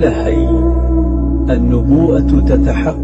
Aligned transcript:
إلى 0.00 0.10
حي. 0.10 0.48
النبوءة 1.54 2.44
تتحقق 2.48 2.99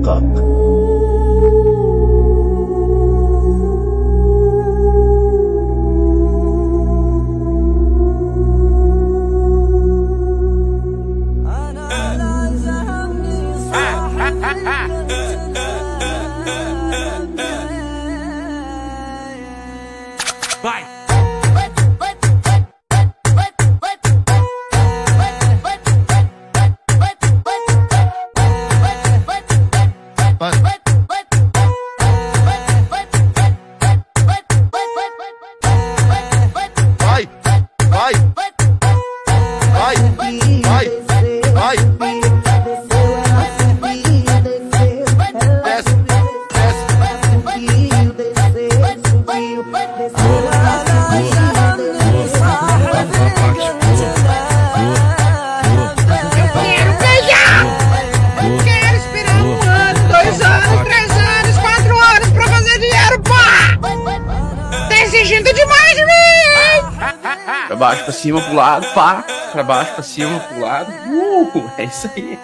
pra 69.56 69.64
baixo, 69.64 69.94
pra 69.94 70.02
cima, 70.02 70.38
pro 70.38 70.60
lado. 70.60 70.92
Uh, 70.92 71.70
é 71.78 71.84
isso 71.84 72.10
aí. 72.14 72.38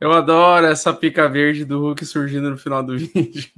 Eu 0.00 0.12
adoro 0.12 0.64
essa 0.64 0.94
pica 0.94 1.28
verde 1.28 1.62
do 1.62 1.78
Hulk 1.78 2.06
surgindo 2.06 2.48
no 2.48 2.56
final 2.56 2.82
do 2.82 2.96
vídeo. 2.96 3.50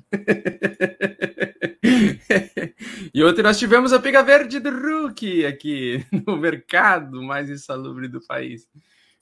e 3.15 3.23
ontem 3.23 3.45
nós 3.45 3.61
tivemos 3.61 3.93
a 3.93 4.01
pica 4.01 4.25
verde 4.25 4.59
do 4.59 4.69
Hulk 4.69 5.47
aqui 5.47 6.05
no 6.27 6.37
mercado 6.37 7.23
mais 7.23 7.49
insalubre 7.49 8.09
do 8.09 8.21
país. 8.27 8.69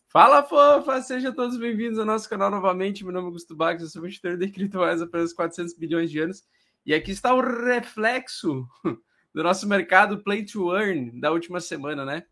Fala, 0.09 0.43
fofa! 0.43 1.03
Sejam 1.03 1.31
todos 1.35 1.59
bem-vindos 1.59 1.99
ao 1.99 2.07
nosso 2.07 2.27
canal 2.27 2.51
novamente. 2.51 3.05
Meu 3.05 3.13
nome 3.13 3.27
é 3.27 3.29
Augusto 3.29 3.55
Bax, 3.55 3.83
eu 3.83 3.89
sou 3.91 4.01
investidor 4.01 4.39
de 4.39 4.49
criptomoedas 4.49 5.03
apenas 5.03 5.35
400 5.35 5.75
bilhões 5.75 6.11
de 6.11 6.21
anos. 6.21 6.43
E 6.87 6.95
aqui 6.95 7.11
está 7.11 7.35
o 7.35 7.43
reflexo 7.43 8.67
do 9.35 9.43
nosso 9.43 9.69
mercado 9.69 10.23
Play 10.25 10.47
to 10.47 10.75
Earn 10.75 11.21
da 11.21 11.31
última 11.31 11.61
semana, 11.61 12.03
né? 12.03 12.25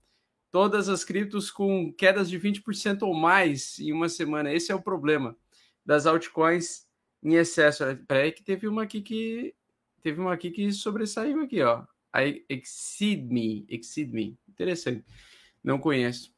Todas 0.51 0.89
as 0.89 1.05
criptos 1.05 1.51
com 1.51 1.93
quedas 1.93 2.29
de 2.29 2.39
20% 2.39 3.03
ou 3.03 3.15
mais 3.15 3.79
em 3.79 3.93
uma 3.93 4.09
semana. 4.09 4.53
Esse 4.53 4.73
é 4.73 4.75
o 4.75 4.83
problema 4.83 5.37
das 5.85 6.07
altcoins 6.07 6.87
em 7.23 7.35
excesso. 7.35 7.85
Peraí 8.07 8.33
que 8.33 8.43
teve 8.43 8.67
uma 8.67 8.83
aqui 8.83 9.01
que 9.01 9.55
teve 10.03 10.21
uma 10.21 10.33
aqui 10.33 10.51
que 10.51 10.71
sobressaiu 10.73 11.41
aqui, 11.41 11.63
ó. 11.63 11.85
A 12.13 12.23
Exceed 12.49 13.31
Me, 13.31 13.67
Exceed 13.69 14.13
Me. 14.13 14.39
Interessante. 14.49 15.05
Não 15.63 15.79
conheço. 15.79 16.35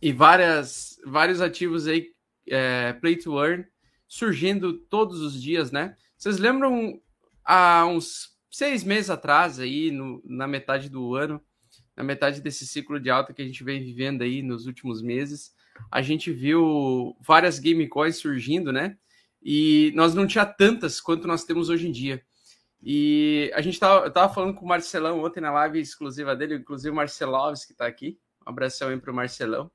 E 0.00 0.12
várias 0.12 1.00
vários 1.04 1.40
ativos 1.40 1.86
aí 1.86 2.12
é, 2.46 2.92
play 2.94 3.16
to 3.16 3.42
earn 3.42 3.66
surgindo 4.06 4.74
todos 4.74 5.20
os 5.20 5.40
dias, 5.40 5.70
né? 5.70 5.96
Vocês 6.16 6.38
lembram 6.38 7.00
há 7.44 7.86
uns 7.86 8.36
seis 8.50 8.82
meses 8.82 9.08
atrás 9.08 9.58
aí 9.60 9.90
no, 9.90 10.20
na 10.24 10.46
metade 10.46 10.88
do 10.88 11.14
ano 11.14 11.40
na 11.96 12.04
metade 12.04 12.40
desse 12.40 12.66
ciclo 12.66 12.98
de 12.98 13.10
alta 13.10 13.32
que 13.32 13.42
a 13.42 13.44
gente 13.44 13.62
vem 13.62 13.82
vivendo 13.82 14.22
aí 14.22 14.42
nos 14.42 14.66
últimos 14.66 15.02
meses, 15.02 15.52
a 15.90 16.02
gente 16.02 16.32
viu 16.32 17.16
várias 17.20 17.58
game 17.58 17.88
coins 17.88 18.16
surgindo, 18.16 18.72
né? 18.72 18.96
E 19.42 19.92
nós 19.94 20.14
não 20.14 20.26
tinha 20.26 20.44
tantas 20.44 21.00
quanto 21.00 21.26
nós 21.26 21.44
temos 21.44 21.68
hoje 21.68 21.88
em 21.88 21.92
dia. 21.92 22.22
E 22.82 23.50
a 23.54 23.60
gente 23.60 23.78
tava, 23.78 24.06
eu 24.06 24.10
tava 24.10 24.32
falando 24.32 24.54
com 24.54 24.64
o 24.64 24.68
Marcelão 24.68 25.22
ontem 25.22 25.40
na 25.40 25.50
live 25.50 25.80
exclusiva 25.80 26.34
dele, 26.34 26.56
inclusive 26.56 26.90
o 26.90 26.94
Marcelovs 26.94 27.64
que 27.64 27.72
está 27.72 27.86
aqui. 27.86 28.18
Um 28.46 28.50
abração 28.50 28.88
aí 28.88 28.98
para 28.98 29.10
o 29.10 29.14
Marcelão. 29.14 29.70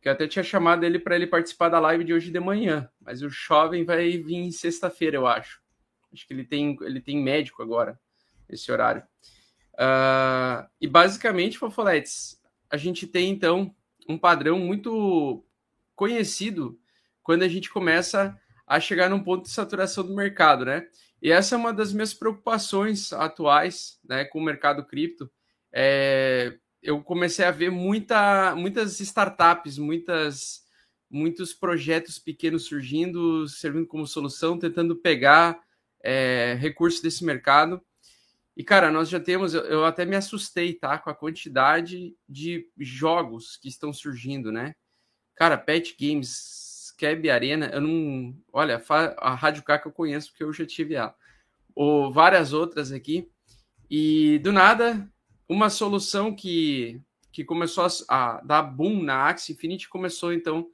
Que 0.00 0.08
eu 0.08 0.12
até 0.12 0.26
tinha 0.26 0.42
chamado 0.42 0.84
ele 0.84 0.98
para 0.98 1.16
ele 1.16 1.26
participar 1.26 1.68
da 1.68 1.80
live 1.80 2.04
de 2.04 2.12
hoje 2.12 2.30
de 2.30 2.40
manhã, 2.40 2.88
mas 3.00 3.22
o 3.22 3.28
jovem 3.28 3.84
vai 3.84 4.18
vir 4.18 4.52
sexta-feira, 4.52 5.16
eu 5.16 5.26
acho. 5.26 5.62
Acho 6.12 6.26
que 6.26 6.32
ele 6.32 6.44
tem, 6.44 6.76
ele 6.82 7.00
tem 7.00 7.22
médico 7.22 7.62
agora, 7.62 7.98
esse 8.48 8.70
horário. 8.70 9.02
Uh, 9.74 10.66
e 10.80 10.86
basicamente, 10.86 11.58
Fofoletes, 11.58 12.40
a 12.70 12.76
gente 12.76 13.06
tem 13.06 13.30
então 13.30 13.74
um 14.08 14.16
padrão 14.16 14.58
muito 14.58 15.44
conhecido 15.94 16.78
quando 17.22 17.42
a 17.42 17.48
gente 17.48 17.70
começa 17.70 18.38
a 18.66 18.80
chegar 18.80 19.10
num 19.10 19.22
ponto 19.22 19.44
de 19.44 19.50
saturação 19.50 20.04
do 20.04 20.14
mercado, 20.14 20.64
né? 20.64 20.86
E 21.20 21.30
essa 21.30 21.54
é 21.54 21.58
uma 21.58 21.72
das 21.72 21.92
minhas 21.92 22.12
preocupações 22.12 23.12
atuais, 23.12 23.98
né, 24.04 24.24
com 24.24 24.38
o 24.38 24.44
mercado 24.44 24.84
cripto. 24.84 25.30
É, 25.72 26.54
eu 26.82 27.02
comecei 27.02 27.44
a 27.44 27.50
ver 27.50 27.70
muita, 27.70 28.54
muitas 28.54 29.00
startups, 29.00 29.78
muitas, 29.78 30.62
muitos 31.10 31.54
projetos 31.54 32.18
pequenos 32.18 32.66
surgindo, 32.66 33.48
servindo 33.48 33.86
como 33.86 34.06
solução, 34.06 34.58
tentando 34.58 34.94
pegar 34.96 35.58
é, 36.02 36.56
recursos 36.60 37.00
desse 37.00 37.24
mercado. 37.24 37.80
E, 38.56 38.62
cara, 38.62 38.90
nós 38.90 39.08
já 39.08 39.18
temos, 39.18 39.52
eu 39.52 39.84
até 39.84 40.04
me 40.04 40.14
assustei, 40.14 40.74
tá? 40.74 40.96
Com 40.98 41.10
a 41.10 41.14
quantidade 41.14 42.16
de 42.28 42.68
jogos 42.78 43.56
que 43.56 43.68
estão 43.68 43.92
surgindo, 43.92 44.52
né? 44.52 44.74
Cara, 45.34 45.58
Pet 45.58 45.96
Games, 45.98 46.94
Cab 46.96 47.28
Arena, 47.28 47.66
eu 47.72 47.80
não. 47.80 48.36
Olha, 48.52 48.82
a 49.18 49.34
Rádio 49.34 49.64
K 49.64 49.78
que 49.80 49.88
eu 49.88 49.92
conheço, 49.92 50.30
porque 50.30 50.44
eu 50.44 50.52
já 50.52 50.64
tive 50.64 50.94
ela. 50.94 51.14
Ou 51.74 52.12
várias 52.12 52.52
outras 52.52 52.92
aqui. 52.92 53.28
E 53.90 54.38
do 54.38 54.52
nada, 54.52 55.08
uma 55.48 55.68
solução 55.68 56.34
que, 56.34 57.00
que 57.32 57.44
começou 57.44 57.84
a, 58.08 58.36
a 58.36 58.40
dar 58.40 58.62
boom 58.62 59.02
na 59.02 59.28
Axie 59.28 59.52
Infinity 59.52 59.88
começou 59.88 60.32
então 60.32 60.68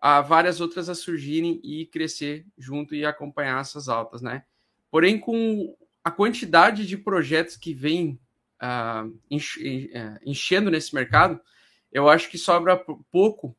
a 0.00 0.20
várias 0.20 0.60
outras 0.60 0.90
a 0.90 0.94
surgirem 0.94 1.60
e 1.64 1.86
crescer 1.86 2.46
junto 2.56 2.94
e 2.94 3.04
acompanhar 3.04 3.60
essas 3.60 3.88
altas, 3.88 4.20
né? 4.20 4.44
Porém, 4.90 5.18
com 5.18 5.74
a 6.06 6.10
quantidade 6.12 6.86
de 6.86 6.96
projetos 6.96 7.56
que 7.56 7.74
vem 7.74 8.16
uh, 8.62 9.12
enchendo 10.24 10.70
nesse 10.70 10.94
mercado, 10.94 11.40
eu 11.90 12.08
acho 12.08 12.30
que 12.30 12.38
sobra 12.38 12.80
pouco, 13.10 13.58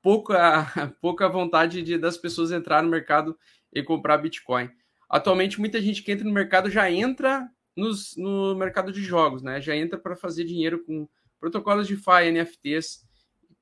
pouca, 0.00 0.70
pouca 1.02 1.28
vontade 1.28 1.82
de, 1.82 1.98
das 1.98 2.16
pessoas 2.16 2.52
entrar 2.52 2.80
no 2.80 2.88
mercado 2.88 3.36
e 3.72 3.82
comprar 3.82 4.18
Bitcoin. 4.18 4.70
Atualmente, 5.08 5.58
muita 5.58 5.82
gente 5.82 6.04
que 6.04 6.12
entra 6.12 6.24
no 6.24 6.32
mercado 6.32 6.70
já 6.70 6.88
entra 6.88 7.50
nos, 7.74 8.16
no 8.16 8.54
mercado 8.54 8.92
de 8.92 9.02
jogos, 9.02 9.42
né? 9.42 9.60
Já 9.60 9.74
entra 9.74 9.98
para 9.98 10.14
fazer 10.14 10.44
dinheiro 10.44 10.84
com 10.84 11.08
protocolos 11.40 11.88
de 11.88 11.96
FI, 11.96 12.30
NFTs, 12.30 13.04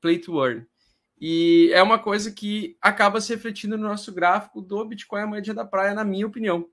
Play 0.02 0.18
to 0.18 0.44
Earn. 0.44 0.66
E 1.18 1.70
é 1.72 1.82
uma 1.82 1.98
coisa 1.98 2.30
que 2.30 2.76
acaba 2.82 3.22
se 3.22 3.32
refletindo 3.32 3.78
no 3.78 3.88
nosso 3.88 4.12
gráfico 4.12 4.60
do 4.60 4.84
Bitcoin 4.84 5.22
a 5.22 5.26
moeda 5.26 5.54
da 5.54 5.64
praia, 5.64 5.94
na 5.94 6.04
minha 6.04 6.26
opinião. 6.26 6.68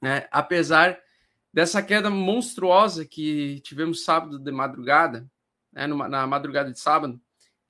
Né? 0.00 0.26
Apesar 0.30 0.98
dessa 1.52 1.82
queda 1.82 2.10
monstruosa 2.10 3.04
que 3.04 3.60
tivemos 3.60 4.04
sábado 4.04 4.38
de 4.38 4.52
madrugada, 4.52 5.26
né? 5.72 5.86
Numa, 5.86 6.08
na 6.08 6.26
madrugada 6.26 6.72
de 6.72 6.80
sábado, 6.80 7.20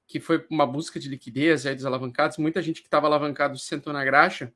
que 0.07 0.21
foi 0.21 0.47
uma 0.49 0.67
busca 0.67 1.01
de 1.01 1.09
liquidez 1.09 1.67
aí 1.67 1.75
dos 1.75 1.85
alavancados, 1.85 2.39
muita 2.39 2.63
gente 2.63 2.81
que 2.81 2.87
estava 2.87 3.07
alavancado 3.07 3.59
sentou 3.59 3.93
na 3.93 4.05
graxa, 4.05 4.53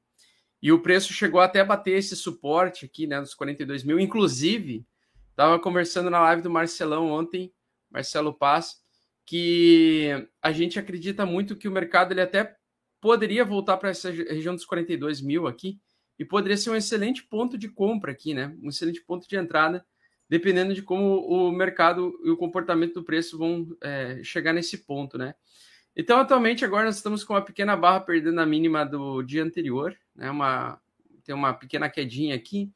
e 0.62 0.70
o 0.70 0.80
preço 0.80 1.12
chegou 1.12 1.40
até 1.40 1.60
a 1.60 1.64
bater 1.64 1.98
esse 1.98 2.14
suporte 2.14 2.84
aqui, 2.84 3.06
né, 3.06 3.18
nos 3.18 3.34
42 3.34 3.82
mil. 3.82 3.98
Inclusive, 3.98 4.86
estava 5.30 5.58
conversando 5.58 6.10
na 6.10 6.20
live 6.20 6.42
do 6.42 6.50
Marcelão 6.50 7.10
ontem, 7.10 7.52
Marcelo 7.90 8.32
Paz, 8.32 8.76
que 9.24 10.28
a 10.42 10.52
gente 10.52 10.78
acredita 10.78 11.24
muito 11.24 11.56
que 11.56 11.66
o 11.66 11.72
mercado 11.72 12.12
ele 12.12 12.20
até 12.20 12.56
poderia 13.00 13.44
voltar 13.44 13.78
para 13.78 13.90
essa 13.90 14.10
região 14.10 14.54
dos 14.54 14.66
42 14.66 15.20
mil 15.20 15.46
aqui, 15.46 15.80
e 16.20 16.24
poderia 16.26 16.58
ser 16.58 16.68
um 16.68 16.76
excelente 16.76 17.22
ponto 17.22 17.56
de 17.56 17.66
compra 17.66 18.12
aqui, 18.12 18.34
né? 18.34 18.54
Um 18.62 18.68
excelente 18.68 19.00
ponto 19.00 19.26
de 19.26 19.36
entrada, 19.36 19.82
dependendo 20.28 20.74
de 20.74 20.82
como 20.82 21.26
o 21.26 21.50
mercado 21.50 22.12
e 22.22 22.28
o 22.28 22.36
comportamento 22.36 22.92
do 22.92 23.02
preço 23.02 23.38
vão 23.38 23.74
é, 23.80 24.22
chegar 24.22 24.52
nesse 24.52 24.84
ponto, 24.84 25.16
né? 25.16 25.34
Então, 25.96 26.20
atualmente, 26.20 26.62
agora 26.62 26.84
nós 26.84 26.96
estamos 26.96 27.24
com 27.24 27.32
uma 27.32 27.40
pequena 27.40 27.74
barra 27.74 28.00
perdendo 28.00 28.38
a 28.38 28.44
mínima 28.44 28.84
do 28.84 29.22
dia 29.22 29.42
anterior, 29.42 29.96
né? 30.14 30.30
Uma, 30.30 30.78
tem 31.24 31.34
uma 31.34 31.54
pequena 31.54 31.88
quedinha 31.88 32.34
aqui. 32.34 32.70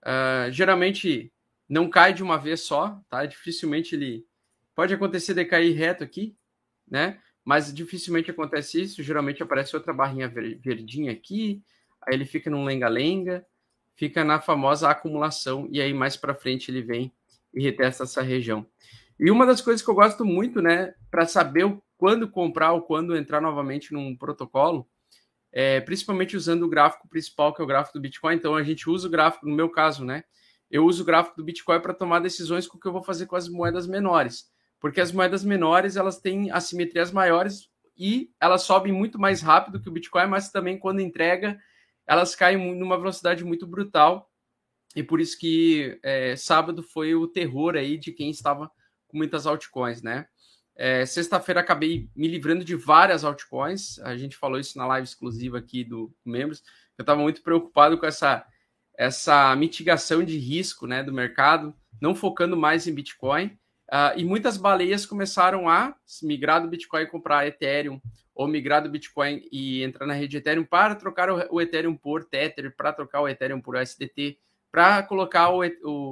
Uh, 0.00 0.52
geralmente 0.52 1.32
não 1.68 1.90
cai 1.90 2.14
de 2.14 2.22
uma 2.22 2.38
vez 2.38 2.60
só, 2.60 3.02
tá? 3.10 3.26
Dificilmente 3.26 3.96
ele 3.96 4.24
pode 4.72 4.94
acontecer 4.94 5.34
de 5.34 5.44
cair 5.44 5.72
reto 5.72 6.04
aqui, 6.04 6.36
né? 6.88 7.18
Mas 7.44 7.74
dificilmente 7.74 8.30
acontece 8.30 8.82
isso. 8.82 9.02
Geralmente 9.02 9.42
aparece 9.42 9.74
outra 9.74 9.92
barrinha 9.92 10.28
verdinha 10.28 11.10
aqui, 11.10 11.60
aí 12.06 12.14
ele 12.14 12.24
fica 12.24 12.50
num 12.50 12.64
lenga-lenga, 12.64 13.46
fica 13.94 14.24
na 14.24 14.40
famosa 14.40 14.88
acumulação, 14.88 15.68
e 15.70 15.80
aí 15.80 15.94
mais 15.94 16.16
para 16.16 16.34
frente 16.34 16.70
ele 16.70 16.82
vem 16.82 17.12
e 17.52 17.62
retesta 17.62 18.04
essa 18.04 18.22
região. 18.22 18.66
E 19.18 19.30
uma 19.30 19.46
das 19.46 19.60
coisas 19.60 19.82
que 19.82 19.88
eu 19.88 19.94
gosto 19.94 20.24
muito, 20.24 20.60
né, 20.60 20.94
para 21.10 21.26
saber 21.26 21.76
quando 21.96 22.28
comprar 22.28 22.72
ou 22.72 22.82
quando 22.82 23.16
entrar 23.16 23.40
novamente 23.40 23.92
num 23.92 24.16
protocolo, 24.16 24.88
é, 25.52 25.80
principalmente 25.80 26.36
usando 26.36 26.64
o 26.64 26.68
gráfico 26.68 27.08
principal, 27.08 27.54
que 27.54 27.62
é 27.62 27.64
o 27.64 27.68
gráfico 27.68 27.96
do 27.96 28.02
Bitcoin. 28.02 28.34
Então, 28.34 28.56
a 28.56 28.62
gente 28.64 28.90
usa 28.90 29.06
o 29.06 29.10
gráfico, 29.10 29.46
no 29.46 29.54
meu 29.54 29.70
caso, 29.70 30.04
né? 30.04 30.24
Eu 30.68 30.84
uso 30.84 31.04
o 31.04 31.06
gráfico 31.06 31.36
do 31.36 31.44
Bitcoin 31.44 31.78
para 31.80 31.94
tomar 31.94 32.18
decisões 32.18 32.66
com 32.66 32.76
o 32.76 32.80
que 32.80 32.88
eu 32.88 32.92
vou 32.92 33.04
fazer 33.04 33.26
com 33.26 33.36
as 33.36 33.48
moedas 33.48 33.86
menores. 33.86 34.46
Porque 34.80 35.00
as 35.00 35.12
moedas 35.12 35.44
menores, 35.44 35.94
elas 35.94 36.18
têm 36.18 36.50
assimetrias 36.50 37.12
maiores 37.12 37.68
e 37.96 38.30
elas 38.40 38.62
sobem 38.62 38.92
muito 38.92 39.18
mais 39.18 39.40
rápido 39.40 39.80
que 39.80 39.88
o 39.88 39.92
Bitcoin, 39.92 40.26
mas 40.26 40.50
também 40.50 40.76
quando 40.76 41.00
entrega, 41.00 41.56
elas 42.06 42.34
caem 42.34 42.74
numa 42.76 42.98
velocidade 42.98 43.44
muito 43.44 43.66
brutal. 43.66 44.30
E 44.94 45.02
por 45.02 45.20
isso 45.20 45.38
que 45.38 45.98
é, 46.02 46.36
sábado 46.36 46.82
foi 46.82 47.14
o 47.14 47.26
terror 47.26 47.74
aí 47.74 47.98
de 47.98 48.12
quem 48.12 48.30
estava 48.30 48.70
com 49.08 49.16
muitas 49.16 49.46
altcoins, 49.46 50.02
né? 50.02 50.26
É, 50.76 51.06
Sexta-feira 51.06 51.60
acabei 51.60 52.08
me 52.14 52.28
livrando 52.28 52.64
de 52.64 52.74
várias 52.74 53.24
altcoins. 53.24 53.98
A 54.00 54.16
gente 54.16 54.36
falou 54.36 54.58
isso 54.58 54.76
na 54.76 54.86
live 54.86 55.06
exclusiva 55.06 55.58
aqui 55.58 55.84
do 55.84 56.14
Membros. 56.24 56.62
Eu 56.98 57.02
estava 57.02 57.20
muito 57.20 57.42
preocupado 57.42 57.98
com 57.98 58.06
essa, 58.06 58.46
essa 58.96 59.54
mitigação 59.56 60.22
de 60.22 60.38
risco 60.38 60.86
né, 60.86 61.02
do 61.02 61.12
mercado, 61.12 61.74
não 62.00 62.14
focando 62.14 62.56
mais 62.56 62.86
em 62.86 62.94
Bitcoin. 62.94 63.56
Uh, 63.92 64.16
e 64.16 64.24
muitas 64.24 64.56
baleias 64.56 65.04
começaram 65.04 65.68
a 65.68 65.94
migrar 66.22 66.62
do 66.62 66.68
Bitcoin 66.68 67.02
e 67.02 67.06
comprar 67.06 67.46
Ethereum, 67.46 68.00
ou 68.34 68.48
migrar 68.48 68.82
do 68.82 68.88
Bitcoin 68.88 69.46
e 69.52 69.82
entrar 69.82 70.06
na 70.06 70.14
rede 70.14 70.36
Ethereum 70.36 70.64
para 70.64 70.94
trocar 70.94 71.30
o, 71.30 71.60
Ethereum 71.60 71.94
por 71.94 72.24
Tether, 72.24 72.74
para 72.74 72.92
trocar 72.92 73.20
o 73.20 73.28
Ethereum 73.28 73.60
por 73.60 73.76
USDT, 73.76 74.38
para 74.72 75.02
colocar 75.02 75.50
o, 75.50 75.62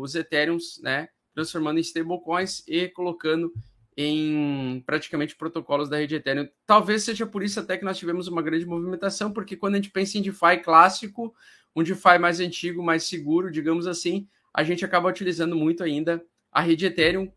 os 0.01 0.15
Ethereums, 0.15 0.81
né, 0.83 1.09
transformando 1.35 1.79
em 1.79 1.81
stablecoins 1.81 2.63
e 2.69 2.89
colocando 2.89 3.53
em 3.97 4.83
praticamente 4.87 5.35
protocolos 5.35 5.89
da 5.89 5.97
rede 5.97 6.15
Ethereum. 6.15 6.49
Talvez 6.65 7.03
seja 7.03 7.27
por 7.27 7.43
isso 7.43 7.59
até 7.59 7.77
que 7.77 7.85
nós 7.85 7.99
tivemos 7.99 8.29
uma 8.29 8.41
grande 8.41 8.65
movimentação, 8.65 9.33
porque 9.33 9.57
quando 9.57 9.75
a 9.75 9.77
gente 9.79 9.91
pensa 9.91 10.17
em 10.17 10.23
DeFi 10.23 10.59
clássico, 10.63 11.35
um 11.75 11.83
DeFi 11.83 12.19
mais 12.21 12.39
antigo, 12.39 12.83
mais 12.83 13.05
seguro, 13.05 13.51
digamos 13.51 13.87
assim, 13.87 14.29
a 14.55 14.63
gente 14.63 14.85
acaba 14.85 15.09
utilizando 15.09 15.57
muito 15.57 15.83
ainda 15.83 16.25
a 16.51 16.61
rede 16.61 16.87
Ethereum 16.87 17.33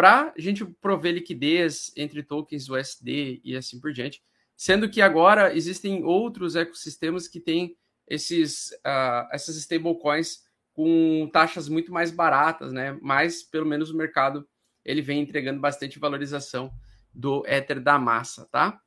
para 0.00 0.32
a 0.34 0.40
gente 0.40 0.64
prover 0.64 1.12
liquidez 1.12 1.92
entre 1.94 2.22
tokens 2.22 2.70
USD 2.70 3.38
e 3.44 3.54
assim 3.54 3.78
por 3.78 3.92
diante. 3.92 4.22
Sendo 4.56 4.88
que 4.88 5.02
agora 5.02 5.54
existem 5.54 6.02
outros 6.02 6.56
ecossistemas 6.56 7.28
que 7.28 7.38
têm 7.38 7.76
esses, 8.08 8.70
uh, 8.78 9.28
essas 9.30 9.56
stablecoins 9.56 10.42
com 10.72 11.28
taxas 11.30 11.68
muito 11.68 11.92
mais 11.92 12.10
baratas, 12.10 12.72
né? 12.72 12.98
Mas 13.02 13.42
pelo 13.42 13.66
menos 13.66 13.90
o 13.90 13.96
mercado 13.96 14.48
ele 14.82 15.02
vem 15.02 15.20
entregando 15.20 15.60
bastante 15.60 15.98
valorização 15.98 16.72
do 17.12 17.46
Ether 17.46 17.78
da 17.78 17.98
massa, 17.98 18.48
tá? 18.50 18.80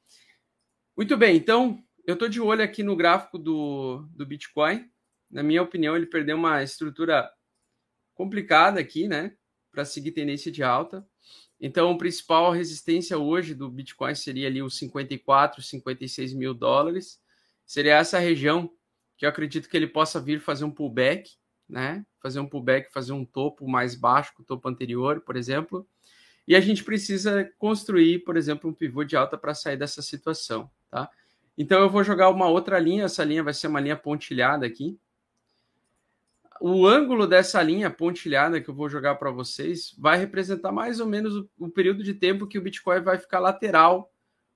Muito 0.97 1.15
bem, 1.15 1.37
então 1.37 1.77
eu 2.07 2.15
estou 2.15 2.27
de 2.27 2.41
olho 2.41 2.63
aqui 2.63 2.81
no 2.81 2.95
gráfico 2.95 3.37
do, 3.37 3.99
do 4.15 4.25
Bitcoin. 4.25 4.89
Na 5.29 5.43
minha 5.43 5.61
opinião, 5.61 5.95
ele 5.95 6.07
perdeu 6.07 6.35
uma 6.37 6.63
estrutura 6.63 7.31
complicada 8.15 8.79
aqui, 8.79 9.07
né? 9.07 9.37
Para 9.73 9.83
seguir 9.83 10.11
tendência 10.11 10.49
de 10.49 10.63
alta. 10.63 11.05
Então, 11.59 11.91
a 11.91 11.97
principal 11.97 12.51
resistência 12.51 13.17
hoje 13.17 13.53
do 13.53 13.69
Bitcoin 13.69 14.15
seria 14.15 14.47
ali 14.47 14.61
os 14.61 14.77
54, 14.77 15.61
56 15.61 16.33
mil 16.33 16.53
dólares. 16.53 17.19
Seria 17.65 17.97
essa 17.97 18.19
região 18.19 18.71
que 19.17 19.25
eu 19.25 19.29
acredito 19.29 19.67
que 19.67 19.75
ele 19.75 19.87
possa 19.87 20.21
vir 20.21 20.39
fazer 20.39 20.63
um 20.63 20.71
pullback 20.71 21.31
né? 21.67 22.05
Fazer 22.21 22.39
um 22.39 22.47
pullback, 22.47 22.91
fazer 22.91 23.13
um 23.13 23.25
topo 23.25 23.67
mais 23.67 23.95
baixo 23.95 24.33
que 24.35 24.41
o 24.41 24.45
topo 24.45 24.67
anterior, 24.69 25.21
por 25.21 25.35
exemplo. 25.35 25.87
E 26.47 26.55
a 26.55 26.61
gente 26.61 26.83
precisa 26.83 27.49
construir, 27.57 28.19
por 28.19 28.37
exemplo, 28.37 28.69
um 28.69 28.73
pivô 28.73 29.03
de 29.03 29.15
alta 29.15 29.37
para 29.37 29.53
sair 29.53 29.77
dessa 29.77 30.01
situação, 30.01 30.69
tá? 30.89 31.09
Então 31.57 31.81
eu 31.81 31.89
vou 31.89 32.03
jogar 32.03 32.29
uma 32.29 32.47
outra 32.47 32.79
linha, 32.79 33.05
essa 33.05 33.23
linha 33.23 33.43
vai 33.43 33.53
ser 33.53 33.67
uma 33.67 33.79
linha 33.79 33.95
pontilhada 33.95 34.65
aqui. 34.65 34.99
O 36.61 36.87
ângulo 36.87 37.27
dessa 37.27 37.61
linha 37.61 37.89
pontilhada 37.89 38.61
que 38.61 38.69
eu 38.69 38.75
vou 38.75 38.89
jogar 38.89 39.15
para 39.15 39.31
vocês 39.31 39.95
vai 39.97 40.17
representar 40.17 40.71
mais 40.71 40.99
ou 40.99 41.07
menos 41.07 41.35
o, 41.35 41.49
o, 41.59 41.69
período 41.69 42.03
de 42.03 42.13
tempo 42.13 42.47
que 42.47 42.57
o 42.57 42.61
Bitcoin 42.61 43.01
vai 43.01 43.17
ficar 43.17 43.39
lateral 43.39 44.11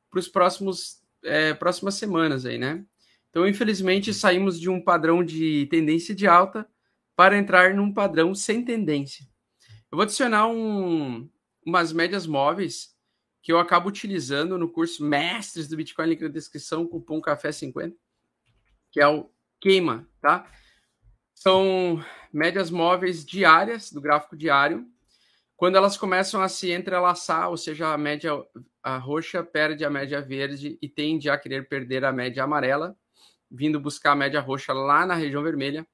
para 0.10 0.20
os 0.20 0.28
próximos 0.28 1.02
é, 1.24 1.54
próximas 1.54 1.96
semanas 1.96 2.46
aí, 2.46 2.58
né? 2.58 2.86
Então, 3.30 3.48
infelizmente, 3.48 4.14
saímos 4.14 4.60
de 4.60 4.70
um 4.70 4.82
padrão 4.82 5.24
de 5.24 5.68
tendência 5.70 6.16
de 6.16 6.28
alta 6.28 6.68
para 7.16 7.38
entrar 7.38 7.74
num 7.74 7.94
padrão 7.94 8.34
sem 8.34 8.64
tendência. 8.64 9.26
Eu 9.92 9.98
vou 9.98 10.04
adicionar 10.04 10.48
um, 10.48 11.30
umas 11.66 11.92
médias 11.92 12.26
móveis 12.26 12.96
que 13.42 13.52
eu 13.52 13.60
acabo 13.60 13.90
utilizando 13.90 14.58
no 14.58 14.70
curso 14.70 15.04
Mestres 15.04 15.68
do 15.68 15.78
Bitcoin, 15.78 16.10
link 16.10 16.22
na 16.22 16.28
descrição, 16.28 16.88
cupom 16.88 17.22
café 17.22 17.52
50, 17.52 17.96
que 18.92 19.00
é 19.00 19.08
o 19.08 19.30
queima, 19.60 20.08
tá? 20.22 20.50
São 21.40 22.04
médias 22.34 22.72
móveis 22.72 23.24
diárias 23.24 23.92
do 23.92 24.02
gráfico 24.02 24.36
diário. 24.36 24.88
Quando 25.56 25.76
elas 25.76 25.96
começam 25.96 26.42
a 26.42 26.50
se 26.50 26.72
entrelaçar, 26.72 27.52
ou 27.52 27.56
seja, 27.56 27.94
a 27.94 27.98
média 27.98 28.32
a 28.82 28.98
roxa 28.98 29.44
perde 29.44 29.86
a 29.86 29.90
média 29.90 30.20
verde 30.20 30.80
e 30.82 30.90
tende 30.90 31.30
a 31.30 31.38
querer 31.38 31.70
perder 31.70 32.04
a 32.04 32.12
média 32.12 32.44
amarela, 32.44 32.98
vindo 33.52 33.80
buscar 33.80 34.14
a 34.14 34.16
média 34.16 34.42
roxa 34.42 34.74
lá 34.74 35.06
na 35.06 35.14
região 35.14 35.44
vermelha, 35.44 35.86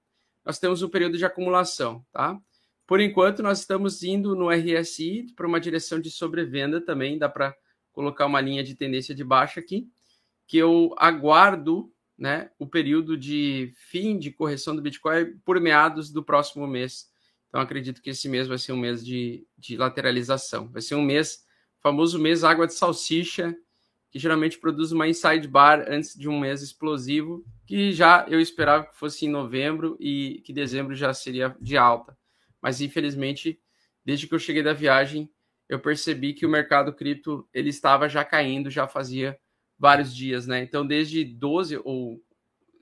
nós 0.46 0.60
temos 0.60 0.82
um 0.82 0.88
período 0.88 1.18
de 1.18 1.26
acumulação, 1.26 2.06
tá? 2.14 2.40
Por 2.88 3.02
enquanto, 3.02 3.44
nós 3.44 3.60
estamos 3.60 4.02
indo 4.02 4.38
no 4.38 4.50
RSI 4.50 5.28
para 5.36 5.46
uma 5.46 5.60
direção 5.60 6.00
de 6.00 6.10
sobrevenda 6.10 6.80
também, 6.80 7.20
dá 7.20 7.28
para 7.28 7.54
colocar 7.92 8.28
uma 8.28 8.40
linha 8.40 8.64
de 8.64 8.76
tendência 8.76 9.14
de 9.14 9.26
baixa 9.26 9.60
aqui, 9.60 9.90
que 10.48 10.58
eu 10.58 10.96
aguardo 10.98 11.93
né, 12.24 12.50
o 12.58 12.66
período 12.66 13.18
de 13.18 13.74
fim 13.76 14.18
de 14.18 14.32
correção 14.32 14.74
do 14.74 14.82
Bitcoin 14.82 15.38
por 15.44 15.60
meados 15.60 16.10
do 16.10 16.24
próximo 16.24 16.66
mês. 16.66 17.12
Então, 17.50 17.60
acredito 17.60 18.02
que 18.02 18.12
esse 18.12 18.30
mês 18.30 18.48
vai 18.48 18.58
ser 18.58 18.72
um 18.72 18.78
mês 18.78 19.06
de, 19.06 19.46
de 19.58 19.76
lateralização. 19.76 20.72
Vai 20.72 20.82
ser 20.82 20.96
um 20.96 21.02
mês, 21.02 21.46
famoso 21.82 22.18
mês 22.18 22.46
água 22.46 22.66
de 22.66 22.76
salsicha, 22.76 23.54
que 24.10 24.18
geralmente 24.18 24.58
produz 24.58 24.94
uma 24.94 25.06
inside 25.06 25.50
bar 25.50 25.84
antes 25.86 26.18
de 26.18 26.30
um 26.30 26.40
mês 26.40 26.62
explosivo, 26.62 27.44
que 27.68 27.92
já 27.92 28.26
eu 28.30 28.40
esperava 28.40 28.86
que 28.86 28.98
fosse 28.98 29.26
em 29.26 29.30
novembro 29.30 29.98
e 30.00 30.42
que 30.46 30.54
dezembro 30.54 30.96
já 30.96 31.14
seria 31.14 31.54
de 31.60 31.76
alta. 31.76 32.18
Mas 32.62 32.80
infelizmente, 32.80 33.60
desde 34.06 34.28
que 34.28 34.34
eu 34.34 34.40
cheguei 34.40 34.64
da 34.64 34.72
viagem, 34.72 35.30
eu 35.68 35.78
percebi 35.78 36.34
que 36.34 36.46
o 36.46 36.50
mercado 36.50 36.94
cripto 36.94 37.46
ele 37.54 37.68
estava 37.68 38.08
já 38.08 38.24
caindo, 38.24 38.70
já 38.70 38.88
fazia 38.88 39.38
vários 39.78 40.16
dias, 40.16 40.48
né? 40.48 40.62
Então, 40.62 40.86
desde 40.86 41.24
12 41.24 41.82
ou 41.84 42.24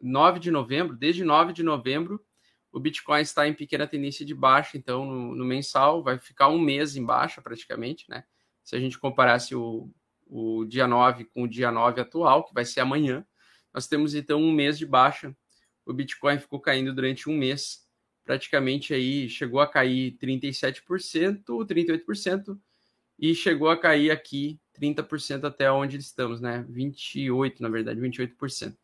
9 0.02 0.40
de 0.40 0.52
novembro, 0.52 0.96
desde 0.96 1.24
9 1.24 1.54
de 1.54 1.64
novembro, 1.64 2.24
o 2.72 2.80
Bitcoin 2.80 3.22
está 3.22 3.48
em 3.48 3.54
pequena 3.54 3.86
tendência 3.86 4.26
de 4.26 4.34
baixa, 4.34 4.78
então 4.78 5.06
no, 5.06 5.36
no 5.36 5.46
mensal 5.46 6.02
vai 6.04 6.18
ficar 6.18 6.48
um 6.48 6.60
mês 6.60 6.96
em 6.96 7.06
baixa 7.06 7.42
praticamente, 7.42 8.06
né? 8.10 8.24
Se 8.64 8.76
a 8.76 8.80
gente 8.80 8.98
comparasse 8.98 9.54
o, 9.56 9.92
o 10.26 10.64
dia 10.66 10.88
9 10.88 11.26
com 11.26 11.44
o 11.44 11.48
dia 11.48 11.72
9 11.72 12.02
atual, 12.02 12.46
que 12.46 12.54
vai 12.54 12.64
ser 12.64 12.80
amanhã, 12.80 13.26
nós 13.74 13.88
temos 13.88 14.16
então 14.16 14.42
um 14.42 14.52
mês 14.52 14.78
de 14.78 14.86
baixa. 14.86 15.36
O 15.86 15.94
Bitcoin 15.94 16.40
ficou 16.40 16.60
caindo 16.60 16.94
durante 16.94 17.30
um 17.30 17.36
mês, 17.36 17.88
praticamente 18.24 18.94
aí 18.94 19.28
chegou 19.28 19.60
a 19.60 19.68
cair 19.68 20.18
37%, 20.18 21.44
38%, 21.44 22.58
e 23.20 23.36
chegou 23.36 23.70
a 23.70 23.78
cair 23.78 24.12
aqui 24.12 24.60
30% 24.80 25.46
até 25.46 25.72
onde 25.72 25.98
estamos, 25.98 26.42
né? 26.42 26.66
28, 26.70 27.62
na 27.62 27.70
verdade, 27.70 28.00
28%. 28.00 28.75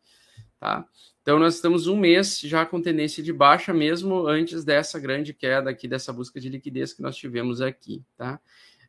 Tá? 0.60 0.84
Então 1.22 1.38
nós 1.38 1.54
estamos 1.54 1.86
um 1.86 1.96
mês 1.96 2.40
já 2.40 2.66
com 2.66 2.80
tendência 2.82 3.22
de 3.22 3.32
baixa, 3.32 3.72
mesmo 3.72 4.26
antes 4.26 4.64
dessa 4.64 4.98
grande 4.98 5.32
queda 5.32 5.70
aqui, 5.70 5.86
dessa 5.86 6.12
busca 6.12 6.40
de 6.40 6.48
liquidez 6.48 6.92
que 6.92 7.02
nós 7.02 7.16
tivemos 7.16 7.60
aqui, 7.60 8.02
tá? 8.16 8.40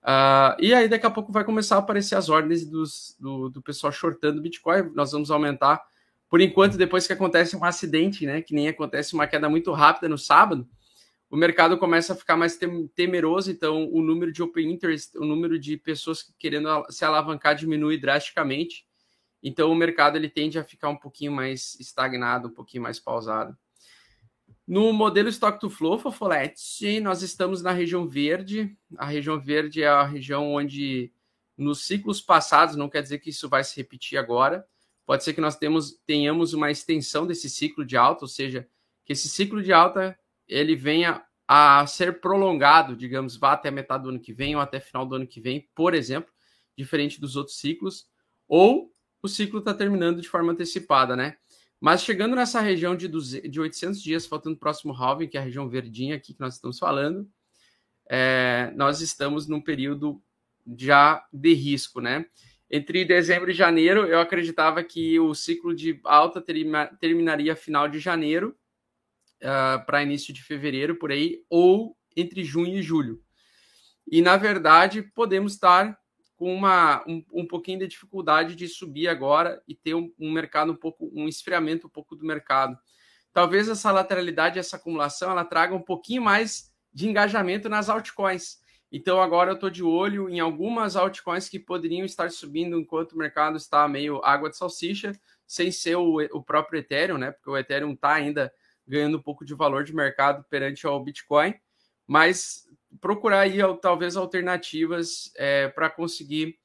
Uh, 0.01 0.55
e 0.59 0.73
aí 0.73 0.87
daqui 0.87 1.05
a 1.05 1.11
pouco 1.11 1.31
vai 1.31 1.43
começar 1.43 1.75
a 1.75 1.79
aparecer 1.79 2.15
as 2.15 2.29
ordens 2.29 2.65
dos, 2.65 3.15
do, 3.19 3.49
do 3.49 3.61
pessoal 3.61 3.91
shortando 3.91 4.41
Bitcoin, 4.41 4.91
nós 4.95 5.11
vamos 5.11 5.29
aumentar, 5.29 5.83
por 6.29 6.39
enquanto, 6.39 6.77
depois 6.77 7.05
que 7.05 7.13
acontece 7.13 7.55
um 7.55 7.65
acidente, 7.65 8.25
né, 8.25 8.41
que 8.41 8.55
nem 8.55 8.69
acontece 8.69 9.13
uma 9.13 9.27
queda 9.27 9.49
muito 9.49 9.71
rápida 9.73 10.07
no 10.07 10.17
sábado, 10.17 10.67
o 11.29 11.37
mercado 11.37 11.77
começa 11.77 12.13
a 12.13 12.15
ficar 12.15 12.35
mais 12.35 12.57
temeroso, 12.95 13.51
então 13.51 13.87
o 13.91 14.01
número 14.01 14.31
de 14.31 14.41
open 14.41 14.71
interest, 14.71 15.15
o 15.15 15.23
número 15.23 15.59
de 15.59 15.77
pessoas 15.77 16.23
querendo 16.39 16.67
se 16.89 17.05
alavancar 17.05 17.55
diminui 17.55 17.99
drasticamente. 17.99 18.87
Então 19.41 19.71
o 19.71 19.75
mercado 19.75 20.17
ele 20.17 20.27
tende 20.27 20.57
a 20.57 20.63
ficar 20.63 20.89
um 20.89 20.95
pouquinho 20.95 21.31
mais 21.31 21.79
estagnado, 21.79 22.47
um 22.47 22.53
pouquinho 22.53 22.81
mais 22.81 22.99
pausado. 22.99 23.55
No 24.67 24.91
modelo 24.91 25.29
Stock 25.29 25.59
to 25.59 25.69
Flow, 25.69 25.99
Fofolete, 25.99 26.99
nós 26.99 27.21
estamos 27.21 27.61
na 27.61 27.71
região 27.71 28.07
verde. 28.07 28.75
A 28.97 29.05
região 29.05 29.39
verde 29.39 29.83
é 29.83 29.87
a 29.87 30.03
região 30.03 30.51
onde 30.51 31.11
nos 31.55 31.83
ciclos 31.83 32.21
passados, 32.21 32.75
não 32.75 32.89
quer 32.89 33.01
dizer 33.01 33.19
que 33.19 33.29
isso 33.29 33.47
vai 33.47 33.63
se 33.63 33.77
repetir 33.77 34.17
agora. 34.17 34.65
Pode 35.05 35.23
ser 35.23 35.33
que 35.33 35.41
nós 35.41 35.55
temos, 35.55 35.99
tenhamos 36.05 36.53
uma 36.53 36.71
extensão 36.71 37.27
desse 37.27 37.49
ciclo 37.49 37.85
de 37.85 37.97
alta, 37.97 38.23
ou 38.23 38.27
seja, 38.27 38.67
que 39.05 39.13
esse 39.13 39.27
ciclo 39.27 39.61
de 39.61 39.73
alta 39.73 40.17
ele 40.49 40.75
venha 40.75 41.23
a 41.47 41.85
ser 41.87 42.19
prolongado, 42.19 42.95
digamos, 42.95 43.37
vá 43.37 43.53
até 43.53 43.71
metade 43.71 44.03
do 44.03 44.09
ano 44.09 44.19
que 44.19 44.33
vem 44.33 44.55
ou 44.55 44.61
até 44.61 44.79
final 44.79 45.05
do 45.05 45.15
ano 45.15 45.27
que 45.27 45.39
vem, 45.39 45.69
por 45.73 45.93
exemplo, 45.93 46.31
diferente 46.77 47.19
dos 47.19 47.35
outros 47.35 47.57
ciclos, 47.57 48.07
ou 48.47 48.93
o 49.21 49.27
ciclo 49.27 49.59
está 49.59 49.73
terminando 49.73 50.21
de 50.21 50.29
forma 50.29 50.51
antecipada, 50.51 51.15
né? 51.15 51.37
Mas 51.79 52.03
chegando 52.03 52.35
nessa 52.35 52.59
região 52.59 52.95
de, 52.95 53.07
200, 53.07 53.49
de 53.49 53.59
800 53.59 54.01
dias, 54.01 54.25
faltando 54.25 54.55
o 54.55 54.59
próximo 54.59 54.93
halving, 54.93 55.27
que 55.27 55.37
é 55.37 55.41
a 55.41 55.43
região 55.43 55.69
verdinha 55.69 56.15
aqui 56.15 56.33
que 56.33 56.39
nós 56.41 56.55
estamos 56.55 56.77
falando, 56.77 57.29
é, 58.09 58.73
nós 58.75 59.01
estamos 59.01 59.47
num 59.47 59.61
período 59.61 60.21
já 60.77 61.25
de 61.31 61.53
risco, 61.53 62.01
né? 62.01 62.25
Entre 62.69 63.05
dezembro 63.05 63.49
e 63.49 63.53
janeiro, 63.53 64.05
eu 64.05 64.19
acreditava 64.19 64.83
que 64.83 65.19
o 65.19 65.33
ciclo 65.33 65.73
de 65.73 65.99
alta 66.03 66.43
terminaria 66.99 67.55
final 67.55 67.87
de 67.87 67.99
janeiro, 67.99 68.55
uh, 69.43 69.47
ah, 69.47 69.83
para 69.85 70.03
início 70.03 70.33
de 70.33 70.43
fevereiro, 70.43 70.95
por 70.95 71.11
aí, 71.11 71.43
ou 71.49 71.95
entre 72.15 72.43
junho 72.43 72.77
e 72.77 72.81
julho. 72.81 73.21
E, 74.11 74.21
na 74.21 74.37
verdade, 74.37 75.01
podemos 75.01 75.53
estar 75.53 75.97
com 76.35 76.53
uma, 76.53 77.03
um, 77.05 77.23
um 77.33 77.45
pouquinho 77.45 77.79
de 77.79 77.87
dificuldade 77.87 78.55
de 78.55 78.67
subir 78.67 79.09
agora 79.09 79.61
e 79.67 79.75
ter 79.75 79.93
um, 79.93 80.11
um, 80.17 80.31
mercado 80.31 80.71
um 80.71 80.75
pouco, 80.75 81.11
um 81.13 81.27
esfriamento 81.27 81.87
um 81.87 81.89
pouco 81.89 82.15
do 82.15 82.25
mercado. 82.25 82.77
Talvez 83.33 83.67
essa 83.67 83.91
lateralidade, 83.91 84.57
essa 84.57 84.77
acumulação, 84.77 85.31
ela 85.31 85.43
traga 85.43 85.75
um 85.75 85.81
pouquinho 85.81 86.21
mais 86.21 86.73
de 86.93 87.07
engajamento 87.07 87.67
nas 87.67 87.89
altcoins. 87.89 88.57
Então 88.91 89.21
agora 89.21 89.51
eu 89.51 89.55
estou 89.55 89.69
de 89.69 89.83
olho 89.83 90.29
em 90.29 90.39
algumas 90.39 90.95
altcoins 90.95 91.47
que 91.47 91.59
poderiam 91.59 92.05
estar 92.05 92.31
subindo 92.31 92.79
enquanto 92.79 93.11
o 93.11 93.17
mercado 93.17 93.57
está 93.57 93.87
meio 93.87 94.23
água 94.23 94.49
de 94.49 94.57
salsicha, 94.57 95.11
sem 95.45 95.71
ser 95.71 95.97
o, 95.97 96.19
o 96.31 96.41
próprio 96.41 96.79
Ethereum, 96.79 97.17
né? 97.17 97.31
Porque 97.31 97.49
o 97.49 97.57
Ethereum 97.57 97.93
está 97.93 98.13
ainda 98.13 98.51
ganhando 98.89 99.17
um 99.17 99.21
pouco 99.21 99.45
de 99.45 99.53
valor 99.53 99.83
de 99.83 99.95
mercado 99.95 100.43
perante 100.49 100.85
ao 100.87 101.01
Bitcoin, 101.01 101.53
mas 102.07 102.67
procurar 102.99 103.41
aí 103.41 103.59
talvez 103.81 104.17
alternativas 104.17 105.31
é, 105.35 105.67
para 105.67 105.89
conseguir 105.89 106.57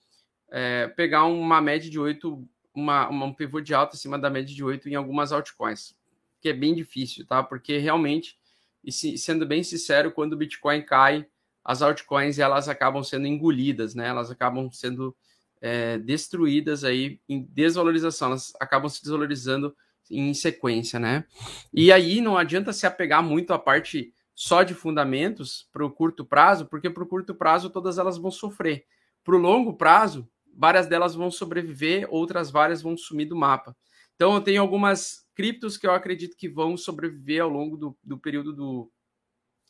é, 0.51 0.89
pegar 0.89 1.25
uma 1.25 1.61
média 1.61 1.91
de 1.91 2.01
8, 2.01 2.49
uma, 2.75 3.09
uma, 3.09 3.27
um 3.27 3.35
pivô 3.35 3.61
de 3.61 3.75
alta 3.75 3.95
acima 3.95 4.19
da 4.19 4.31
média 4.31 4.55
de 4.55 4.65
8 4.65 4.89
em 4.89 4.95
algumas 4.95 5.33
altcoins, 5.33 5.95
que 6.41 6.49
é 6.49 6.53
bem 6.53 6.75
difícil, 6.75 7.27
tá? 7.27 7.43
Porque 7.43 7.77
realmente, 7.77 8.39
e 8.83 8.91
se, 8.91 9.19
sendo 9.19 9.45
bem 9.45 9.63
sincero, 9.63 10.11
quando 10.11 10.33
o 10.33 10.37
Bitcoin 10.37 10.83
cai, 10.83 11.27
as 11.63 11.83
altcoins 11.83 12.39
elas 12.39 12.69
acabam 12.69 13.03
sendo 13.03 13.27
engolidas, 13.27 13.95
né? 13.95 14.09
Elas 14.09 14.31
acabam 14.31 14.71
sendo 14.71 15.15
é, 15.61 15.99
destruídas 15.99 16.85
aí 16.85 17.21
em 17.29 17.43
desvalorização, 17.43 18.29
elas 18.29 18.53
acabam 18.61 18.89
se 18.89 19.03
desvalorizando 19.03 19.75
em 20.11 20.35
sequência, 20.35 20.99
né? 20.99 21.25
E 21.73 21.93
aí 21.93 22.21
não 22.21 22.37
adianta 22.37 22.73
se 22.73 22.87
apegar 22.87 23.23
muito 23.23 23.53
à 23.53 23.59
parte 23.59 24.13
só 24.35 24.63
de 24.63 24.75
fundamentos 24.75 25.69
para 25.73 25.85
o 25.85 25.91
curto 25.91 26.25
prazo, 26.25 26.67
porque 26.67 26.91
para 26.91 27.03
o 27.03 27.07
curto 27.07 27.35
prazo 27.35 27.71
todas 27.71 27.99
elas 27.99 28.19
vão 28.19 28.31
sofrer. 28.31 28.85
Para 29.23 29.37
o 29.37 29.39
longo 29.39 29.75
prazo, 29.75 30.29
várias 30.53 30.87
delas 30.87 31.15
vão 31.15 31.31
sobreviver, 31.31 32.07
outras 32.11 32.51
várias 32.51 32.83
vão 32.83 32.97
sumir 32.97 33.27
do 33.27 33.37
mapa. 33.37 33.77
Então 34.15 34.35
eu 34.35 34.41
tenho 34.41 34.61
algumas 34.61 35.27
criptos 35.35 35.77
que 35.77 35.87
eu 35.87 35.93
acredito 35.93 36.37
que 36.37 36.49
vão 36.49 36.77
sobreviver 36.77 37.43
ao 37.43 37.49
longo 37.49 37.77
do, 37.77 37.97
do 38.03 38.19
período 38.19 38.53
do, 38.53 38.93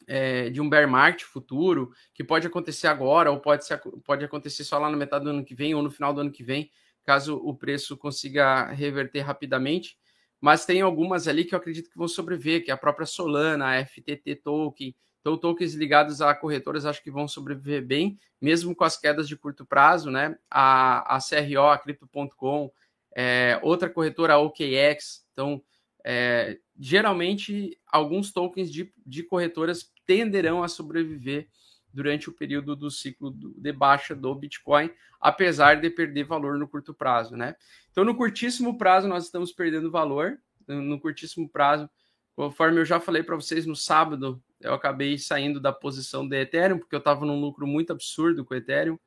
é, 0.07 0.51
de 0.51 0.61
um 0.61 0.69
bear 0.69 0.89
market 0.89 1.25
futuro, 1.25 1.93
que 2.13 2.25
pode 2.25 2.47
acontecer 2.47 2.87
agora, 2.87 3.31
ou 3.31 3.41
pode, 3.41 3.65
ser, 3.67 3.81
pode 4.05 4.25
acontecer 4.25 4.65
só 4.65 4.79
lá 4.79 4.91
na 4.91 4.97
metade 4.97 5.25
do 5.25 5.31
ano 5.31 5.45
que 5.45 5.55
vem, 5.55 5.75
ou 5.75 5.83
no 5.83 5.91
final 5.91 6.13
do 6.13 6.21
ano 6.21 6.31
que 6.31 6.43
vem, 6.45 6.71
caso 7.05 7.37
o 7.37 7.55
preço 7.55 7.97
consiga 7.97 8.71
reverter 8.73 9.21
rapidamente 9.21 9.97
mas 10.45 10.67
tem 10.67 10.83
algumas 10.83 11.27
ali 11.27 11.43
que 11.43 11.55
eu 11.55 11.59
acredito 11.59 11.89
que 11.89 11.97
vão 11.97 12.07
sobreviver, 12.07 12.63
que 12.63 12.71
é 12.71 12.75
a 12.75 12.77
própria 12.77 13.07
Solana, 13.07 13.65
a 13.65 13.87
FTT 13.87 14.43
Token. 14.45 14.95
Então, 15.19 15.39
tokens 15.39 15.73
ligados 15.73 16.21
a 16.21 16.35
corretoras 16.35 16.85
acho 16.85 17.03
que 17.03 17.11
vão 17.11 17.27
sobreviver 17.27 17.83
bem, 17.83 18.19
mesmo 18.43 18.77
com 18.77 18.85
as 18.85 18.95
quedas 18.95 19.27
de 19.27 19.39
curto 19.39 19.65
prazo, 19.65 20.11
né? 20.11 20.37
A, 20.51 21.17
a 21.17 21.19
CRO, 21.19 21.71
a 21.71 21.79
Crypto.com, 21.79 22.71
é, 23.17 23.59
outra 23.63 23.89
corretora, 23.89 24.35
a 24.35 24.39
OKX. 24.39 25.27
Então, 25.33 25.63
é, 26.05 26.59
geralmente, 26.79 27.79
alguns 27.87 28.31
tokens 28.31 28.71
de, 28.71 28.93
de 29.07 29.23
corretoras 29.23 29.91
tenderão 30.05 30.63
a 30.63 30.69
sobreviver 30.69 31.49
durante 31.91 32.29
o 32.29 32.33
período 32.35 32.77
do 32.77 32.91
ciclo 32.91 33.35
de 33.35 33.73
baixa 33.73 34.15
do 34.15 34.35
Bitcoin, 34.35 34.91
apesar 35.19 35.81
de 35.81 35.89
perder 35.89 36.25
valor 36.25 36.59
no 36.59 36.69
curto 36.69 36.93
prazo, 36.93 37.35
né? 37.35 37.57
Então, 37.95 38.05
no 38.05 38.17
curtíssimo 38.17 38.77
prazo, 38.77 39.07
nós 39.07 39.27
estamos 39.27 39.53
perdendo 39.53 39.89
valor. 39.89 40.37
No 40.67 40.99
curtíssimo 40.99 41.49
prazo, 41.49 41.89
conforme 42.35 42.81
eu 42.81 42.85
já 42.85 42.99
falei 42.99 43.23
para 43.23 43.37
vocês 43.37 43.67
no 43.67 43.77
sábado, 43.77 44.43
eu 44.61 44.75
acabei 44.75 45.17
saindo 45.17 45.61
da 45.61 45.73
posição 45.73 46.27
de 46.27 46.37
Ethereum, 46.41 46.81
porque 46.81 46.97
eu 46.97 46.99
estava 46.99 47.25
num 47.25 47.41
lucro 47.41 47.69
muito 47.69 47.93
absurdo 47.93 48.45
com 48.45 48.53
o 48.53 48.57
Ethereum, 48.57 48.99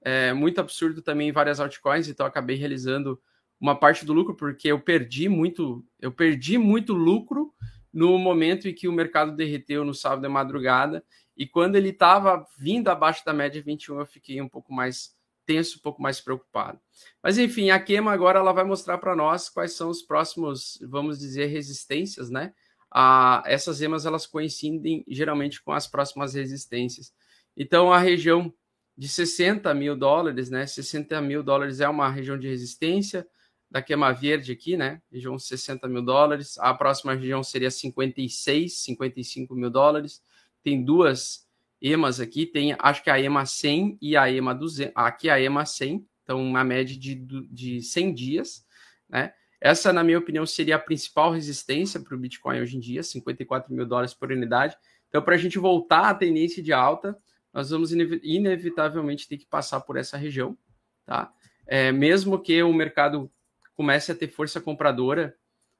é, 0.00 0.32
muito 0.32 0.60
absurdo 0.60 1.00
também 1.02 1.28
em 1.28 1.32
várias 1.32 1.60
altcoins, 1.60 2.08
então 2.08 2.26
acabei 2.26 2.56
realizando 2.56 3.20
uma 3.60 3.78
parte 3.78 4.04
do 4.04 4.12
lucro, 4.12 4.34
porque 4.34 4.72
eu 4.72 4.80
perdi 4.80 5.28
muito, 5.28 5.86
eu 6.00 6.10
perdi 6.10 6.58
muito 6.58 6.94
lucro 6.94 7.54
no 7.92 8.18
momento 8.18 8.66
em 8.66 8.74
que 8.74 8.88
o 8.88 8.92
mercado 8.92 9.36
derreteu 9.36 9.84
no 9.84 9.94
sábado 9.94 10.22
de 10.22 10.28
madrugada 10.28 11.04
e 11.36 11.46
quando 11.46 11.76
ele 11.76 11.90
estava 11.90 12.44
vindo 12.58 12.88
abaixo 12.88 13.24
da 13.24 13.32
média 13.32 13.62
21, 13.62 14.00
eu 14.00 14.06
fiquei 14.06 14.42
um 14.42 14.48
pouco 14.48 14.72
mais 14.72 15.14
tenso, 15.46 15.78
um 15.78 15.80
pouco 15.80 16.02
mais 16.02 16.20
preocupado. 16.20 16.80
Mas 17.22 17.38
enfim, 17.38 17.70
a 17.70 17.80
Queima 17.80 18.12
agora 18.12 18.38
ela 18.38 18.52
vai 18.52 18.64
mostrar 18.64 18.98
para 18.98 19.16
nós 19.16 19.48
quais 19.48 19.72
são 19.72 19.90
os 19.90 20.02
próximos, 20.02 20.78
vamos 20.82 21.18
dizer, 21.18 21.46
resistências, 21.46 22.30
né? 22.30 22.52
Ah, 22.90 23.42
essas 23.46 23.80
emas 23.80 24.04
elas 24.06 24.26
coincidem 24.26 25.04
geralmente 25.08 25.62
com 25.62 25.72
as 25.72 25.86
próximas 25.86 26.34
resistências. 26.34 27.12
Então 27.56 27.92
a 27.92 27.98
região 27.98 28.52
de 28.96 29.08
60 29.08 29.72
mil 29.74 29.96
dólares, 29.96 30.50
né? 30.50 30.66
60 30.66 31.20
mil 31.20 31.42
dólares 31.42 31.80
é 31.80 31.88
uma 31.88 32.10
região 32.10 32.38
de 32.38 32.48
resistência 32.48 33.26
da 33.70 33.80
queima 33.80 34.12
verde 34.12 34.52
aqui, 34.52 34.76
né? 34.76 35.00
Região 35.10 35.38
60 35.38 35.88
mil 35.88 36.02
dólares. 36.02 36.58
A 36.58 36.74
próxima 36.74 37.14
região 37.14 37.42
seria 37.42 37.70
56, 37.70 38.80
55 38.80 39.54
mil 39.54 39.70
dólares 39.70 40.22
tem 40.62 40.82
duas 40.84 41.46
EMAs 41.82 42.20
aqui, 42.20 42.46
tem 42.46 42.76
acho 42.78 43.02
que 43.02 43.10
a 43.10 43.20
EMA 43.20 43.44
100 43.44 43.98
e 44.00 44.16
a 44.16 44.30
EMA 44.30 44.54
200, 44.54 44.92
aqui 44.94 45.28
a 45.28 45.40
EMA 45.40 45.66
100, 45.66 46.06
então 46.22 46.40
uma 46.40 46.62
média 46.62 46.96
de, 46.96 47.16
de 47.16 47.82
100 47.82 48.14
dias, 48.14 48.64
né? 49.08 49.34
Essa, 49.60 49.92
na 49.92 50.02
minha 50.02 50.18
opinião, 50.18 50.44
seria 50.44 50.74
a 50.74 50.78
principal 50.78 51.30
resistência 51.30 52.00
para 52.00 52.16
o 52.16 52.18
Bitcoin 52.18 52.60
hoje 52.60 52.76
em 52.76 52.80
dia, 52.80 53.00
54 53.00 53.72
mil 53.72 53.86
dólares 53.86 54.12
por 54.12 54.32
unidade. 54.32 54.76
Então, 55.08 55.22
para 55.22 55.36
a 55.36 55.38
gente 55.38 55.56
voltar 55.56 56.08
à 56.08 56.14
tendência 56.14 56.60
de 56.60 56.72
alta, 56.72 57.16
nós 57.52 57.70
vamos 57.70 57.92
inevitavelmente 57.92 59.28
ter 59.28 59.36
que 59.36 59.46
passar 59.46 59.80
por 59.82 59.96
essa 59.96 60.16
região, 60.16 60.58
tá? 61.06 61.32
É, 61.64 61.92
mesmo 61.92 62.40
que 62.40 62.60
o 62.60 62.72
mercado 62.72 63.30
comece 63.74 64.10
a 64.10 64.16
ter 64.16 64.26
força 64.26 64.60
compradora 64.60 65.36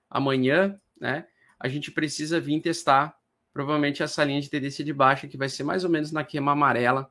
amanhã, 0.09 0.81
né? 1.01 1.27
A 1.59 1.67
gente 1.67 1.91
precisa 1.91 2.39
vir 2.39 2.61
testar 2.61 3.17
provavelmente 3.53 4.03
essa 4.03 4.25
linha 4.25 4.41
de 4.41 4.51
tendência 4.51 4.85
de 4.85 4.93
baixa, 4.93 5.29
que 5.29 5.37
vai 5.37 5.49
ser 5.49 5.63
mais 5.63 5.85
ou 5.85 5.91
menos 5.91 6.11
na 6.11 6.25
queima 6.25 6.53
amarela, 6.53 7.11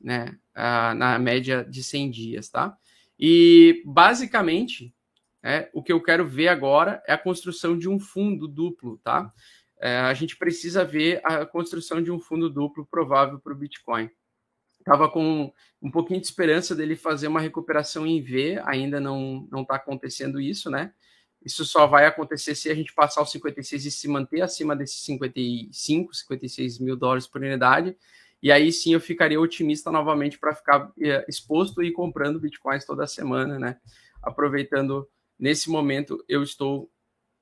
né, 0.00 0.38
na 0.54 1.18
média 1.18 1.64
de 1.64 1.82
100 1.82 2.10
dias, 2.10 2.48
tá? 2.48 2.76
E, 3.18 3.82
basicamente, 3.84 4.94
é, 5.42 5.70
o 5.74 5.82
que 5.82 5.92
eu 5.92 6.02
quero 6.02 6.26
ver 6.26 6.48
agora 6.48 7.02
é 7.06 7.12
a 7.12 7.18
construção 7.18 7.78
de 7.78 7.88
um 7.88 7.98
fundo 7.98 8.48
duplo, 8.48 8.98
tá? 9.04 9.32
É, 9.78 9.98
a 9.98 10.14
gente 10.14 10.36
precisa 10.36 10.84
ver 10.84 11.20
a 11.24 11.44
construção 11.46 12.02
de 12.02 12.10
um 12.10 12.20
fundo 12.20 12.50
duplo 12.50 12.86
provável 12.86 13.38
para 13.38 13.52
o 13.52 13.56
Bitcoin. 13.56 14.10
Estava 14.78 15.08
com 15.10 15.52
um 15.80 15.90
pouquinho 15.90 16.20
de 16.20 16.26
esperança 16.26 16.74
dele 16.74 16.96
fazer 16.96 17.28
uma 17.28 17.40
recuperação 17.40 18.06
em 18.06 18.22
V, 18.22 18.60
ainda 18.64 19.00
não 19.00 19.46
não 19.50 19.62
está 19.62 19.76
acontecendo 19.76 20.40
isso, 20.40 20.70
né? 20.70 20.92
Isso 21.44 21.64
só 21.64 21.86
vai 21.86 22.06
acontecer 22.06 22.54
se 22.54 22.70
a 22.70 22.74
gente 22.74 22.92
passar 22.92 23.22
os 23.22 23.30
56 23.30 23.86
e 23.86 23.90
se 23.90 24.08
manter 24.08 24.42
acima 24.42 24.76
desses 24.76 25.02
55, 25.04 26.14
56 26.14 26.78
mil 26.78 26.96
dólares 26.96 27.26
por 27.26 27.40
unidade. 27.40 27.96
E 28.42 28.50
aí 28.50 28.72
sim 28.72 28.94
eu 28.94 29.00
ficaria 29.00 29.40
otimista 29.40 29.90
novamente 29.90 30.38
para 30.38 30.54
ficar 30.54 30.92
eh, 31.00 31.24
exposto 31.28 31.82
e 31.82 31.92
comprando 31.92 32.40
bitcoins 32.40 32.84
toda 32.84 33.06
semana, 33.06 33.58
né? 33.58 33.78
Aproveitando 34.22 35.08
nesse 35.38 35.70
momento 35.70 36.22
eu 36.28 36.42
estou 36.42 36.90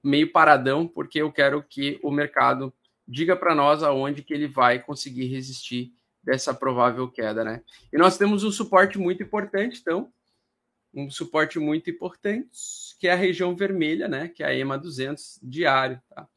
meio 0.03 0.31
paradão 0.31 0.87
porque 0.87 1.21
eu 1.21 1.33
quero 1.33 1.63
que 1.63 1.99
o 2.03 2.11
mercado 2.11 2.73
diga 3.07 3.37
para 3.37 3.55
nós 3.55 3.83
aonde 3.83 4.23
que 4.23 4.35
ele 4.35 4.47
vai 4.47 4.81
conseguir 4.81 5.27
resistir 5.27 5.93
dessa 6.23 6.53
provável 6.53 7.09
queda, 7.11 7.43
né? 7.45 7.63
E 7.93 7.97
nós 7.97 8.19
temos 8.19 8.45
um 8.45 8.51
suporte 8.51 8.99
muito 8.99 9.23
importante, 9.23 9.81
então, 9.81 10.13
um 10.93 11.11
suporte 11.11 11.59
muito 11.59 11.91
importante, 11.91 12.49
que 12.99 13.09
é 13.09 13.13
a 13.13 13.17
região 13.17 13.55
vermelha, 13.55 14.09
né? 14.09 14.29
Que 14.29 14.43
é 14.43 14.47
a 14.47 14.55
EMA 14.55 14.79
200 14.79 15.39
diário, 15.43 16.01
tá? 16.09 16.29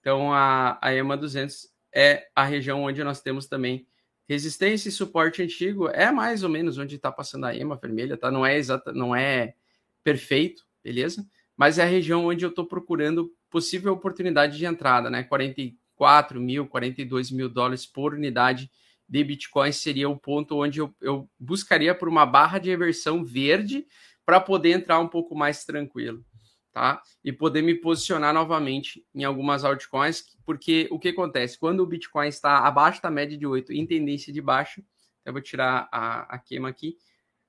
Então, 0.00 0.32
a, 0.32 0.78
a 0.80 0.94
EMA 0.94 1.16
200 1.16 1.68
é 1.92 2.28
a 2.34 2.44
região 2.44 2.84
onde 2.84 3.02
nós 3.04 3.20
temos 3.20 3.46
também 3.46 3.86
resistência 4.28 4.88
e 4.88 4.92
suporte 4.92 5.42
antigo. 5.42 5.88
É 5.88 6.10
mais 6.10 6.42
ou 6.42 6.48
menos 6.48 6.78
onde 6.78 6.96
está 6.96 7.10
passando 7.10 7.46
a 7.46 7.54
EMA 7.54 7.76
vermelha, 7.76 8.16
tá? 8.16 8.30
Não 8.30 8.44
é 8.44 8.56
exata, 8.56 8.92
não 8.92 9.14
é 9.14 9.54
perfeito, 10.02 10.64
beleza? 10.82 11.26
Mas 11.56 11.78
é 11.78 11.82
a 11.82 11.86
região 11.86 12.26
onde 12.26 12.44
eu 12.44 12.50
estou 12.50 12.66
procurando 12.66 13.32
possível 13.50 13.92
oportunidade 13.92 14.56
de 14.56 14.64
entrada, 14.64 15.10
né? 15.10 15.22
44 15.24 16.40
mil, 16.40 16.66
42 16.66 17.30
mil 17.30 17.48
dólares 17.48 17.84
por 17.84 18.14
unidade 18.14 18.70
de 19.10 19.24
Bitcoin 19.24 19.72
seria 19.72 20.08
o 20.08 20.16
ponto 20.16 20.62
onde 20.62 20.78
eu, 20.78 20.94
eu 21.00 21.28
buscaria 21.36 21.92
por 21.92 22.08
uma 22.08 22.24
barra 22.24 22.60
de 22.60 22.70
reversão 22.70 23.24
verde 23.24 23.84
para 24.24 24.40
poder 24.40 24.70
entrar 24.70 25.00
um 25.00 25.08
pouco 25.08 25.34
mais 25.34 25.64
tranquilo, 25.64 26.24
tá? 26.72 27.02
E 27.24 27.32
poder 27.32 27.60
me 27.60 27.74
posicionar 27.74 28.32
novamente 28.32 29.04
em 29.12 29.24
algumas 29.24 29.64
altcoins, 29.64 30.22
porque 30.46 30.86
o 30.92 30.98
que 30.98 31.08
acontece? 31.08 31.58
Quando 31.58 31.80
o 31.80 31.86
Bitcoin 31.86 32.28
está 32.28 32.58
abaixo 32.58 33.02
da 33.02 33.10
média 33.10 33.36
de 33.36 33.44
8 33.44 33.72
em 33.72 33.84
tendência 33.84 34.32
de 34.32 34.40
baixo, 34.40 34.80
eu 35.24 35.32
vou 35.32 35.42
tirar 35.42 35.88
a, 35.90 36.36
a 36.36 36.38
queima 36.38 36.68
aqui, 36.68 36.96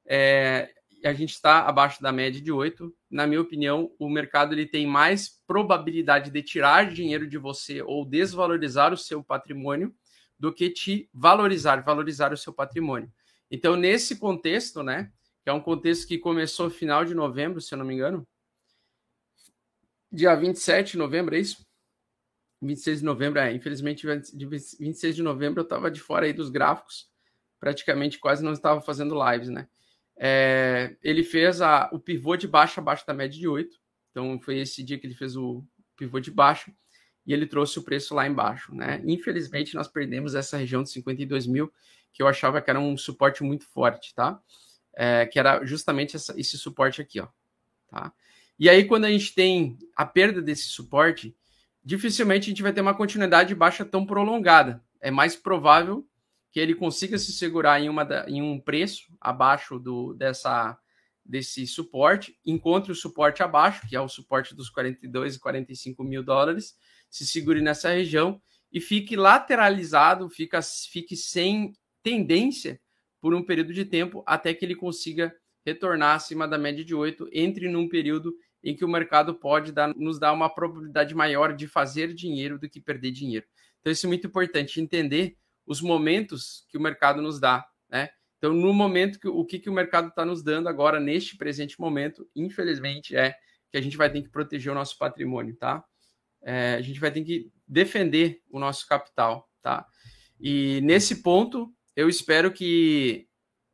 é, 0.07 0.73
a 1.05 1.13
gente 1.13 1.33
está 1.33 1.67
abaixo 1.67 2.01
da 2.01 2.11
média 2.11 2.41
de 2.41 2.51
8. 2.51 2.91
Na 3.09 3.27
minha 3.27 3.41
opinião, 3.41 3.91
o 3.99 4.09
mercado 4.09 4.53
ele 4.53 4.65
tem 4.65 4.87
mais 4.87 5.29
probabilidade 5.45 6.31
de 6.31 6.41
tirar 6.41 6.91
dinheiro 6.91 7.27
de 7.27 7.37
você 7.37 7.83
ou 7.83 8.03
desvalorizar 8.03 8.91
o 8.91 8.97
seu 8.97 9.23
patrimônio 9.23 9.93
do 10.41 10.51
que 10.51 10.71
te 10.71 11.07
valorizar, 11.13 11.83
valorizar 11.83 12.33
o 12.33 12.37
seu 12.37 12.51
patrimônio. 12.51 13.13
Então, 13.51 13.75
nesse 13.75 14.17
contexto, 14.17 14.81
né, 14.81 15.13
que 15.43 15.51
é 15.51 15.53
um 15.53 15.61
contexto 15.61 16.07
que 16.07 16.17
começou 16.17 16.67
final 16.67 17.05
de 17.05 17.13
novembro, 17.13 17.61
se 17.61 17.71
eu 17.71 17.77
não 17.77 17.85
me 17.85 17.93
engano, 17.93 18.27
dia 20.11 20.33
27 20.33 20.93
de 20.93 20.97
novembro, 20.97 21.35
é 21.35 21.39
isso? 21.39 21.63
26 22.59 22.99
de 22.99 23.05
novembro, 23.05 23.39
é, 23.39 23.53
infelizmente, 23.53 24.07
26 24.07 25.15
de 25.15 25.21
novembro 25.21 25.59
eu 25.59 25.63
estava 25.63 25.91
de 25.91 25.99
fora 25.99 26.25
aí 26.25 26.33
dos 26.33 26.49
gráficos, 26.49 27.07
praticamente 27.59 28.17
quase 28.17 28.43
não 28.43 28.53
estava 28.53 28.81
fazendo 28.81 29.15
lives, 29.23 29.49
né? 29.49 29.67
É, 30.17 30.97
ele 31.03 31.23
fez 31.23 31.61
a, 31.61 31.87
o 31.93 31.99
pivô 31.99 32.35
de 32.35 32.47
baixo 32.47 32.79
abaixo 32.79 33.05
da 33.05 33.13
média 33.13 33.39
de 33.39 33.47
8, 33.47 33.79
então 34.09 34.41
foi 34.41 34.57
esse 34.57 34.83
dia 34.83 34.97
que 34.97 35.05
ele 35.05 35.13
fez 35.13 35.37
o 35.37 35.63
pivô 35.95 36.19
de 36.19 36.31
baixo, 36.31 36.73
e 37.25 37.33
ele 37.33 37.45
trouxe 37.45 37.79
o 37.79 37.83
preço 37.83 38.15
lá 38.15 38.27
embaixo, 38.27 38.73
né? 38.73 39.01
Infelizmente, 39.05 39.75
nós 39.75 39.87
perdemos 39.87 40.35
essa 40.35 40.57
região 40.57 40.83
de 40.83 40.89
52 40.89 41.47
mil, 41.47 41.71
que 42.13 42.21
eu 42.21 42.27
achava 42.27 42.61
que 42.61 42.69
era 42.69 42.79
um 42.79 42.97
suporte 42.97 43.43
muito 43.43 43.65
forte, 43.65 44.13
tá? 44.13 44.39
É, 44.93 45.25
que 45.25 45.39
era 45.39 45.63
justamente 45.65 46.15
essa, 46.15 46.37
esse 46.39 46.57
suporte 46.57 47.01
aqui, 47.01 47.19
ó, 47.19 47.27
tá? 47.87 48.11
E 48.59 48.69
aí, 48.69 48.85
quando 48.85 49.05
a 49.05 49.11
gente 49.11 49.33
tem 49.33 49.77
a 49.95 50.05
perda 50.05 50.41
desse 50.41 50.65
suporte, 50.65 51.35
dificilmente 51.83 52.45
a 52.45 52.49
gente 52.49 52.61
vai 52.61 52.73
ter 52.73 52.81
uma 52.81 52.93
continuidade 52.93 53.55
baixa 53.55 53.83
tão 53.83 54.05
prolongada. 54.05 54.83
É 54.99 55.09
mais 55.09 55.35
provável 55.35 56.05
que 56.51 56.59
ele 56.59 56.75
consiga 56.75 57.17
se 57.17 57.31
segurar 57.31 57.79
em, 57.81 57.89
uma, 57.89 58.07
em 58.27 58.41
um 58.41 58.59
preço 58.59 59.05
abaixo 59.19 59.79
do, 59.79 60.13
dessa, 60.13 60.77
desse 61.25 61.65
suporte, 61.65 62.37
encontre 62.45 62.91
o 62.91 62.95
suporte 62.95 63.41
abaixo, 63.41 63.87
que 63.87 63.95
é 63.95 64.01
o 64.01 64.09
suporte 64.09 64.53
dos 64.53 64.69
42 64.69 65.35
e 65.35 65.39
45 65.39 66.03
mil 66.03 66.21
dólares, 66.21 66.75
se 67.11 67.27
segure 67.27 67.61
nessa 67.61 67.89
região 67.89 68.41
e 68.71 68.79
fique 68.79 69.15
lateralizado, 69.15 70.29
fica, 70.29 70.61
fique 70.61 71.15
sem 71.15 71.73
tendência 72.01 72.79
por 73.19 73.35
um 73.35 73.43
período 73.43 73.73
de 73.73 73.85
tempo 73.85 74.23
até 74.25 74.53
que 74.53 74.65
ele 74.65 74.75
consiga 74.75 75.35
retornar 75.63 76.15
acima 76.15 76.47
da 76.47 76.57
média 76.57 76.83
de 76.83 76.95
8, 76.95 77.29
entre 77.31 77.69
num 77.69 77.87
período 77.87 78.33
em 78.63 78.75
que 78.75 78.85
o 78.85 78.87
mercado 78.87 79.35
pode 79.35 79.71
dar, 79.71 79.93
nos 79.95 80.19
dar 80.19 80.33
uma 80.33 80.49
probabilidade 80.49 81.13
maior 81.13 81.53
de 81.55 81.67
fazer 81.67 82.13
dinheiro 82.13 82.57
do 82.57 82.69
que 82.69 82.79
perder 82.79 83.11
dinheiro. 83.11 83.45
Então, 83.79 83.91
isso 83.91 84.05
é 84.05 84.09
muito 84.09 84.27
importante, 84.27 84.79
entender 84.79 85.35
os 85.65 85.81
momentos 85.81 86.65
que 86.69 86.77
o 86.77 86.81
mercado 86.81 87.21
nos 87.21 87.39
dá, 87.39 87.65
né? 87.89 88.09
Então, 88.37 88.53
no 88.53 88.73
momento 88.73 89.19
que 89.19 89.27
o 89.27 89.45
que, 89.45 89.59
que 89.59 89.69
o 89.69 89.73
mercado 89.73 90.07
está 90.07 90.25
nos 90.25 90.41
dando 90.41 90.67
agora, 90.67 90.99
neste 90.99 91.37
presente 91.37 91.79
momento, 91.79 92.27
infelizmente, 92.35 93.15
é 93.15 93.35
que 93.71 93.77
a 93.77 93.81
gente 93.81 93.95
vai 93.95 94.11
ter 94.11 94.23
que 94.23 94.29
proteger 94.29 94.71
o 94.71 94.75
nosso 94.75 94.97
patrimônio, 94.97 95.55
tá? 95.55 95.83
É, 96.41 96.75
a 96.75 96.81
gente 96.81 96.99
vai 96.99 97.11
ter 97.11 97.23
que 97.23 97.51
defender 97.67 98.41
o 98.49 98.59
nosso 98.59 98.87
capital, 98.87 99.49
tá? 99.61 99.85
E 100.39 100.81
nesse 100.81 101.21
ponto, 101.21 101.71
eu 101.95 102.09
espero 102.09 102.51
que, 102.51 103.27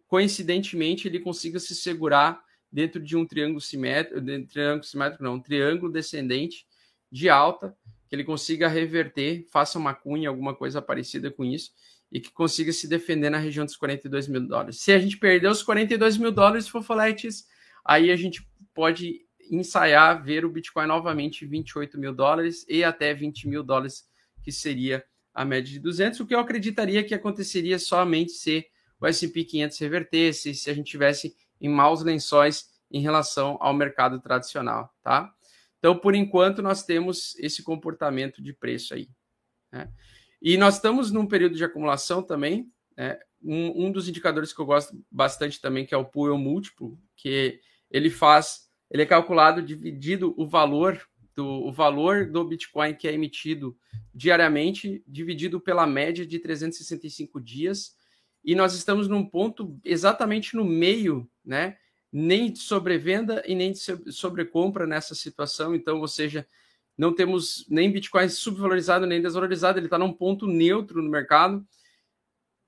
coincidentemente, 0.08 1.08
ele 1.08 1.20
consiga 1.20 1.60
se 1.60 1.76
segurar 1.76 2.42
dentro 2.72 3.02
de 3.02 3.16
um 3.16 3.26
triângulo 3.26 3.62
simétrico, 3.62 4.22
triângulo 4.48 4.84
simétrico 4.84 5.24
não, 5.24 5.36
um 5.36 5.42
triângulo 5.42 5.92
descendente 5.92 6.66
de 7.12 7.30
alta, 7.30 7.76
que 8.10 8.16
ele 8.16 8.24
consiga 8.24 8.68
reverter, 8.68 9.46
faça 9.50 9.80
uma 9.80 9.94
cunha, 9.94 10.30
alguma 10.30 10.56
coisa 10.56 10.82
parecida 10.82 11.32
com 11.32 11.44
isso, 11.44 11.72
e 12.12 12.20
que 12.20 12.32
consiga 12.32 12.72
se 12.72 12.88
defender 12.88 13.30
na 13.30 13.38
região 13.38 13.66
dos 13.66 13.76
42 13.76 14.28
mil 14.28 14.46
dólares. 14.46 14.80
Se 14.80 14.92
a 14.92 15.00
gente 15.00 15.18
perder 15.18 15.50
os 15.50 15.64
42 15.64 16.18
mil 16.18 16.32
dólares 16.32 16.68
fofoletes, 16.68 17.46
aí 17.84 18.12
a 18.12 18.16
gente 18.16 18.48
pode 18.74 19.27
ensaiar 19.52 20.24
ver 20.24 20.46
o 20.46 20.50
Bitcoin 20.50 20.88
novamente 20.88 21.46
28 21.46 21.98
mil 21.98 22.14
dólares 22.14 22.66
e 22.68 22.84
até 22.84 23.14
20 23.14 23.48
mil 23.48 23.64
dólares, 23.64 24.08
que 24.44 24.52
seria 24.52 25.04
a 25.34 25.46
média 25.46 25.72
de 25.72 25.80
200, 25.80 26.20
o 26.20 26.26
que 26.26 26.34
eu 26.34 26.40
acreditaria 26.40 27.04
que 27.04 27.14
aconteceria 27.14 27.78
somente 27.78 28.32
se 28.32 28.66
o 29.00 29.06
S&P 29.06 29.44
500 29.44 29.78
revertesse, 29.78 30.56
se 30.56 30.70
a 30.70 30.74
gente 30.74 30.90
tivesse 30.90 31.36
em 31.62 31.70
maus 31.70 32.02
lençóis 32.02 32.70
em 32.90 33.02
relação 33.02 33.58
ao 33.60 33.74
mercado 33.74 34.20
tradicional, 34.20 34.92
tá? 35.04 35.32
Então, 35.80 35.98
por 35.98 36.16
enquanto, 36.16 36.62
nós 36.62 36.84
temos 36.84 37.36
esse 37.38 37.64
comportamento 37.64 38.42
de 38.42 38.52
preço 38.52 38.94
aí. 38.94 39.10
Né? 39.72 39.92
E 40.42 40.58
nós 40.58 40.76
estamos 40.76 41.12
num 41.12 41.28
período 41.28 41.56
de 41.56 41.64
acumulação 41.64 42.24
também. 42.24 42.72
Né? 42.96 43.20
Um, 43.44 43.86
um, 43.86 43.92
dos 43.92 44.10
indicadores 44.10 44.52
que 44.52 44.60
eu 44.60 44.66
gosto 44.66 45.00
bastante 45.12 45.62
também, 45.62 45.86
que 45.86 45.94
é 45.94 45.98
o 45.98 46.06
Pull 46.06 46.38
múltiplo, 46.38 47.00
que 47.16 47.62
ele 47.92 48.10
faz 48.10 48.67
ele 48.90 49.04
é 49.04 49.06
calculado 49.06 49.62
dividido 49.62 50.34
o 50.38 50.48
valor 50.48 51.00
do 51.36 51.46
o 51.46 51.72
valor 51.72 52.26
do 52.26 52.44
Bitcoin 52.44 52.96
que 52.96 53.08
é 53.08 53.14
emitido 53.14 53.78
diariamente, 54.14 55.04
dividido 55.08 55.60
pela 55.60 55.86
média 55.86 56.26
de 56.26 56.40
365 56.40 57.40
dias, 57.40 57.96
e 58.44 58.56
nós 58.56 58.74
estamos 58.74 59.08
num 59.08 59.26
ponto 59.26 59.80
exatamente 59.84 60.56
no 60.56 60.64
meio, 60.64 61.30
né? 61.46 61.78
Nem 62.12 62.52
de 62.52 62.60
sobrevenda 62.60 63.44
e 63.46 63.54
nem 63.54 63.72
de 63.72 63.80
sobrecompra 64.12 64.88
nessa 64.88 65.14
situação, 65.14 65.76
então, 65.76 66.00
ou 66.00 66.08
seja, 66.08 66.48
não 66.98 67.14
temos 67.14 67.66
nem 67.70 67.92
Bitcoin 67.92 68.28
subvalorizado 68.30 69.06
nem 69.06 69.22
desvalorizado, 69.22 69.78
ele 69.78 69.86
está 69.86 70.00
num 70.00 70.14
ponto 70.14 70.48
neutro 70.48 71.04
no 71.04 71.10
mercado, 71.10 71.64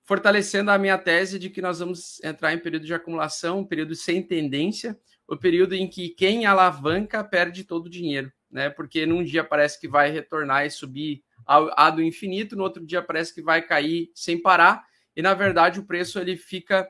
fortalecendo 0.06 0.70
a 0.70 0.78
minha 0.78 0.98
tese 0.98 1.40
de 1.40 1.50
que 1.50 1.62
nós 1.62 1.80
vamos 1.80 2.22
entrar 2.24 2.54
em 2.54 2.60
período 2.60 2.86
de 2.86 2.94
acumulação, 2.94 3.60
um 3.60 3.66
período 3.66 3.96
sem 3.96 4.22
tendência, 4.22 5.00
o 5.30 5.38
período 5.38 5.76
em 5.76 5.88
que 5.88 6.10
quem 6.10 6.46
alavanca 6.46 7.24
perde 7.24 7.64
todo 7.64 7.86
o 7.86 7.90
dinheiro, 7.90 8.32
né? 8.50 8.70
Porque 8.70 9.06
num 9.06 9.24
dia 9.24 9.44
parece 9.44 9.80
que 9.80 9.88
vai 9.88 10.10
retornar 10.10 10.66
e 10.66 10.72
subir 10.72 11.24
a 11.46 11.90
do 11.90 12.02
infinito, 12.02 12.56
no 12.56 12.64
outro 12.64 12.86
dia 12.86 13.02
parece 13.02 13.34
que 13.34 13.42
vai 13.42 13.62
cair 13.62 14.12
sem 14.14 14.42
parar, 14.42 14.84
e 15.16 15.22
na 15.22 15.34
verdade 15.34 15.80
o 15.80 15.86
preço 15.86 16.20
ele 16.20 16.36
fica 16.36 16.88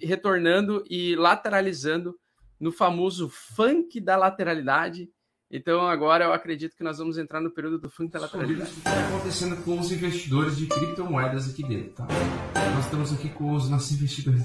retornando 0.00 0.84
e 0.88 1.14
lateralizando 1.16 2.14
no 2.58 2.72
famoso 2.72 3.28
funk 3.28 4.00
da 4.00 4.16
lateralidade. 4.16 5.08
Então 5.50 5.86
agora 5.88 6.26
eu 6.26 6.32
acredito 6.32 6.76
que 6.76 6.84
nós 6.84 6.98
vamos 6.98 7.16
entrar 7.16 7.40
no 7.40 7.50
período 7.50 7.78
do 7.78 7.88
funk 7.88 8.12
da 8.12 8.20
lateralidade. 8.20 8.70
O 8.70 8.74
que 8.74 8.78
está 8.78 9.08
acontecendo 9.08 9.64
com 9.64 9.78
os 9.78 9.90
investidores 9.90 10.56
de 10.56 10.66
criptomoedas 10.66 11.50
aqui 11.50 11.62
dentro, 11.62 11.92
tá? 11.92 12.06
Nós 12.74 12.84
estamos 12.84 13.12
aqui 13.12 13.28
com 13.30 13.54
os 13.54 13.68
nossos 13.70 13.92
investidores 13.92 14.42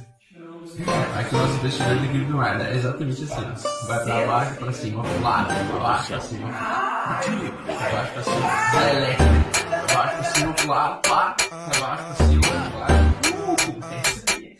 Aqui 1.18 1.36
nosso 1.36 1.56
intestino 1.56 1.90
né? 1.90 2.02
é 2.02 2.06
equilíbrio 2.06 2.42
ar, 2.42 2.58
né? 2.58 2.76
Exatamente 2.76 3.24
assim. 3.24 3.88
Vai 3.88 4.04
pra 4.04 4.26
baixo, 4.26 4.56
pra 4.56 4.72
cima, 4.72 5.04
pro 5.04 5.22
lá, 5.22 5.44
pra 5.44 5.80
baixo, 5.80 6.08
pra 6.08 6.22
cima. 6.22 6.48
Pra 6.50 6.60
baixo, 7.92 8.14
pra 8.14 8.24
cima. 8.24 8.50
Pra 9.70 9.96
baixo, 9.96 10.16
pra 10.16 10.24
cima, 10.24 10.54
pro 10.54 10.68
pra 10.68 11.04
cima. 11.04 11.36
Pra 11.70 11.80
baixo, 11.80 12.04
pra 12.04 12.16
cima, 12.26 12.42
pro 12.42 12.80
lado. 12.80 12.94
Uh! 13.34 13.56
Esse 14.02 14.20
aqui. 14.32 14.58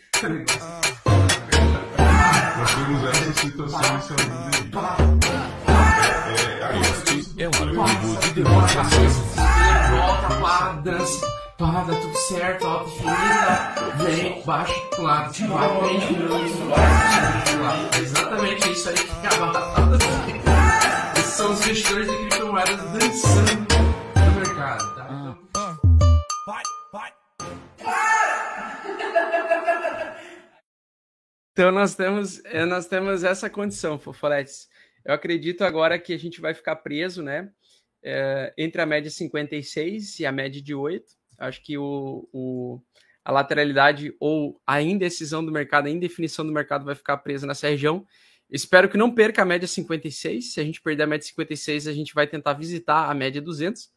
Nós 2.58 2.76
temos 2.76 3.04
essas 3.04 3.36
situações 3.36 4.04
que 4.04 4.08
são 4.08 4.18
é 7.36 7.48
um 7.48 7.84
arquivo 7.84 8.16
de 8.22 8.30
demonstrações 8.32 9.33
Dança, 10.84 11.26
pá, 11.58 11.86
dá 11.88 11.96
tudo 11.98 12.18
certo, 12.18 12.68
alta 12.68 12.90
infinita, 12.90 14.04
vem, 14.04 14.44
baixa, 14.44 14.74
lá, 14.98 15.30
vai, 15.30 15.80
prende, 15.80 16.18
Exatamente 18.02 18.70
isso 18.70 18.90
aí 18.90 18.96
que 18.96 19.28
acaba. 19.28 19.98
Esses 21.16 21.34
são 21.34 21.54
os 21.54 21.64
gestores 21.64 22.10
de 22.10 22.18
criptomoedas 22.18 22.82
dançando 22.92 23.68
no 24.26 24.32
mercado, 24.40 24.96
tá? 24.96 25.38
Vai, 26.46 26.64
vai. 26.92 27.14
Então 31.54 31.72
nós 31.72 31.96
temos, 31.96 32.44
eh, 32.44 32.66
nós 32.66 32.88
temos 32.88 33.24
essa 33.24 33.50
condição, 33.50 33.98
Fofoletes. 33.98 34.68
Eu 35.06 35.14
acredito 35.14 35.64
agora 35.64 35.98
que 35.98 36.12
a 36.14 36.20
gente 36.20 36.42
vai 36.42 36.54
ficar 36.54 36.76
preso, 36.76 37.24
né? 37.24 37.50
É, 38.04 38.54
entre 38.58 38.82
a 38.82 38.86
média 38.86 39.10
56 39.10 40.20
e 40.20 40.26
a 40.26 40.32
média 40.32 40.62
de 40.62 40.76
8. 40.76 41.06
Acho 41.38 41.64
que 41.64 41.78
o, 41.78 42.28
o, 42.32 42.82
a 43.24 43.32
lateralidade 43.32 44.16
ou 44.20 44.62
a 44.68 44.82
indecisão 44.82 45.44
do 45.44 45.52
mercado, 45.52 45.88
a 45.88 45.90
indefinição 45.90 46.46
do 46.46 46.52
mercado 46.52 46.86
vai 46.86 46.96
ficar 46.96 47.18
presa 47.18 47.48
nessa 47.48 47.68
região. 47.68 48.06
Espero 48.50 48.90
que 48.90 48.98
não 48.98 49.14
perca 49.14 49.42
a 49.42 49.46
média 49.46 49.68
56. 49.68 50.54
Se 50.54 50.60
a 50.60 50.64
gente 50.64 50.82
perder 50.82 51.04
a 51.04 51.08
média 51.08 51.26
56, 51.26 51.88
a 51.88 51.94
gente 51.94 52.14
vai 52.14 52.28
tentar 52.28 52.54
visitar 52.54 53.10
a 53.10 53.14
média 53.14 53.42
200. 53.42 53.92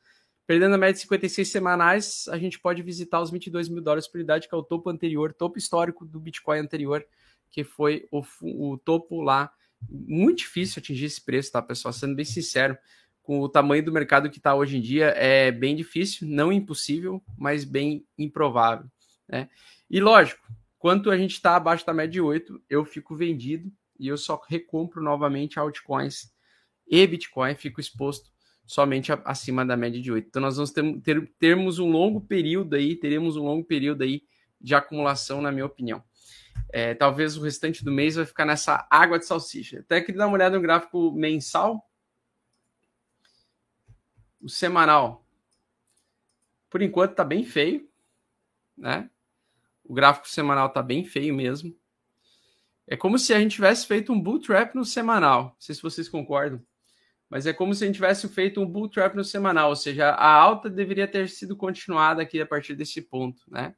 Perdendo 0.47 0.77
a 0.77 0.79
média 0.79 1.01
56 1.01 1.49
semanais, 1.49 2.29
a 2.29 2.39
gente 2.39 2.59
pode 2.61 2.81
visitar 2.81 3.21
os 3.21 3.31
22 3.31 3.69
mil 3.69 3.83
dólares 3.83 4.07
por 4.07 4.19
unidade, 4.19 4.49
que 4.49 4.55
é 4.55 4.59
o 4.59 4.63
topo 4.63 4.89
anterior, 4.89 5.35
topo 5.35 5.59
histórico 5.59 6.05
do 6.07 6.21
Bitcoin 6.21 6.61
anterior 6.61 7.05
que 7.51 7.65
foi 7.65 8.07
o, 8.11 8.23
o 8.43 8.79
topo 8.79 9.23
lá. 9.23 9.51
Muito 9.89 10.39
difícil 10.39 10.81
atingir 10.81 11.07
esse 11.07 11.25
preço, 11.25 11.53
tá, 11.53 11.63
pessoal? 11.63 11.93
Sendo 11.93 12.15
bem 12.15 12.25
sincero, 12.25 12.77
com 13.27 13.41
o 13.41 13.49
tamanho 13.49 13.85
do 13.85 13.93
mercado 13.93 14.31
que 14.31 14.39
está 14.39 14.55
hoje 14.55 14.79
em 14.79 14.81
dia, 14.81 15.07
é 15.17 15.51
bem 15.51 15.75
difícil, 15.75 16.29
não 16.29 16.53
impossível, 16.53 17.21
mas 17.37 17.65
bem 17.65 18.07
improvável. 18.17 18.87
Né? 19.29 19.49
E 19.91 20.01
lógico, 20.01 20.47
quanto 20.79 21.11
a 21.11 21.19
gente 21.19 21.33
está 21.33 21.57
abaixo 21.57 21.85
da 21.85 21.93
média 21.93 22.13
de 22.13 22.21
8, 22.21 22.63
eu 22.71 22.85
fico 22.85 23.17
vendido 23.17 23.69
e 23.99 24.07
eu 24.07 24.17
só 24.17 24.41
recompro 24.49 25.03
novamente 25.03 25.59
altcoins 25.59 26.33
e 26.87 27.05
Bitcoin, 27.05 27.57
fico 27.57 27.81
exposto 27.81 28.31
somente 28.65 29.11
acima 29.25 29.67
da 29.67 29.77
média 29.77 30.01
de 30.01 30.13
8. 30.13 30.29
Então 30.29 30.41
nós 30.41 30.55
vamos 30.55 30.71
ter, 30.71 31.01
ter, 31.01 31.29
termos 31.37 31.81
um 31.81 31.91
longo 31.91 32.21
período 32.21 32.77
aí, 32.77 32.95
teremos 32.95 33.37
um 33.37 33.43
longo 33.43 33.65
período 33.65 34.03
aí 34.03 34.23
de 34.61 34.73
acumulação, 34.73 35.43
na 35.43 35.51
minha 35.51 35.67
opinião. 35.67 36.01
É, 36.73 36.95
talvez 36.95 37.37
o 37.37 37.43
restante 37.43 37.85
do 37.85 37.91
mês 37.91 38.15
vai 38.15 38.25
ficar 38.25 38.45
nessa 38.45 38.87
água 38.89 39.19
de 39.19 39.27
salsicha. 39.27 39.81
Até 39.81 40.01
queria 40.01 40.19
dar 40.19 40.27
uma 40.29 40.35
olhada 40.35 40.55
no 40.55 40.63
gráfico 40.63 41.11
mensal. 41.11 41.85
O 44.41 44.49
semanal. 44.49 45.27
Por 46.69 46.83
enquanto 46.83 47.13
está 47.13 47.25
bem 47.25 47.45
feio, 47.45 47.89
né? 48.77 49.11
O 49.85 49.95
gráfico 49.95 50.29
semanal 50.29 50.67
está 50.67 50.83
bem 50.83 51.05
feio 51.05 51.35
mesmo. 51.35 51.75
É 52.87 52.97
como 52.97 53.19
se 53.19 53.35
a 53.35 53.39
gente 53.39 53.55
tivesse 53.55 53.87
feito 53.87 54.13
um 54.13 54.21
bull 54.21 54.39
trap 54.39 54.75
no 54.75 54.85
semanal. 54.85 55.45
Não 55.45 55.57
sei 55.59 55.75
se 55.75 55.83
vocês 55.83 56.09
concordam. 56.09 56.63
Mas 57.29 57.47
é 57.47 57.53
como 57.53 57.75
se 57.75 57.83
a 57.83 57.87
gente 57.87 57.97
tivesse 57.97 58.29
feito 58.29 58.61
um 58.61 58.67
bull 58.67 58.89
trap 58.89 59.17
no 59.17 59.25
semanal, 59.25 59.71
ou 59.71 59.77
seja, 59.77 60.11
a 60.11 60.33
alta 60.33 60.71
deveria 60.71 61.09
ter 61.09 61.29
sido 61.29 61.57
continuada 61.57 62.23
aqui 62.23 62.41
a 62.41 62.47
partir 62.47 62.75
desse 62.77 63.03
ponto, 63.03 63.43
né? 63.49 63.75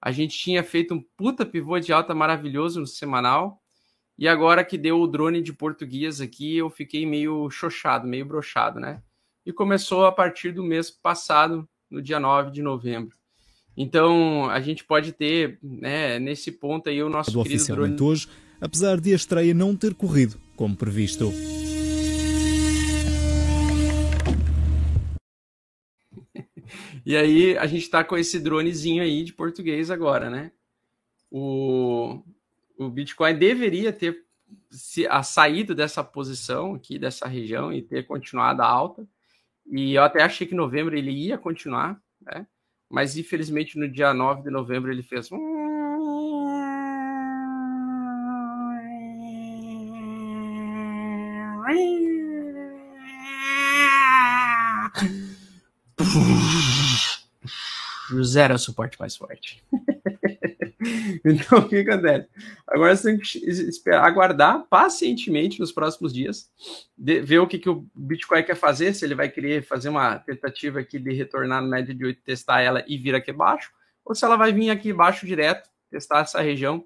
A 0.00 0.10
gente 0.10 0.36
tinha 0.36 0.64
feito 0.64 0.94
um 0.94 1.02
puta 1.16 1.46
pivô 1.46 1.78
de 1.78 1.92
alta 1.92 2.14
maravilhoso 2.14 2.80
no 2.80 2.86
semanal. 2.86 3.62
E 4.18 4.26
agora 4.26 4.64
que 4.64 4.76
deu 4.76 5.00
o 5.00 5.06
drone 5.06 5.40
de 5.40 5.52
português 5.52 6.20
aqui, 6.20 6.56
eu 6.56 6.68
fiquei 6.68 7.06
meio 7.06 7.48
chochado, 7.50 8.08
meio 8.08 8.24
brochado, 8.26 8.80
né? 8.80 9.02
E 9.44 9.52
começou 9.52 10.04
a 10.04 10.12
partir 10.12 10.52
do 10.52 10.62
mês 10.62 10.90
passado, 10.90 11.68
no 11.90 12.02
dia 12.02 12.20
9 12.20 12.50
de 12.50 12.62
novembro. 12.62 13.16
Então, 13.76 14.50
a 14.50 14.60
gente 14.60 14.84
pode 14.84 15.12
ter, 15.12 15.58
né, 15.62 16.18
nesse 16.18 16.52
ponto 16.52 16.88
aí, 16.88 17.02
o 17.02 17.08
nosso 17.08 17.30
querido 17.30 17.54
oficialmente 17.54 17.96
drone... 17.96 18.12
hoje, 18.12 18.28
apesar 18.60 19.00
de 19.00 19.12
a 19.12 19.16
estreia 19.16 19.54
não 19.54 19.74
ter 19.74 19.94
corrido 19.94 20.38
como 20.56 20.76
previsto. 20.76 21.32
E 27.04 27.16
aí 27.16 27.56
a 27.56 27.66
gente 27.66 27.82
está 27.82 28.04
com 28.04 28.16
esse 28.16 28.38
dronezinho 28.38 29.02
aí 29.02 29.24
de 29.24 29.32
português 29.32 29.90
agora, 29.90 30.28
né? 30.28 30.52
O, 31.30 32.22
o 32.78 32.88
Bitcoin 32.88 33.34
deveria 33.36 33.92
ter 33.92 34.24
se, 34.70 35.06
a 35.06 35.22
saído 35.22 35.74
dessa 35.74 36.04
posição 36.04 36.74
aqui, 36.74 36.98
dessa 36.98 37.26
região, 37.26 37.72
e 37.72 37.82
ter 37.82 38.04
continuado 38.06 38.62
alta. 38.62 39.08
E 39.70 39.94
eu 39.94 40.02
até 40.02 40.22
achei 40.22 40.46
que 40.46 40.54
em 40.54 40.56
novembro 40.56 40.96
ele 40.96 41.12
ia 41.12 41.38
continuar, 41.38 42.00
né? 42.20 42.46
Mas 42.90 43.16
infelizmente 43.16 43.78
no 43.78 43.88
dia 43.88 44.12
9 44.12 44.42
de 44.42 44.50
novembro 44.50 44.90
ele 44.90 45.02
fez. 45.02 45.30
Zero 58.22 58.58
suporte 58.58 58.98
mais 58.98 59.16
forte. 59.16 59.62
então, 61.24 61.58
o 61.58 61.68
que 61.68 61.76
acontece? 61.76 62.28
Agora 62.66 62.96
você 62.96 63.10
tem 63.10 63.18
que 63.18 63.38
esperar, 63.48 64.04
aguardar 64.04 64.66
pacientemente 64.68 65.60
nos 65.60 65.72
próximos 65.72 66.12
dias, 66.12 66.50
de, 66.96 67.20
ver 67.20 67.38
o 67.40 67.46
que, 67.46 67.58
que 67.58 67.68
o 67.68 67.86
Bitcoin 67.94 68.42
quer 68.42 68.56
fazer, 68.56 68.94
se 68.94 69.04
ele 69.04 69.14
vai 69.14 69.28
querer 69.28 69.62
fazer 69.62 69.88
uma 69.88 70.18
tentativa 70.18 70.80
aqui 70.80 70.98
de 70.98 71.12
retornar 71.12 71.62
no 71.62 71.68
média 71.68 71.94
de 71.94 72.04
8, 72.04 72.22
testar 72.22 72.62
ela 72.62 72.84
e 72.86 72.96
vir 72.96 73.14
aqui 73.14 73.30
abaixo, 73.30 73.70
ou 74.04 74.14
se 74.14 74.24
ela 74.24 74.36
vai 74.36 74.52
vir 74.52 74.70
aqui 74.70 74.90
embaixo 74.90 75.26
direto, 75.26 75.68
testar 75.90 76.20
essa 76.20 76.40
região, 76.40 76.84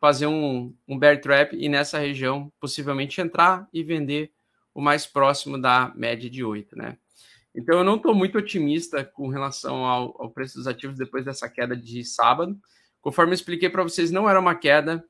fazer 0.00 0.26
um, 0.26 0.74
um 0.86 0.98
bear 0.98 1.20
trap 1.20 1.54
e 1.56 1.68
nessa 1.68 1.98
região 1.98 2.52
possivelmente 2.60 3.20
entrar 3.20 3.68
e 3.72 3.82
vender 3.82 4.32
o 4.74 4.80
mais 4.80 5.06
próximo 5.06 5.60
da 5.60 5.92
média 5.94 6.30
de 6.30 6.44
8, 6.44 6.76
né? 6.76 6.96
Então 7.54 7.78
eu 7.78 7.84
não 7.84 7.96
estou 7.96 8.14
muito 8.14 8.38
otimista 8.38 9.04
com 9.04 9.28
relação 9.28 9.84
ao, 9.84 10.16
ao, 10.20 10.30
preço 10.30 10.56
dos 10.56 10.66
ativos 10.66 10.96
depois 10.96 11.24
dessa 11.24 11.48
queda 11.48 11.76
de 11.76 12.02
sábado. 12.04 12.58
Conforme 13.02 13.32
eu 13.32 13.34
expliquei 13.34 13.68
para 13.68 13.82
vocês, 13.82 14.10
não 14.10 14.30
era 14.30 14.40
uma 14.40 14.54
queda 14.54 15.04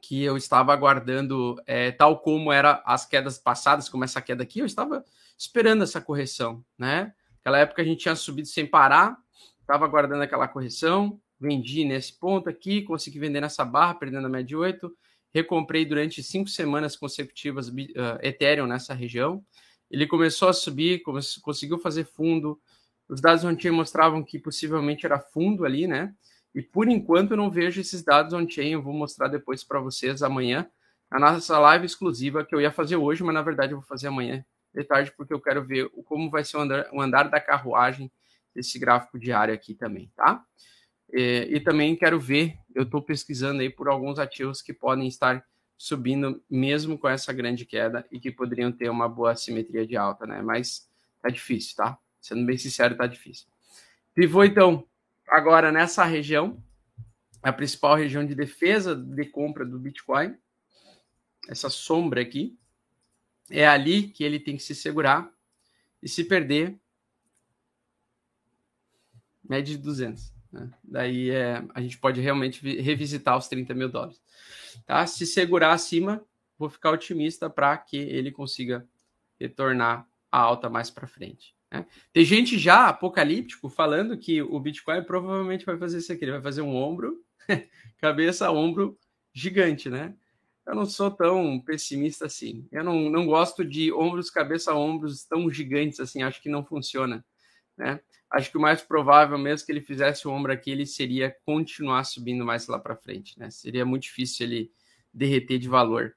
que 0.00 0.22
eu 0.22 0.36
estava 0.36 0.72
aguardando, 0.72 1.60
é, 1.66 1.90
tal 1.90 2.20
como 2.20 2.50
era 2.52 2.82
as 2.86 3.04
quedas 3.04 3.38
passadas, 3.38 3.88
como 3.88 4.04
essa 4.04 4.22
queda 4.22 4.42
aqui, 4.42 4.60
eu 4.60 4.66
estava 4.66 5.04
esperando 5.36 5.82
essa 5.82 6.00
correção, 6.00 6.64
né? 6.78 7.12
Naquela 7.38 7.58
época 7.58 7.82
a 7.82 7.84
gente 7.84 8.00
tinha 8.00 8.14
subido 8.14 8.48
sem 8.48 8.64
parar, 8.64 9.18
estava 9.60 9.84
aguardando 9.84 10.22
aquela 10.22 10.48
correção, 10.48 11.20
vendi 11.38 11.84
nesse 11.84 12.12
ponto 12.12 12.48
aqui, 12.48 12.82
consegui 12.82 13.18
vender 13.18 13.40
nessa 13.40 13.64
barra, 13.64 13.94
perdendo 13.94 14.26
a 14.26 14.30
média 14.30 14.46
de 14.46 14.56
8, 14.56 14.90
recomprei 15.34 15.84
durante 15.84 16.22
cinco 16.22 16.48
semanas 16.48 16.96
consecutivas 16.96 17.68
uh, 17.68 17.74
Ethereum 18.22 18.66
nessa 18.66 18.94
região, 18.94 19.44
ele 19.90 20.06
começou 20.06 20.48
a 20.48 20.52
subir, 20.52 21.02
conseguiu 21.42 21.78
fazer 21.78 22.04
fundo. 22.04 22.60
Os 23.08 23.20
dados 23.20 23.44
on-chain 23.44 23.70
mostravam 23.72 24.22
que 24.22 24.38
possivelmente 24.38 25.06
era 25.06 25.18
fundo 25.18 25.64
ali, 25.64 25.86
né? 25.86 26.14
E 26.58 26.62
por 26.62 26.88
enquanto 26.88 27.30
eu 27.30 27.36
não 27.36 27.48
vejo 27.48 27.80
esses 27.80 28.02
dados 28.02 28.32
on-chain. 28.32 28.72
Eu 28.72 28.82
vou 28.82 28.92
mostrar 28.92 29.28
depois 29.28 29.62
para 29.62 29.78
vocês 29.78 30.24
amanhã, 30.24 30.68
na 31.08 31.20
nossa 31.20 31.56
live 31.56 31.86
exclusiva 31.86 32.44
que 32.44 32.52
eu 32.52 32.60
ia 32.60 32.72
fazer 32.72 32.96
hoje, 32.96 33.22
mas 33.22 33.32
na 33.32 33.42
verdade 33.42 33.72
eu 33.72 33.78
vou 33.78 33.86
fazer 33.86 34.08
amanhã 34.08 34.44
de 34.74 34.82
tarde, 34.82 35.12
porque 35.16 35.32
eu 35.32 35.40
quero 35.40 35.64
ver 35.64 35.88
como 36.04 36.28
vai 36.28 36.44
ser 36.44 36.56
o 36.56 36.60
andar, 36.60 36.88
o 36.92 37.00
andar 37.00 37.30
da 37.30 37.40
carruagem 37.40 38.10
desse 38.52 38.76
gráfico 38.76 39.20
diário 39.20 39.54
aqui 39.54 39.72
também, 39.72 40.10
tá? 40.16 40.44
E, 41.12 41.48
e 41.48 41.60
também 41.60 41.94
quero 41.94 42.18
ver, 42.18 42.58
eu 42.74 42.82
estou 42.82 43.00
pesquisando 43.00 43.60
aí 43.60 43.70
por 43.70 43.88
alguns 43.88 44.18
ativos 44.18 44.60
que 44.60 44.72
podem 44.72 45.06
estar 45.06 45.44
subindo 45.76 46.42
mesmo 46.50 46.98
com 46.98 47.08
essa 47.08 47.32
grande 47.32 47.64
queda 47.64 48.04
e 48.10 48.18
que 48.18 48.32
poderiam 48.32 48.72
ter 48.72 48.90
uma 48.90 49.08
boa 49.08 49.36
simetria 49.36 49.86
de 49.86 49.96
alta, 49.96 50.26
né? 50.26 50.42
Mas 50.42 50.88
tá 51.22 51.28
difícil, 51.28 51.76
tá? 51.76 51.96
Sendo 52.20 52.44
bem 52.44 52.58
sincero, 52.58 52.96
tá 52.96 53.06
difícil. 53.06 53.46
Pivô, 54.12 54.42
então, 54.42 54.84
agora 55.28 55.70
nessa 55.70 56.04
região, 56.04 56.62
a 57.42 57.52
principal 57.52 57.94
região 57.96 58.24
de 58.26 58.34
defesa 58.34 58.94
de 58.94 59.24
compra 59.26 59.64
do 59.64 59.78
Bitcoin, 59.78 60.36
essa 61.48 61.70
sombra 61.70 62.20
aqui, 62.20 62.58
é 63.50 63.66
ali 63.66 64.08
que 64.08 64.22
ele 64.24 64.38
tem 64.38 64.56
que 64.56 64.62
se 64.62 64.74
segurar 64.74 65.32
e 66.02 66.08
se 66.08 66.24
perder, 66.24 66.78
média 69.42 69.74
de 69.74 69.82
200. 69.82 70.32
Né? 70.52 70.70
Daí 70.84 71.30
é, 71.30 71.64
a 71.74 71.80
gente 71.80 71.98
pode 71.98 72.20
realmente 72.20 72.60
revisitar 72.80 73.36
os 73.36 73.48
30 73.48 73.74
mil 73.74 73.88
dólares. 73.88 74.20
Tá? 74.86 75.06
Se 75.06 75.26
segurar 75.26 75.72
acima, 75.72 76.24
vou 76.58 76.68
ficar 76.68 76.90
otimista 76.90 77.48
para 77.48 77.76
que 77.78 77.96
ele 77.96 78.30
consiga 78.30 78.86
retornar 79.40 80.06
a 80.30 80.38
alta 80.38 80.68
mais 80.68 80.90
para 80.90 81.06
frente. 81.06 81.56
Né? 81.72 81.86
Tem 82.12 82.24
gente 82.24 82.58
já 82.58 82.88
apocalíptico 82.88 83.68
falando 83.68 84.16
que 84.18 84.42
o 84.42 84.58
Bitcoin 84.58 85.02
provavelmente 85.04 85.66
vai 85.66 85.76
fazer 85.78 85.98
isso 85.98 86.12
aqui, 86.12 86.24
ele 86.24 86.32
vai 86.32 86.42
fazer 86.42 86.62
um 86.62 86.74
ombro, 86.74 87.22
cabeça, 87.98 88.50
ombro 88.50 88.98
gigante, 89.32 89.88
né? 89.88 90.14
eu 90.68 90.74
não 90.74 90.84
sou 90.84 91.10
tão 91.10 91.58
pessimista 91.58 92.26
assim. 92.26 92.68
Eu 92.70 92.84
não, 92.84 93.08
não 93.08 93.26
gosto 93.26 93.64
de 93.64 93.90
ombros, 93.90 94.30
cabeça, 94.30 94.74
ombros 94.74 95.24
tão 95.24 95.50
gigantes 95.50 95.98
assim. 95.98 96.22
Acho 96.22 96.42
que 96.42 96.50
não 96.50 96.62
funciona, 96.62 97.24
né? 97.76 97.98
Acho 98.30 98.50
que 98.50 98.58
o 98.58 98.60
mais 98.60 98.82
provável, 98.82 99.38
mesmo 99.38 99.64
que 99.64 99.72
ele 99.72 99.80
fizesse 99.80 100.28
o 100.28 100.30
ombro 100.30 100.52
aqui, 100.52 100.70
ele 100.70 100.84
seria 100.84 101.34
continuar 101.46 102.04
subindo 102.04 102.44
mais 102.44 102.68
lá 102.68 102.78
para 102.78 102.94
frente, 102.94 103.38
né? 103.38 103.48
Seria 103.50 103.86
muito 103.86 104.02
difícil 104.02 104.46
ele 104.46 104.70
derreter 105.12 105.58
de 105.58 105.66
valor. 105.66 106.14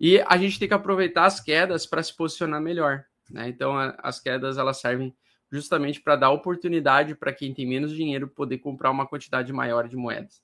E 0.00 0.20
a 0.22 0.36
gente 0.36 0.58
tem 0.58 0.66
que 0.66 0.74
aproveitar 0.74 1.26
as 1.26 1.38
quedas 1.38 1.86
para 1.86 2.02
se 2.02 2.14
posicionar 2.16 2.60
melhor, 2.60 3.04
né? 3.32 3.48
Então, 3.48 3.76
a, 3.76 3.96
as 4.02 4.20
quedas 4.20 4.58
elas 4.58 4.80
servem 4.80 5.14
justamente 5.50 6.00
para 6.00 6.16
dar 6.16 6.30
oportunidade 6.30 7.14
para 7.14 7.32
quem 7.32 7.52
tem 7.52 7.66
menos 7.66 7.92
dinheiro 7.92 8.28
poder 8.28 8.58
comprar 8.58 8.90
uma 8.90 9.06
quantidade 9.06 9.52
maior 9.52 9.88
de 9.88 9.96
moedas. 9.96 10.42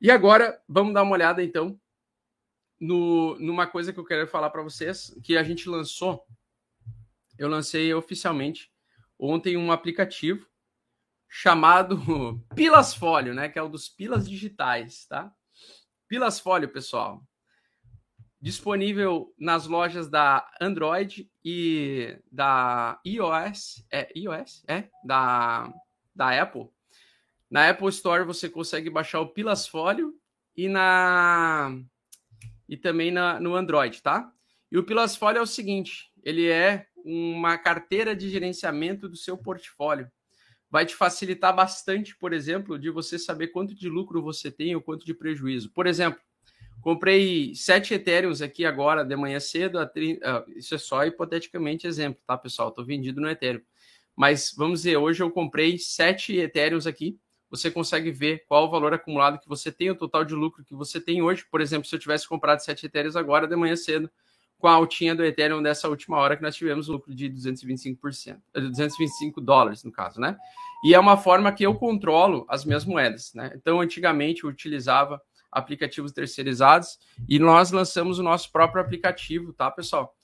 E 0.00 0.10
agora, 0.10 0.60
vamos 0.68 0.94
dar 0.94 1.02
uma 1.02 1.12
olhada 1.12 1.42
então 1.42 1.78
no, 2.80 3.38
numa 3.38 3.66
coisa 3.66 3.92
que 3.92 3.98
eu 3.98 4.04
quero 4.04 4.26
falar 4.26 4.50
para 4.50 4.62
vocês, 4.62 5.14
que 5.22 5.36
a 5.36 5.42
gente 5.42 5.68
lançou. 5.68 6.24
Eu 7.38 7.48
lancei 7.48 7.92
oficialmente 7.92 8.70
ontem 9.18 9.56
um 9.56 9.72
aplicativo 9.72 10.46
chamado 11.28 11.98
Pilas 12.54 12.94
Folio, 12.94 13.34
né? 13.34 13.48
Que 13.48 13.58
é 13.58 13.62
o 13.62 13.68
dos 13.68 13.88
pilas 13.88 14.28
digitais, 14.28 15.06
tá? 15.06 15.32
Pilas 16.08 16.40
Folio, 16.40 16.68
pessoal. 16.68 17.22
Disponível 18.46 19.34
nas 19.36 19.66
lojas 19.66 20.08
da 20.08 20.48
Android 20.60 21.28
e 21.44 22.16
da 22.30 22.96
iOS. 23.04 23.84
É 23.90 24.08
iOS? 24.16 24.62
É? 24.68 24.88
Da, 25.04 25.74
da 26.14 26.40
Apple. 26.40 26.68
Na 27.50 27.68
Apple 27.68 27.88
Store 27.88 28.22
você 28.22 28.48
consegue 28.48 28.88
baixar 28.88 29.20
o 29.20 29.30
Pilas 29.30 29.66
Folio 29.66 30.14
e 30.56 30.68
na 30.68 31.76
e 32.68 32.76
também 32.76 33.10
na, 33.10 33.40
no 33.40 33.56
Android, 33.56 34.00
tá? 34.00 34.32
E 34.70 34.78
o 34.78 34.84
Pilas 34.84 35.16
Folio 35.16 35.40
é 35.40 35.42
o 35.42 35.46
seguinte: 35.46 36.12
ele 36.22 36.48
é 36.48 36.86
uma 37.04 37.58
carteira 37.58 38.14
de 38.14 38.30
gerenciamento 38.30 39.08
do 39.08 39.16
seu 39.16 39.36
portfólio. 39.36 40.08
Vai 40.70 40.86
te 40.86 40.94
facilitar 40.94 41.52
bastante, 41.52 42.16
por 42.16 42.32
exemplo, 42.32 42.78
de 42.78 42.90
você 42.90 43.18
saber 43.18 43.48
quanto 43.48 43.74
de 43.74 43.88
lucro 43.88 44.22
você 44.22 44.52
tem 44.52 44.76
ou 44.76 44.80
quanto 44.80 45.04
de 45.04 45.14
prejuízo. 45.14 45.72
Por 45.72 45.88
exemplo, 45.88 46.20
comprei 46.86 47.52
sete 47.52 47.94
Ethereums 47.94 48.40
aqui 48.40 48.64
agora 48.64 49.04
de 49.04 49.16
manhã 49.16 49.40
cedo. 49.40 49.84
Tri... 49.88 50.14
uh, 50.18 50.50
isso 50.56 50.72
é 50.72 50.78
só 50.78 51.04
hipoteticamente 51.04 51.84
exemplo, 51.84 52.22
tá, 52.24 52.38
pessoal? 52.38 52.68
Estou 52.68 52.84
vendido 52.84 53.20
no 53.20 53.28
Ethereum. 53.28 53.60
Mas 54.14 54.54
vamos 54.56 54.82
dizer, 54.82 54.96
hoje 54.96 55.20
eu 55.20 55.30
comprei 55.30 55.78
sete 55.78 56.36
Ethereums 56.36 56.86
aqui 56.86 57.18
você 57.50 57.70
consegue 57.70 58.10
ver 58.10 58.44
qual 58.48 58.66
o 58.66 58.70
valor 58.70 58.92
acumulado 58.92 59.38
que 59.38 59.48
você 59.48 59.70
tem, 59.70 59.90
o 59.90 59.94
total 59.94 60.24
de 60.24 60.34
lucro 60.34 60.64
que 60.64 60.74
você 60.74 61.00
tem 61.00 61.22
hoje. 61.22 61.44
Por 61.50 61.60
exemplo, 61.60 61.88
se 61.88 61.94
eu 61.94 61.98
tivesse 61.98 62.28
comprado 62.28 62.58
7 62.58 62.86
Ethereum 62.86 63.16
agora, 63.16 63.46
de 63.46 63.54
manhã 63.56 63.76
cedo, 63.76 64.10
com 64.58 64.66
a 64.66 64.72
altinha 64.72 65.14
do 65.14 65.24
Ethereum 65.24 65.62
dessa 65.62 65.88
última 65.88 66.16
hora 66.16 66.36
que 66.36 66.42
nós 66.42 66.56
tivemos 66.56 66.88
lucro 66.88 67.14
de 67.14 67.30
225%, 67.30 68.40
225 68.52 69.40
eh, 69.40 69.44
dólares 69.44 69.84
no 69.84 69.92
caso, 69.92 70.20
né? 70.20 70.36
E 70.84 70.94
é 70.94 70.98
uma 70.98 71.16
forma 71.16 71.52
que 71.52 71.64
eu 71.64 71.74
controlo 71.74 72.44
as 72.48 72.64
minhas 72.64 72.84
moedas, 72.84 73.32
né? 73.34 73.52
Então, 73.54 73.80
antigamente 73.80 74.44
eu 74.44 74.50
utilizava 74.50 75.20
aplicativos 75.50 76.12
terceirizados 76.12 76.98
e 77.28 77.38
nós 77.38 77.70
lançamos 77.70 78.18
o 78.18 78.22
nosso 78.22 78.50
próprio 78.52 78.82
aplicativo, 78.82 79.52
tá, 79.52 79.70
pessoal? 79.70 80.14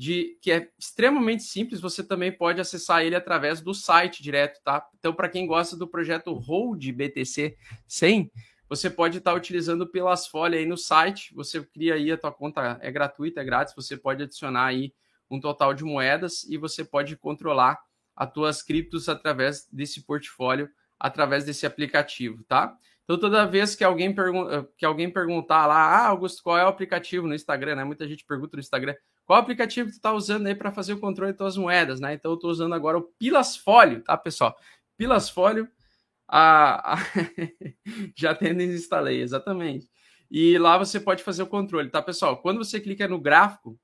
de 0.00 0.38
que 0.40 0.50
é 0.50 0.70
extremamente 0.78 1.42
simples, 1.42 1.78
você 1.78 2.02
também 2.02 2.32
pode 2.32 2.58
acessar 2.58 3.02
ele 3.02 3.14
através 3.14 3.60
do 3.60 3.74
site 3.74 4.22
direto, 4.22 4.58
tá? 4.64 4.88
Então, 4.98 5.12
para 5.12 5.28
quem 5.28 5.46
gosta 5.46 5.76
do 5.76 5.86
projeto 5.86 6.32
Hold 6.32 6.82
BTC 6.92 7.54
100, 7.86 8.32
você 8.66 8.88
pode 8.88 9.18
estar 9.18 9.32
tá 9.32 9.36
utilizando 9.36 9.86
pelas 9.86 10.26
folhas 10.26 10.60
aí 10.60 10.64
no 10.64 10.78
site, 10.78 11.34
você 11.34 11.62
cria 11.62 11.96
aí 11.96 12.10
a 12.10 12.16
tua 12.16 12.32
conta, 12.32 12.78
é 12.80 12.90
gratuita, 12.90 13.42
é 13.42 13.44
grátis, 13.44 13.74
você 13.74 13.94
pode 13.94 14.22
adicionar 14.22 14.66
aí 14.66 14.94
um 15.30 15.38
total 15.38 15.74
de 15.74 15.84
moedas 15.84 16.44
e 16.44 16.56
você 16.56 16.82
pode 16.82 17.14
controlar 17.16 17.78
as 18.16 18.32
tuas 18.32 18.62
criptos 18.62 19.06
através 19.06 19.68
desse 19.70 20.02
portfólio, 20.02 20.70
através 20.98 21.44
desse 21.44 21.66
aplicativo, 21.66 22.42
tá? 22.44 22.74
Então, 23.10 23.18
toda 23.18 23.44
vez 23.44 23.74
que 23.74 23.82
alguém, 23.82 24.14
pergun 24.14 24.64
que 24.78 24.86
alguém 24.86 25.10
perguntar 25.10 25.66
lá, 25.66 25.74
ah, 25.74 26.06
Augusto, 26.06 26.44
qual 26.44 26.56
é 26.56 26.64
o 26.64 26.68
aplicativo 26.68 27.26
no 27.26 27.34
Instagram, 27.34 27.74
né? 27.74 27.82
Muita 27.82 28.06
gente 28.06 28.24
pergunta 28.24 28.56
no 28.56 28.60
Instagram, 28.60 28.94
qual 29.24 29.40
aplicativo 29.40 29.90
tu 29.90 29.94
está 29.94 30.12
usando 30.12 30.46
aí 30.46 30.54
para 30.54 30.70
fazer 30.70 30.92
o 30.92 31.00
controle 31.00 31.32
das 31.32 31.38
tuas 31.38 31.56
moedas, 31.56 31.98
né? 31.98 32.14
Então 32.14 32.30
eu 32.30 32.36
estou 32.36 32.48
usando 32.48 32.72
agora 32.72 32.98
o 32.98 33.02
Pilasfolio, 33.18 34.00
tá, 34.00 34.16
pessoal? 34.16 34.56
Pilasfolio, 34.96 35.68
a, 36.28 36.94
a... 36.94 36.98
já 38.16 38.32
tendo 38.32 38.62
instalei, 38.62 39.20
exatamente. 39.20 39.90
E 40.30 40.56
lá 40.56 40.78
você 40.78 41.00
pode 41.00 41.24
fazer 41.24 41.42
o 41.42 41.48
controle, 41.48 41.90
tá, 41.90 42.00
pessoal? 42.00 42.40
Quando 42.40 42.58
você 42.58 42.78
clica 42.78 43.08
no 43.08 43.18
gráfico, 43.18 43.76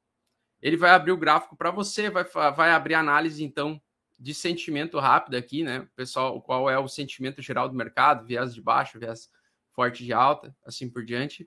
ele 0.63 0.77
vai 0.77 0.91
abrir 0.91 1.11
o 1.11 1.17
gráfico 1.17 1.57
para 1.57 1.73
você, 1.73 2.09
vai, 2.11 2.23
vai 2.23 2.71
abrir 2.71 2.95
análise, 2.95 3.43
então, 3.43 3.83
de 4.19 4.35
sentimento 4.35 4.99
rápido 4.99 5.37
aqui, 5.37 5.63
né? 5.63 5.87
Pessoal, 5.95 6.41
qual 6.41 6.71
é 6.71 6.79
o 6.79 6.89
sentimento 6.89 7.43
geral 7.43 7.69
do 7.69 7.75
mercado, 7.75 8.27
viés 8.27 8.55
de 8.55 8.63
baixo, 8.63 8.99
viés 8.99 9.31
forte 9.73 10.05
de 10.05 10.13
alta, 10.13 10.57
assim 10.65 10.89
por 10.89 11.05
diante. 11.05 11.43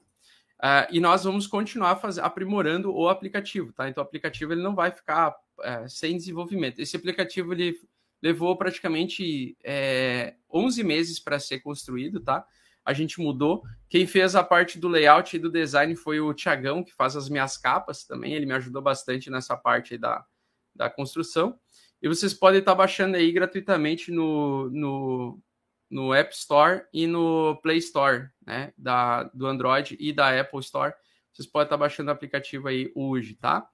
Uh, 0.60 0.86
e 0.92 1.00
nós 1.00 1.24
vamos 1.24 1.48
continuar 1.48 1.96
faz... 1.96 2.20
aprimorando 2.20 2.94
o 2.94 3.10
aplicativo, 3.10 3.74
tá? 3.74 3.90
Então 3.90 4.04
o 4.04 4.06
aplicativo 4.06 4.54
ele 4.54 4.62
não 4.62 4.76
vai 4.76 4.92
ficar 4.92 5.30
uh, 5.32 5.90
sem 5.90 6.16
desenvolvimento. 6.16 6.80
Esse 6.80 6.96
aplicativo 6.96 7.54
ele 7.54 7.80
levou 8.22 8.56
praticamente 8.58 9.58
é, 9.64 10.36
11 10.52 10.84
meses 10.84 11.20
para 11.20 11.40
ser 11.40 11.60
construído, 11.60 12.20
tá? 12.20 12.46
A 12.84 12.94
gente 12.94 13.22
mudou. 13.22 13.64
Quem 13.88 14.06
fez 14.06 14.36
a 14.36 14.44
parte 14.44 14.78
do 14.78 14.90
layout 14.90 15.36
e 15.36 15.40
do 15.40 15.50
design 15.50 15.96
foi 15.96 16.20
o 16.20 16.34
Tiagão, 16.34 16.84
que 16.84 16.94
faz 16.94 17.16
as 17.16 17.30
minhas 17.30 17.58
capas 17.58 18.04
também. 18.04 18.34
Ele 18.34 18.46
me 18.46 18.54
ajudou 18.54 18.82
bastante 18.82 19.30
nessa 19.30 19.56
parte 19.56 19.98
da, 19.98 20.26
da 20.76 20.90
construção. 20.90 21.58
E 22.02 22.08
vocês 22.08 22.34
podem 22.34 22.60
estar 22.60 22.76
baixando 22.76 23.18
aí 23.18 23.32
gratuitamente 23.32 24.12
no, 24.12 24.70
no, 24.70 25.40
no 25.90 26.14
App 26.14 26.34
Store 26.34 26.84
e 26.94 27.06
no 27.06 27.60
Play 27.62 27.78
Store, 27.80 28.30
né? 28.46 28.72
Da, 28.78 29.24
do 29.24 29.46
Android 29.46 29.98
e 30.00 30.14
da 30.14 30.40
Apple 30.40 30.60
Store. 30.60 30.94
Vocês 31.34 31.48
podem 31.48 31.66
estar 31.66 31.78
baixando 31.78 32.10
o 32.10 32.14
aplicativo 32.14 32.68
aí 32.68 32.92
hoje, 32.96 33.36
tá? 33.36 33.68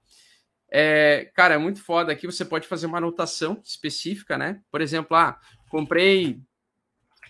É, 0.68 1.30
cara, 1.34 1.54
é 1.54 1.58
muito 1.58 1.82
foda. 1.82 2.12
Aqui 2.12 2.26
você 2.26 2.44
pode 2.44 2.66
fazer 2.66 2.86
uma 2.86 2.98
anotação 2.98 3.60
específica, 3.64 4.36
né? 4.36 4.60
Por 4.70 4.80
exemplo, 4.80 5.16
ah, 5.16 5.38
comprei 5.68 6.40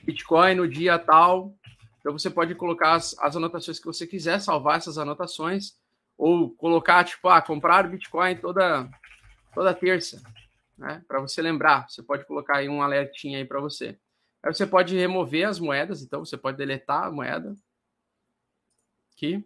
Bitcoin 0.02 0.54
no 0.54 0.68
dia 0.68 0.98
tal. 0.98 1.54
Então 2.00 2.12
você 2.12 2.30
pode 2.30 2.54
colocar 2.54 2.94
as, 2.94 3.18
as 3.18 3.36
anotações 3.36 3.78
que 3.78 3.86
você 3.86 4.06
quiser, 4.06 4.40
salvar 4.40 4.78
essas 4.78 4.96
anotações, 4.96 5.74
ou 6.16 6.50
colocar, 6.50 7.04
tipo, 7.04 7.28
ah, 7.28 7.42
comprar 7.42 7.88
Bitcoin 7.88 8.36
toda, 8.36 8.88
toda 9.52 9.74
terça, 9.74 10.22
né? 10.76 11.02
Para 11.08 11.20
você 11.20 11.40
lembrar. 11.40 11.88
Você 11.88 12.02
pode 12.02 12.26
colocar 12.26 12.58
aí 12.58 12.68
um 12.68 12.82
alertinho 12.82 13.38
aí 13.38 13.44
para 13.44 13.60
você. 13.60 13.98
Aí 14.42 14.52
você 14.52 14.66
pode 14.66 14.96
remover 14.96 15.48
as 15.48 15.58
moedas, 15.58 16.02
então 16.02 16.24
você 16.24 16.36
pode 16.36 16.56
deletar 16.56 17.04
a 17.04 17.10
moeda. 17.10 17.54
Aqui. 19.12 19.44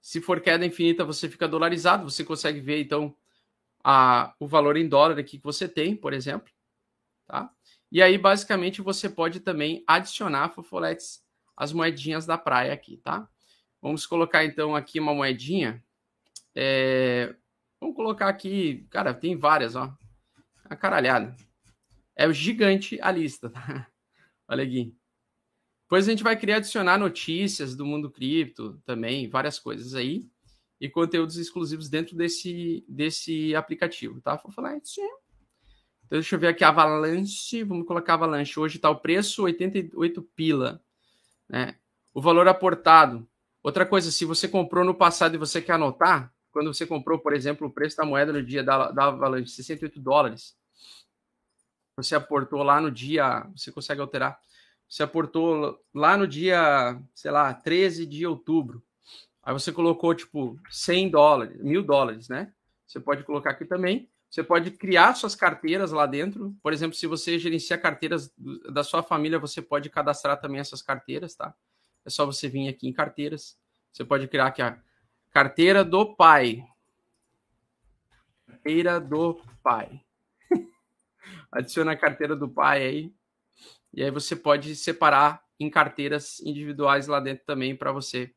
Se 0.00 0.20
for 0.20 0.40
queda 0.40 0.66
infinita, 0.66 1.04
você 1.04 1.28
fica 1.28 1.48
dolarizado. 1.48 2.08
Você 2.08 2.24
consegue 2.24 2.60
ver, 2.60 2.80
então, 2.80 3.16
a, 3.82 4.34
o 4.38 4.46
valor 4.46 4.76
em 4.76 4.88
dólar 4.88 5.18
aqui 5.18 5.38
que 5.38 5.44
você 5.44 5.68
tem, 5.68 5.96
por 5.96 6.12
exemplo. 6.12 6.52
Tá? 7.26 7.50
E 7.90 8.02
aí, 8.02 8.18
basicamente, 8.18 8.82
você 8.82 9.08
pode 9.08 9.40
também 9.40 9.82
adicionar, 9.86 10.50
fofoletes, 10.50 11.22
as 11.56 11.72
moedinhas 11.72 12.26
da 12.26 12.36
praia 12.36 12.72
aqui, 12.72 12.96
tá? 12.98 13.28
Vamos 13.80 14.06
colocar, 14.06 14.44
então, 14.44 14.74
aqui 14.74 15.00
uma 15.00 15.14
moedinha. 15.14 15.82
É... 16.54 17.34
Vamos 17.80 17.96
colocar 17.96 18.28
aqui... 18.28 18.86
Cara, 18.90 19.12
tem 19.14 19.36
várias, 19.36 19.76
ó. 19.76 19.96
A 20.64 20.76
caralhada. 20.76 21.36
É 22.16 22.32
gigante 22.32 22.98
a 23.00 23.10
lista, 23.10 23.50
tá? 23.50 23.88
Olha 24.48 24.64
aqui. 24.64 24.94
Depois 25.82 26.08
a 26.08 26.10
gente 26.10 26.22
vai 26.22 26.36
querer 26.36 26.54
adicionar 26.54 26.98
notícias 26.98 27.76
do 27.76 27.84
mundo 27.84 28.10
cripto 28.10 28.80
também, 28.84 29.28
várias 29.28 29.58
coisas 29.58 29.94
aí. 29.94 30.26
E 30.80 30.88
conteúdos 30.88 31.36
exclusivos 31.36 31.88
dentro 31.88 32.16
desse, 32.16 32.84
desse 32.88 33.54
aplicativo, 33.54 34.20
tá? 34.20 34.36
Vou 34.36 34.50
falar 34.50 34.76
isso. 34.76 35.00
Então, 36.06 36.18
deixa 36.18 36.34
eu 36.34 36.38
ver 36.38 36.48
aqui, 36.48 36.64
Avalanche. 36.64 37.62
Vamos 37.62 37.86
colocar 37.86 38.14
Avalanche. 38.14 38.58
Hoje 38.58 38.76
está 38.76 38.90
o 38.90 39.00
preço 39.00 39.44
88 39.44 40.22
pila. 40.34 40.82
Né? 41.48 41.76
O 42.12 42.20
valor 42.20 42.48
aportado. 42.48 43.26
Outra 43.62 43.86
coisa, 43.86 44.10
se 44.10 44.24
você 44.24 44.48
comprou 44.48 44.84
no 44.84 44.94
passado 44.94 45.34
e 45.34 45.38
você 45.38 45.62
quer 45.62 45.74
anotar, 45.74 46.33
quando 46.54 46.72
você 46.72 46.86
comprou, 46.86 47.18
por 47.18 47.34
exemplo, 47.34 47.66
o 47.66 47.70
preço 47.70 47.98
da 47.98 48.04
moeda 48.06 48.32
no 48.32 48.42
dia 48.42 48.64
da, 48.64 48.90
da 48.90 49.04
Avalanche, 49.08 49.50
68 49.50 50.00
dólares 50.00 50.56
você 51.96 52.14
aportou 52.14 52.62
lá 52.62 52.80
no 52.80 52.90
dia, 52.90 53.46
você 53.56 53.70
consegue 53.70 54.00
alterar, 54.00 54.38
você 54.88 55.02
aportou 55.02 55.80
lá 55.94 56.16
no 56.16 56.26
dia, 56.26 57.00
sei 57.14 57.30
lá, 57.30 57.52
13 57.54 58.06
de 58.06 58.26
outubro. 58.26 58.82
Aí 59.42 59.52
você 59.52 59.72
colocou, 59.72 60.14
tipo, 60.14 60.58
100 60.70 61.10
dólares, 61.10 61.62
mil 61.62 61.82
dólares, 61.82 62.28
né? 62.28 62.52
Você 62.86 62.98
pode 62.98 63.22
colocar 63.24 63.50
aqui 63.50 63.64
também. 63.64 64.08
Você 64.30 64.42
pode 64.42 64.72
criar 64.72 65.14
suas 65.14 65.34
carteiras 65.34 65.92
lá 65.92 66.06
dentro. 66.06 66.54
Por 66.62 66.72
exemplo, 66.72 66.96
se 66.96 67.06
você 67.06 67.38
gerencia 67.38 67.78
carteiras 67.78 68.32
da 68.72 68.82
sua 68.82 69.02
família, 69.02 69.38
você 69.38 69.62
pode 69.62 69.88
cadastrar 69.88 70.40
também 70.40 70.60
essas 70.60 70.82
carteiras, 70.82 71.34
tá? 71.34 71.54
É 72.04 72.10
só 72.10 72.26
você 72.26 72.48
vir 72.48 72.68
aqui 72.68 72.88
em 72.88 72.92
carteiras. 72.92 73.56
Você 73.92 74.04
pode 74.04 74.26
criar 74.26 74.46
aqui 74.46 74.60
a 74.60 74.78
Carteira 75.34 75.84
do 75.84 76.14
pai. 76.14 76.64
Carteira 78.46 79.00
do 79.00 79.42
pai. 79.64 80.00
Adiciona 81.50 81.90
a 81.90 81.96
carteira 81.96 82.36
do 82.36 82.48
pai 82.48 82.86
aí. 82.86 83.14
E 83.92 84.04
aí 84.04 84.12
você 84.12 84.36
pode 84.36 84.76
separar 84.76 85.42
em 85.58 85.68
carteiras 85.68 86.38
individuais 86.38 87.08
lá 87.08 87.18
dentro 87.18 87.44
também 87.44 87.74
para 87.74 87.90
você 87.90 88.32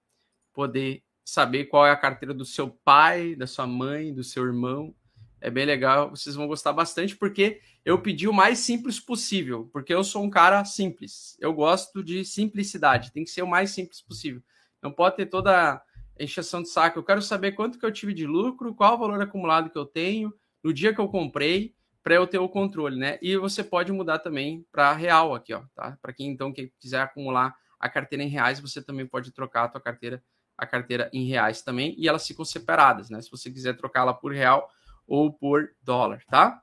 poder 0.51 1.03
saber 1.23 1.65
qual 1.65 1.85
é 1.85 1.91
a 1.91 1.95
carteira 1.95 2.33
do 2.33 2.43
seu 2.43 2.67
pai, 2.67 3.35
da 3.35 3.45
sua 3.45 3.67
mãe, 3.67 4.11
do 4.11 4.23
seu 4.23 4.43
irmão. 4.43 4.95
É 5.39 5.51
bem 5.51 5.67
legal, 5.67 6.09
vocês 6.09 6.35
vão 6.35 6.47
gostar 6.47 6.73
bastante 6.73 7.15
porque 7.15 7.61
eu 7.85 8.01
pedi 8.01 8.27
o 8.27 8.33
mais 8.33 8.57
simples 8.57 8.99
possível, 8.99 9.69
porque 9.71 9.93
eu 9.93 10.03
sou 10.03 10.23
um 10.23 10.31
cara 10.31 10.65
simples. 10.65 11.37
Eu 11.39 11.53
gosto 11.53 12.03
de 12.03 12.25
simplicidade, 12.25 13.11
tem 13.11 13.23
que 13.23 13.29
ser 13.29 13.43
o 13.43 13.47
mais 13.47 13.69
simples 13.69 14.01
possível. 14.01 14.41
Não 14.81 14.91
pode 14.91 15.15
ter 15.15 15.27
toda 15.27 15.79
encheção 16.19 16.61
de 16.61 16.69
saco. 16.69 16.99
Eu 16.99 17.03
quero 17.03 17.21
saber 17.21 17.53
quanto 17.53 17.79
que 17.79 17.85
eu 17.85 17.91
tive 17.91 18.13
de 18.13 18.25
lucro, 18.25 18.73
qual 18.73 18.95
o 18.95 18.97
valor 18.97 19.21
acumulado 19.21 19.69
que 19.69 19.77
eu 19.77 19.85
tenho, 19.85 20.33
no 20.63 20.73
dia 20.73 20.93
que 20.93 20.99
eu 20.99 21.07
comprei, 21.07 21.73
para 22.03 22.15
eu 22.15 22.25
ter 22.25 22.37
o 22.37 22.47
controle, 22.47 22.97
né? 22.97 23.19
E 23.21 23.35
você 23.35 23.63
pode 23.63 23.91
mudar 23.91 24.19
também 24.19 24.65
para 24.71 24.93
real 24.93 25.35
aqui, 25.35 25.53
ó, 25.53 25.63
tá? 25.75 25.97
Para 26.01 26.13
quem 26.13 26.29
então 26.29 26.53
que 26.53 26.71
quiser 26.79 27.01
acumular 27.01 27.53
a 27.79 27.89
carteira 27.89 28.23
em 28.23 28.29
reais, 28.29 28.59
você 28.59 28.81
também 28.81 29.05
pode 29.05 29.31
trocar 29.31 29.65
a 29.65 29.67
tua 29.67 29.81
carteira 29.81 30.23
a 30.57 30.65
carteira 30.65 31.09
em 31.13 31.27
reais 31.27 31.61
também 31.61 31.93
e 31.97 32.07
elas 32.07 32.25
ficam 32.25 32.43
separadas, 32.43 33.09
né? 33.09 33.21
Se 33.21 33.29
você 33.29 33.51
quiser 33.51 33.77
trocá-la 33.77 34.13
por 34.13 34.31
real 34.33 34.67
ou 35.05 35.31
por 35.31 35.69
dólar, 35.83 36.23
tá? 36.29 36.59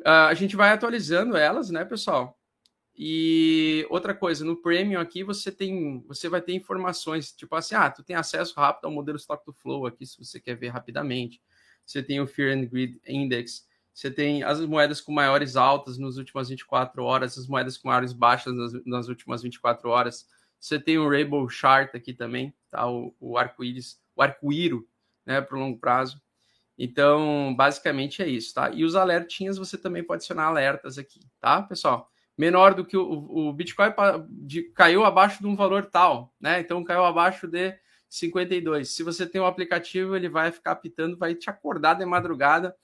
Uh, 0.00 0.28
a 0.28 0.34
gente 0.34 0.54
vai 0.54 0.70
atualizando 0.70 1.36
elas, 1.36 1.70
né, 1.70 1.84
pessoal? 1.84 2.38
E 2.96 3.84
outra 3.90 4.14
coisa, 4.14 4.44
no 4.44 4.56
Premium 4.56 5.00
aqui 5.00 5.24
você 5.24 5.50
tem, 5.50 6.04
você 6.06 6.28
vai 6.28 6.40
ter 6.40 6.54
informações, 6.54 7.32
tipo 7.32 7.54
assim, 7.56 7.74
ah, 7.74 7.90
tu 7.90 8.04
tem 8.04 8.14
acesso 8.14 8.54
rápido 8.56 8.84
ao 8.84 8.92
modelo 8.92 9.18
Stock 9.18 9.44
to 9.44 9.52
Flow 9.52 9.86
aqui, 9.86 10.06
se 10.06 10.16
você 10.16 10.38
quer 10.38 10.54
ver 10.54 10.68
rapidamente. 10.68 11.42
Você 11.84 12.02
tem 12.02 12.20
o 12.20 12.26
Fear 12.26 12.56
and 12.56 12.66
Greed 12.66 12.98
Index, 13.06 13.66
você 13.92 14.10
tem 14.10 14.42
as 14.42 14.60
moedas 14.60 15.00
com 15.00 15.12
maiores 15.12 15.56
altas 15.56 15.98
nas 15.98 16.16
últimas 16.16 16.48
24 16.48 17.02
horas, 17.02 17.36
as 17.36 17.46
moedas 17.46 17.76
com 17.76 17.88
maiores 17.88 18.12
baixas 18.12 18.54
nas, 18.54 18.72
nas 18.84 19.08
últimas 19.08 19.42
24 19.42 19.88
horas. 19.88 20.26
Você 20.58 20.78
tem 20.78 20.96
o 20.96 21.08
Rainbow 21.08 21.48
Chart 21.48 21.94
aqui 21.94 22.14
também, 22.14 22.54
tá? 22.70 22.88
O, 22.88 23.14
o 23.20 23.36
arco-íris, 23.36 24.00
o 24.16 24.22
arco-íro, 24.22 24.88
né, 25.26 25.40
para 25.40 25.56
o 25.56 25.60
longo 25.60 25.78
prazo. 25.78 26.20
Então, 26.78 27.54
basicamente 27.56 28.22
é 28.22 28.28
isso, 28.28 28.54
tá? 28.54 28.70
E 28.70 28.84
os 28.84 28.96
alertinhas 28.96 29.58
você 29.58 29.76
também 29.78 30.02
pode 30.02 30.20
adicionar 30.20 30.46
alertas 30.46 30.98
aqui, 30.98 31.20
tá, 31.40 31.62
pessoal? 31.62 32.10
Menor 32.36 32.74
do 32.74 32.84
que 32.84 32.96
o, 32.96 33.48
o 33.48 33.52
Bitcoin 33.52 33.90
de, 34.28 34.62
caiu 34.74 35.04
abaixo 35.04 35.40
de 35.40 35.46
um 35.46 35.54
valor 35.54 35.86
tal, 35.86 36.34
né? 36.40 36.60
Então 36.60 36.82
caiu 36.82 37.04
abaixo 37.04 37.46
de 37.46 37.74
52. 38.08 38.90
Se 38.90 39.02
você 39.02 39.26
tem 39.26 39.40
um 39.40 39.46
aplicativo, 39.46 40.16
ele 40.16 40.28
vai 40.28 40.50
ficar 40.50 40.72
apitando, 40.72 41.16
vai 41.16 41.34
te 41.34 41.50
acordar 41.50 41.94
de 41.94 42.04
madrugada. 42.04 42.74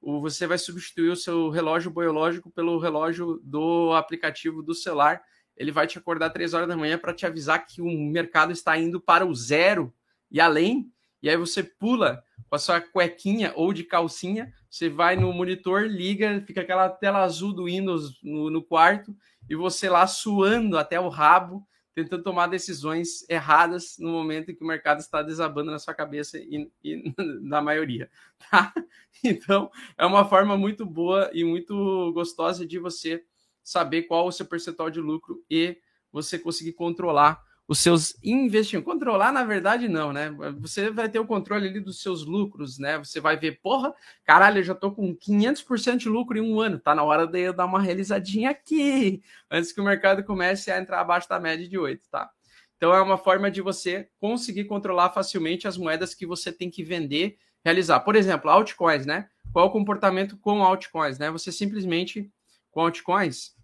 Ou 0.00 0.20
você 0.20 0.46
vai 0.46 0.56
substituir 0.58 1.10
o 1.10 1.16
seu 1.16 1.50
relógio 1.50 1.90
biológico 1.90 2.50
pelo 2.50 2.78
relógio 2.78 3.40
do 3.42 3.92
aplicativo 3.92 4.62
do 4.62 4.74
celular. 4.74 5.22
Ele 5.56 5.70
vai 5.70 5.86
te 5.86 5.98
acordar 5.98 6.30
três 6.30 6.54
horas 6.54 6.68
da 6.68 6.76
manhã 6.76 6.96
para 6.96 7.12
te 7.12 7.26
avisar 7.26 7.66
que 7.66 7.82
o 7.82 7.86
mercado 7.86 8.52
está 8.52 8.78
indo 8.78 9.00
para 9.00 9.26
o 9.26 9.34
zero 9.34 9.92
e 10.30 10.40
além. 10.40 10.90
E 11.22 11.28
aí 11.28 11.36
você 11.36 11.62
pula 11.62 12.22
com 12.48 12.56
a 12.56 12.58
sua 12.58 12.80
cuequinha 12.80 13.52
ou 13.56 13.72
de 13.72 13.84
calcinha, 13.84 14.52
você 14.68 14.88
vai 14.88 15.16
no 15.16 15.32
monitor, 15.32 15.82
liga, 15.82 16.42
fica 16.46 16.60
aquela 16.60 16.88
tela 16.88 17.22
azul 17.22 17.52
do 17.52 17.64
Windows 17.64 18.20
no, 18.22 18.50
no 18.50 18.62
quarto 18.62 19.14
e 19.48 19.54
você 19.54 19.88
lá 19.88 20.06
suando 20.06 20.78
até 20.78 21.00
o 21.00 21.08
rabo, 21.08 21.66
tentando 21.94 22.22
tomar 22.22 22.46
decisões 22.46 23.28
erradas 23.28 23.96
no 23.98 24.10
momento 24.10 24.50
em 24.50 24.54
que 24.54 24.62
o 24.62 24.66
mercado 24.66 25.00
está 25.00 25.22
desabando 25.22 25.70
na 25.70 25.78
sua 25.78 25.92
cabeça 25.92 26.38
e, 26.38 26.70
e 26.82 27.12
na 27.42 27.60
maioria. 27.60 28.10
Tá? 28.50 28.72
Então, 29.22 29.70
é 29.98 30.06
uma 30.06 30.24
forma 30.24 30.56
muito 30.56 30.86
boa 30.86 31.30
e 31.34 31.44
muito 31.44 32.10
gostosa 32.14 32.64
de 32.64 32.78
você 32.78 33.22
saber 33.62 34.04
qual 34.04 34.26
o 34.26 34.32
seu 34.32 34.46
percentual 34.46 34.88
de 34.88 34.98
lucro 34.98 35.44
e 35.50 35.76
você 36.10 36.38
conseguir 36.38 36.72
controlar 36.72 37.42
os 37.70 37.78
seus 37.78 38.16
investimentos. 38.20 38.92
Controlar, 38.92 39.30
na 39.30 39.44
verdade, 39.44 39.86
não, 39.86 40.12
né? 40.12 40.28
Você 40.58 40.90
vai 40.90 41.08
ter 41.08 41.20
o 41.20 41.24
controle 41.24 41.68
ali 41.68 41.78
dos 41.78 42.02
seus 42.02 42.26
lucros, 42.26 42.80
né? 42.80 42.98
Você 42.98 43.20
vai 43.20 43.36
ver, 43.36 43.60
porra, 43.62 43.94
caralho, 44.24 44.58
eu 44.58 44.64
já 44.64 44.74
tô 44.74 44.90
com 44.90 45.14
500% 45.14 45.98
de 45.98 46.08
lucro 46.08 46.36
em 46.36 46.40
um 46.40 46.60
ano. 46.60 46.80
Tá 46.80 46.96
na 46.96 47.04
hora 47.04 47.28
de 47.28 47.38
eu 47.38 47.52
dar 47.52 47.66
uma 47.66 47.80
realizadinha 47.80 48.50
aqui, 48.50 49.22
antes 49.48 49.70
que 49.70 49.80
o 49.80 49.84
mercado 49.84 50.24
comece 50.24 50.72
a 50.72 50.80
entrar 50.80 51.00
abaixo 51.00 51.28
da 51.28 51.38
média 51.38 51.68
de 51.68 51.78
8, 51.78 52.08
tá? 52.10 52.28
Então 52.76 52.92
é 52.92 53.00
uma 53.00 53.16
forma 53.16 53.48
de 53.48 53.62
você 53.62 54.08
conseguir 54.18 54.64
controlar 54.64 55.10
facilmente 55.10 55.68
as 55.68 55.76
moedas 55.76 56.12
que 56.12 56.26
você 56.26 56.50
tem 56.50 56.68
que 56.68 56.82
vender, 56.82 57.38
realizar. 57.64 58.00
Por 58.00 58.16
exemplo, 58.16 58.50
altcoins, 58.50 59.06
né? 59.06 59.28
Qual 59.52 59.68
o 59.68 59.70
comportamento 59.70 60.36
com 60.38 60.64
altcoins, 60.64 61.20
né? 61.20 61.30
Você 61.30 61.52
simplesmente 61.52 62.28
com 62.72 62.80
altcoins 62.80 63.54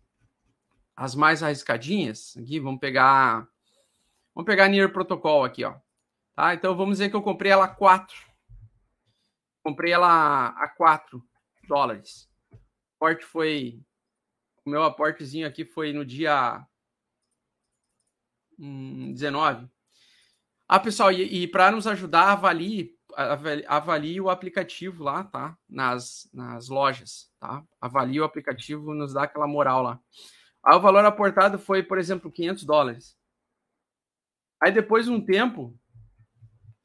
as 0.94 1.16
mais 1.16 1.42
arriscadinhas, 1.42 2.36
aqui 2.38 2.60
vamos 2.60 2.78
pegar 2.78 3.48
Vamos 4.36 4.46
pegar 4.46 4.66
a 4.66 4.68
Near 4.68 4.92
Protocol 4.92 5.44
aqui, 5.44 5.64
ó. 5.64 5.74
Tá? 6.34 6.52
Então 6.52 6.76
vamos 6.76 6.98
dizer 6.98 7.08
que 7.08 7.16
eu 7.16 7.22
comprei 7.22 7.50
ela 7.50 7.64
a 7.64 7.74
4. 7.74 8.14
Comprei 9.64 9.94
ela 9.94 10.48
a 10.48 10.68
4 10.68 11.26
dólares. 11.66 12.28
O 12.52 12.56
aporte 12.96 13.24
foi. 13.24 13.80
O 14.62 14.68
meu 14.68 14.82
aportezinho 14.82 15.46
aqui 15.48 15.64
foi 15.64 15.94
no 15.94 16.04
dia 16.04 16.62
hum, 18.58 19.10
19. 19.14 19.70
Ah, 20.68 20.80
pessoal, 20.80 21.10
e, 21.10 21.44
e 21.44 21.48
para 21.48 21.70
nos 21.70 21.86
ajudar, 21.86 22.32
avalie, 22.32 22.94
avalie, 23.66 24.20
o 24.20 24.28
aplicativo 24.28 25.02
lá, 25.02 25.24
tá? 25.24 25.56
Nas, 25.66 26.28
nas 26.34 26.68
lojas, 26.68 27.30
tá? 27.40 27.64
Avalie 27.80 28.20
o 28.20 28.24
aplicativo, 28.24 28.92
nos 28.92 29.14
dá 29.14 29.22
aquela 29.22 29.46
moral 29.46 29.82
lá. 29.82 30.00
Aí 30.62 30.76
o 30.76 30.80
valor 30.80 31.06
aportado 31.06 31.58
foi, 31.58 31.82
por 31.82 31.96
exemplo, 31.96 32.30
500 32.30 32.64
dólares. 32.64 33.16
Aí 34.62 34.72
depois 34.72 35.06
de 35.06 35.10
um 35.10 35.24
tempo, 35.24 35.78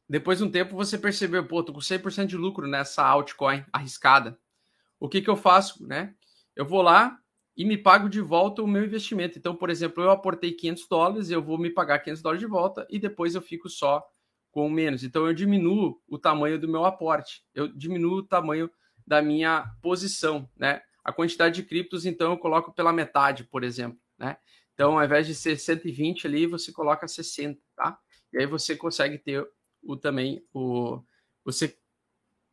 depois 0.10 0.40
de 0.40 0.44
um 0.44 0.52
tempo 0.52 0.76
você 0.76 0.98
percebeu, 0.98 1.48
pô, 1.48 1.64
tô 1.64 1.74
com 1.74 1.80
100% 1.80 2.26
de 2.26 2.38
lucro 2.38 2.68
nessa 2.68 3.04
altcoin 3.04 3.64
arriscada. 3.72 4.38
O 5.00 5.08
que 5.08 5.22
que 5.22 5.30
eu 5.30 5.38
faço, 5.38 5.86
né? 5.88 6.14
Eu 6.56 6.66
vou 6.66 6.82
lá 6.82 7.18
e 7.56 7.66
me 7.66 7.78
pago 7.78 8.10
de 8.10 8.22
volta 8.22 8.62
o 8.62 8.68
meu 8.68 8.84
investimento. 8.84 9.38
Então, 9.38 9.56
por 9.56 9.70
exemplo, 9.70 10.04
eu 10.04 10.12
aportei 10.12 10.52
500 10.52 10.88
dólares, 10.88 11.30
eu 11.30 11.42
vou 11.42 11.58
me 11.58 11.70
pagar 11.70 12.00
500 12.00 12.22
dólares 12.22 12.42
de 12.42 12.48
volta 12.48 12.88
e 12.90 13.00
depois 13.00 13.36
eu 13.36 13.42
fico 13.42 13.70
só 13.70 14.04
com 14.52 14.70
menos. 14.70 15.04
Então, 15.04 15.26
eu 15.26 15.34
diminuo 15.34 16.02
o 16.08 16.18
tamanho 16.18 16.60
do 16.60 16.68
meu 16.68 16.86
aporte, 16.86 17.44
eu 17.56 17.68
diminuo 17.68 18.18
o 18.18 18.24
tamanho 18.24 18.70
da 19.08 19.22
minha 19.22 19.66
posição, 19.82 20.50
né? 20.58 20.82
A 21.04 21.12
quantidade 21.12 21.56
de 21.56 21.64
criptos, 21.64 22.06
então, 22.06 22.32
eu 22.32 22.38
coloco 22.38 22.74
pela 22.74 22.94
metade, 22.94 23.44
por 23.46 23.64
exemplo, 23.64 24.00
né? 24.18 24.38
Então, 24.82 24.98
ao 24.98 25.06
invés 25.06 25.28
de 25.28 25.36
ser 25.36 25.60
120 25.60 26.26
ali, 26.26 26.48
você 26.48 26.72
coloca 26.72 27.08
60, 27.08 27.62
tá? 27.76 28.00
E 28.34 28.40
aí 28.40 28.48
você 28.48 28.76
consegue 28.76 29.20
ter 29.20 29.48
o 29.84 29.96
também 29.96 30.44
o 30.52 31.04
você 31.46 31.78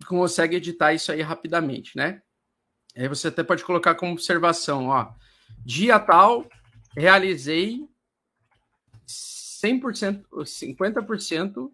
consegue 0.07 0.57
editar 0.57 0.93
isso 0.93 1.11
aí 1.11 1.23
rapidamente, 1.23 1.97
né? 1.97 2.21
Aí 2.95 3.09
você 3.09 3.29
até 3.29 3.43
pode 3.43 3.65
colocar 3.65 3.95
como 3.95 4.13
observação, 4.13 4.89
ó, 4.89 5.11
dia 5.65 5.99
tal, 5.99 6.47
realizei 6.95 7.89
100%, 9.07 10.23
50% 10.31 11.73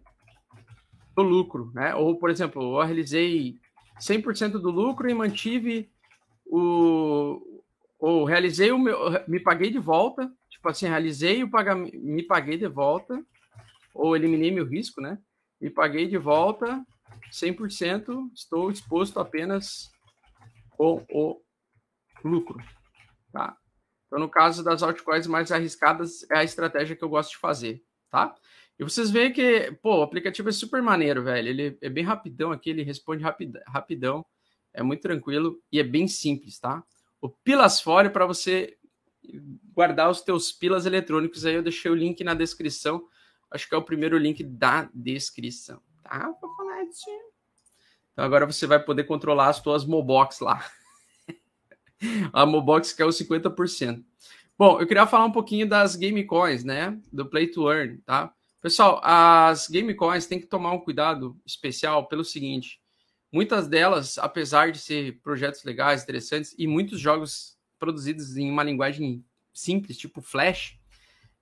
do 1.17 1.21
lucro, 1.21 1.69
né? 1.75 1.93
Ou, 1.95 2.17
por 2.17 2.29
exemplo, 2.29 2.79
eu 2.79 2.85
realizei 2.85 3.59
100% 3.99 4.51
do 4.51 4.71
lucro 4.71 5.09
e 5.09 5.13
mantive 5.13 5.91
o, 6.45 7.61
ou 7.99 8.23
realizei 8.23 8.71
o 8.71 8.79
meu, 8.79 8.97
me 9.27 9.39
paguei 9.39 9.69
de 9.69 9.79
volta, 9.79 10.31
tipo 10.65 10.69
assim, 10.69 10.87
realizei 10.87 11.43
o 11.43 11.49
pagamento, 11.49 11.95
me 11.99 12.23
paguei 12.23 12.57
de 12.57 12.67
volta, 12.67 13.23
ou 13.93 14.15
eliminei 14.15 14.49
meu 14.49 14.65
risco, 14.65 14.99
né? 14.99 15.19
Me 15.61 15.69
paguei 15.69 16.07
de 16.07 16.17
volta 16.17 16.83
100%, 17.31 18.31
estou 18.33 18.71
exposto 18.71 19.19
apenas 19.19 19.91
com 20.71 21.05
o 21.11 21.41
lucro, 22.23 22.57
tá? 23.31 23.55
Então, 24.07 24.19
no 24.19 24.29
caso 24.29 24.63
das 24.63 24.81
altcoins 24.81 25.27
mais 25.27 25.51
arriscadas, 25.51 26.25
é 26.31 26.39
a 26.39 26.43
estratégia 26.43 26.95
que 26.95 27.03
eu 27.03 27.09
gosto 27.09 27.31
de 27.31 27.37
fazer, 27.37 27.83
tá? 28.09 28.35
E 28.79 28.83
vocês 28.83 29.11
veem 29.11 29.31
que, 29.31 29.71
pô, 29.83 29.99
o 29.99 30.03
aplicativo 30.03 30.49
é 30.49 30.51
super 30.51 30.81
maneiro, 30.81 31.23
velho. 31.23 31.47
Ele 31.47 31.77
é 31.81 31.89
bem 31.89 32.03
rapidão 32.03 32.51
aqui, 32.51 32.71
ele 32.71 32.83
responde 32.83 33.23
rapid, 33.23 33.55
rapidão, 33.67 34.25
é 34.73 34.83
muito 34.83 35.01
tranquilo 35.01 35.61
e 35.71 35.79
é 35.79 35.83
bem 35.83 36.07
simples, 36.07 36.59
tá? 36.59 36.83
o 37.25 37.29
Pilasfólio 37.29 38.11
para 38.11 38.25
você 38.25 38.77
guardar 39.73 40.09
os 40.09 40.21
teus 40.21 40.51
pilas 40.51 40.85
eletrônicos. 40.85 41.45
Aí 41.45 41.55
eu 41.55 41.63
deixei 41.63 41.91
o 41.91 41.95
link 41.95 42.23
na 42.23 42.33
descrição. 42.33 43.07
Acho 43.51 43.67
que 43.67 43.75
é 43.75 43.77
o 43.77 43.83
primeiro 43.83 44.17
link 44.17 44.43
da 44.43 44.89
descrição, 44.93 45.81
tá, 46.03 46.33
Então 48.11 48.25
agora 48.25 48.45
você 48.45 48.65
vai 48.65 48.79
poder 48.79 49.03
controlar 49.05 49.49
as 49.49 49.61
tuas 49.61 49.85
Mobox 49.85 50.39
lá. 50.39 50.65
A 52.33 52.45
Mobox 52.45 52.97
é 52.99 53.05
o 53.05 53.09
50%. 53.09 54.03
Bom, 54.57 54.79
eu 54.79 54.87
queria 54.87 55.05
falar 55.05 55.25
um 55.25 55.31
pouquinho 55.31 55.67
das 55.67 55.95
game 55.95 56.23
coins, 56.23 56.63
né? 56.63 56.97
Do 57.11 57.25
Play 57.25 57.47
to 57.47 57.71
Earn, 57.71 57.97
tá? 58.05 58.33
Pessoal, 58.61 58.99
as 59.03 59.67
game 59.67 59.93
coins 59.93 60.25
têm 60.25 60.39
que 60.39 60.47
tomar 60.47 60.71
um 60.71 60.79
cuidado 60.79 61.39
especial 61.45 62.07
pelo 62.07 62.23
seguinte: 62.23 62.79
muitas 63.31 63.67
delas, 63.67 64.17
apesar 64.17 64.71
de 64.71 64.79
ser 64.79 65.19
projetos 65.21 65.63
legais, 65.63 66.03
interessantes 66.03 66.55
e 66.57 66.67
muitos 66.67 66.99
jogos 66.99 67.54
produzidos 67.79 68.37
em 68.37 68.49
uma 68.49 68.63
linguagem 68.63 69.23
simples, 69.53 69.97
tipo 69.97 70.21
Flash, 70.21 70.77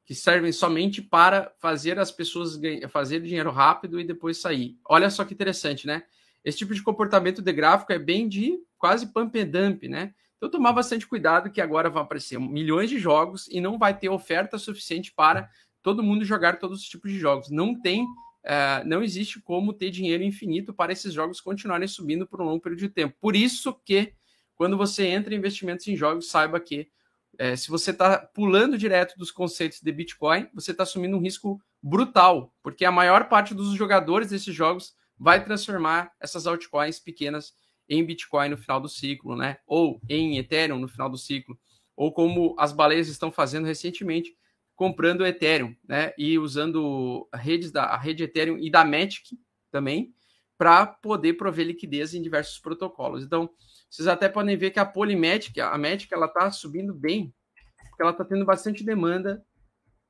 que 0.05 0.13
servem 0.13 0.51
somente 0.51 1.01
para 1.01 1.53
fazer 1.59 1.97
as 1.97 2.11
pessoas 2.11 2.59
fazer 2.89 3.21
dinheiro 3.21 3.51
rápido 3.51 3.99
e 3.99 4.03
depois 4.03 4.37
sair. 4.37 4.77
Olha 4.85 5.09
só 5.09 5.23
que 5.23 5.33
interessante, 5.33 5.87
né? 5.87 6.03
Esse 6.43 6.57
tipo 6.57 6.73
de 6.73 6.83
comportamento 6.83 7.41
de 7.41 7.53
gráfico 7.53 7.93
é 7.93 7.99
bem 7.99 8.27
de 8.27 8.59
quase 8.77 9.07
pump 9.13 9.39
and 9.39 9.47
dump, 9.47 9.87
né? 9.87 10.13
Então 10.37 10.49
tomar 10.51 10.73
bastante 10.73 11.07
cuidado 11.07 11.49
que 11.49 11.61
agora 11.61 11.89
vão 11.89 12.01
aparecer 12.01 12.37
milhões 12.37 12.89
de 12.89 12.99
jogos 12.99 13.47
e 13.47 13.61
não 13.61 13.77
vai 13.77 13.97
ter 13.97 14.09
oferta 14.09 14.57
suficiente 14.57 15.13
para 15.13 15.49
todo 15.81 16.03
mundo 16.03 16.25
jogar 16.25 16.59
todos 16.59 16.81
os 16.81 16.85
tipos 16.85 17.09
de 17.09 17.17
jogos. 17.17 17.49
Não 17.49 17.79
tem, 17.79 18.03
uh, 18.03 18.85
não 18.85 19.01
existe 19.01 19.41
como 19.41 19.71
ter 19.71 19.89
dinheiro 19.89 20.21
infinito 20.21 20.73
para 20.73 20.91
esses 20.91 21.13
jogos 21.13 21.39
continuarem 21.39 21.87
subindo 21.87 22.27
por 22.27 22.41
um 22.41 22.45
longo 22.45 22.61
período 22.61 22.81
de 22.81 22.89
tempo. 22.89 23.15
Por 23.21 23.37
isso 23.37 23.73
que 23.85 24.13
quando 24.55 24.77
você 24.77 25.05
entra 25.07 25.33
em 25.33 25.37
investimentos 25.37 25.87
em 25.87 25.95
jogos, 25.95 26.29
saiba 26.29 26.59
que 26.59 26.89
é, 27.37 27.55
se 27.55 27.69
você 27.69 27.91
está 27.91 28.19
pulando 28.19 28.77
direto 28.77 29.17
dos 29.17 29.31
conceitos 29.31 29.81
de 29.81 29.91
Bitcoin, 29.91 30.47
você 30.53 30.71
está 30.71 30.83
assumindo 30.83 31.17
um 31.17 31.21
risco 31.21 31.59
brutal, 31.81 32.53
porque 32.61 32.85
a 32.85 32.91
maior 32.91 33.27
parte 33.27 33.53
dos 33.53 33.73
jogadores 33.73 34.29
desses 34.29 34.53
jogos 34.53 34.93
vai 35.17 35.43
transformar 35.43 36.11
essas 36.19 36.45
altcoins 36.45 36.99
pequenas 36.99 37.53
em 37.89 38.03
Bitcoin 38.05 38.49
no 38.49 38.57
final 38.57 38.79
do 38.79 38.87
ciclo, 38.87 39.35
né? 39.35 39.57
Ou 39.65 39.99
em 40.07 40.37
Ethereum 40.37 40.79
no 40.79 40.87
final 40.87 41.09
do 41.09 41.17
ciclo, 41.17 41.57
ou 41.95 42.11
como 42.11 42.55
as 42.57 42.71
baleias 42.71 43.07
estão 43.07 43.31
fazendo 43.31 43.65
recentemente, 43.65 44.35
comprando 44.75 45.25
Ethereum, 45.25 45.75
né? 45.87 46.13
E 46.17 46.37
usando 46.37 47.27
redes 47.33 47.71
da 47.71 47.85
a 47.85 47.97
rede 47.97 48.23
Ethereum 48.23 48.57
e 48.57 48.69
da 48.69 48.85
Matic 48.85 49.37
também 49.71 50.13
para 50.57 50.85
poder 50.85 51.33
prover 51.33 51.65
liquidez 51.65 52.13
em 52.13 52.21
diversos 52.21 52.59
protocolos. 52.59 53.23
Então, 53.23 53.49
vocês 53.93 54.07
até 54.07 54.27
podem 54.27 54.57
ver 54.57 54.71
que 54.71 54.79
a 54.79 54.85
Polymatic, 54.85 55.55
a 55.59 55.77
Matic, 55.77 56.11
ela 56.11 56.25
está 56.25 56.49
subindo 56.49 56.95
bem, 56.95 57.31
porque 57.89 58.01
ela 58.01 58.09
está 58.09 58.25
tendo 58.25 58.43
bastante 58.43 58.83
demanda 58.83 59.45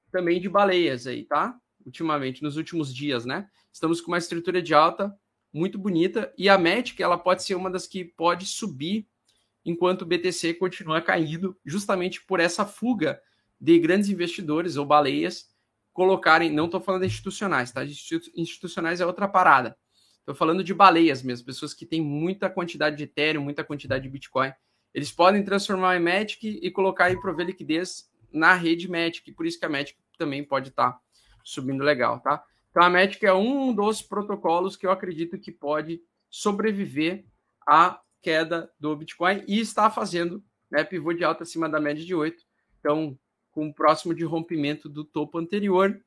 também 0.10 0.40
de 0.40 0.48
baleias 0.48 1.06
aí, 1.06 1.26
tá? 1.26 1.60
Ultimamente, 1.86 2.42
nos 2.42 2.56
últimos 2.56 2.96
dias, 2.96 3.26
né? 3.26 3.46
Estamos 3.74 4.00
com 4.00 4.10
uma 4.10 4.18
estrutura 4.18 4.62
de 4.62 4.74
alta 4.74 5.14
muito 5.52 5.78
bonita 5.78 6.34
e 6.38 6.48
a 6.48 6.58
Matic, 6.58 7.02
ela 7.02 7.18
pode 7.18 7.44
ser 7.44 7.56
uma 7.56 7.70
das 7.70 7.86
que 7.86 8.06
pode 8.06 8.46
subir 8.46 9.06
enquanto 9.66 10.04
o 10.04 10.06
BTC 10.06 10.54
continua 10.54 11.02
caindo, 11.02 11.60
justamente 11.66 12.24
por 12.24 12.40
essa 12.40 12.66
fuga 12.66 13.22
de 13.60 13.78
grandes 13.80 14.08
investidores 14.08 14.78
ou 14.78 14.86
baleias 14.86 15.50
colocarem, 15.92 16.50
não 16.50 16.68
estou 16.68 16.80
falando 16.80 17.02
de 17.02 17.08
institucionais, 17.08 17.74
tá? 17.74 17.84
Institucionais 17.84 19.02
é 19.02 19.06
outra 19.06 19.28
parada. 19.28 19.78
Estou 20.24 20.34
falando 20.34 20.64
de 20.64 20.74
baleias 20.74 21.22
mesmo, 21.22 21.46
pessoas 21.46 21.74
que 21.74 21.86
têm 21.86 22.02
muita 22.02 22.50
quantidade 22.50 22.96
de 22.96 23.04
Ethereum, 23.04 23.44
muita 23.44 23.62
quantidade 23.62 24.04
de 24.04 24.10
Bitcoin. 24.10 24.54
Eles 24.94 25.12
podem 25.12 25.44
transformar 25.44 25.98
em 25.98 26.00
Matic 26.00 26.46
e 26.46 26.72
colocar 26.72 27.12
e 27.12 27.20
prover 27.20 27.46
liquidez 27.46 28.10
na 28.32 28.54
rede 28.54 28.90
Matic, 28.90 29.36
por 29.36 29.46
isso 29.46 29.60
que 29.60 29.66
a 29.66 29.70
Matic 29.70 29.98
também 30.18 30.42
pode 30.42 30.70
estar 30.70 30.94
tá 30.94 31.00
subindo 31.44 31.84
legal, 31.84 32.22
tá? 32.22 32.42
Então 32.72 32.84
a 32.84 32.90
Matic 32.90 33.22
é 33.24 33.34
um 33.34 33.76
dos 33.76 34.02
protocolos 34.02 34.78
que 34.78 34.86
eu 34.86 34.92
acredito 34.92 35.38
que 35.38 35.52
pode 35.52 36.02
sobreviver 36.30 37.26
à 37.68 38.00
queda 38.22 38.72
do 38.80 38.96
Bitcoin 38.96 39.44
e 39.46 39.60
está 39.60 39.92
fazendo 39.92 40.42
né, 40.72 40.86
pivô 40.86 41.12
de 41.12 41.26
alta 41.26 41.44
acima 41.44 41.68
da 41.68 41.82
média 41.82 42.04
de 42.06 42.16
8. 42.16 42.42
Então, 42.80 43.20
com 43.52 43.68
o 43.68 43.74
próximo 43.74 44.16
de 44.16 44.24
rompimento 44.24 44.88
do 44.88 45.04
topo 45.04 45.38
anterior, 45.38 46.02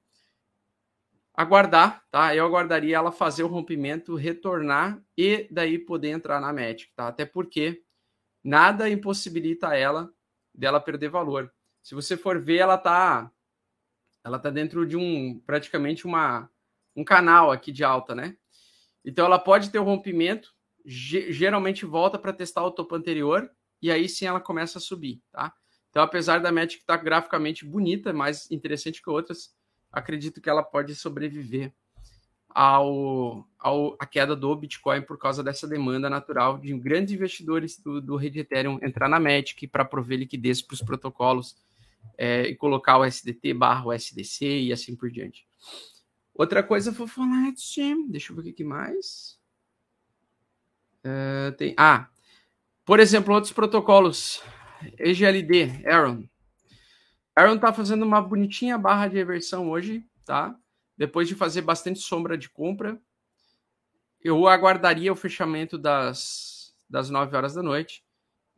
aguardar, 1.37 2.03
tá? 2.11 2.34
Eu 2.34 2.47
aguardaria 2.47 2.97
ela 2.97 3.12
fazer 3.12 3.43
o 3.43 3.49
rompimento, 3.49 4.14
retornar 4.14 5.03
e 5.16 5.47
daí 5.51 5.78
poder 5.78 6.09
entrar 6.09 6.41
na 6.41 6.53
Magic, 6.53 6.91
tá? 6.97 7.09
Até 7.09 7.26
porque 7.26 7.82
nada 8.43 8.89
impossibilita 8.89 9.74
ela 9.74 10.11
dela 10.55 10.80
perder 10.80 11.11
valor. 11.11 11.53
Se 11.82 11.95
você 11.95 12.16
for 12.16 12.41
ver, 12.41 12.59
ela 12.59 12.78
tá 12.78 13.30
ela 14.24 14.39
tá 14.39 14.51
dentro 14.51 14.87
de 14.87 14.97
um 14.97 15.39
praticamente 15.47 16.07
uma 16.07 16.51
um 16.97 17.05
canal 17.05 17.53
aqui 17.53 17.70
de 17.70 17.84
alta, 17.84 18.14
né? 18.14 18.37
Então 19.05 19.26
ela 19.26 19.39
pode 19.39 19.70
ter 19.70 19.78
o 19.78 19.84
rompimento, 19.84 20.55
geralmente 20.84 21.84
volta 21.84 22.18
para 22.18 22.32
testar 22.32 22.64
o 22.64 22.70
topo 22.70 22.95
anterior 22.95 23.51
e 23.82 23.91
aí 23.91 24.09
sim 24.09 24.24
ela 24.24 24.41
começa 24.41 24.78
a 24.78 24.80
subir, 24.80 25.22
tá? 25.30 25.53
Então 25.91 26.03
apesar 26.03 26.41
da 26.41 26.51
Magic 26.51 26.80
estar 26.80 26.97
tá 26.97 27.05
graficamente 27.05 27.64
bonita, 27.64 28.12
mais 28.12 28.51
interessante 28.51 29.03
que 29.03 29.11
outras, 29.11 29.55
acredito 29.97 30.42
que 30.42 30.51
ela 30.51 30.62
pode 30.62 30.94
sobreviver 30.94 31.72
ao, 32.51 33.47
ao 33.59 33.97
a 33.99 34.05
queda 34.05 34.36
do 34.36 34.55
Bitcoin 34.55 35.01
por 35.01 35.18
causa 35.18 35.42
dessa 35.42 35.66
demanda 35.66 36.11
natural 36.11 36.59
de 36.59 36.76
grandes 36.78 37.14
investidores 37.14 37.78
do, 37.78 38.01
do 38.01 38.16
rede 38.16 38.40
Ethereum 38.40 38.78
entrar 38.82 39.09
na 39.09 39.18
Matic 39.18 39.66
para 39.70 39.86
prover 39.86 40.18
liquidez 40.18 40.61
para 40.61 40.74
os 40.74 40.82
protocolos 40.82 41.57
é, 42.18 42.42
e 42.42 42.55
colocar 42.55 42.99
o 42.99 43.05
SDT 43.05 43.55
barra 43.55 43.86
o 43.86 43.92
SDC 43.92 44.47
e 44.47 44.72
assim 44.72 44.94
por 44.94 45.11
diante. 45.11 45.47
Outra 46.34 46.62
coisa, 46.62 46.92
falar, 46.92 47.53
deixa 48.09 48.32
eu 48.32 48.36
ver 48.36 48.51
o 48.51 48.53
que 48.53 48.64
mais. 48.64 49.38
Uh, 50.99 51.53
tem, 51.57 51.74
ah, 51.78 52.09
por 52.84 53.01
exemplo, 53.01 53.32
outros 53.32 53.53
protocolos, 53.53 54.42
EGLD, 54.99 55.86
Aaron, 55.86 56.28
Aaron 57.37 57.59
tá 57.59 57.70
fazendo 57.70 58.03
uma 58.03 58.22
bonitinha 58.22 58.78
barra 58.78 59.09
de 59.09 59.16
reversão 59.16 59.68
hoje, 59.70 60.03
tá? 60.24 60.59
Depois 60.97 61.28
de 61.28 61.34
fazer 61.34 61.61
bastante 61.61 61.99
sombra 61.99 62.39
de 62.39 62.49
compra. 62.49 62.99
Eu 64.24 64.49
aguardaria 64.49 65.12
o 65.12 65.16
fechamento 65.16 65.76
das, 65.76 66.74
das 66.89 67.11
9 67.11 67.37
horas 67.37 67.53
da 67.53 67.62
noite. 67.62 68.03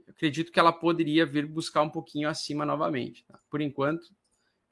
acredito 0.07 0.53
que 0.53 0.61
ela 0.61 0.73
poderia 0.73 1.27
vir 1.27 1.45
buscar 1.45 1.83
um 1.83 1.91
pouquinho 1.91 2.29
acima 2.29 2.65
novamente. 2.65 3.25
Tá? 3.27 3.41
Por 3.51 3.61
enquanto, 3.61 4.07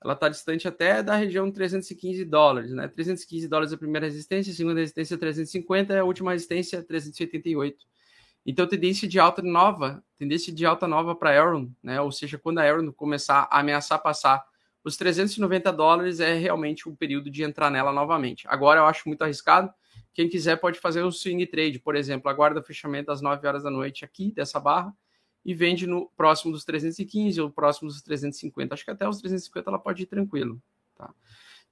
ela 0.00 0.12
está 0.12 0.28
distante 0.28 0.68
até 0.68 1.02
da 1.02 1.16
região 1.16 1.50
315 1.50 2.24
dólares, 2.24 2.70
né? 2.70 2.86
315 2.86 3.48
dólares 3.48 3.72
é 3.72 3.74
a 3.74 3.78
primeira 3.78 4.06
resistência, 4.06 4.52
a 4.52 4.56
segunda 4.56 4.78
resistência 4.78 5.18
350 5.18 5.92
e 5.92 5.98
a 5.98 6.04
última 6.04 6.30
resistência 6.30 6.80
388. 6.80 7.84
Então, 8.46 8.64
tendência 8.64 9.08
de 9.08 9.18
alta 9.18 9.42
nova, 9.42 10.04
tendência 10.16 10.52
de 10.52 10.64
alta 10.64 10.86
nova 10.86 11.16
para 11.16 11.30
Aaron, 11.30 11.68
né? 11.82 12.00
Ou 12.00 12.12
seja, 12.12 12.38
quando 12.38 12.58
a 12.58 12.62
Aaron 12.62 12.92
começar 12.92 13.48
a 13.50 13.58
ameaçar 13.58 14.00
passar 14.00 14.46
os 14.84 14.96
390 14.96 15.72
dólares, 15.72 16.20
é 16.20 16.34
realmente 16.34 16.88
o 16.88 16.94
período 16.94 17.28
de 17.28 17.42
entrar 17.42 17.72
nela 17.72 17.92
novamente. 17.92 18.46
Agora 18.46 18.80
eu 18.80 18.86
acho 18.86 19.08
muito 19.08 19.22
arriscado. 19.22 19.68
Quem 20.14 20.28
quiser 20.28 20.56
pode 20.60 20.78
fazer 20.78 21.02
um 21.02 21.10
swing 21.10 21.44
trade, 21.46 21.80
por 21.80 21.96
exemplo, 21.96 22.30
aguarda 22.30 22.60
o 22.60 22.62
fechamento 22.62 23.10
às 23.10 23.20
9 23.20 23.44
horas 23.48 23.64
da 23.64 23.70
noite 23.70 24.04
aqui 24.04 24.30
dessa 24.30 24.60
barra 24.60 24.94
e 25.44 25.52
vende 25.52 25.84
no 25.84 26.08
próximo 26.16 26.52
dos 26.52 26.64
315 26.64 27.40
ou 27.40 27.50
próximo 27.50 27.88
dos 27.88 28.00
350. 28.00 28.74
Acho 28.74 28.84
que 28.84 28.90
até 28.92 29.08
os 29.08 29.18
350 29.18 29.68
ela 29.68 29.78
pode 29.78 30.04
ir 30.04 30.06
tranquilo, 30.06 30.62
tá? 30.96 31.12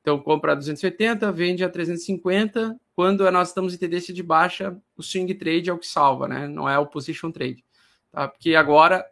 Então, 0.04 0.18
compra 0.18 0.52
a 0.52 0.54
280, 0.54 1.32
vende 1.32 1.64
a 1.64 1.68
350. 1.70 2.78
Quando 2.94 3.28
nós 3.30 3.48
estamos 3.48 3.72
em 3.72 3.78
tendência 3.78 4.12
de 4.12 4.22
baixa, 4.22 4.78
o 4.94 5.02
swing 5.02 5.32
trade 5.32 5.70
é 5.70 5.72
o 5.72 5.78
que 5.78 5.86
salva, 5.86 6.28
né? 6.28 6.46
Não 6.46 6.68
é 6.68 6.78
o 6.78 6.86
position 6.86 7.30
trade. 7.30 7.64
Tá? 8.12 8.28
Porque 8.28 8.54
agora, 8.54 9.02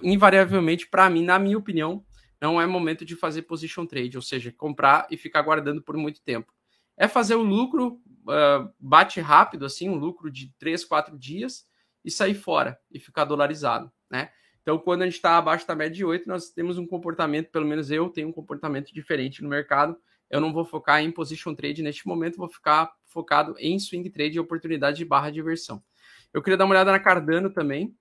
invariavelmente, 0.00 0.86
para 0.86 1.10
mim, 1.10 1.24
na 1.24 1.40
minha 1.40 1.58
opinião, 1.58 2.04
não 2.40 2.60
é 2.60 2.66
momento 2.66 3.04
de 3.04 3.16
fazer 3.16 3.42
position 3.42 3.84
trade, 3.84 4.16
ou 4.16 4.22
seja, 4.22 4.52
comprar 4.52 5.08
e 5.10 5.16
ficar 5.16 5.42
guardando 5.42 5.82
por 5.82 5.96
muito 5.96 6.22
tempo. 6.22 6.52
É 6.96 7.08
fazer 7.08 7.34
o 7.34 7.42
lucro, 7.42 8.00
uh, 8.20 8.72
bate 8.78 9.20
rápido, 9.20 9.66
assim, 9.66 9.88
um 9.88 9.96
lucro 9.96 10.30
de 10.30 10.54
3, 10.56 10.84
4 10.84 11.18
dias 11.18 11.66
e 12.04 12.12
sair 12.12 12.34
fora 12.34 12.78
e 12.92 13.00
ficar 13.00 13.24
dolarizado, 13.24 13.90
né? 14.08 14.30
Então, 14.62 14.78
quando 14.78 15.02
a 15.02 15.04
gente 15.06 15.16
está 15.16 15.36
abaixo 15.36 15.66
da 15.66 15.74
média 15.74 15.96
de 15.96 16.04
8, 16.04 16.28
nós 16.28 16.50
temos 16.50 16.78
um 16.78 16.86
comportamento, 16.86 17.50
pelo 17.50 17.66
menos 17.66 17.90
eu 17.90 18.08
tenho 18.08 18.28
um 18.28 18.32
comportamento 18.32 18.94
diferente 18.94 19.42
no 19.42 19.48
mercado, 19.48 19.96
eu 20.32 20.40
não 20.40 20.50
vou 20.50 20.64
focar 20.64 21.02
em 21.02 21.12
position 21.12 21.54
trade 21.54 21.82
neste 21.82 22.08
momento, 22.08 22.38
vou 22.38 22.48
ficar 22.48 22.90
focado 23.04 23.54
em 23.58 23.78
swing 23.78 24.08
trade 24.08 24.36
e 24.36 24.40
oportunidade 24.40 24.96
de 24.96 25.04
barra 25.04 25.30
de 25.30 25.40
inversão. 25.40 25.84
Eu 26.32 26.42
queria 26.42 26.56
dar 26.56 26.64
uma 26.64 26.72
olhada 26.72 26.90
na 26.90 26.98
Cardano 26.98 27.50
também. 27.50 27.94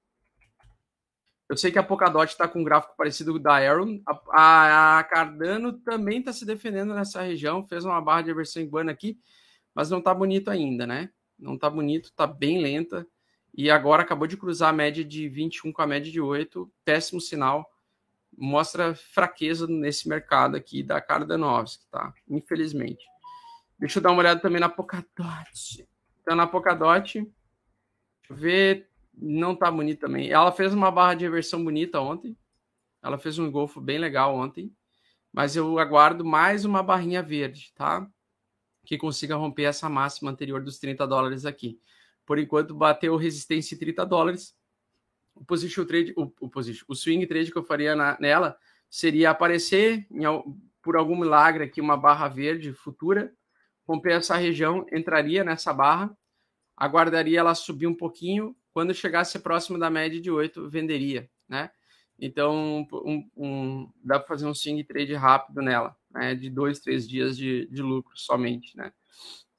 Eu 1.49 1.57
sei 1.57 1.69
que 1.69 1.77
a 1.77 1.83
Polkadot 1.83 2.31
está 2.31 2.47
com 2.47 2.61
um 2.61 2.63
gráfico 2.63 2.95
parecido 2.95 3.33
com 3.33 3.37
o 3.37 3.41
da 3.41 3.55
Aaron. 3.55 4.01
A, 4.05 4.21
a, 4.29 4.99
a 4.99 5.03
Cardano 5.03 5.73
também 5.73 6.19
está 6.19 6.31
se 6.31 6.45
defendendo 6.45 6.93
nessa 6.93 7.21
região, 7.21 7.67
fez 7.67 7.83
uma 7.83 8.01
barra 8.01 8.21
de 8.21 8.31
inversão 8.31 8.63
iguana 8.63 8.93
aqui, 8.93 9.19
mas 9.75 9.89
não 9.89 9.99
está 9.99 10.13
bonito 10.13 10.49
ainda, 10.49 10.87
né? 10.87 11.09
Não 11.37 11.55
está 11.55 11.69
bonito, 11.69 12.05
está 12.05 12.25
bem 12.25 12.61
lenta. 12.61 13.05
E 13.53 13.69
agora 13.69 14.03
acabou 14.03 14.25
de 14.25 14.37
cruzar 14.37 14.69
a 14.69 14.73
média 14.73 15.03
de 15.03 15.27
21 15.27 15.73
com 15.73 15.81
a 15.81 15.87
média 15.87 16.09
de 16.09 16.21
8. 16.21 16.71
Péssimo 16.85 17.19
sinal 17.19 17.69
mostra 18.41 18.95
fraqueza 18.95 19.67
nesse 19.67 20.09
mercado 20.09 20.57
aqui 20.57 20.81
da 20.81 20.99
Cardanovski, 20.99 21.85
tá? 21.91 22.11
Infelizmente. 22.27 23.05
Deixa 23.77 23.99
eu 23.99 24.03
dar 24.03 24.09
uma 24.09 24.19
olhada 24.19 24.41
também 24.41 24.59
na 24.59 24.67
Polkadot. 24.67 25.87
Então, 26.21 26.35
na 26.35 26.47
Polkadot, 26.47 27.23
ver, 28.29 28.89
não 29.13 29.55
tá 29.55 29.69
bonito 29.69 29.99
também. 29.99 30.31
Ela 30.31 30.51
fez 30.51 30.73
uma 30.73 30.89
barra 30.89 31.13
de 31.13 31.23
reversão 31.23 31.63
bonita 31.63 32.01
ontem. 32.01 32.35
Ela 33.03 33.19
fez 33.19 33.37
um 33.37 33.51
golfo 33.51 33.79
bem 33.79 33.99
legal 33.99 34.35
ontem. 34.35 34.75
mas 35.31 35.55
eu 35.55 35.77
aguardo 35.79 36.25
mais 36.25 36.65
uma 36.65 36.83
barrinha 36.83 37.21
verde, 37.21 37.71
tá? 37.75 38.05
Que 38.83 38.97
consiga 38.97 39.35
romper 39.35 39.63
essa 39.63 39.87
máxima 39.87 40.31
anterior 40.31 40.63
dos 40.63 40.79
30 40.79 41.07
dólares 41.07 41.45
aqui. 41.45 41.79
Por 42.25 42.39
enquanto, 42.39 42.73
bateu 42.73 43.15
resistência 43.15 43.75
em 43.75 43.77
30 43.77 44.05
dólares. 44.05 44.55
O 45.35 45.43
position 45.45 45.85
trade, 45.85 46.13
o, 46.15 46.31
o, 46.39 46.49
position, 46.49 46.85
o 46.87 46.95
swing 46.95 47.25
trade 47.25 47.51
que 47.51 47.57
eu 47.57 47.63
faria 47.63 47.95
na, 47.95 48.17
nela 48.19 48.57
seria 48.89 49.31
aparecer 49.31 50.05
em, 50.11 50.23
por 50.81 50.95
algum 50.95 51.15
milagre 51.15 51.63
aqui 51.63 51.79
uma 51.79 51.97
barra 51.97 52.27
verde 52.27 52.73
futura, 52.73 53.33
romper 53.87 54.13
essa 54.13 54.35
região, 54.35 54.85
entraria 54.91 55.43
nessa 55.43 55.73
barra, 55.73 56.15
aguardaria 56.75 57.39
ela 57.39 57.55
subir 57.55 57.87
um 57.87 57.95
pouquinho, 57.95 58.55
quando 58.73 58.93
chegasse 58.93 59.39
próximo 59.39 59.77
da 59.77 59.89
média 59.89 60.19
de 60.19 60.31
8, 60.31 60.69
venderia, 60.69 61.29
né? 61.47 61.69
Então, 62.19 62.87
um, 62.93 63.29
um, 63.35 63.91
dá 64.03 64.19
para 64.19 64.27
fazer 64.27 64.45
um 64.45 64.53
swing 64.53 64.83
trade 64.83 65.13
rápido 65.15 65.61
nela, 65.61 65.95
né? 66.11 66.35
De 66.35 66.49
dois, 66.49 66.79
três 66.79 67.07
dias 67.09 67.35
de, 67.35 67.65
de 67.67 67.81
lucro 67.81 68.13
somente, 68.15 68.77
né? 68.77 68.93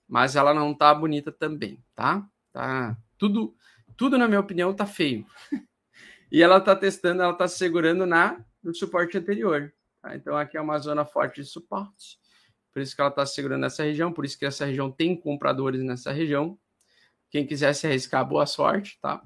Mas 0.08 0.36
ela 0.36 0.54
não 0.54 0.72
tá 0.72 0.94
bonita 0.94 1.32
também, 1.32 1.82
tá? 1.94 2.26
Tá 2.52 2.96
tudo, 3.18 3.54
tudo 4.02 4.18
na 4.18 4.26
minha 4.26 4.40
opinião 4.40 4.74
tá 4.74 4.84
feio. 4.84 5.24
e 6.28 6.42
ela 6.42 6.60
tá 6.60 6.74
testando, 6.74 7.22
ela 7.22 7.34
tá 7.34 7.46
segurando 7.46 8.04
na 8.04 8.44
no 8.60 8.74
suporte 8.74 9.16
anterior. 9.16 9.72
Tá? 10.02 10.16
Então 10.16 10.36
aqui 10.36 10.56
é 10.56 10.60
uma 10.60 10.76
zona 10.80 11.04
forte 11.04 11.40
de 11.40 11.46
suporte. 11.46 12.18
Por 12.72 12.82
isso 12.82 12.96
que 12.96 13.00
ela 13.00 13.10
está 13.10 13.24
segurando 13.24 13.64
essa 13.64 13.84
região, 13.84 14.12
por 14.12 14.24
isso 14.24 14.36
que 14.36 14.44
essa 14.44 14.64
região 14.64 14.90
tem 14.90 15.14
compradores 15.14 15.84
nessa 15.84 16.10
região. 16.10 16.58
Quem 17.30 17.46
quiser 17.46 17.72
se 17.74 17.86
arriscar, 17.86 18.26
boa 18.26 18.44
sorte, 18.44 18.98
tá? 19.00 19.22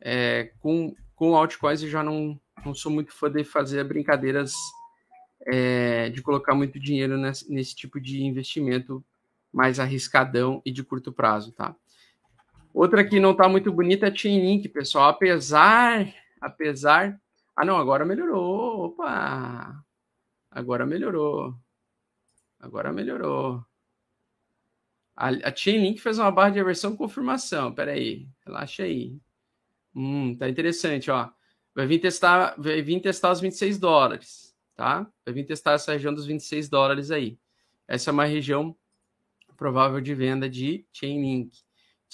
É, 0.00 0.44
com 0.60 0.96
com 1.14 1.36
altcoins 1.36 1.82
eu 1.82 1.90
já 1.90 2.02
não, 2.02 2.40
não 2.64 2.74
sou 2.74 2.90
muito 2.90 3.12
fã 3.12 3.30
de 3.30 3.44
fazer 3.44 3.84
brincadeiras 3.84 4.54
é, 5.46 6.08
de 6.08 6.22
colocar 6.22 6.54
muito 6.54 6.80
dinheiro 6.80 7.18
nesse, 7.18 7.52
nesse, 7.52 7.74
tipo 7.74 8.00
de 8.00 8.24
investimento 8.24 9.04
mais 9.52 9.78
arriscadão 9.78 10.62
e 10.64 10.72
de 10.72 10.82
curto 10.82 11.12
prazo, 11.12 11.52
tá? 11.52 11.76
Outra 12.74 13.08
que 13.08 13.20
não 13.20 13.30
está 13.30 13.48
muito 13.48 13.72
bonita 13.72 14.06
é 14.06 14.10
a 14.10 14.14
Chainlink, 14.14 14.68
pessoal. 14.68 15.08
Apesar, 15.08 16.12
apesar... 16.40 17.20
Ah, 17.54 17.64
não, 17.64 17.76
agora 17.76 18.04
melhorou. 18.04 18.86
Opa! 18.86 19.80
Agora 20.50 20.84
melhorou. 20.84 21.54
Agora 22.58 22.92
melhorou. 22.92 23.64
A, 25.14 25.28
a 25.28 25.54
Chainlink 25.54 26.00
fez 26.00 26.18
uma 26.18 26.32
barra 26.32 26.50
de 26.50 26.58
aversão 26.58 26.96
confirmação. 26.96 27.72
Pera 27.72 27.92
aí, 27.92 28.26
relaxa 28.44 28.82
aí. 28.82 29.16
Hum, 29.94 30.34
tá 30.36 30.48
interessante, 30.48 31.12
ó. 31.12 31.30
Vai 31.76 31.86
vir 31.86 32.00
testar, 32.00 32.56
vai 32.58 32.82
vir 32.82 33.00
testar 33.00 33.30
os 33.30 33.40
26 33.40 33.78
dólares, 33.78 34.52
tá? 34.74 35.08
Vai 35.24 35.34
vir 35.34 35.44
testar 35.44 35.74
essa 35.74 35.92
região 35.92 36.12
dos 36.12 36.26
26 36.26 36.68
dólares 36.68 37.12
aí. 37.12 37.38
Essa 37.86 38.10
é 38.10 38.12
uma 38.12 38.24
região 38.24 38.76
provável 39.56 40.00
de 40.00 40.12
venda 40.12 40.50
de 40.50 40.84
Chainlink. 40.92 41.63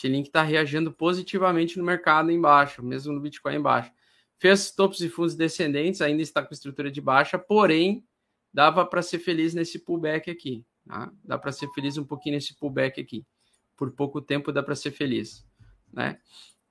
Chainlink 0.00 0.28
está 0.28 0.42
reagindo 0.42 0.92
positivamente 0.92 1.78
no 1.78 1.84
mercado 1.84 2.30
embaixo, 2.30 2.82
mesmo 2.82 3.12
no 3.12 3.20
Bitcoin 3.20 3.56
embaixo. 3.56 3.92
Fez 4.38 4.70
topos 4.70 5.00
e 5.02 5.08
fundos 5.08 5.34
descendentes, 5.34 6.00
ainda 6.00 6.22
está 6.22 6.42
com 6.42 6.54
estrutura 6.54 6.90
de 6.90 7.00
baixa, 7.00 7.38
porém 7.38 8.04
dava 8.52 8.86
para 8.86 9.02
ser 9.02 9.18
feliz 9.18 9.52
nesse 9.52 9.78
pullback 9.78 10.30
aqui. 10.30 10.64
Tá? 10.86 11.12
Dá 11.22 11.36
para 11.36 11.52
ser 11.52 11.68
feliz 11.72 11.98
um 11.98 12.04
pouquinho 12.04 12.36
nesse 12.36 12.56
pullback 12.56 13.00
aqui. 13.00 13.26
Por 13.76 13.90
pouco 13.92 14.20
tempo 14.20 14.50
dá 14.50 14.62
para 14.62 14.74
ser 14.74 14.90
feliz, 14.90 15.46
né? 15.92 16.18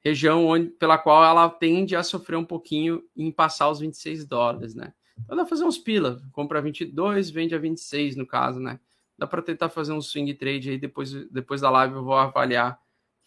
região 0.02 0.46
onde, 0.46 0.70
pela 0.72 0.98
qual 0.98 1.24
ela 1.24 1.50
tende 1.50 1.96
a 1.96 2.04
sofrer 2.04 2.38
um 2.38 2.46
pouquinho 2.46 3.04
em 3.16 3.32
passar 3.32 3.70
os 3.70 3.80
26 3.80 4.26
dólares, 4.26 4.74
né? 4.74 4.94
Então 5.18 5.36
dá 5.36 5.44
pra 5.44 5.50
fazer 5.50 5.66
uns 5.66 5.78
pila, 5.78 6.22
compra 6.32 6.62
22, 6.62 7.30
vende 7.30 7.54
a 7.54 7.58
26 7.58 8.16
no 8.16 8.26
caso, 8.26 8.60
né? 8.60 8.80
Dá 9.18 9.28
para 9.28 9.42
tentar 9.42 9.70
fazer 9.70 9.92
um 9.92 10.02
swing 10.02 10.34
trade 10.34 10.70
aí 10.72 10.78
depois, 10.78 11.12
depois 11.30 11.60
da 11.62 11.70
live 11.70 11.96
eu 11.96 12.04
vou 12.04 12.16
avaliar, 12.16 12.80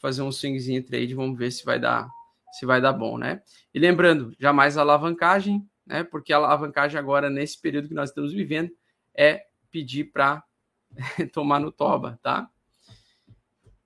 fazer 0.03 0.21
um 0.23 0.33
swingzinho 0.33 0.85
trade, 0.85 1.15
vamos 1.15 1.39
ver 1.39 1.53
se 1.53 1.65
vai 1.65 1.79
dar 1.79 2.11
se 2.53 2.67
vai 2.67 2.83
dar 2.83 2.93
bom, 2.93 3.17
né? 3.17 3.41
E 3.73 3.79
lembrando, 3.79 4.35
jamais 4.39 4.77
alavancagem, 4.77 5.67
né? 5.87 6.05
Porque 6.05 6.35
a 6.35 6.37
alavancagem 6.37 6.99
agora 6.99 7.31
nesse 7.31 7.59
período 7.59 7.89
que 7.89 7.95
nós 7.95 8.11
estamos 8.11 8.31
vivendo 8.31 8.71
é 9.15 9.47
pedir 9.71 10.05
para 10.13 10.45
tomar 11.33 11.61
no 11.61 11.73
toba, 11.73 12.19
tá? 12.23 12.51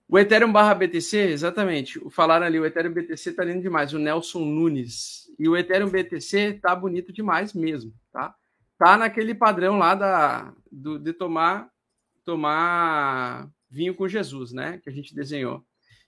O 0.09 0.19
Ethereum 0.19 0.53
barra 0.53 0.75
BTC, 0.75 1.17
exatamente. 1.17 2.01
Falaram 2.11 2.47
ali, 2.47 2.59
o 2.59 2.67
Ethereum 2.67 2.93
BTC 2.93 3.33
tá 3.33 3.45
lindo 3.45 3.63
demais, 3.63 3.93
o 3.93 3.99
Nelson 3.99 4.45
Nunes. 4.45 5.31
E 5.39 5.49
o 5.49 5.57
Ethereum 5.57 5.89
BTC 5.89 6.55
tá 6.55 6.75
bonito 6.75 7.13
demais 7.13 7.53
mesmo, 7.53 7.93
tá? 8.13 8.35
Tá 8.79 8.97
naquele 8.97 9.35
padrão 9.35 9.79
lá 9.79 9.95
da, 9.95 10.55
do, 10.71 10.99
de 10.99 11.13
tomar, 11.13 11.71
tomar 12.25 13.49
vinho 13.69 13.95
com 13.95 14.09
Jesus, 14.09 14.53
né? 14.53 14.79
Que 14.83 14.91
a 14.91 14.93
gente 14.93 15.15
desenhou. 15.15 15.65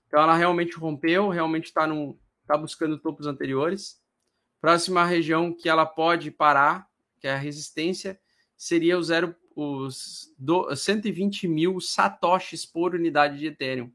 Então 0.08 0.22
ela 0.22 0.36
realmente 0.36 0.76
rompeu, 0.76 1.28
realmente 1.28 1.66
está 1.66 1.86
tá 2.46 2.56
buscando 2.56 2.98
topos 2.98 3.26
anteriores. 3.26 4.00
Próxima 4.60 5.04
região 5.04 5.54
que 5.54 5.68
ela 5.68 5.86
pode 5.86 6.30
parar, 6.30 6.88
que 7.20 7.28
é 7.28 7.34
a 7.34 7.38
resistência, 7.38 8.18
seria 8.56 8.98
o 8.98 9.02
zero 9.02 9.36
os 9.54 10.32
do, 10.38 10.74
120 10.74 11.48
mil 11.48 11.80
satoshis 11.80 12.64
por 12.64 12.94
unidade 12.94 13.38
de 13.38 13.46
Ethereum. 13.46 13.90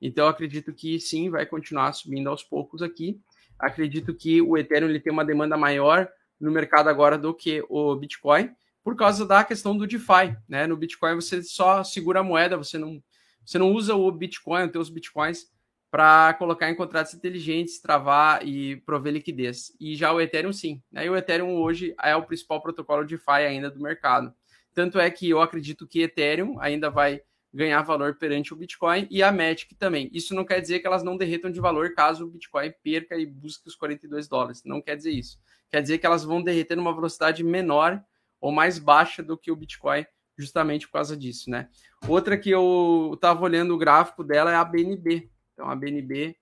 Então, 0.00 0.26
acredito 0.26 0.72
que 0.72 0.98
sim, 0.98 1.28
vai 1.30 1.44
continuar 1.44 1.92
subindo 1.92 2.28
aos 2.28 2.42
poucos 2.42 2.82
aqui. 2.82 3.20
Acredito 3.58 4.14
que 4.14 4.40
o 4.40 4.56
Ethereum 4.56 4.88
ele 4.88 4.98
tem 4.98 5.12
uma 5.12 5.24
demanda 5.24 5.56
maior 5.56 6.10
no 6.40 6.50
mercado 6.50 6.88
agora 6.88 7.16
do 7.18 7.32
que 7.32 7.62
o 7.68 7.94
Bitcoin, 7.94 8.50
por 8.82 8.96
causa 8.96 9.24
da 9.24 9.44
questão 9.44 9.76
do 9.76 9.86
DeFi. 9.86 10.36
Né? 10.48 10.66
No 10.66 10.76
Bitcoin 10.76 11.14
você 11.14 11.42
só 11.42 11.84
segura 11.84 12.20
a 12.20 12.24
moeda, 12.24 12.56
você 12.56 12.78
não, 12.78 13.00
você 13.44 13.58
não 13.58 13.70
usa 13.70 13.94
o 13.94 14.10
Bitcoin, 14.10 14.64
os 14.64 14.72
teus 14.72 14.88
Bitcoins, 14.88 15.51
para 15.92 16.32
colocar 16.38 16.70
em 16.70 16.74
contratos 16.74 17.12
inteligentes, 17.12 17.78
travar 17.78 18.48
e 18.48 18.76
prover 18.76 19.12
liquidez. 19.12 19.76
E 19.78 19.94
já 19.94 20.10
o 20.10 20.22
Ethereum, 20.22 20.50
sim. 20.50 20.82
Né? 20.90 21.04
E 21.04 21.10
o 21.10 21.16
Ethereum 21.16 21.54
hoje 21.54 21.94
é 22.02 22.16
o 22.16 22.22
principal 22.22 22.62
protocolo 22.62 23.04
DeFi 23.04 23.44
ainda 23.46 23.70
do 23.70 23.78
mercado. 23.78 24.32
Tanto 24.72 24.98
é 24.98 25.10
que 25.10 25.28
eu 25.28 25.42
acredito 25.42 25.86
que 25.86 26.00
Ethereum 26.00 26.58
ainda 26.58 26.88
vai 26.88 27.20
ganhar 27.52 27.82
valor 27.82 28.14
perante 28.14 28.54
o 28.54 28.56
Bitcoin 28.56 29.06
e 29.10 29.22
a 29.22 29.30
Matic 29.30 29.74
também. 29.78 30.08
Isso 30.14 30.34
não 30.34 30.46
quer 30.46 30.62
dizer 30.62 30.80
que 30.80 30.86
elas 30.86 31.02
não 31.02 31.14
derretam 31.14 31.50
de 31.50 31.60
valor 31.60 31.92
caso 31.92 32.24
o 32.24 32.30
Bitcoin 32.30 32.72
perca 32.82 33.14
e 33.18 33.26
busque 33.26 33.68
os 33.68 33.76
42 33.76 34.26
dólares. 34.26 34.62
Não 34.64 34.80
quer 34.80 34.96
dizer 34.96 35.10
isso. 35.10 35.38
Quer 35.70 35.82
dizer 35.82 35.98
que 35.98 36.06
elas 36.06 36.24
vão 36.24 36.42
derreter 36.42 36.74
numa 36.74 36.94
velocidade 36.94 37.44
menor 37.44 38.02
ou 38.40 38.50
mais 38.50 38.78
baixa 38.78 39.22
do 39.22 39.36
que 39.36 39.52
o 39.52 39.56
Bitcoin, 39.56 40.06
justamente 40.38 40.86
por 40.86 40.94
causa 40.94 41.14
disso, 41.14 41.50
né? 41.50 41.68
Outra 42.08 42.38
que 42.38 42.48
eu 42.48 43.10
estava 43.12 43.44
olhando 43.44 43.74
o 43.74 43.78
gráfico 43.78 44.24
dela 44.24 44.50
é 44.50 44.56
a 44.56 44.64
BNB. 44.64 45.30
Então 45.62 45.70
a 45.70 45.76
BNB, 45.76 46.36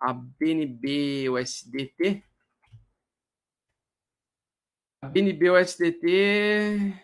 a 0.00 0.14
BNB 0.14 1.28
USDT, 1.28 2.24
a 5.02 5.08
BNB 5.08 5.50
USDT 5.50 6.94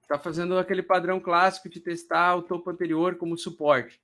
Está 0.00 0.18
fazendo 0.18 0.56
aquele 0.56 0.82
padrão 0.82 1.20
clássico 1.20 1.68
de 1.68 1.78
testar 1.78 2.36
o 2.36 2.42
topo 2.42 2.70
anterior 2.70 3.16
como 3.16 3.36
suporte. 3.36 4.00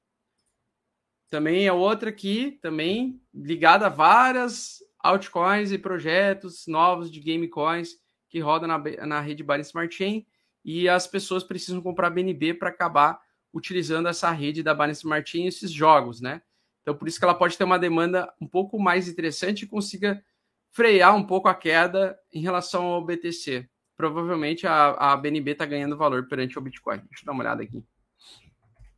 Também 1.31 1.67
é 1.67 1.73
outra 1.73 2.11
aqui, 2.11 2.59
também 2.61 3.23
ligada 3.33 3.87
a 3.87 3.91
várias 3.91 4.79
altcoins 4.99 5.73
e 5.73 5.79
projetos 5.79 6.67
novos 6.67 7.11
de 7.11 7.21
gamecoins 7.21 7.99
que 8.29 8.41
rodam 8.41 8.69
na, 8.69 9.07
na 9.07 9.21
rede 9.21 9.43
Binance 9.43 9.71
Smart 9.71 9.95
Chain 9.95 10.27
e 10.63 10.87
as 10.87 11.07
pessoas 11.07 11.43
precisam 11.43 11.81
comprar 11.81 12.11
BNB 12.11 12.53
para 12.55 12.69
acabar 12.69 13.19
utilizando 13.53 14.09
essa 14.09 14.31
rede 14.31 14.63
da 14.63 14.75
Binance 14.75 15.01
Smart 15.01 15.31
Chain 15.31 15.47
esses 15.47 15.71
jogos, 15.71 16.21
né? 16.21 16.43
Então 16.83 16.95
por 16.95 17.09
isso 17.09 17.19
que 17.19 17.25
ela 17.25 17.35
pode 17.35 17.57
ter 17.57 17.65
uma 17.65 17.79
demanda 17.79 18.33
um 18.41 18.47
pouco 18.47 18.79
mais 18.79 19.09
interessante 19.09 19.63
e 19.63 19.69
consiga 19.69 20.23
frear 20.71 21.15
um 21.15 21.25
pouco 21.25 21.49
a 21.49 21.55
queda 21.55 22.19
em 22.33 22.41
relação 22.41 22.85
ao 22.85 23.05
BTC 23.05 23.69
provavelmente 23.99 24.65
a, 24.65 24.91
a 24.91 25.17
BNB 25.17 25.51
está 25.51 25.67
ganhando 25.67 25.97
valor 25.97 26.29
perante 26.29 26.57
o 26.57 26.63
Bitcoin. 26.63 26.99
Deixa 26.99 27.23
eu 27.23 27.27
dar 27.27 27.33
uma 27.33 27.43
olhada 27.43 27.65
aqui. 27.65 27.85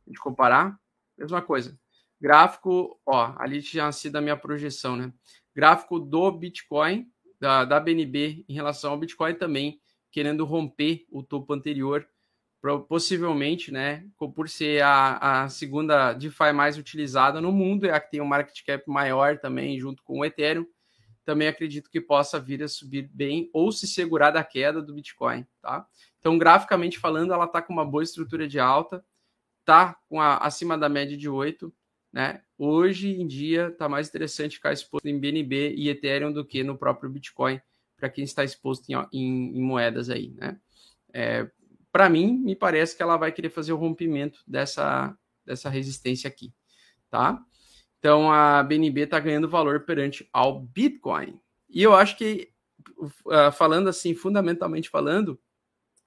A 0.05 0.09
gente 0.09 0.19
comparar, 0.19 0.79
mesma 1.17 1.41
coisa. 1.41 1.77
Gráfico, 2.21 3.01
ó, 3.03 3.33
ali 3.39 3.63
tinha 3.63 3.91
sido 3.91 4.17
a 4.17 4.21
minha 4.21 4.37
projeção, 4.37 4.95
né? 4.95 5.11
Gráfico 5.55 5.99
do 5.99 6.31
Bitcoin, 6.31 7.11
da, 7.39 7.65
da 7.65 7.79
BNB 7.79 8.45
em 8.47 8.53
relação 8.53 8.91
ao 8.91 8.97
Bitcoin 8.97 9.33
também, 9.33 9.81
querendo 10.11 10.45
romper 10.45 11.07
o 11.09 11.23
topo 11.23 11.51
anterior, 11.51 12.07
possivelmente, 12.87 13.71
né? 13.71 14.05
Por 14.17 14.47
ser 14.47 14.83
a, 14.83 15.43
a 15.43 15.49
segunda 15.49 16.13
DeFi 16.13 16.53
mais 16.53 16.77
utilizada 16.77 17.41
no 17.41 17.51
mundo, 17.51 17.85
é 17.85 17.91
a 17.91 17.99
que 17.99 18.11
tem 18.11 18.21
um 18.21 18.25
market 18.25 18.63
cap 18.65 18.83
maior 18.87 19.37
também, 19.39 19.79
junto 19.79 20.03
com 20.03 20.19
o 20.19 20.25
Ethereum 20.25 20.65
também 21.23 21.47
acredito 21.47 21.89
que 21.89 22.01
possa 22.01 22.39
vir 22.39 22.63
a 22.63 22.67
subir 22.67 23.09
bem 23.13 23.49
ou 23.53 23.71
se 23.71 23.87
segurar 23.87 24.31
da 24.31 24.43
queda 24.43 24.81
do 24.81 24.93
Bitcoin, 24.93 25.45
tá? 25.61 25.87
Então, 26.19 26.37
graficamente 26.37 26.99
falando, 26.99 27.33
ela 27.33 27.45
está 27.45 27.61
com 27.61 27.73
uma 27.73 27.85
boa 27.85 28.03
estrutura 28.03 28.47
de 28.47 28.59
alta, 28.59 29.03
tá 29.63 29.97
acima 30.39 30.77
da 30.77 30.89
média 30.89 31.17
de 31.17 31.29
8, 31.29 31.73
né? 32.11 32.41
Hoje 32.57 33.09
em 33.09 33.27
dia 33.27 33.67
está 33.67 33.87
mais 33.87 34.07
interessante 34.07 34.55
ficar 34.55 34.73
exposto 34.73 35.05
em 35.05 35.19
BNB 35.19 35.73
e 35.75 35.89
Ethereum 35.89 36.31
do 36.31 36.45
que 36.45 36.63
no 36.63 36.77
próprio 36.77 37.09
Bitcoin, 37.09 37.61
para 37.95 38.09
quem 38.09 38.23
está 38.23 38.43
exposto 38.43 38.89
em, 38.89 38.95
em, 39.13 39.57
em 39.57 39.61
moedas 39.61 40.09
aí, 40.09 40.31
né? 40.31 40.59
É, 41.13 41.49
para 41.91 42.09
mim, 42.09 42.37
me 42.37 42.55
parece 42.55 42.95
que 42.95 43.03
ela 43.03 43.17
vai 43.17 43.31
querer 43.31 43.49
fazer 43.49 43.73
o 43.73 43.77
rompimento 43.77 44.41
dessa, 44.47 45.15
dessa 45.45 45.69
resistência 45.69 46.27
aqui, 46.27 46.53
tá? 47.09 47.43
Então 47.99 48.31
a 48.31 48.63
BNB 48.63 49.01
está 49.01 49.19
ganhando 49.19 49.49
valor 49.49 49.81
perante 49.81 50.27
ao 50.31 50.59
Bitcoin. 50.61 51.39
E 51.69 51.83
eu 51.83 51.93
acho 51.93 52.17
que, 52.17 52.51
uh, 52.99 53.51
falando 53.53 53.87
assim, 53.89 54.15
fundamentalmente 54.15 54.89
falando, 54.89 55.39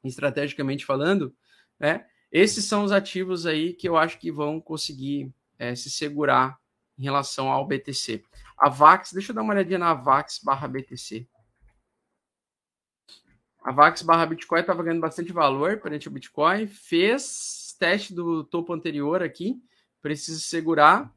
estrategicamente 0.03 0.85
falando, 0.85 1.35
né? 1.79 2.07
Esses 2.33 2.65
são 2.65 2.83
os 2.83 2.91
ativos 2.91 3.47
aí 3.47 3.73
que 3.73 3.89
eu 3.89 3.97
acho 3.97 4.19
que 4.19 4.33
vão 4.33 4.61
conseguir 4.61 5.33
é, 5.57 5.75
se 5.77 5.89
segurar 5.89 6.59
em 6.99 7.05
relação 7.05 7.49
ao 7.49 7.67
BTC. 7.67 8.25
A 8.59 8.69
VAX, 8.69 9.13
deixa 9.13 9.31
eu 9.31 9.37
dar 9.37 9.43
uma 9.43 9.53
olhadinha 9.53 9.79
na 9.79 9.95
VAX 9.95 10.41
barra 10.43 10.67
BTC. 10.67 11.29
A 13.65 13.73
VAX 13.73 14.03
barra 14.03 14.27
Bitcoin 14.27 14.61
estava 14.61 14.83
ganhando 14.83 15.01
bastante 15.01 15.33
valor 15.33 15.79
perante 15.81 16.07
o 16.07 16.11
Bitcoin, 16.11 16.67
fez 16.67 17.75
teste 17.79 18.15
do 18.15 18.45
topo 18.45 18.73
anterior 18.73 19.23
aqui, 19.23 19.57
precisa 20.03 20.39
segurar. 20.39 21.13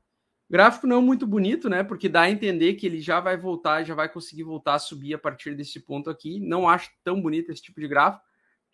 Gráfico 0.49 0.87
não 0.87 1.01
muito 1.01 1.27
bonito, 1.27 1.69
né? 1.69 1.83
Porque 1.83 2.07
dá 2.07 2.21
a 2.21 2.31
entender 2.31 2.75
que 2.75 2.85
ele 2.85 3.01
já 3.01 3.19
vai 3.19 3.35
voltar, 3.35 3.83
já 3.83 3.93
vai 3.93 4.07
conseguir 4.07 4.43
voltar 4.43 4.75
a 4.75 4.79
subir 4.79 5.13
a 5.13 5.17
partir 5.19 5.55
desse 5.55 5.79
ponto 5.79 6.09
aqui. 6.09 6.39
Não 6.39 6.69
acho 6.69 6.89
tão 7.03 7.21
bonito 7.21 7.51
esse 7.51 7.61
tipo 7.61 7.81
de 7.81 7.87
gráfico 7.87 8.25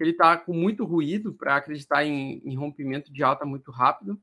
ele 0.04 0.12
está 0.12 0.38
com 0.38 0.54
muito 0.54 0.86
ruído 0.86 1.34
para 1.34 1.56
acreditar 1.56 2.04
em, 2.04 2.42
em, 2.46 2.56
rompimento 2.56 3.12
de 3.12 3.24
alta 3.24 3.46
muito 3.46 3.72
rápido. 3.72 4.22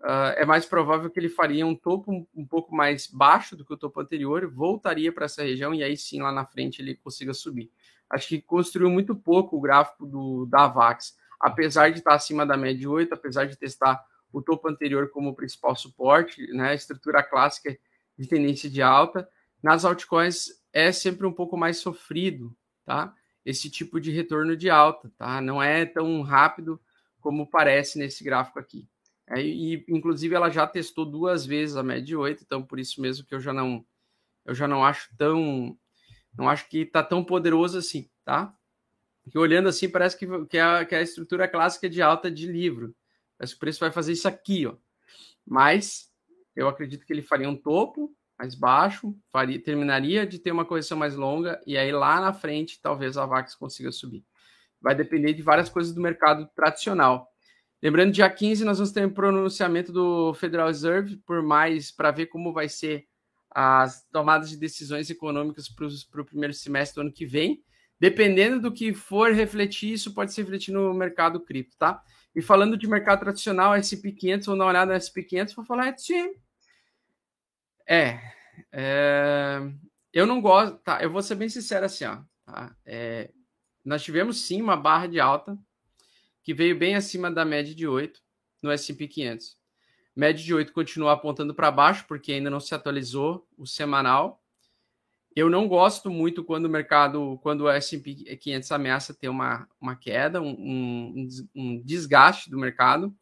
Uh, 0.00 0.32
é 0.36 0.46
mais 0.46 0.64
provável 0.64 1.10
que 1.10 1.18
ele 1.18 1.28
faria 1.28 1.66
um 1.66 1.74
topo 1.74 2.12
um, 2.12 2.26
um, 2.32 2.46
pouco 2.46 2.74
mais 2.74 3.08
baixo 3.08 3.56
do 3.56 3.64
que 3.64 3.74
o 3.74 3.76
topo 3.76 4.00
anterior, 4.00 4.48
voltaria 4.48 5.12
para 5.12 5.24
essa 5.24 5.42
região 5.42 5.74
e 5.74 5.82
aí 5.82 5.96
sim 5.96 6.22
lá 6.22 6.30
na 6.30 6.46
frente 6.46 6.80
ele 6.80 6.94
consiga 6.94 7.34
subir. 7.34 7.68
Acho 8.10 8.28
que 8.28 8.40
construiu 8.40 8.90
muito 8.90 9.14
pouco 9.14 9.56
o 9.56 9.60
gráfico 9.60 10.06
do, 10.06 10.46
da 10.46 10.66
VAX, 10.66 11.16
apesar 11.40 11.90
de 11.90 11.98
estar 11.98 12.14
acima 12.14 12.46
da 12.46 12.56
média 12.56 12.80
de 12.80 12.88
8, 12.88 13.12
apesar 13.12 13.46
de 13.46 13.56
testar 13.56 14.02
o 14.32 14.42
topo 14.42 14.68
anterior 14.68 15.10
como 15.10 15.34
principal 15.34 15.74
suporte, 15.76 16.46
né, 16.52 16.74
estrutura 16.74 17.22
clássica 17.22 17.76
de 18.18 18.26
tendência 18.26 18.68
de 18.68 18.82
alta. 18.82 19.28
Nas 19.62 19.84
altcoins 19.84 20.48
é 20.72 20.92
sempre 20.92 21.26
um 21.26 21.32
pouco 21.32 21.56
mais 21.56 21.78
sofrido, 21.78 22.56
tá? 22.84 23.14
esse 23.48 23.70
tipo 23.70 23.98
de 23.98 24.10
retorno 24.10 24.54
de 24.54 24.68
alta, 24.68 25.10
tá? 25.16 25.40
Não 25.40 25.62
é 25.62 25.86
tão 25.86 26.20
rápido 26.20 26.78
como 27.18 27.48
parece 27.48 27.98
nesse 27.98 28.22
gráfico 28.22 28.58
aqui. 28.58 28.86
É, 29.26 29.40
e, 29.40 29.84
inclusive, 29.88 30.34
ela 30.34 30.50
já 30.50 30.66
testou 30.66 31.06
duas 31.06 31.46
vezes 31.46 31.74
a 31.76 31.82
média 31.82 32.04
de 32.04 32.14
8, 32.16 32.42
então 32.44 32.62
por 32.62 32.78
isso 32.78 33.00
mesmo 33.00 33.26
que 33.26 33.34
eu 33.34 33.40
já 33.40 33.52
não 33.52 33.84
eu 34.44 34.54
já 34.54 34.66
não 34.68 34.84
acho 34.84 35.08
tão 35.16 35.78
não 36.38 36.48
acho 36.48 36.68
que 36.68 36.86
tá 36.86 37.02
tão 37.02 37.24
poderoso 37.24 37.76
assim, 37.76 38.08
tá? 38.24 38.54
Porque 39.24 39.36
olhando 39.36 39.68
assim 39.68 39.88
parece 39.88 40.16
que, 40.16 40.26
que, 40.46 40.56
é, 40.56 40.62
a, 40.62 40.84
que 40.84 40.94
é 40.94 40.98
a 40.98 41.02
estrutura 41.02 41.48
clássica 41.48 41.90
de 41.90 42.00
alta 42.00 42.30
de 42.30 42.46
livro. 42.46 42.94
Parece 43.36 43.54
que 43.54 43.56
o 43.56 43.60
preço 43.60 43.80
vai 43.80 43.90
fazer 43.90 44.12
isso 44.12 44.28
aqui, 44.28 44.64
ó. 44.64 44.76
Mas 45.44 46.12
eu 46.54 46.68
acredito 46.68 47.04
que 47.04 47.12
ele 47.12 47.22
faria 47.22 47.48
um 47.48 47.56
topo, 47.56 48.14
mais 48.38 48.54
baixo, 48.54 49.18
faria, 49.32 49.60
terminaria 49.60 50.24
de 50.24 50.38
ter 50.38 50.52
uma 50.52 50.64
correção 50.64 50.96
mais 50.96 51.16
longa, 51.16 51.60
e 51.66 51.76
aí 51.76 51.90
lá 51.90 52.20
na 52.20 52.32
frente 52.32 52.80
talvez 52.80 53.16
a 53.16 53.26
VAX 53.26 53.56
consiga 53.56 53.90
subir. 53.90 54.24
Vai 54.80 54.94
depender 54.94 55.32
de 55.32 55.42
várias 55.42 55.68
coisas 55.68 55.92
do 55.92 56.00
mercado 56.00 56.48
tradicional. 56.54 57.28
Lembrando, 57.82 58.12
dia 58.12 58.30
15 58.30 58.64
nós 58.64 58.78
vamos 58.78 58.92
ter 58.92 59.04
um 59.04 59.10
pronunciamento 59.10 59.92
do 59.92 60.32
Federal 60.34 60.68
Reserve 60.68 61.16
por 61.26 61.42
mais 61.42 61.90
para 61.90 62.12
ver 62.12 62.26
como 62.26 62.52
vai 62.52 62.68
ser 62.68 63.07
as 63.50 64.04
tomadas 64.12 64.50
de 64.50 64.56
decisões 64.56 65.10
econômicas 65.10 65.68
para 65.68 66.20
o 66.20 66.24
primeiro 66.24 66.54
semestre 66.54 66.96
do 66.96 67.00
ano 67.02 67.12
que 67.12 67.26
vem. 67.26 67.62
Dependendo 68.00 68.60
do 68.60 68.72
que 68.72 68.94
for 68.94 69.32
refletir, 69.32 69.92
isso 69.92 70.14
pode 70.14 70.32
se 70.32 70.40
refletir 70.40 70.72
no 70.72 70.94
mercado 70.94 71.40
cripto, 71.40 71.76
tá? 71.76 72.02
E 72.34 72.40
falando 72.40 72.76
de 72.76 72.86
mercado 72.86 73.20
tradicional, 73.20 73.72
SP500, 73.72 74.44
vamos 74.44 74.58
dar 74.58 74.64
uma 74.64 74.66
olhada 74.66 74.92
no 74.92 74.98
SP500, 74.98 75.54
vou 75.54 75.64
falar 75.64 75.92
é, 77.88 78.20
é, 78.70 79.60
eu 80.12 80.26
não 80.26 80.42
gosto, 80.42 80.76
tá? 80.78 81.02
Eu 81.02 81.10
vou 81.10 81.22
ser 81.22 81.34
bem 81.34 81.48
sincero 81.48 81.86
assim, 81.86 82.04
ó. 82.04 82.18
Tá? 82.44 82.76
É, 82.84 83.30
nós 83.84 84.02
tivemos 84.02 84.42
sim 84.42 84.60
uma 84.60 84.76
barra 84.76 85.06
de 85.06 85.18
alta 85.18 85.58
que 86.44 86.52
veio 86.52 86.78
bem 86.78 86.94
acima 86.94 87.30
da 87.30 87.44
média 87.44 87.74
de 87.74 87.86
8 87.86 88.20
no 88.62 88.70
S&P 88.70 89.08
500. 89.08 89.57
Média 90.18 90.44
de 90.44 90.52
8 90.52 90.72
continua 90.72 91.12
apontando 91.12 91.54
para 91.54 91.70
baixo 91.70 92.04
porque 92.08 92.32
ainda 92.32 92.50
não 92.50 92.58
se 92.58 92.74
atualizou 92.74 93.46
o 93.56 93.64
semanal. 93.64 94.42
Eu 95.36 95.48
não 95.48 95.68
gosto 95.68 96.10
muito 96.10 96.42
quando 96.42 96.64
o 96.64 96.68
mercado, 96.68 97.38
quando 97.40 97.60
o 97.60 97.68
S&P 97.70 98.36
500 98.36 98.72
ameaça 98.72 99.14
ter 99.14 99.28
uma, 99.28 99.68
uma 99.80 99.94
queda, 99.94 100.42
um, 100.42 101.28
um, 101.54 101.80
desgaste 101.84 102.50
do 102.50 102.58
mercado. 102.58 103.14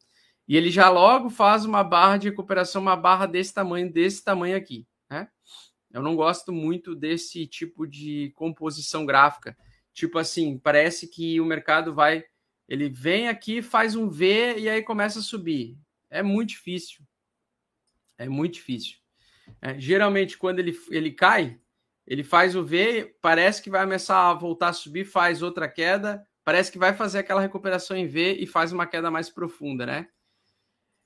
E 0.47 0.57
ele 0.57 0.71
já 0.71 0.89
logo 0.89 1.29
faz 1.29 1.65
uma 1.65 1.83
barra 1.83 2.17
de 2.17 2.29
recuperação, 2.29 2.81
uma 2.81 2.95
barra 2.95 3.27
desse 3.27 3.53
tamanho, 3.53 3.93
desse 3.93 4.23
tamanho 4.23 4.57
aqui. 4.57 4.87
Né? 5.07 5.27
Eu 5.91 6.01
não 6.01 6.15
gosto 6.15 6.51
muito 6.51 6.95
desse 6.95 7.45
tipo 7.45 7.85
de 7.85 8.33
composição 8.35 9.05
gráfica. 9.05 9.55
Tipo 9.93 10.17
assim, 10.17 10.57
parece 10.57 11.07
que 11.07 11.39
o 11.39 11.45
mercado 11.45 11.93
vai. 11.93 12.23
Ele 12.67 12.89
vem 12.89 13.27
aqui, 13.27 13.61
faz 13.61 13.95
um 13.95 14.09
V 14.09 14.57
e 14.57 14.67
aí 14.67 14.81
começa 14.81 15.19
a 15.19 15.21
subir. 15.21 15.77
É 16.09 16.23
muito 16.23 16.49
difícil. 16.49 17.05
É 18.17 18.27
muito 18.27 18.55
difícil. 18.55 18.97
É, 19.61 19.79
geralmente, 19.79 20.37
quando 20.37 20.59
ele, 20.59 20.77
ele 20.89 21.11
cai, 21.11 21.59
ele 22.05 22.23
faz 22.23 22.55
o 22.55 22.63
V, 22.63 23.15
parece 23.21 23.61
que 23.61 23.69
vai 23.69 23.83
começar 23.83 24.29
a 24.29 24.33
voltar 24.33 24.69
a 24.69 24.73
subir, 24.73 25.05
faz 25.05 25.41
outra 25.41 25.67
queda, 25.67 26.25
parece 26.43 26.71
que 26.71 26.77
vai 26.77 26.93
fazer 26.93 27.19
aquela 27.19 27.41
recuperação 27.41 27.97
em 27.97 28.07
V 28.07 28.37
e 28.39 28.47
faz 28.47 28.71
uma 28.71 28.87
queda 28.87 29.11
mais 29.11 29.29
profunda, 29.29 29.85
né? 29.85 30.07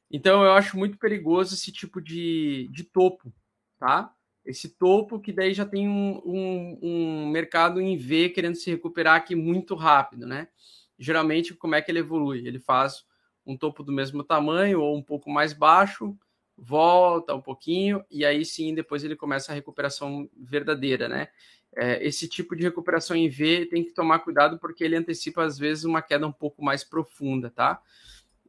Então 0.09 0.43
eu 0.43 0.51
acho 0.51 0.77
muito 0.77 0.97
perigoso 0.97 1.55
esse 1.55 1.71
tipo 1.71 2.01
de, 2.01 2.69
de 2.71 2.83
topo, 2.83 3.33
tá? 3.79 4.13
Esse 4.45 4.69
topo 4.69 5.19
que 5.19 5.31
daí 5.31 5.53
já 5.53 5.65
tem 5.65 5.87
um, 5.87 6.21
um, 6.25 6.79
um, 6.81 7.29
mercado 7.29 7.79
em 7.79 7.95
V 7.95 8.29
querendo 8.29 8.55
se 8.55 8.69
recuperar 8.69 9.15
aqui 9.15 9.35
muito 9.35 9.73
rápido, 9.73 10.27
né? 10.27 10.47
Geralmente, 10.99 11.53
como 11.55 11.75
é 11.75 11.81
que 11.81 11.89
ele 11.89 11.99
evolui? 11.99 12.45
Ele 12.45 12.59
faz 12.59 13.03
um 13.45 13.57
topo 13.57 13.83
do 13.83 13.91
mesmo 13.91 14.23
tamanho 14.23 14.81
ou 14.81 14.95
um 14.95 15.01
pouco 15.01 15.29
mais 15.29 15.53
baixo, 15.53 16.17
volta 16.57 17.33
um 17.33 17.41
pouquinho 17.41 18.03
e 18.09 18.25
aí 18.25 18.45
sim 18.45 18.73
depois 18.73 19.03
ele 19.03 19.15
começa 19.15 19.51
a 19.51 19.55
recuperação 19.55 20.29
verdadeira, 20.37 21.07
né? 21.07 21.29
É, 21.73 22.05
esse 22.05 22.27
tipo 22.27 22.55
de 22.55 22.63
recuperação 22.63 23.15
em 23.15 23.29
V 23.29 23.65
tem 23.67 23.83
que 23.83 23.93
tomar 23.93 24.19
cuidado 24.19 24.59
porque 24.59 24.83
ele 24.83 24.95
antecipa 24.95 25.43
às 25.43 25.57
vezes 25.57 25.85
uma 25.85 26.01
queda 26.01 26.27
um 26.27 26.31
pouco 26.31 26.63
mais 26.63 26.83
profunda, 26.83 27.49
tá? 27.49 27.81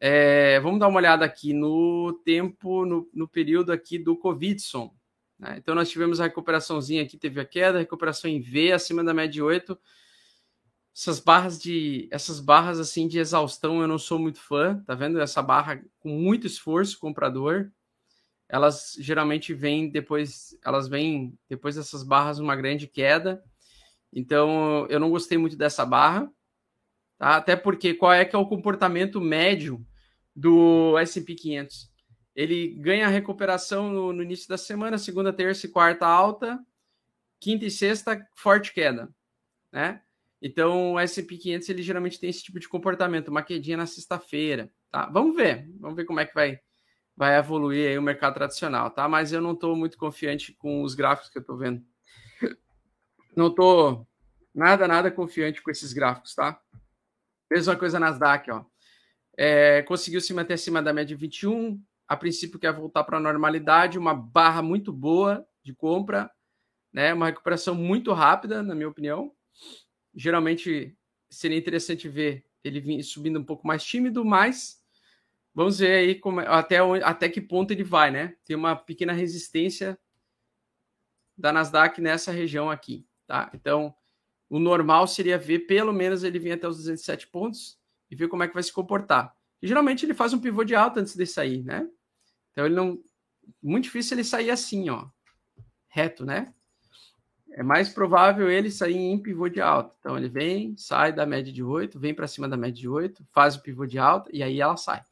É, 0.05 0.59
vamos 0.59 0.81
dar 0.81 0.89
uma 0.89 0.99
olhada 0.99 1.25
aqui 1.25 1.53
no 1.53 2.13
tempo, 2.25 2.85
no, 2.85 3.09
no 3.15 3.29
período 3.29 3.71
aqui 3.71 3.99
do 3.99 4.17
Covidson. 4.17 4.93
Né? 5.39 5.55
Então, 5.59 5.77
nós 5.77 5.89
tivemos 5.89 6.21
a 6.21 6.25
recuperaçãozinha 6.25 7.05
aqui, 7.05 7.17
teve 7.17 7.41
a 7.41 7.45
queda, 7.45 7.79
recuperação 7.79 8.29
em 8.29 8.41
V, 8.41 8.73
acima 8.73 9.05
da 9.05 9.15
média 9.15 9.35
de 9.35 9.43
8. 9.43 9.79
Essas 10.95 11.19
barras 11.21 11.61
de 11.61 12.09
essas 12.11 12.39
barras 12.39 12.79
assim 12.79 13.09
de 13.09 13.19
exaustão 13.19 13.81
eu 13.81 13.89
não 13.89 13.99
sou 13.99 14.19
muito 14.19 14.39
fã, 14.39 14.83
tá 14.87 14.95
vendo? 14.95 15.21
Essa 15.21 15.43
barra 15.43 15.83
com 15.99 16.11
muito 16.11 16.47
esforço 16.47 16.99
comprador. 16.99 17.71
Elas 18.49 18.95
geralmente 18.99 19.55
vêm 19.55 19.89
depois, 19.89 20.59
elas 20.65 20.89
vêm 20.89 21.39
depois 21.49 21.77
dessas 21.77 22.03
barras 22.03 22.39
uma 22.39 22.55
grande 22.55 22.87
queda. 22.87 23.43
Então, 24.13 24.87
eu 24.91 25.01
não 25.01 25.11
gostei 25.11 25.39
muito 25.39 25.57
dessa 25.57 25.87
barra. 25.87 26.31
Tá? 27.17 27.37
Até 27.37 27.57
porque 27.57 27.95
qual 27.95 28.13
é 28.13 28.25
que 28.27 28.37
é 28.37 28.39
o 28.39 28.47
comportamento 28.47 29.21
médio 29.21 29.83
do 30.35 30.99
S&P 30.99 31.35
500. 31.35 31.91
Ele 32.35 32.69
ganha 32.75 33.09
recuperação 33.09 33.91
no, 33.91 34.13
no, 34.13 34.23
início 34.23 34.49
da 34.49 34.57
semana, 34.57 34.97
segunda, 34.97 35.33
terça 35.33 35.67
e 35.67 35.71
quarta 35.71 36.07
alta, 36.07 36.59
quinta 37.39 37.67
e 37.67 37.71
sexta 37.71 38.27
forte 38.35 38.73
queda, 38.73 39.15
né? 39.71 40.01
Então 40.43 40.95
o 40.95 40.99
S&P 40.99 41.37
500 41.37 41.69
ele 41.69 41.83
geralmente 41.83 42.19
tem 42.19 42.29
esse 42.29 42.43
tipo 42.43 42.59
de 42.59 42.69
comportamento, 42.69 43.29
uma 43.29 43.45
quedinha 43.45 43.77
na 43.77 43.87
sexta-feira, 43.87 44.69
tá? 44.91 45.07
Vamos 45.07 45.37
ver, 45.37 45.71
vamos 45.79 45.97
ver 45.97 46.05
como 46.05 46.19
é 46.19 46.27
que 46.27 46.35
vai 46.35 46.59
vai 47.17 47.39
evoluir 47.39 47.91
aí 47.91 47.99
o 47.99 48.03
mercado 48.03 48.35
tradicional, 48.35 48.91
tá? 48.91 49.09
Mas 49.09 49.33
eu 49.33 49.41
não 49.41 49.53
estou 49.53 49.77
muito 49.77 49.97
confiante 49.97 50.53
com 50.55 50.83
os 50.83 50.95
gráficos 50.95 51.31
que 51.31 51.39
eu 51.39 51.43
estou 51.43 51.57
vendo. 51.57 51.83
Não 53.37 53.47
estou 53.47 54.07
nada 54.55 54.89
nada 54.89 55.11
confiante 55.11 55.63
com 55.63 55.71
esses 55.71 55.93
gráficos, 55.93 56.35
tá? 56.35 56.61
Mesma 57.51 57.77
coisa 57.77 58.01
Nasdaq, 58.01 58.51
ó. 58.51 58.65
É, 59.37 59.83
conseguiu 59.83 60.21
se 60.21 60.35
manter 60.35 60.55
acima 60.55 60.83
da 60.83 60.93
média 60.93 61.17
21. 61.17 61.81
A 62.09 62.17
princípio 62.17 62.59
quer 62.59 62.73
voltar 62.73 63.05
para 63.05 63.17
a 63.17 63.21
normalidade, 63.21 63.99
uma 63.99 64.15
barra 64.15 64.61
muito 64.61 64.93
boa 64.93 65.47
de 65.63 65.73
compra, 65.75 66.31
né? 66.93 67.15
Uma 67.15 67.27
recuperação 67.27 67.75
muito 67.75 68.13
rápida, 68.13 68.63
na 68.63 68.75
minha 68.75 68.89
opinião. 68.89 69.33
Geralmente 70.15 70.97
seria 71.31 71.59
interessante 71.59 72.09
ver 72.09 72.45
ele 72.63 73.03
subindo 73.03 73.39
um 73.39 73.45
pouco 73.45 73.67
mais 73.67 73.85
tímido, 73.85 74.25
mas 74.25 74.83
vamos 75.55 75.79
ver 75.79 75.95
aí 75.95 76.15
como, 76.15 76.41
é, 76.41 76.47
até, 76.47 76.83
onde, 76.83 77.03
até 77.05 77.29
que 77.29 77.41
ponto 77.41 77.71
ele 77.73 77.85
vai, 77.85 78.11
né? 78.11 78.37
Tem 78.45 78.57
uma 78.57 78.77
pequena 78.77 79.13
resistência 79.13 79.99
da 81.37 81.53
Nasdaq 81.53 82.01
nessa 82.01 82.31
região 82.31 82.71
aqui, 82.71 83.07
tá? 83.27 83.51
Então, 83.55 83.95
o 84.49 84.59
normal 84.59 85.07
seria 85.07 85.39
ver 85.39 85.61
pelo 85.61 85.93
menos 85.93 86.23
ele 86.23 86.39
vir 86.39 86.53
até 86.53 86.69
os 86.69 86.77
207 86.77 87.27
pontos 87.29 87.79
e 88.11 88.15
ver 88.15 88.29
como 88.29 88.43
é 88.43 88.49
que 88.49 88.55
vai 88.55 88.63
se 88.63 88.73
comportar. 88.73 89.35
E, 89.61 89.67
geralmente 89.67 90.05
ele 90.05 90.15
faz 90.15 90.33
um 90.33 90.41
pivô 90.41 90.63
de 90.63 90.75
alta 90.75 91.01
antes 91.01 91.17
de 91.17 91.27
sair, 91.27 91.65
né? 91.65 91.89
Então 92.51 92.67
ele 92.67 92.75
não 92.75 93.03
muito 93.63 93.85
difícil 93.85 94.15
ele 94.15 94.25
sair 94.25 94.51
assim, 94.51 94.91
ó, 94.91 95.09
reto, 95.89 96.25
né? 96.25 96.55
É 97.55 97.63
mais 97.63 97.89
provável 97.91 98.51
ele 98.51 98.71
sair 98.71 98.97
em 98.97 99.19
pivô 99.19 99.49
de 99.49 99.61
alta. 99.61 99.95
Então 99.99 100.17
ele 100.17 100.29
vem, 100.29 100.75
sai 100.77 101.13
da 101.13 101.27
média 101.27 101.53
de 101.53 101.63
8, 101.63 101.99
vem 101.99 102.15
para 102.15 102.27
cima 102.27 102.49
da 102.49 102.57
média 102.57 102.81
de 102.81 102.89
8, 102.89 103.25
faz 103.31 103.57
o 103.57 103.63
pivô 103.63 103.87
de 103.87 103.99
alta 103.99 104.31
e 104.33 104.43
aí 104.43 104.61
ela 104.61 104.77
sai. 104.77 105.03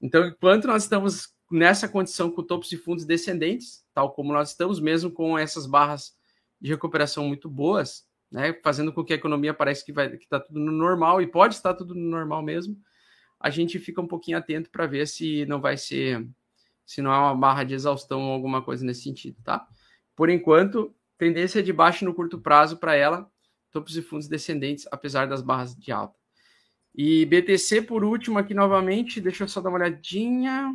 Então, 0.00 0.26
enquanto 0.26 0.66
nós 0.66 0.84
estamos 0.84 1.32
nessa 1.50 1.88
condição 1.88 2.30
com 2.30 2.42
topos 2.42 2.68
de 2.68 2.76
fundos 2.76 3.04
descendentes, 3.04 3.84
tal 3.92 4.12
como 4.12 4.32
nós 4.32 4.50
estamos, 4.50 4.80
mesmo 4.80 5.10
com 5.10 5.38
essas 5.38 5.66
barras 5.66 6.16
de 6.60 6.70
recuperação 6.70 7.26
muito 7.26 7.48
boas, 7.48 8.06
né, 8.30 8.52
fazendo 8.62 8.92
com 8.92 9.04
que 9.04 9.12
a 9.12 9.16
economia 9.16 9.52
pareça 9.52 9.84
que 9.84 9.92
vai 9.92 10.08
que 10.16 10.24
está 10.24 10.38
tudo 10.38 10.60
no 10.60 10.70
normal 10.70 11.20
e 11.20 11.26
pode 11.26 11.54
estar 11.54 11.74
tudo 11.74 11.94
no 11.94 12.08
normal 12.08 12.42
mesmo, 12.42 12.76
a 13.38 13.50
gente 13.50 13.78
fica 13.78 14.00
um 14.00 14.06
pouquinho 14.06 14.38
atento 14.38 14.70
para 14.70 14.86
ver 14.86 15.06
se 15.06 15.44
não 15.46 15.60
vai 15.60 15.76
ser 15.76 16.26
se 16.84 17.00
não 17.00 17.12
é 17.12 17.18
uma 17.18 17.34
barra 17.34 17.64
de 17.64 17.74
exaustão 17.74 18.22
ou 18.22 18.32
alguma 18.32 18.62
coisa 18.62 18.84
nesse 18.84 19.02
sentido, 19.02 19.36
tá? 19.44 19.66
Por 20.16 20.28
enquanto, 20.28 20.94
tendência 21.20 21.62
de 21.62 21.70
baixo 21.70 22.02
no 22.06 22.14
curto 22.14 22.40
prazo 22.40 22.78
para 22.78 22.96
ela, 22.96 23.30
topos 23.70 23.94
e 23.94 24.00
fundos 24.00 24.26
descendentes, 24.26 24.88
apesar 24.90 25.26
das 25.26 25.42
barras 25.42 25.76
de 25.76 25.92
alta. 25.92 26.18
E 26.94 27.26
BTC, 27.26 27.82
por 27.82 28.02
último, 28.02 28.38
aqui 28.38 28.54
novamente, 28.54 29.20
deixa 29.20 29.44
eu 29.44 29.48
só 29.48 29.60
dar 29.60 29.68
uma 29.68 29.78
olhadinha. 29.78 30.74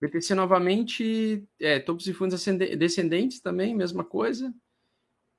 BTC 0.00 0.36
novamente, 0.36 1.44
é, 1.60 1.80
topos 1.80 2.06
e 2.06 2.14
fundos 2.14 2.42
descendentes 2.78 3.40
também, 3.40 3.74
mesma 3.74 4.04
coisa. 4.04 4.54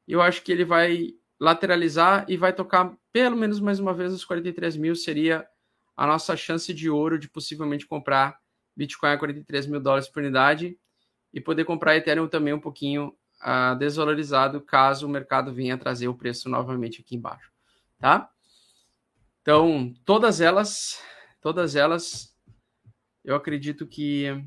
Eu 0.05 0.21
acho 0.21 0.43
que 0.43 0.51
ele 0.51 0.65
vai 0.65 1.13
lateralizar 1.39 2.25
e 2.27 2.35
vai 2.35 2.51
tocar 2.51 2.95
pelo 3.13 3.37
menos 3.37 3.61
mais 3.61 3.79
uma 3.79 3.93
vez 3.93 4.11
os 4.11 4.25
43 4.25 4.75
mil, 4.75 4.93
seria 4.93 5.47
a 5.95 6.05
nossa 6.05 6.35
chance 6.35 6.73
de 6.73 6.89
ouro 6.89 7.17
de 7.17 7.29
possivelmente 7.29 7.87
comprar 7.87 8.37
Bitcoin 8.75 9.11
a 9.11 9.17
43 9.17 9.67
mil 9.67 9.79
dólares 9.79 10.09
por 10.09 10.21
unidade 10.21 10.77
e 11.33 11.39
poder 11.39 11.63
comprar 11.63 11.95
Ethereum 11.95 12.27
também 12.27 12.53
um 12.53 12.59
pouquinho 12.59 13.15
uh, 13.41 13.75
desvalorizado 13.77 14.61
caso 14.61 15.05
o 15.05 15.09
mercado 15.09 15.53
venha 15.53 15.77
trazer 15.77 16.07
o 16.07 16.15
preço 16.15 16.49
novamente 16.49 17.01
aqui 17.01 17.15
embaixo, 17.15 17.51
tá? 17.99 18.29
Então, 19.41 19.93
todas 20.05 20.39
elas, 20.39 21.01
todas 21.41 21.75
elas, 21.75 22.35
eu 23.23 23.35
acredito 23.35 23.87
que 23.87 24.43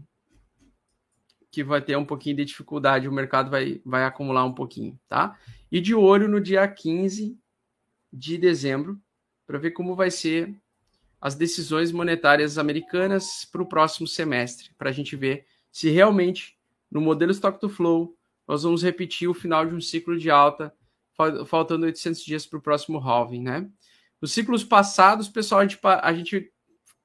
que 1.50 1.62
vai 1.62 1.80
ter 1.80 1.96
um 1.96 2.04
pouquinho 2.04 2.34
de 2.34 2.44
dificuldade, 2.44 3.06
o 3.06 3.12
mercado 3.12 3.48
vai, 3.48 3.80
vai 3.84 4.02
acumular 4.04 4.44
um 4.44 4.52
pouquinho, 4.52 4.98
tá? 5.08 5.38
E 5.70 5.80
de 5.80 5.94
olho 5.94 6.26
no 6.26 6.40
dia 6.40 6.66
15 6.66 7.38
de 8.12 8.36
dezembro, 8.36 9.00
para 9.46 9.56
ver 9.56 9.70
como 9.70 9.94
vai 9.94 10.10
ser 10.10 10.52
as 11.20 11.36
decisões 11.36 11.92
monetárias 11.92 12.58
americanas 12.58 13.44
para 13.44 13.62
o 13.62 13.66
próximo 13.66 14.06
semestre, 14.06 14.70
para 14.76 14.90
a 14.90 14.92
gente 14.92 15.14
ver 15.14 15.46
se 15.70 15.90
realmente 15.90 16.58
no 16.90 17.00
modelo 17.00 17.30
Stock 17.30 17.60
to 17.60 17.68
Flow 17.68 18.16
nós 18.46 18.62
vamos 18.62 18.82
repetir 18.82 19.28
o 19.28 19.34
final 19.34 19.66
de 19.66 19.74
um 19.74 19.80
ciclo 19.80 20.18
de 20.18 20.30
alta, 20.30 20.74
faltando 21.46 21.86
800 21.86 22.22
dias 22.22 22.46
para 22.46 22.58
o 22.58 22.62
próximo 22.62 22.98
halving, 22.98 23.42
né? 23.42 23.70
Nos 24.20 24.32
ciclos 24.32 24.64
passados, 24.64 25.28
pessoal, 25.28 25.60
a 25.60 25.66
gente, 25.66 25.78
a 25.82 26.12
gente 26.12 26.52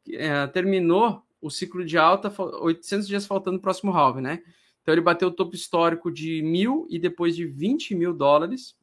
é, 0.09 0.47
terminou 0.47 1.23
o 1.41 1.49
ciclo 1.49 1.85
de 1.85 1.97
alta 1.97 2.33
800 2.41 3.07
dias 3.07 3.25
faltando 3.25 3.57
o 3.57 3.61
próximo 3.61 3.91
halving, 3.91 4.21
né? 4.21 4.43
Então 4.81 4.93
ele 4.93 5.01
bateu 5.01 5.27
o 5.27 5.31
topo 5.31 5.55
histórico 5.55 6.11
de 6.11 6.41
mil 6.41 6.87
e 6.89 6.97
depois 6.97 7.35
de 7.35 7.45
20 7.45 7.95
mil 7.95 8.13
dólares, 8.13 8.75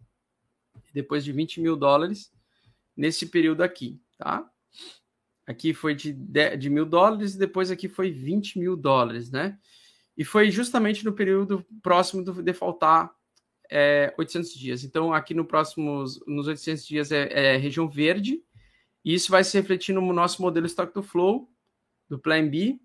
depois 0.93 1.25
de 1.25 1.33
20 1.33 1.61
mil 1.61 1.77
dólares 1.77 2.33
nesse 2.97 3.27
período 3.27 3.63
aqui, 3.63 4.01
tá? 4.17 4.49
Aqui 5.47 5.75
foi 5.75 5.95
de, 5.95 6.13
de 6.13 6.71
mil 6.71 6.87
dólares 6.87 7.37
depois 7.37 7.71
aqui 7.71 7.89
foi 7.89 8.11
20 8.11 8.59
mil 8.59 8.77
dólares, 8.77 9.31
né? 9.31 9.59
E 10.17 10.25
foi 10.25 10.51
justamente 10.51 11.05
no 11.05 11.13
período 11.13 11.65
próximo 11.83 12.25
do 12.25 12.43
defaultar 12.43 13.11
é, 13.71 14.15
800 14.17 14.55
dias. 14.55 14.85
Então, 14.85 15.13
aqui 15.13 15.35
no 15.35 15.45
próximos, 15.45 16.21
nos 16.27 16.47
800 16.47 16.87
dias 16.87 17.13
é, 17.13 17.55
é, 17.55 17.57
região 17.57 17.89
verde, 17.89 18.43
e 19.05 19.15
isso 19.15 19.31
vai 19.31 19.45
se 19.45 19.57
refletir 19.57 19.95
no 19.95 20.13
nosso 20.13 20.43
modelo 20.43 20.67
Stock 20.67 20.93
to 20.93 21.03
Flow, 21.03 21.51
do 22.09 22.19
Plan 22.19 22.49
B, 22.49 22.79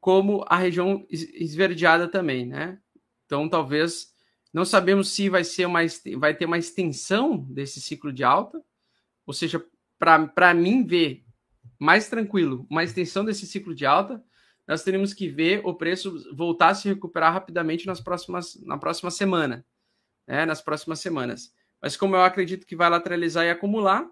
como 0.00 0.44
a 0.48 0.56
região 0.56 1.06
esverdeada 1.10 2.08
também, 2.08 2.46
né? 2.46 2.78
Então, 3.26 3.48
talvez, 3.48 4.14
não 4.52 4.64
sabemos 4.64 5.10
se 5.10 5.28
vai 5.28 5.44
ser 5.44 5.66
uma, 5.66 5.80
vai 6.16 6.34
ter 6.34 6.44
uma 6.44 6.58
extensão 6.58 7.36
desse 7.36 7.80
ciclo 7.80 8.12
de 8.12 8.24
alta, 8.24 8.62
ou 9.26 9.34
seja, 9.34 9.64
para 9.98 10.54
mim 10.54 10.84
ver 10.84 11.24
mais 11.78 12.08
tranquilo, 12.08 12.66
uma 12.70 12.84
extensão 12.84 13.24
desse 13.24 13.46
ciclo 13.46 13.74
de 13.74 13.84
alta, 13.84 14.22
nós 14.68 14.84
teríamos 14.84 15.14
que 15.14 15.26
ver 15.26 15.62
o 15.64 15.72
preço 15.72 16.30
voltar 16.36 16.68
a 16.68 16.74
se 16.74 16.86
recuperar 16.86 17.32
rapidamente 17.32 17.86
nas 17.86 18.02
próximas, 18.02 18.54
na 18.62 18.76
próxima 18.76 19.10
semana, 19.10 19.64
né? 20.26 20.44
nas 20.44 20.60
próximas 20.60 21.00
semanas. 21.00 21.54
Mas 21.80 21.96
como 21.96 22.14
eu 22.14 22.20
acredito 22.20 22.66
que 22.66 22.76
vai 22.76 22.90
lateralizar 22.90 23.46
e 23.46 23.50
acumular, 23.50 24.06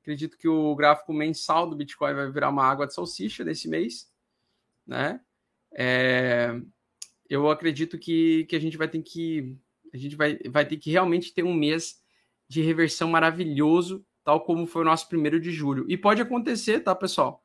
acredito 0.00 0.38
que 0.38 0.46
o 0.46 0.76
gráfico 0.76 1.12
mensal 1.12 1.68
do 1.68 1.74
Bitcoin 1.74 2.14
vai 2.14 2.30
virar 2.30 2.50
uma 2.50 2.64
água 2.64 2.86
de 2.86 2.94
salsicha 2.94 3.42
nesse 3.42 3.68
mês, 3.68 4.08
né? 4.86 5.20
É, 5.72 6.58
eu 7.28 7.50
acredito 7.50 7.98
que, 7.98 8.44
que 8.44 8.54
a 8.54 8.60
gente 8.60 8.76
vai 8.76 8.88
ter 8.88 9.02
que 9.02 9.58
a 9.92 9.96
gente 9.96 10.14
vai, 10.14 10.38
vai 10.48 10.64
ter 10.64 10.76
que 10.76 10.90
realmente 10.90 11.34
ter 11.34 11.42
um 11.42 11.54
mês 11.54 12.00
de 12.46 12.62
reversão 12.62 13.08
maravilhoso, 13.08 14.06
tal 14.22 14.44
como 14.44 14.66
foi 14.66 14.82
o 14.82 14.84
nosso 14.84 15.08
primeiro 15.08 15.40
de 15.40 15.50
julho. 15.50 15.86
E 15.88 15.96
pode 15.96 16.22
acontecer, 16.22 16.80
tá, 16.80 16.94
pessoal? 16.94 17.42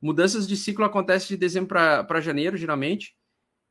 Mudanças 0.00 0.46
de 0.46 0.56
ciclo 0.56 0.84
acontecem 0.84 1.28
de 1.28 1.36
dezembro 1.36 1.68
para 1.68 2.20
janeiro, 2.20 2.56
geralmente. 2.56 3.16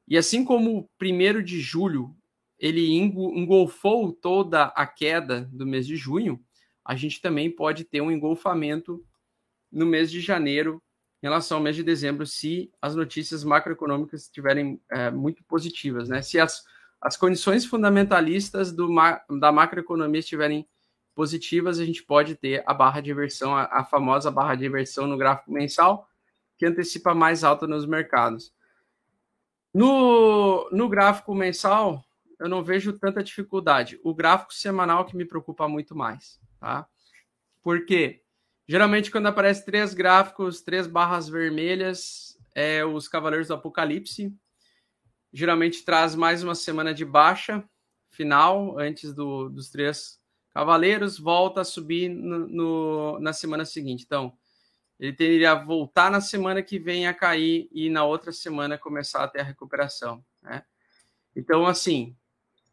E 0.08 0.18
assim 0.18 0.44
como 0.44 0.78
o 0.78 0.90
primeiro 0.98 1.44
de 1.44 1.60
julho 1.60 2.16
ele 2.60 2.92
engolfou 2.92 4.12
toda 4.12 4.66
a 4.66 4.86
queda 4.88 5.48
do 5.52 5.66
mês 5.66 5.86
de 5.86 5.96
junho, 5.96 6.44
a 6.84 6.96
gente 6.96 7.22
também 7.22 7.52
pode 7.52 7.84
ter 7.84 8.02
um 8.02 8.12
engolfamento 8.12 9.06
no 9.72 9.86
mês 9.86 10.10
de 10.10 10.20
janeiro 10.22 10.82
em 11.22 11.28
relação 11.28 11.58
ao 11.58 11.64
mês 11.64 11.76
de 11.76 11.84
dezembro, 11.84 12.26
se 12.26 12.72
as 12.82 12.96
notícias 12.96 13.44
macroeconômicas 13.44 14.24
estiverem 14.24 14.80
é, 14.92 15.10
muito 15.10 15.44
positivas, 15.44 16.08
né? 16.08 16.22
Se 16.22 16.40
as, 16.40 16.64
as 17.02 17.18
condições 17.18 17.66
fundamentalistas 17.66 18.72
do, 18.72 18.88
da 19.40 19.52
macroeconomia 19.52 20.20
estiverem 20.20 20.68
positivas, 21.16 21.80
a 21.80 21.86
gente 21.86 22.04
pode 22.04 22.36
ter 22.36 22.64
a 22.68 22.74
barra 22.74 23.02
de 23.02 23.10
inversão, 23.10 23.56
a, 23.56 23.64
a 23.64 23.84
famosa 23.84 24.30
barra 24.30 24.54
de 24.56 24.68
inversão 24.68 25.08
no 25.08 25.18
gráfico 25.18 25.52
mensal, 25.52 26.08
que 26.58 26.66
antecipa 26.66 27.14
mais 27.14 27.44
alta 27.44 27.68
nos 27.68 27.86
mercados. 27.86 28.54
No, 29.74 30.68
no 30.72 30.90
gráfico 30.90 31.36
mensal, 31.36 32.04
eu 32.40 32.50
não 32.50 32.64
vejo 32.64 32.94
tanta 32.94 33.24
dificuldade. 33.24 34.00
O 34.04 34.14
gráfico 34.14 34.54
semanal 34.54 35.06
que 35.06 35.16
me 35.16 35.26
preocupa 35.26 35.68
muito 35.68 35.96
mais, 35.96 36.40
tá? 36.60 36.88
Porque 37.62 38.22
geralmente 38.68 39.12
quando 39.12 39.28
aparece 39.28 39.66
três 39.66 39.94
gráficos, 39.94 40.62
três 40.62 40.88
barras 40.88 41.30
vermelhas, 41.30 42.38
é 42.56 42.84
os 42.84 43.08
Cavaleiros 43.08 43.50
do 43.50 43.54
Apocalipse. 43.54 44.34
Geralmente 45.32 45.86
traz 45.86 46.16
mais 46.16 46.44
uma 46.44 46.56
semana 46.56 46.94
de 46.94 47.06
baixa 47.06 47.64
final 48.10 48.80
antes 48.80 49.14
do, 49.14 49.50
dos 49.50 49.70
três 49.70 50.20
Cavaleiros, 50.50 51.20
volta 51.20 51.62
a 51.62 51.64
subir 51.64 52.10
no, 52.10 52.48
no, 52.48 53.20
na 53.20 53.32
semana 53.32 53.64
seguinte. 53.64 54.04
Então, 54.04 54.34
ele 55.00 55.14
teria 55.14 55.54
voltar 55.54 56.10
na 56.10 56.20
semana 56.20 56.62
que 56.64 56.80
vem 56.80 57.08
a 57.08 57.14
cair 57.14 57.68
e 57.72 57.90
na 57.90 58.04
outra 58.04 58.32
semana 58.32 58.78
começar 58.78 59.24
a 59.24 59.28
ter 59.28 59.42
a 59.42 59.44
recuperação. 59.44 60.24
Né? 60.42 60.64
Então, 61.36 61.68
assim, 61.68 62.16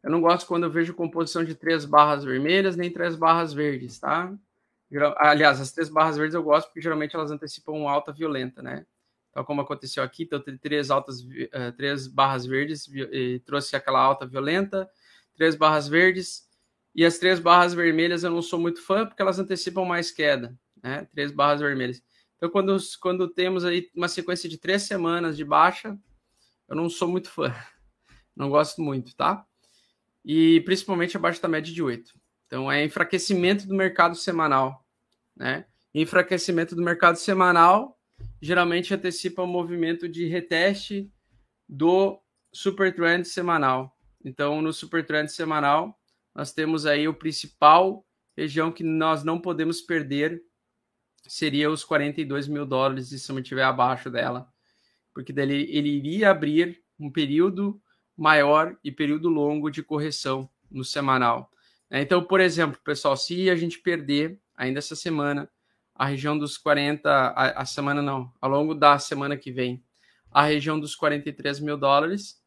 eu 0.02 0.10
não 0.10 0.20
gosto 0.20 0.46
quando 0.46 0.64
eu 0.64 0.70
vejo 0.70 0.94
composição 0.94 1.44
de 1.44 1.54
três 1.54 1.84
barras 1.84 2.24
vermelhas 2.24 2.76
nem 2.76 2.90
três 2.90 3.16
barras 3.16 3.52
verdes, 3.52 3.98
tá? 3.98 4.32
Aliás, 5.16 5.60
as 5.60 5.72
três 5.72 5.88
barras 5.88 6.16
verdes 6.16 6.34
eu 6.34 6.42
gosto 6.42 6.68
porque 6.68 6.80
geralmente 6.80 7.16
elas 7.16 7.30
antecipam 7.30 7.88
alta 7.88 8.12
violenta, 8.12 8.62
né? 8.62 8.86
Então, 9.30 9.44
como 9.44 9.60
aconteceu 9.60 10.02
aqui, 10.02 10.22
então 10.22 10.40
três 10.62 10.90
altas, 10.90 11.22
uh, 11.22 11.72
três 11.76 12.06
barras 12.06 12.46
verdes 12.46 12.88
trouxe 13.44 13.74
aquela 13.74 14.00
alta 14.00 14.24
violenta, 14.24 14.88
três 15.34 15.56
barras 15.56 15.88
verdes 15.88 16.48
e 16.94 17.04
as 17.04 17.18
três 17.18 17.40
barras 17.40 17.74
vermelhas 17.74 18.22
eu 18.22 18.30
não 18.30 18.40
sou 18.40 18.60
muito 18.60 18.80
fã 18.80 19.04
porque 19.04 19.20
elas 19.20 19.38
antecipam 19.38 19.84
mais 19.84 20.12
queda, 20.12 20.56
né? 20.80 21.08
Três 21.12 21.32
barras 21.32 21.60
vermelhas. 21.60 22.00
Então, 22.44 22.52
quando, 22.52 22.76
quando 23.00 23.26
temos 23.26 23.64
aí 23.64 23.90
uma 23.96 24.06
sequência 24.06 24.50
de 24.50 24.58
três 24.58 24.82
semanas 24.82 25.34
de 25.34 25.42
baixa, 25.42 25.98
eu 26.68 26.76
não 26.76 26.90
sou 26.90 27.08
muito 27.08 27.30
fã. 27.30 27.54
Não 28.36 28.50
gosto 28.50 28.82
muito, 28.82 29.16
tá? 29.16 29.46
E 30.22 30.60
principalmente 30.62 31.16
abaixo 31.16 31.40
da 31.40 31.48
média 31.48 31.72
de 31.72 31.82
8. 31.82 32.12
Então, 32.46 32.70
é 32.70 32.84
enfraquecimento 32.84 33.66
do 33.66 33.74
mercado 33.74 34.14
semanal, 34.16 34.84
né? 35.34 35.64
Enfraquecimento 35.94 36.74
do 36.76 36.82
mercado 36.82 37.16
semanal 37.16 37.98
geralmente 38.42 38.92
antecipa 38.92 39.40
o 39.40 39.46
movimento 39.46 40.06
de 40.06 40.26
reteste 40.26 41.10
do 41.66 42.20
super 42.52 42.94
trend 42.94 43.26
semanal. 43.26 43.96
Então, 44.22 44.60
no 44.60 44.72
super 44.72 45.06
trend 45.06 45.30
semanal, 45.30 45.98
nós 46.34 46.52
temos 46.52 46.84
aí 46.84 47.08
o 47.08 47.14
principal 47.14 48.04
região 48.36 48.70
que 48.70 48.82
nós 48.82 49.24
não 49.24 49.40
podemos 49.40 49.80
perder 49.80 50.42
seria 51.26 51.70
os 51.70 51.84
42 51.84 52.48
mil 52.48 52.66
dólares 52.66 53.08
se 53.08 53.32
mantiver 53.32 53.66
abaixo 53.66 54.10
dela, 54.10 54.48
porque 55.12 55.32
dele 55.32 55.66
ele 55.70 55.88
iria 55.88 56.30
abrir 56.30 56.82
um 56.98 57.10
período 57.10 57.80
maior 58.16 58.76
e 58.84 58.92
período 58.92 59.28
longo 59.28 59.70
de 59.70 59.82
correção 59.82 60.48
no 60.70 60.84
semanal. 60.84 61.50
Né? 61.90 62.02
Então, 62.02 62.22
por 62.22 62.40
exemplo, 62.40 62.78
pessoal, 62.84 63.16
se 63.16 63.50
a 63.50 63.56
gente 63.56 63.78
perder 63.78 64.38
ainda 64.56 64.78
essa 64.78 64.94
semana 64.94 65.50
a 65.94 66.06
região 66.06 66.36
dos 66.36 66.58
40, 66.58 67.08
a, 67.08 67.62
a 67.62 67.64
semana 67.64 68.02
não, 68.02 68.32
ao 68.40 68.50
longo 68.50 68.74
da 68.74 68.98
semana 68.98 69.36
que 69.36 69.52
vem, 69.52 69.82
a 70.30 70.42
região 70.42 70.78
dos 70.78 70.96
43 70.96 71.60
mil 71.60 71.76
dólares, 71.76 72.42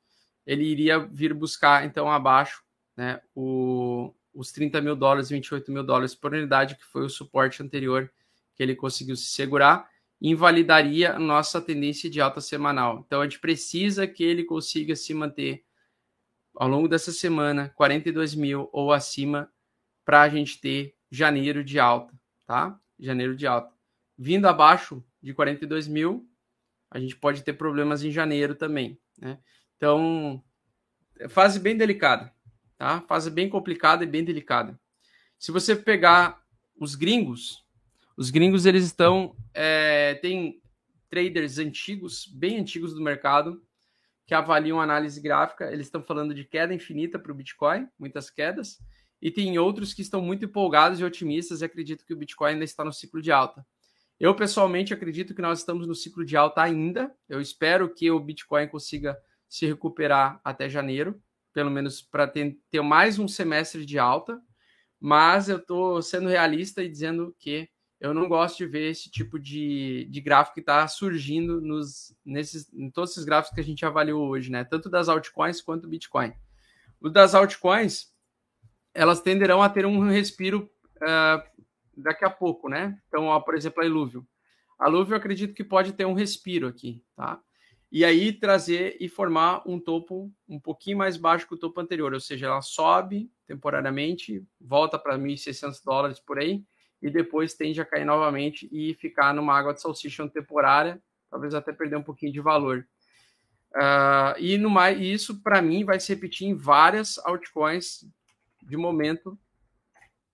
ele 0.45 0.65
iria 0.65 0.99
vir 0.99 1.33
buscar 1.33 1.85
então 1.85 2.11
abaixo 2.11 2.61
né, 2.95 3.21
o, 3.33 4.13
os 4.33 4.51
30 4.51 4.81
mil 4.81 4.95
dólares, 4.95 5.29
28 5.29 5.71
mil 5.71 5.83
dólares 5.83 6.13
por 6.13 6.33
unidade, 6.33 6.75
que 6.75 6.85
foi 6.85 7.05
o 7.05 7.09
suporte 7.09 7.63
anterior 7.63 8.11
que 8.57 8.63
ele 8.63 8.75
conseguiu 8.75 9.15
se 9.15 9.25
segurar, 9.25 9.87
invalidaria 10.19 11.19
nossa 11.19 11.61
tendência 11.61 12.09
de 12.09 12.19
alta 12.19 12.41
semanal. 12.41 13.03
Então 13.05 13.21
a 13.21 13.23
gente 13.23 13.39
precisa 13.39 14.07
que 14.07 14.23
ele 14.23 14.43
consiga 14.43 14.95
se 14.95 15.13
manter 15.13 15.63
ao 16.55 16.67
longo 16.67 16.87
dessa 16.87 17.11
semana 17.11 17.69
42 17.69 18.33
mil 18.33 18.67
ou 18.73 18.91
acima 18.91 19.49
para 20.03 20.23
a 20.23 20.29
gente 20.29 20.59
ter 20.59 20.95
janeiro 21.11 21.63
de 21.63 21.79
alta, 21.79 22.13
tá? 22.47 22.79
Janeiro 22.99 23.35
de 23.35 23.45
alta. 23.45 23.71
Vindo 24.17 24.47
abaixo 24.47 25.03
de 25.21 25.33
42 25.33 25.87
mil, 25.87 26.27
a 26.89 26.99
gente 26.99 27.15
pode 27.15 27.43
ter 27.43 27.53
problemas 27.53 28.03
em 28.03 28.09
janeiro 28.09 28.55
também, 28.55 28.99
né? 29.19 29.37
Então, 29.75 30.43
fase 31.29 31.59
bem 31.59 31.77
delicada, 31.77 32.33
tá? 32.75 33.01
Fase 33.01 33.29
bem 33.29 33.47
complicada 33.47 34.03
e 34.03 34.07
bem 34.07 34.23
delicada. 34.23 34.79
Se 35.37 35.51
você 35.51 35.75
pegar 35.75 36.41
os 36.79 36.95
gringos, 36.95 37.66
os 38.17 38.31
gringos 38.31 38.65
eles 38.65 38.83
estão 38.83 39.35
é, 39.53 40.15
tem 40.15 40.59
traders 41.07 41.59
antigos, 41.59 42.25
bem 42.25 42.59
antigos 42.59 42.93
do 42.93 43.01
mercado, 43.01 43.63
que 44.25 44.33
avaliam 44.33 44.81
análise 44.81 45.21
gráfica. 45.21 45.71
Eles 45.71 45.87
estão 45.87 46.01
falando 46.01 46.33
de 46.33 46.43
queda 46.43 46.73
infinita 46.73 47.19
para 47.19 47.31
o 47.31 47.35
Bitcoin, 47.35 47.87
muitas 47.97 48.29
quedas, 48.29 48.79
e 49.21 49.31
tem 49.31 49.57
outros 49.57 49.93
que 49.93 50.01
estão 50.01 50.21
muito 50.21 50.45
empolgados 50.45 50.99
e 50.99 51.03
otimistas 51.03 51.61
e 51.61 51.65
acreditam 51.65 52.05
que 52.05 52.13
o 52.13 52.17
Bitcoin 52.17 52.53
ainda 52.53 52.65
está 52.65 52.83
no 52.83 52.91
ciclo 52.91 53.21
de 53.21 53.31
alta. 53.31 53.65
Eu 54.19 54.35
pessoalmente 54.35 54.93
acredito 54.93 55.35
que 55.35 55.41
nós 55.41 55.59
estamos 55.59 55.87
no 55.87 55.93
ciclo 55.93 56.25
de 56.25 56.35
alta 56.35 56.61
ainda. 56.61 57.15
Eu 57.29 57.39
espero 57.39 57.93
que 57.93 58.09
o 58.09 58.19
Bitcoin 58.19 58.67
consiga 58.67 59.17
se 59.47 59.65
recuperar 59.67 60.41
até 60.43 60.67
janeiro, 60.67 61.21
pelo 61.53 61.69
menos 61.69 62.01
para 62.01 62.27
ter, 62.27 62.57
ter 62.69 62.81
mais 62.81 63.19
um 63.19 63.27
semestre 63.27 63.85
de 63.85 63.99
alta. 63.99 64.41
Mas 64.99 65.47
eu 65.47 65.57
estou 65.57 66.01
sendo 66.01 66.27
realista 66.27 66.83
e 66.83 66.89
dizendo 66.89 67.35
que 67.39 67.69
eu 67.99 68.13
não 68.13 68.27
gosto 68.27 68.57
de 68.57 68.67
ver 68.67 68.91
esse 68.91 69.09
tipo 69.09 69.39
de, 69.39 70.05
de 70.09 70.21
gráfico 70.21 70.55
que 70.55 70.59
está 70.59 70.87
surgindo 70.87 71.59
nos, 71.59 72.15
nesses, 72.23 72.71
em 72.73 72.91
todos 72.91 73.11
esses 73.11 73.25
gráficos 73.25 73.55
que 73.55 73.61
a 73.61 73.63
gente 73.63 73.85
avaliou 73.85 74.27
hoje, 74.27 74.51
né? 74.51 74.63
Tanto 74.63 74.89
das 74.89 75.09
altcoins 75.09 75.61
quanto 75.61 75.83
do 75.83 75.87
Bitcoin. 75.87 76.31
O 77.01 77.09
das 77.09 77.33
altcoins, 77.33 78.13
elas 78.93 79.21
tenderão 79.21 79.63
a 79.63 79.69
ter 79.69 79.85
um 79.85 80.07
respiro 80.09 80.69
uh, 80.97 81.63
daqui 81.95 82.23
a 82.23 82.29
pouco, 82.29 82.69
né? 82.69 82.99
Então, 83.07 83.25
ó, 83.25 83.39
por 83.39 83.55
exemplo, 83.55 83.81
a 83.81 83.85
Ilúvio. 83.85 84.27
A 84.79 84.87
Ilúvio 84.87 85.13
eu 85.13 85.17
acredito 85.17 85.55
que 85.55 85.63
pode 85.63 85.93
ter 85.93 86.05
um 86.05 86.13
respiro 86.13 86.67
aqui, 86.67 87.03
tá? 87.15 87.41
E 87.91 88.03
aí 88.05 88.33
trazer 88.33 88.97
e 88.99 89.07
formar 89.07 89.63
um 89.65 89.79
topo 89.79 90.31
um 90.47 90.59
pouquinho 90.59 90.97
mais 90.97 91.17
baixo 91.17 91.47
que 91.47 91.53
o 91.55 91.57
topo 91.57 91.79
anterior, 91.79 92.13
ou 92.13 92.19
seja, 92.19 92.47
ela 92.47 92.61
sobe 92.61 93.31
temporariamente, 93.47 94.45
volta 94.59 94.99
para 94.99 95.17
1.600 95.17 95.81
dólares 95.83 96.19
por 96.19 96.37
aí, 96.37 96.63
e 97.01 97.09
depois 97.09 97.53
tende 97.53 97.79
a 97.79 97.85
cair 97.85 98.05
novamente 98.05 98.67
e 98.71 98.93
ficar 98.95 99.33
numa 99.33 99.57
água 99.57 99.73
de 99.73 99.81
salsicha 99.81 100.27
temporária, 100.29 101.01
talvez 101.29 101.53
até 101.53 101.71
perder 101.71 101.97
um 101.97 102.03
pouquinho 102.03 102.31
de 102.31 102.39
valor. 102.39 102.87
Uh, 103.75 104.39
e 104.39 104.57
no 104.57 104.69
mais, 104.69 104.99
isso 104.99 105.41
para 105.41 105.61
mim 105.61 105.85
vai 105.85 105.99
se 105.99 106.13
repetir 106.13 106.47
em 106.47 106.55
várias 106.55 107.19
altcoins 107.19 108.07
de 108.63 108.75
momento, 108.75 109.37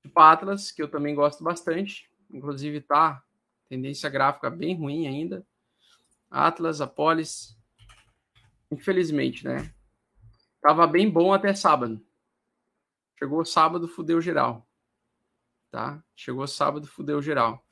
tipo 0.01 0.19
Atlas, 0.19 0.71
que 0.71 0.81
eu 0.81 0.87
também 0.87 1.13
gosto 1.13 1.43
bastante, 1.43 2.09
inclusive 2.31 2.79
tá 2.81 3.21
tendência 3.67 4.09
gráfica 4.09 4.49
bem 4.49 4.75
ruim 4.75 5.07
ainda. 5.07 5.45
Atlas, 6.29 6.79
Apolis, 6.79 7.57
infelizmente, 8.71 9.45
né? 9.45 9.71
Tava 10.61 10.87
bem 10.87 11.09
bom 11.09 11.33
até 11.33 11.53
sábado. 11.53 12.01
Chegou 13.19 13.43
sábado, 13.45 13.87
fudeu 13.87 14.21
geral 14.21 14.65
tá? 15.73 16.03
Chegou 16.15 16.45
sábado, 16.45 16.85
fudeu 16.85 17.19
geral. 17.19 17.65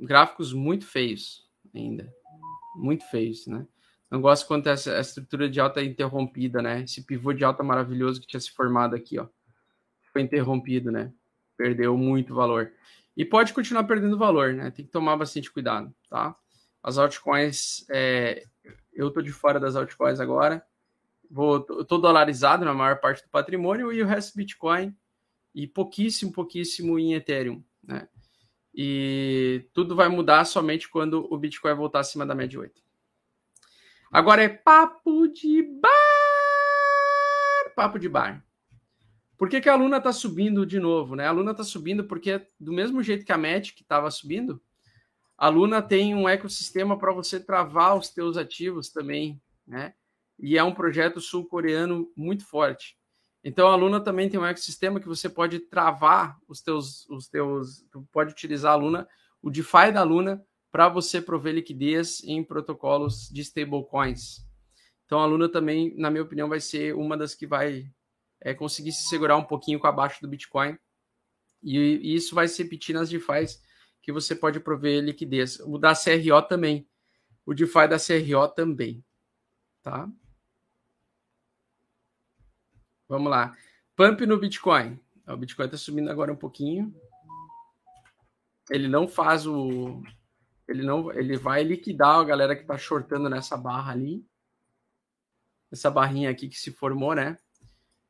Gráficos 0.00 0.54
muito 0.54 0.86
feios 0.86 1.46
ainda. 1.74 2.10
Muito 2.74 3.04
feios, 3.10 3.46
né? 3.46 3.66
Não 4.10 4.18
gosto 4.18 4.46
quando 4.46 4.66
essa 4.66 4.96
a 4.96 5.00
estrutura 5.00 5.46
de 5.46 5.60
alta 5.60 5.80
é 5.80 5.84
interrompida, 5.84 6.62
né? 6.62 6.84
Esse 6.84 7.02
pivô 7.04 7.34
de 7.34 7.44
alta 7.44 7.62
maravilhoso 7.62 8.18
que 8.18 8.26
tinha 8.26 8.40
se 8.40 8.50
formado 8.50 8.96
aqui, 8.96 9.18
ó. 9.18 9.28
Foi 10.10 10.22
interrompido, 10.22 10.90
né? 10.90 11.12
Perdeu 11.54 11.98
muito 11.98 12.34
valor. 12.34 12.72
E 13.14 13.26
pode 13.26 13.52
continuar 13.52 13.84
perdendo 13.84 14.16
valor, 14.16 14.54
né? 14.54 14.70
Tem 14.70 14.86
que 14.86 14.90
tomar 14.90 15.18
bastante 15.18 15.52
cuidado, 15.52 15.94
tá? 16.08 16.34
As 16.82 16.96
altcoins, 16.96 17.84
é... 17.90 18.42
eu 18.90 19.10
tô 19.10 19.20
de 19.20 19.32
fora 19.32 19.60
das 19.60 19.76
altcoins 19.76 20.18
agora. 20.18 20.64
Vou, 21.30 21.60
tô 21.60 21.98
dolarizado 21.98 22.64
na 22.64 22.72
maior 22.72 23.00
parte 23.00 23.22
do 23.22 23.28
patrimônio 23.28 23.92
e 23.92 24.02
o 24.02 24.06
resto 24.06 24.34
Bitcoin 24.34 24.96
e 25.54 25.66
pouquíssimo, 25.66 26.32
pouquíssimo 26.32 26.98
em 26.98 27.14
Ethereum, 27.14 27.62
né? 27.82 28.08
E 28.74 29.68
tudo 29.74 29.94
vai 29.94 30.08
mudar 30.08 30.44
somente 30.46 30.88
quando 30.88 31.26
o 31.30 31.36
Bitcoin 31.36 31.74
voltar 31.74 32.00
acima 32.00 32.24
da 32.24 32.34
média 32.34 32.58
8. 32.58 32.82
Agora 34.10 34.42
é 34.42 34.48
papo 34.48 35.28
de 35.28 35.62
bar! 35.62 35.90
Papo 37.76 37.98
de 37.98 38.08
bar. 38.08 38.44
Por 39.36 39.48
que, 39.48 39.60
que 39.60 39.68
a 39.68 39.74
Luna 39.74 39.96
está 39.98 40.12
subindo 40.12 40.64
de 40.64 40.78
novo? 40.78 41.16
Né? 41.16 41.26
A 41.26 41.32
Luna 41.32 41.50
está 41.50 41.64
subindo 41.64 42.04
porque, 42.04 42.46
do 42.58 42.72
mesmo 42.72 43.02
jeito 43.02 43.24
que 43.24 43.32
a 43.32 43.38
Matic 43.38 43.80
estava 43.80 44.10
subindo, 44.10 44.62
a 45.36 45.48
Luna 45.48 45.82
tem 45.82 46.14
um 46.14 46.28
ecossistema 46.28 46.96
para 46.96 47.12
você 47.12 47.40
travar 47.40 47.98
os 47.98 48.08
teus 48.10 48.36
ativos 48.36 48.90
também, 48.90 49.42
né? 49.66 49.94
E 50.38 50.56
é 50.56 50.62
um 50.62 50.72
projeto 50.72 51.20
sul-coreano 51.20 52.10
muito 52.16 52.46
forte. 52.46 52.96
Então 53.44 53.66
a 53.68 53.74
Luna 53.74 54.00
também 54.00 54.28
tem 54.28 54.38
um 54.38 54.46
ecossistema 54.46 55.00
que 55.00 55.08
você 55.08 55.28
pode 55.28 55.58
travar 55.58 56.38
os 56.46 56.60
teus, 56.60 57.08
os 57.08 57.28
teus, 57.28 57.84
pode 58.12 58.32
utilizar 58.32 58.72
a 58.72 58.76
Luna, 58.76 59.08
o 59.42 59.50
DeFi 59.50 59.90
da 59.92 60.02
Luna 60.02 60.44
para 60.70 60.88
você 60.88 61.20
prover 61.20 61.54
liquidez 61.54 62.22
em 62.24 62.42
protocolos 62.42 63.28
de 63.28 63.40
stablecoins. 63.40 64.46
Então 65.04 65.18
a 65.18 65.26
Luna 65.26 65.48
também, 65.48 65.94
na 65.96 66.10
minha 66.10 66.22
opinião, 66.22 66.48
vai 66.48 66.60
ser 66.60 66.94
uma 66.94 67.16
das 67.16 67.34
que 67.34 67.46
vai 67.46 67.84
é, 68.40 68.54
conseguir 68.54 68.92
se 68.92 69.08
segurar 69.08 69.36
um 69.36 69.44
pouquinho 69.44 69.80
com 69.80 69.86
abaixo 69.86 70.22
do 70.22 70.28
Bitcoin. 70.28 70.78
E, 71.62 71.76
e 71.76 72.14
isso 72.14 72.34
vai 72.34 72.48
se 72.48 72.62
repetir 72.62 72.94
nas 72.94 73.10
DeFi 73.10 73.58
que 74.00 74.12
você 74.12 74.34
pode 74.34 74.58
prover 74.60 75.02
liquidez. 75.02 75.60
O 75.60 75.78
da 75.78 75.94
CRO 75.94 76.42
também. 76.48 76.88
O 77.44 77.54
DeFi 77.54 77.88
da 77.88 77.98
CRO 77.98 78.48
também. 78.54 79.04
Tá? 79.82 80.08
Vamos 83.12 83.30
lá. 83.30 83.54
Pump 83.94 84.24
no 84.24 84.38
Bitcoin. 84.38 84.98
O 85.28 85.36
Bitcoin 85.36 85.66
está 85.66 85.76
subindo 85.76 86.10
agora 86.10 86.32
um 86.32 86.36
pouquinho. 86.36 86.94
Ele 88.70 88.88
não 88.88 89.06
faz 89.06 89.46
o. 89.46 90.02
Ele 90.66 90.82
não. 90.82 91.12
Ele 91.12 91.36
vai 91.36 91.62
liquidar 91.62 92.20
a 92.20 92.24
galera 92.24 92.56
que 92.56 92.62
está 92.62 92.78
shortando 92.78 93.28
nessa 93.28 93.54
barra 93.54 93.92
ali. 93.92 94.24
Essa 95.70 95.90
barrinha 95.90 96.30
aqui 96.30 96.48
que 96.48 96.58
se 96.58 96.70
formou, 96.70 97.14
né? 97.14 97.36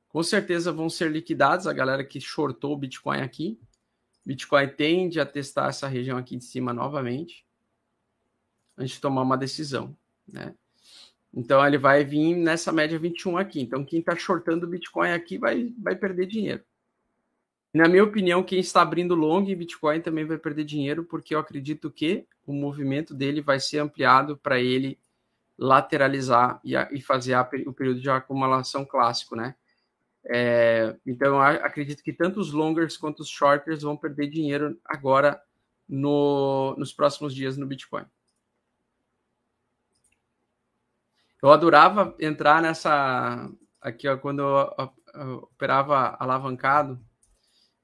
Com 0.06 0.22
certeza 0.22 0.70
vão 0.70 0.88
ser 0.88 1.10
liquidados 1.10 1.66
a 1.66 1.72
galera 1.72 2.04
que 2.04 2.20
shortou 2.20 2.72
o 2.72 2.78
Bitcoin 2.78 3.22
aqui. 3.22 3.60
Bitcoin 4.24 4.68
tende 4.68 5.18
a 5.18 5.26
testar 5.26 5.70
essa 5.70 5.88
região 5.88 6.16
aqui 6.16 6.36
de 6.36 6.44
cima 6.44 6.72
novamente. 6.72 7.44
Antes 8.78 8.94
de 8.94 9.00
tomar 9.00 9.22
uma 9.22 9.36
decisão, 9.36 9.96
né? 10.28 10.54
Então 11.34 11.64
ele 11.66 11.78
vai 11.78 12.04
vir 12.04 12.34
nessa 12.36 12.70
média 12.70 12.98
21 12.98 13.38
aqui. 13.38 13.60
Então 13.60 13.84
quem 13.84 14.00
está 14.00 14.14
shortando 14.14 14.66
Bitcoin 14.66 15.12
aqui 15.12 15.38
vai, 15.38 15.72
vai 15.78 15.96
perder 15.96 16.26
dinheiro. 16.26 16.62
Na 17.72 17.88
minha 17.88 18.04
opinião, 18.04 18.42
quem 18.42 18.60
está 18.60 18.82
abrindo 18.82 19.14
long 19.14 19.42
em 19.48 19.56
Bitcoin 19.56 20.02
também 20.02 20.26
vai 20.26 20.36
perder 20.36 20.64
dinheiro, 20.64 21.04
porque 21.04 21.34
eu 21.34 21.38
acredito 21.38 21.90
que 21.90 22.26
o 22.46 22.52
movimento 22.52 23.14
dele 23.14 23.40
vai 23.40 23.58
ser 23.58 23.78
ampliado 23.78 24.36
para 24.36 24.60
ele 24.60 24.98
lateralizar 25.58 26.60
e, 26.62 26.76
a, 26.76 26.88
e 26.92 27.00
fazer 27.00 27.32
a, 27.32 27.48
o 27.66 27.72
período 27.72 28.00
de 28.00 28.10
acumulação 28.10 28.84
clássico, 28.84 29.34
né? 29.34 29.54
É, 30.24 30.94
então, 31.06 31.40
acredito 31.40 32.02
que 32.02 32.12
tanto 32.12 32.40
os 32.40 32.52
longers 32.52 32.96
quanto 32.96 33.20
os 33.20 33.28
shorters 33.28 33.82
vão 33.82 33.96
perder 33.96 34.28
dinheiro 34.28 34.78
agora 34.84 35.40
no, 35.88 36.74
nos 36.76 36.92
próximos 36.92 37.34
dias 37.34 37.56
no 37.56 37.66
Bitcoin. 37.66 38.04
Eu 41.42 41.50
adorava 41.50 42.14
entrar 42.20 42.62
nessa 42.62 43.50
aqui, 43.80 44.06
ó, 44.06 44.16
quando 44.16 44.42
eu, 44.42 44.92
eu, 45.12 45.36
operava 45.38 46.16
alavancado, 46.20 47.04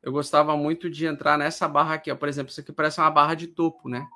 eu 0.01 0.13
gostava 0.13 0.57
muito 0.57 0.89
de 0.89 1.07
entrar 1.07 1.37
nessa 1.37 1.67
barra 1.67 1.95
aqui, 1.95 2.09
ó. 2.09 2.15
Por 2.15 2.29
exemplo, 2.29 2.53
isso 2.53 2.61
aqui 2.61 2.73
parece 2.73 3.01
uma 3.01 3.11
barra 3.11 3.35
de 3.35 3.49
topo, 3.49 3.89
né? 3.89 4.07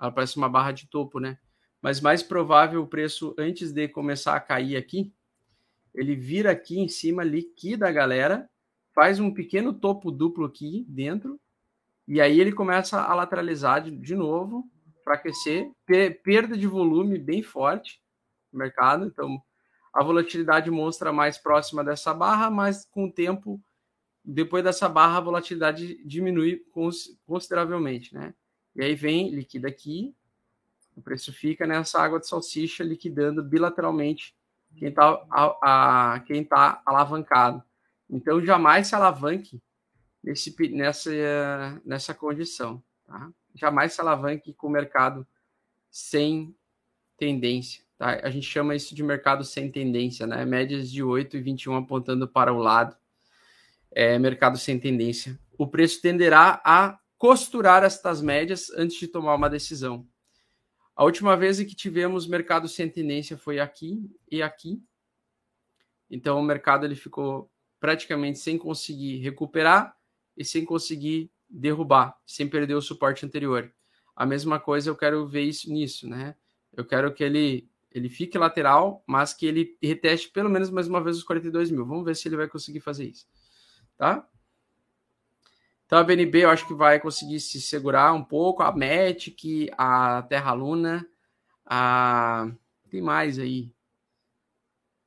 Ela 0.00 0.10
parece 0.10 0.38
uma 0.38 0.48
barra 0.48 0.72
de 0.72 0.88
topo, 0.88 1.20
né? 1.20 1.38
Mas 1.82 2.00
mais 2.00 2.22
provável 2.22 2.82
o 2.82 2.86
preço, 2.86 3.34
antes 3.38 3.70
de 3.70 3.86
começar 3.86 4.34
a 4.34 4.40
cair 4.40 4.76
aqui, 4.76 5.12
ele 5.94 6.16
vira 6.16 6.50
aqui 6.50 6.80
em 6.80 6.88
cima, 6.88 7.22
liquida 7.22 7.86
a 7.86 7.92
galera, 7.92 8.48
faz 8.94 9.20
um 9.20 9.30
pequeno 9.30 9.74
topo 9.74 10.10
duplo 10.10 10.46
aqui 10.46 10.86
dentro, 10.88 11.38
e 12.08 12.18
aí 12.18 12.40
ele 12.40 12.52
começa 12.52 13.02
a 13.02 13.14
lateralizar 13.14 13.82
de, 13.82 13.90
de 13.90 14.14
novo, 14.14 14.66
enfraquecer, 15.00 15.70
per 15.84 16.22
perda 16.22 16.56
de 16.56 16.66
volume 16.66 17.18
bem 17.18 17.42
forte 17.42 18.00
mercado. 18.56 19.06
Então, 19.06 19.42
a 19.92 20.02
volatilidade 20.02 20.70
mostra 20.70 21.12
mais 21.12 21.38
próxima 21.38 21.82
dessa 21.84 22.14
barra, 22.14 22.50
mas 22.50 22.84
com 22.84 23.06
o 23.06 23.12
tempo, 23.12 23.60
depois 24.24 24.62
dessa 24.62 24.88
barra, 24.88 25.18
a 25.18 25.22
volatilidade 25.22 26.02
diminui 26.04 26.64
consideravelmente, 27.26 28.14
né? 28.14 28.34
E 28.74 28.82
aí 28.82 28.94
vem, 28.94 29.30
liquida 29.30 29.68
aqui, 29.68 30.14
o 30.94 31.02
preço 31.02 31.32
fica 31.32 31.66
nessa 31.66 32.00
água 32.00 32.20
de 32.20 32.28
salsicha 32.28 32.84
liquidando 32.84 33.42
bilateralmente 33.42 34.36
quem 34.76 34.88
está 34.88 35.26
a, 35.30 36.14
a, 36.14 36.20
quem 36.20 36.44
tá 36.44 36.80
alavancado. 36.84 37.62
Então, 38.08 38.44
jamais 38.44 38.88
se 38.88 38.94
alavanque 38.94 39.60
nesse, 40.22 40.54
nessa, 40.70 41.10
nessa 41.84 42.14
condição. 42.14 42.82
Tá? 43.06 43.30
Jamais 43.54 43.92
se 43.92 44.00
alavanque 44.00 44.52
com 44.52 44.68
o 44.68 44.70
mercado 44.70 45.26
sem 45.90 46.54
tendência. 47.16 47.84
Tá? 48.00 48.18
A 48.22 48.30
gente 48.30 48.46
chama 48.46 48.74
isso 48.74 48.94
de 48.94 49.02
mercado 49.02 49.44
sem 49.44 49.70
tendência, 49.70 50.26
né? 50.26 50.42
médias 50.46 50.90
de 50.90 51.02
8 51.02 51.36
e 51.36 51.40
21 51.42 51.76
apontando 51.76 52.26
para 52.26 52.50
o 52.50 52.56
lado. 52.56 52.96
É 53.90 54.18
mercado 54.18 54.56
sem 54.56 54.80
tendência. 54.80 55.38
O 55.58 55.66
preço 55.66 56.00
tenderá 56.00 56.62
a 56.64 56.98
costurar 57.18 57.84
estas 57.84 58.22
médias 58.22 58.70
antes 58.70 58.98
de 58.98 59.06
tomar 59.06 59.34
uma 59.34 59.50
decisão. 59.50 60.08
A 60.96 61.04
última 61.04 61.36
vez 61.36 61.58
que 61.58 61.74
tivemos 61.74 62.26
mercado 62.26 62.68
sem 62.68 62.88
tendência 62.88 63.36
foi 63.36 63.60
aqui 63.60 64.10
e 64.30 64.42
aqui. 64.42 64.82
Então 66.08 66.40
o 66.40 66.42
mercado 66.42 66.86
ele 66.86 66.96
ficou 66.96 67.50
praticamente 67.78 68.38
sem 68.38 68.56
conseguir 68.56 69.18
recuperar 69.18 69.94
e 70.34 70.42
sem 70.42 70.64
conseguir 70.64 71.30
derrubar, 71.50 72.16
sem 72.24 72.48
perder 72.48 72.76
o 72.76 72.80
suporte 72.80 73.26
anterior. 73.26 73.70
A 74.16 74.24
mesma 74.24 74.58
coisa 74.58 74.88
eu 74.88 74.96
quero 74.96 75.28
ver 75.28 75.42
isso 75.42 75.70
nisso, 75.70 76.08
né? 76.08 76.34
Eu 76.72 76.86
quero 76.86 77.12
que 77.12 77.22
ele 77.22 77.69
ele 77.92 78.08
fique 78.08 78.38
lateral, 78.38 79.02
mas 79.06 79.32
que 79.34 79.46
ele 79.46 79.76
reteste 79.82 80.28
pelo 80.30 80.48
menos 80.48 80.70
mais 80.70 80.86
uma 80.86 81.02
vez 81.02 81.16
os 81.16 81.24
42 81.24 81.70
mil. 81.70 81.84
Vamos 81.84 82.04
ver 82.04 82.14
se 82.14 82.28
ele 82.28 82.36
vai 82.36 82.48
conseguir 82.48 82.80
fazer 82.80 83.04
isso, 83.04 83.26
tá? 83.96 84.26
Então 85.86 85.98
a 85.98 86.04
BNB 86.04 86.44
eu 86.44 86.50
acho 86.50 86.66
que 86.68 86.74
vai 86.74 87.00
conseguir 87.00 87.40
se 87.40 87.60
segurar 87.60 88.12
um 88.12 88.22
pouco, 88.22 88.62
a 88.62 88.70
Matic, 88.70 89.68
a 89.76 90.22
Terra 90.22 90.52
Luna, 90.52 91.04
a 91.66 92.48
tem 92.88 93.00
mais 93.00 93.38
aí. 93.38 93.72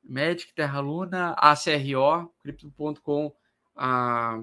Matic, 0.02 0.52
Terra 0.54 0.80
Luna, 0.80 1.34
a 1.38 1.54
CRO, 1.54 2.30
Crypto.com, 2.40 3.34
a... 3.74 4.42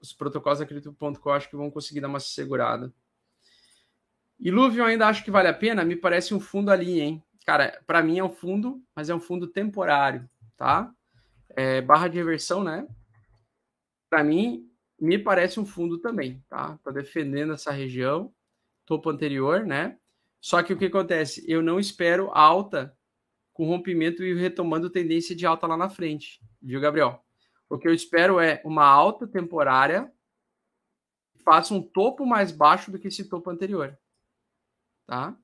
os 0.00 0.12
protocolos 0.14 0.58
da 0.58 0.66
Crypto.com 0.66 1.30
acho 1.30 1.50
que 1.50 1.56
vão 1.56 1.70
conseguir 1.70 2.00
dar 2.00 2.08
uma 2.08 2.20
segurada. 2.20 2.90
Illuvium 4.40 4.84
ainda 4.84 5.06
acho 5.06 5.22
que 5.22 5.30
vale 5.30 5.48
a 5.48 5.54
pena, 5.54 5.84
me 5.84 5.96
parece 5.96 6.34
um 6.34 6.40
fundo 6.40 6.70
ali, 6.70 7.00
hein? 7.00 7.22
Cara, 7.44 7.82
para 7.86 8.02
mim 8.02 8.18
é 8.18 8.24
um 8.24 8.30
fundo, 8.30 8.82
mas 8.94 9.10
é 9.10 9.14
um 9.14 9.20
fundo 9.20 9.46
temporário, 9.46 10.28
tá? 10.56 10.92
É, 11.50 11.80
barra 11.80 12.08
de 12.08 12.16
reversão, 12.16 12.64
né? 12.64 12.86
Para 14.08 14.24
mim, 14.24 14.70
me 14.98 15.18
parece 15.18 15.60
um 15.60 15.66
fundo 15.66 15.98
também, 15.98 16.42
tá? 16.48 16.78
Tá 16.82 16.90
defendendo 16.90 17.52
essa 17.52 17.70
região, 17.70 18.32
topo 18.86 19.10
anterior, 19.10 19.64
né? 19.66 19.98
Só 20.40 20.62
que 20.62 20.72
o 20.72 20.76
que 20.76 20.86
acontece? 20.86 21.44
Eu 21.46 21.62
não 21.62 21.78
espero 21.78 22.30
alta 22.32 22.96
com 23.52 23.66
rompimento 23.66 24.22
e 24.24 24.34
retomando 24.34 24.90
tendência 24.90 25.34
de 25.34 25.46
alta 25.46 25.66
lá 25.66 25.76
na 25.76 25.88
frente, 25.88 26.40
viu, 26.60 26.80
Gabriel? 26.80 27.24
O 27.68 27.78
que 27.78 27.88
eu 27.88 27.94
espero 27.94 28.40
é 28.40 28.60
uma 28.64 28.84
alta 28.84 29.26
temporária 29.26 30.10
faça 31.44 31.74
um 31.74 31.82
topo 31.82 32.24
mais 32.24 32.50
baixo 32.50 32.90
do 32.90 32.98
que 32.98 33.08
esse 33.08 33.28
topo 33.28 33.50
anterior, 33.50 33.96
tá? 35.06 35.36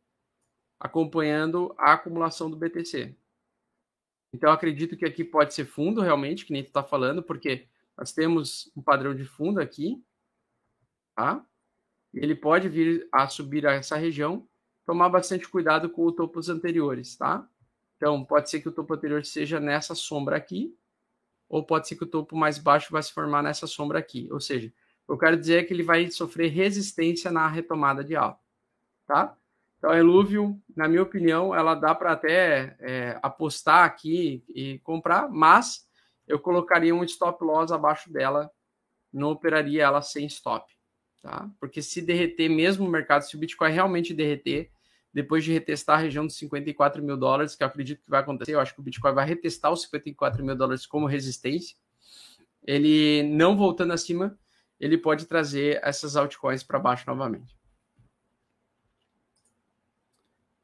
Acompanhando 0.81 1.75
a 1.79 1.93
acumulação 1.93 2.51
do 2.51 2.57
BTC. 2.57 3.15
Então, 4.33 4.51
acredito 4.51 4.97
que 4.97 5.05
aqui 5.05 5.23
pode 5.23 5.55
ser 5.55 5.67
fundo, 5.67 6.01
realmente, 6.01 6.47
que 6.47 6.53
nem 6.53 6.65
tu 6.65 6.73
tá 6.73 6.83
falando, 6.83 7.23
porque 7.23 7.69
nós 7.97 8.13
temos 8.13 8.73
um 8.75 8.83
padrão 8.83 9.15
de 9.15 9.25
fundo 9.25 9.61
aqui, 9.61 10.03
tá? 11.15 11.45
Ele 12.15 12.35
pode 12.35 12.69
vir 12.69 13.07
a 13.13 13.29
subir 13.29 13.67
a 13.67 13.73
essa 13.73 13.97
região, 13.97 14.49
tomar 14.87 15.09
bastante 15.09 15.49
cuidado 15.49 15.91
com 15.91 16.07
os 16.07 16.15
topos 16.15 16.49
anteriores, 16.49 17.17
tá? 17.17 17.49
Então, 17.97 18.25
pode 18.25 18.49
ser 18.49 18.61
que 18.61 18.69
o 18.69 18.73
topo 18.73 18.95
anterior 18.95 19.25
seja 19.25 19.61
nessa 19.61 19.95
sombra 19.95 20.37
aqui, 20.37 20.75
ou 21.49 21.65
pode 21.65 21.89
ser 21.89 21.97
que 21.97 22.05
o 22.05 22.07
topo 22.07 22.37
mais 22.37 22.57
baixo 22.59 22.91
vai 22.91 23.03
se 23.03 23.13
formar 23.13 23.43
nessa 23.43 23.67
sombra 23.67 23.99
aqui. 23.99 24.29
Ou 24.33 24.41
seja, 24.41 24.73
eu 25.09 25.19
quero 25.19 25.37
dizer 25.37 25.67
que 25.67 25.75
ele 25.75 25.83
vai 25.83 26.09
sofrer 26.11 26.49
resistência 26.49 27.31
na 27.31 27.49
retomada 27.49 28.05
de 28.05 28.15
alta, 28.17 28.41
tá? 29.07 29.37
Então, 29.81 29.93
a 29.93 29.99
Elúvio, 29.99 30.61
na 30.77 30.87
minha 30.87 31.03
opinião, 31.03 31.55
ela 31.55 31.75
dá 31.75 31.95
para 31.95 32.13
até 32.13 32.77
é, 32.81 33.19
apostar 33.23 33.87
aqui 33.87 34.45
e 34.47 34.79
comprar, 34.81 35.31
mas 35.31 35.89
eu 36.29 36.39
colocaria 36.39 36.95
um 36.95 37.03
stop 37.03 37.43
loss 37.43 37.73
abaixo 37.73 38.13
dela, 38.13 38.51
não 39.11 39.31
operaria 39.31 39.85
ela 39.85 40.03
sem 40.03 40.27
stop, 40.27 40.71
tá? 41.23 41.49
Porque 41.59 41.81
se 41.81 42.03
derreter 42.03 42.51
mesmo 42.51 42.87
o 42.87 42.91
mercado, 42.91 43.23
se 43.23 43.35
o 43.35 43.39
Bitcoin 43.39 43.73
realmente 43.73 44.13
derreter, 44.13 44.71
depois 45.15 45.45
de 45.45 45.53
retestar 45.53 45.99
a 45.99 46.03
região 46.03 46.27
dos 46.27 46.37
54 46.37 47.03
mil 47.03 47.17
dólares, 47.17 47.57
que 47.57 47.63
eu 47.63 47.67
acredito 47.67 48.05
que 48.05 48.11
vai 48.11 48.21
acontecer, 48.21 48.53
eu 48.53 48.61
acho 48.61 48.75
que 48.75 48.81
o 48.81 48.85
Bitcoin 48.85 49.15
vai 49.15 49.27
retestar 49.27 49.73
os 49.73 49.81
54 49.85 50.45
mil 50.45 50.55
dólares 50.55 50.85
como 50.85 51.07
resistência, 51.07 51.75
ele 52.67 53.23
não 53.23 53.57
voltando 53.57 53.95
acima, 53.95 54.39
ele 54.79 54.99
pode 54.99 55.25
trazer 55.25 55.81
essas 55.83 56.17
altcoins 56.17 56.63
para 56.63 56.79
baixo 56.79 57.05
novamente. 57.07 57.60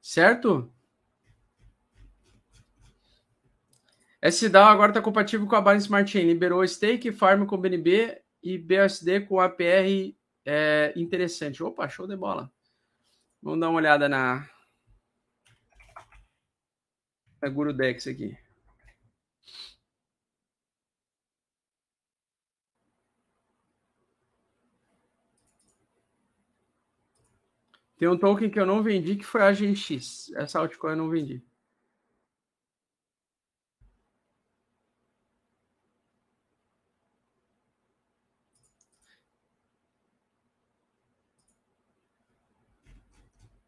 Certo? 0.07 0.73
SDAO 4.23 4.69
agora 4.69 4.93
está 4.93 5.03
compatível 5.03 5.49
com 5.49 5.57
a 5.57 5.61
Binance 5.61 5.87
Smart 5.87 6.09
Chain. 6.09 6.27
Liberou 6.29 6.67
stake, 6.67 7.11
farm 7.11 7.45
com 7.45 7.59
BNB 7.59 8.23
e 8.41 8.57
BSD 8.57 9.23
com 9.23 9.41
APR 9.41 10.17
é, 10.45 10.93
interessante. 10.95 11.61
Opa, 11.61 11.89
show 11.89 12.07
de 12.07 12.17
bola. 12.17 12.49
Vamos 13.43 13.59
dar 13.59 13.69
uma 13.69 13.79
olhada 13.79 14.09
na, 14.09 14.49
na 17.43 17.49
Gurudex 17.49 18.07
aqui. 18.07 18.39
Tem 27.99 28.09
um 28.09 28.17
token 28.19 28.49
que 28.51 28.59
eu 28.61 28.67
não 28.67 28.83
vendi 28.83 29.17
que 29.17 29.25
foi 29.25 29.43
a 29.43 29.53
GX. 29.53 30.31
Essa 30.35 30.61
altcoin 30.61 30.91
eu 30.93 30.97
não 30.97 31.11
vendi. 31.11 31.43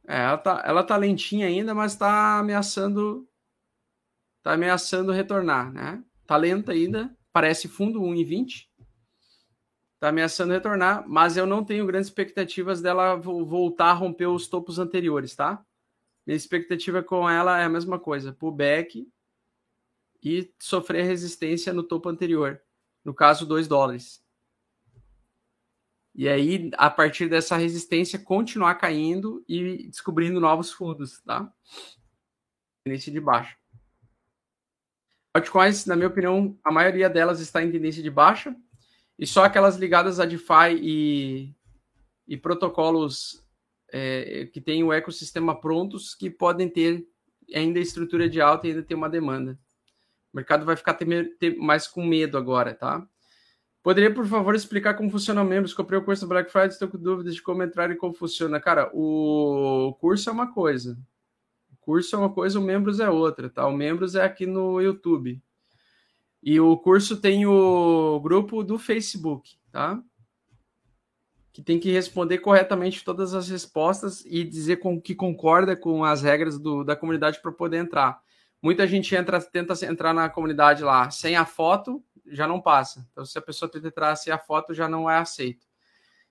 É, 0.06 0.22
ela 0.22 0.38
tá, 0.38 0.62
ela 0.64 0.82
tá 0.84 0.96
lentinha 0.96 1.46
ainda, 1.46 1.74
mas 1.74 1.94
tá 1.96 2.38
ameaçando 2.38 3.28
tá 4.42 4.52
ameaçando 4.54 5.12
retornar, 5.12 5.72
né? 5.72 6.02
Tá 6.26 6.36
lenta 6.36 6.72
ainda, 6.72 7.14
parece 7.32 7.68
fundo 7.68 8.02
1,20. 8.02 8.68
Tá 10.00 10.08
ameaçando 10.10 10.52
retornar, 10.52 11.04
mas 11.08 11.36
eu 11.36 11.44
não 11.44 11.64
tenho 11.64 11.86
grandes 11.86 12.08
expectativas 12.08 12.80
dela 12.80 13.16
voltar 13.16 13.90
a 13.90 13.92
romper 13.92 14.26
os 14.26 14.46
topos 14.46 14.78
anteriores, 14.78 15.34
tá? 15.34 15.64
Minha 16.24 16.36
expectativa 16.36 17.02
com 17.02 17.28
ela 17.28 17.58
é 17.58 17.64
a 17.64 17.68
mesma 17.68 17.98
coisa, 17.98 18.32
pullback 18.32 19.10
e 20.22 20.52
sofrer 20.58 21.04
resistência 21.04 21.72
no 21.72 21.82
topo 21.82 22.08
anterior, 22.08 22.60
no 23.04 23.12
caso 23.12 23.46
2 23.46 23.66
dólares. 23.66 24.22
E 26.14 26.28
aí, 26.28 26.70
a 26.76 26.90
partir 26.90 27.28
dessa 27.28 27.56
resistência, 27.56 28.18
continuar 28.18 28.74
caindo 28.74 29.44
e 29.48 29.88
descobrindo 29.88 30.40
novos 30.40 30.72
fundos, 30.72 31.20
tá? 31.22 31.52
Tendência 32.84 33.10
de 33.12 33.20
baixa. 33.20 33.56
Altcoins, 35.34 35.86
na 35.86 35.94
minha 35.94 36.08
opinião, 36.08 36.58
a 36.64 36.72
maioria 36.72 37.08
delas 37.08 37.40
está 37.40 37.62
em 37.62 37.70
tendência 37.70 38.02
de 38.02 38.10
baixa. 38.10 38.54
E 39.18 39.26
só 39.26 39.44
aquelas 39.44 39.76
ligadas 39.76 40.20
a 40.20 40.24
DeFi 40.24 40.78
e, 40.80 41.54
e 42.26 42.36
protocolos 42.36 43.44
é, 43.92 44.48
que 44.52 44.60
têm 44.60 44.84
o 44.84 44.92
ecossistema 44.92 45.60
prontos 45.60 46.14
que 46.14 46.30
podem 46.30 46.68
ter 46.68 47.06
ainda 47.54 47.78
estrutura 47.78 48.28
de 48.28 48.40
alta 48.40 48.66
e 48.66 48.70
ainda 48.70 48.82
ter 48.82 48.94
uma 48.94 49.08
demanda. 49.08 49.58
O 50.32 50.36
mercado 50.36 50.64
vai 50.64 50.76
ficar 50.76 50.94
ter, 50.94 51.36
ter 51.38 51.56
mais 51.56 51.86
com 51.86 52.04
medo 52.04 52.36
agora, 52.36 52.74
tá? 52.74 53.06
Poderia, 53.82 54.12
por 54.12 54.26
favor, 54.26 54.54
explicar 54.54 54.94
como 54.94 55.10
funciona 55.10 55.42
o 55.42 55.44
membros? 55.44 55.72
Comprei 55.72 55.98
o 55.98 56.04
curso 56.04 56.26
do 56.26 56.28
Black 56.28 56.50
Friday, 56.50 56.68
estou 56.68 56.88
com 56.88 56.98
dúvidas 56.98 57.34
de 57.34 57.42
como 57.42 57.62
entrar 57.62 57.90
e 57.90 57.96
como 57.96 58.12
funciona. 58.12 58.60
Cara, 58.60 58.90
o 58.92 59.96
curso 60.00 60.28
é 60.28 60.32
uma 60.32 60.52
coisa. 60.52 60.98
O 61.72 61.76
curso 61.80 62.14
é 62.14 62.18
uma 62.18 62.30
coisa, 62.30 62.58
o 62.58 62.62
membros 62.62 63.00
é 63.00 63.08
outra, 63.08 63.48
tá? 63.48 63.66
O 63.66 63.72
membros 63.72 64.14
é 64.14 64.22
aqui 64.22 64.44
no 64.44 64.80
YouTube. 64.80 65.40
E 66.50 66.58
o 66.58 66.78
curso 66.78 67.18
tem 67.18 67.44
o 67.44 68.18
grupo 68.20 68.64
do 68.64 68.78
Facebook, 68.78 69.58
tá? 69.70 70.02
Que 71.52 71.60
tem 71.60 71.78
que 71.78 71.92
responder 71.92 72.38
corretamente 72.38 73.04
todas 73.04 73.34
as 73.34 73.50
respostas 73.50 74.24
e 74.24 74.44
dizer 74.44 74.78
com 74.78 74.98
que 74.98 75.14
concorda 75.14 75.76
com 75.76 76.02
as 76.02 76.22
regras 76.22 76.58
do, 76.58 76.84
da 76.84 76.96
comunidade 76.96 77.42
para 77.42 77.52
poder 77.52 77.76
entrar. 77.76 78.22
Muita 78.62 78.86
gente 78.86 79.14
entra, 79.14 79.38
tenta 79.42 79.74
entrar 79.84 80.14
na 80.14 80.30
comunidade 80.30 80.82
lá 80.82 81.10
sem 81.10 81.36
a 81.36 81.44
foto, 81.44 82.02
já 82.26 82.46
não 82.46 82.62
passa. 82.62 83.06
Então, 83.12 83.26
se 83.26 83.36
a 83.36 83.42
pessoa 83.42 83.70
tenta 83.70 83.88
entrar 83.88 84.16
sem 84.16 84.32
a 84.32 84.38
foto, 84.38 84.72
já 84.72 84.88
não 84.88 85.10
é 85.10 85.18
aceito. 85.18 85.66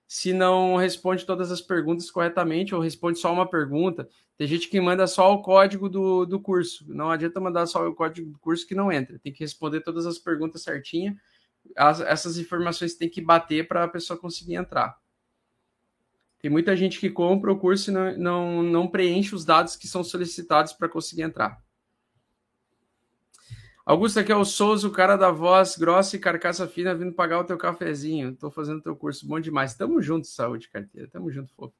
Se 0.07 0.31
não 0.31 0.77
responde 0.77 1.25
todas 1.25 1.51
as 1.51 1.59
perguntas 1.59 2.09
corretamente 2.09 2.73
ou 2.73 2.79
responde 2.79 3.19
só 3.19 3.31
uma 3.31 3.45
pergunta, 3.45 4.07
tem 4.37 4.47
gente 4.47 4.69
que 4.69 4.79
manda 4.79 5.05
só 5.05 5.33
o 5.33 5.41
código 5.41 5.89
do, 5.89 6.25
do 6.25 6.39
curso. 6.39 6.85
Não 6.87 7.09
adianta 7.09 7.41
mandar 7.41 7.65
só 7.65 7.85
o 7.85 7.93
código 7.93 8.31
do 8.31 8.39
curso 8.39 8.65
que 8.65 8.73
não 8.75 8.91
entra. 8.91 9.19
Tem 9.19 9.33
que 9.33 9.43
responder 9.43 9.81
todas 9.81 10.05
as 10.05 10.17
perguntas 10.17 10.63
certinha. 10.63 11.19
As, 11.75 11.99
essas 11.99 12.37
informações 12.37 12.95
tem 12.95 13.09
que 13.09 13.19
bater 13.19 13.67
para 13.67 13.83
a 13.83 13.87
pessoa 13.87 14.17
conseguir 14.17 14.55
entrar. 14.55 14.97
Tem 16.39 16.49
muita 16.49 16.75
gente 16.75 16.99
que 16.99 17.09
compra 17.09 17.51
o 17.51 17.59
curso 17.59 17.89
e 17.89 17.93
não, 17.93 18.17
não, 18.17 18.63
não 18.63 18.87
preenche 18.87 19.35
os 19.35 19.43
dados 19.43 19.75
que 19.75 19.87
são 19.87 20.03
solicitados 20.03 20.71
para 20.71 20.87
conseguir 20.87 21.23
entrar. 21.23 21.61
Augusto, 23.87 24.19
aqui 24.19 24.33
é 24.33 24.35
o 24.35 24.43
Souza, 24.43 24.85
o 24.85 24.91
cara 24.91 25.15
da 25.15 25.31
voz 25.31 25.77
grossa 25.77 26.17
e 26.17 26.19
carcaça 26.19 26.67
fina, 26.67 26.93
vindo 26.93 27.13
pagar 27.13 27.39
o 27.39 27.45
teu 27.45 27.57
cafezinho. 27.57 28.35
Tô 28.35 28.51
fazendo 28.51 28.81
teu 28.81 28.93
curso, 28.97 29.25
bom 29.25 29.39
demais. 29.39 29.75
Tamo 29.75 30.01
junto, 30.01 30.27
saúde, 30.27 30.67
carteira. 30.67 31.07
Tamo 31.07 31.31
junto, 31.31 31.53
fofa. 31.53 31.73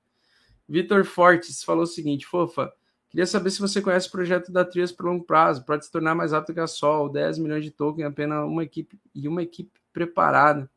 Vitor 0.70 1.03
Fortes 1.03 1.62
falou 1.62 1.84
o 1.84 1.86
seguinte, 1.86 2.26
fofa, 2.26 2.72
queria 3.10 3.26
saber 3.26 3.49
se 3.51 3.60
você 3.60 3.82
conhece 3.82 4.08
o 4.08 4.12
projeto 4.12 4.53
da 4.53 4.64
Trias 4.64 4.89
por 4.89 5.05
longo 5.05 5.26
prazo, 5.26 5.66
pode 5.66 5.84
se 5.84 5.91
tornar 5.91 6.16
mais 6.16 6.32
rápido 6.32 6.53
que 6.53 6.62
a 6.62 6.68
Sol, 6.68 7.10
10 7.10 7.39
milhões 7.39 7.66
de 7.66 7.72
token, 7.72 8.05
apenas 8.05 8.45
uma 8.45 8.64
equipe 8.64 8.97
e 9.14 9.28
uma 9.28 9.43
equipe 9.43 9.78
preparada. 9.91 10.72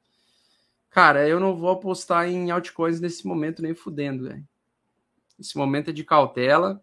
Cara, 0.90 1.28
eu 1.28 1.38
não 1.38 1.54
vou 1.54 1.70
apostar 1.70 2.28
em 2.28 2.50
altcoins 2.50 3.00
nesse 3.00 3.24
momento 3.24 3.62
nem 3.62 3.72
fudendo, 3.72 4.24
velho. 4.24 4.44
Esse 5.38 5.56
momento 5.56 5.90
é 5.90 5.92
de 5.92 6.02
cautela 6.02 6.82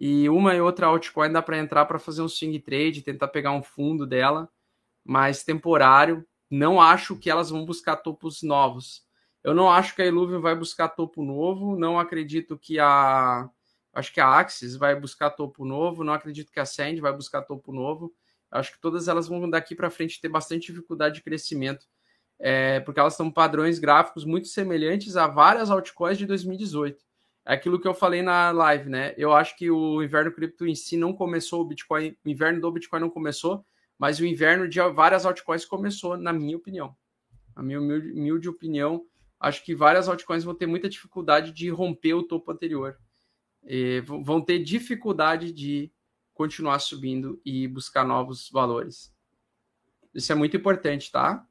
e 0.00 0.30
uma 0.30 0.54
e 0.54 0.60
outra 0.62 0.86
altcoin 0.86 1.30
dá 1.30 1.42
para 1.42 1.58
entrar 1.58 1.84
para 1.84 1.98
fazer 1.98 2.22
um 2.22 2.28
swing 2.28 2.58
trade, 2.60 3.02
tentar 3.02 3.28
pegar 3.28 3.52
um 3.52 3.62
fundo 3.62 4.06
dela, 4.06 4.48
mas 5.04 5.44
temporário. 5.44 6.26
Não 6.50 6.80
acho 6.80 7.16
que 7.16 7.28
elas 7.30 7.50
vão 7.50 7.66
buscar 7.66 7.96
topos 7.96 8.42
novos. 8.42 9.04
Eu 9.44 9.54
não 9.54 9.70
acho 9.70 9.94
que 9.94 10.00
a 10.00 10.06
Illuvium 10.06 10.40
vai 10.40 10.54
buscar 10.56 10.88
topo 10.88 11.22
novo. 11.22 11.76
Não 11.76 11.98
acredito 11.98 12.58
que 12.58 12.78
a. 12.78 13.48
Acho 13.92 14.12
que 14.12 14.20
a 14.20 14.26
Axis 14.26 14.76
vai 14.76 14.98
buscar 14.98 15.30
topo 15.30 15.64
novo. 15.66 16.02
Não 16.02 16.14
acredito 16.14 16.50
que 16.50 16.60
a 16.60 16.64
Sand 16.66 16.96
vai 17.00 17.12
buscar 17.12 17.42
topo 17.42 17.70
novo. 17.72 18.12
Acho 18.50 18.72
que 18.72 18.80
todas 18.80 19.06
elas 19.06 19.28
vão 19.28 19.48
daqui 19.50 19.74
para 19.74 19.90
frente 19.90 20.20
ter 20.20 20.28
bastante 20.28 20.72
dificuldade 20.72 21.16
de 21.16 21.22
crescimento, 21.22 21.86
é, 22.38 22.80
porque 22.80 22.98
elas 22.98 23.12
estão 23.12 23.30
padrões 23.30 23.78
gráficos 23.78 24.24
muito 24.24 24.48
semelhantes 24.48 25.16
a 25.16 25.26
várias 25.26 25.70
altcoins 25.70 26.18
de 26.18 26.26
2018 26.26 27.09
é 27.44 27.54
aquilo 27.54 27.80
que 27.80 27.88
eu 27.88 27.94
falei 27.94 28.22
na 28.22 28.50
live, 28.50 28.88
né? 28.88 29.14
Eu 29.16 29.32
acho 29.32 29.56
que 29.56 29.70
o 29.70 30.02
inverno 30.02 30.32
cripto 30.32 30.66
em 30.66 30.74
si 30.74 30.96
não 30.96 31.12
começou, 31.12 31.62
o 31.62 31.64
Bitcoin, 31.64 32.16
o 32.24 32.28
inverno 32.28 32.60
do 32.60 32.70
Bitcoin 32.70 33.00
não 33.00 33.10
começou, 33.10 33.64
mas 33.98 34.20
o 34.20 34.26
inverno 34.26 34.68
de 34.68 34.80
várias 34.92 35.26
altcoins 35.26 35.64
começou, 35.64 36.16
na 36.16 36.32
minha 36.32 36.56
opinião. 36.56 36.96
Na 37.56 37.62
minha 37.62 37.80
humilde, 37.80 38.12
humilde 38.12 38.48
opinião, 38.48 39.04
acho 39.38 39.64
que 39.64 39.74
várias 39.74 40.08
altcoins 40.08 40.44
vão 40.44 40.54
ter 40.54 40.66
muita 40.66 40.88
dificuldade 40.88 41.52
de 41.52 41.68
romper 41.70 42.14
o 42.14 42.22
topo 42.22 42.50
anterior. 42.50 42.98
E 43.62 44.00
vão 44.00 44.40
ter 44.40 44.58
dificuldade 44.60 45.52
de 45.52 45.92
continuar 46.32 46.78
subindo 46.78 47.40
e 47.44 47.68
buscar 47.68 48.04
novos 48.04 48.48
valores. 48.50 49.14
Isso 50.14 50.32
é 50.32 50.34
muito 50.34 50.56
importante, 50.56 51.12
tá? 51.12 51.46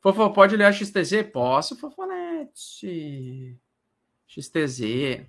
Fofo, 0.00 0.32
pode 0.32 0.56
ler 0.56 0.64
a 0.64 0.72
XTZ? 0.72 1.30
Posso, 1.32 1.76
Fofonete. 1.76 3.56
XTZ. 4.26 5.26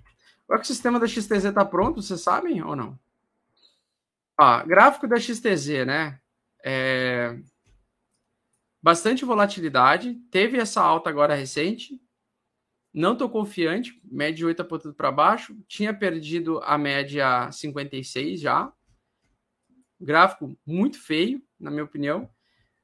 O 0.48 0.54
ecossistema 0.54 0.98
da 0.98 1.06
XTZ 1.06 1.44
está 1.44 1.64
pronto, 1.64 2.02
vocês 2.02 2.20
sabem 2.20 2.62
ou 2.62 2.74
não? 2.74 2.98
Ó, 4.40 4.64
gráfico 4.64 5.06
da 5.06 5.18
XTZ, 5.18 5.86
né? 5.86 6.20
É... 6.64 7.38
Bastante 8.80 9.24
volatilidade. 9.24 10.14
Teve 10.30 10.58
essa 10.58 10.80
alta 10.80 11.10
agora 11.10 11.34
recente. 11.34 12.00
Não 12.94 13.12
estou 13.12 13.28
confiante. 13.28 14.00
Média 14.04 14.46
8 14.46 14.62
apontando 14.62 14.94
para 14.94 15.10
baixo. 15.10 15.56
Tinha 15.66 15.92
perdido 15.92 16.60
a 16.62 16.78
média 16.78 17.50
56 17.50 18.40
já. 18.40 18.72
Gráfico 20.00 20.56
muito 20.64 21.00
feio, 21.00 21.42
na 21.58 21.70
minha 21.70 21.84
opinião. 21.84 22.30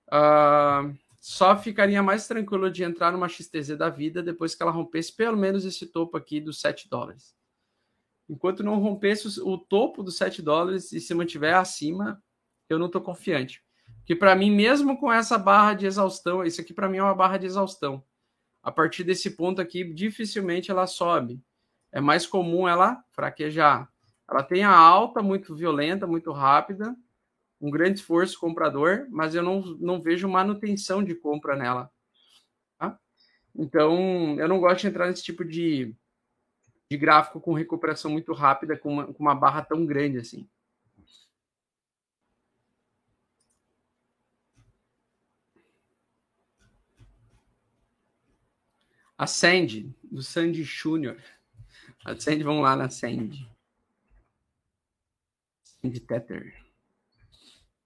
Uh, 0.09 0.95
só 1.27 1.57
ficaria 1.57 2.03
mais 2.03 2.29
tranquilo 2.29 2.71
de 2.71 2.85
entrar 2.85 3.11
numa 3.11 3.31
XTZ 3.31 3.79
da 3.79 3.89
vida 3.89 4.23
depois 4.23 4.55
que 4.55 4.63
ela 4.63 4.71
rompesse 4.71 5.11
pelo 5.11 5.39
menos 5.39 5.65
esse 5.65 5.87
topo 5.87 6.19
aqui 6.19 6.39
dos 6.39 6.61
7 6.61 6.87
dólares. 6.87 7.35
Enquanto 8.29 8.63
não 8.63 8.79
rompesse 8.79 9.41
o 9.41 9.57
topo 9.57 10.03
dos 10.03 10.19
7 10.19 10.43
dólares 10.43 10.93
e 10.93 11.01
se 11.01 11.15
mantiver 11.15 11.57
acima, 11.57 12.23
eu 12.69 12.79
não 12.79 12.89
estou 12.89 13.01
confiante. 13.01 13.65
Porque 14.01 14.15
para 14.15 14.37
mim, 14.37 14.51
mesmo 14.51 15.01
com 15.01 15.11
essa 15.11 15.39
barra 15.39 15.73
de 15.73 15.87
exaustão, 15.87 16.45
isso 16.45 16.61
aqui 16.61 16.75
para 16.75 16.91
mim 16.91 16.99
é 16.99 17.03
uma 17.03 17.15
barra 17.15 17.39
de 17.39 17.47
exaustão. 17.47 18.05
A 18.63 18.71
partir 18.71 19.03
desse 19.03 19.31
ponto 19.31 19.63
aqui, 19.63 19.83
dificilmente 19.83 20.71
ela 20.71 20.87
sobe. 20.87 21.43
É 21.91 22.03
mais 22.03 22.27
comum 22.27 22.69
ela 22.69 23.03
fraquejar. 23.13 23.91
Ela 24.29 24.43
tem 24.43 24.63
a 24.63 24.77
alta 24.77 25.23
muito 25.23 25.55
violenta, 25.55 26.07
muito 26.07 26.33
rápida, 26.33 26.95
um 27.61 27.71
grande 27.71 28.01
esforço 28.01 28.39
comprador, 28.39 29.07
mas 29.11 29.35
eu 29.35 29.43
não, 29.43 29.61
não 29.79 30.01
vejo 30.01 30.29
manutenção 30.29 31.03
de 31.03 31.15
compra 31.15 31.57
nela. 31.57 31.91
Tá? 32.79 32.99
Então, 33.55 34.39
eu 34.39 34.49
não 34.49 34.61
gosto 34.61 34.83
de 34.83 34.89
entrar 34.89 35.09
nesse 35.09 35.23
tipo 35.23 35.45
de, 35.45 35.95
de 36.91 36.97
gráfico 36.97 37.41
com 37.41 37.53
recuperação 37.55 38.11
muito 38.11 38.33
rápida, 38.33 38.77
com 38.77 38.93
uma, 38.93 39.07
com 39.13 39.23
uma 39.23 39.35
barra 39.35 39.63
tão 39.63 39.87
grande 39.87 40.19
assim. 40.19 40.49
A 49.17 49.27
Sandy, 49.27 49.95
do 50.03 50.23
Sandy 50.23 50.65
Júnior. 50.65 51.23
A 52.05 52.19
Sandy, 52.19 52.43
vamos 52.43 52.63
lá 52.63 52.75
na 52.75 52.91
Sandy. 52.91 53.49
Sandy 55.63 56.01
Tether. 56.01 56.64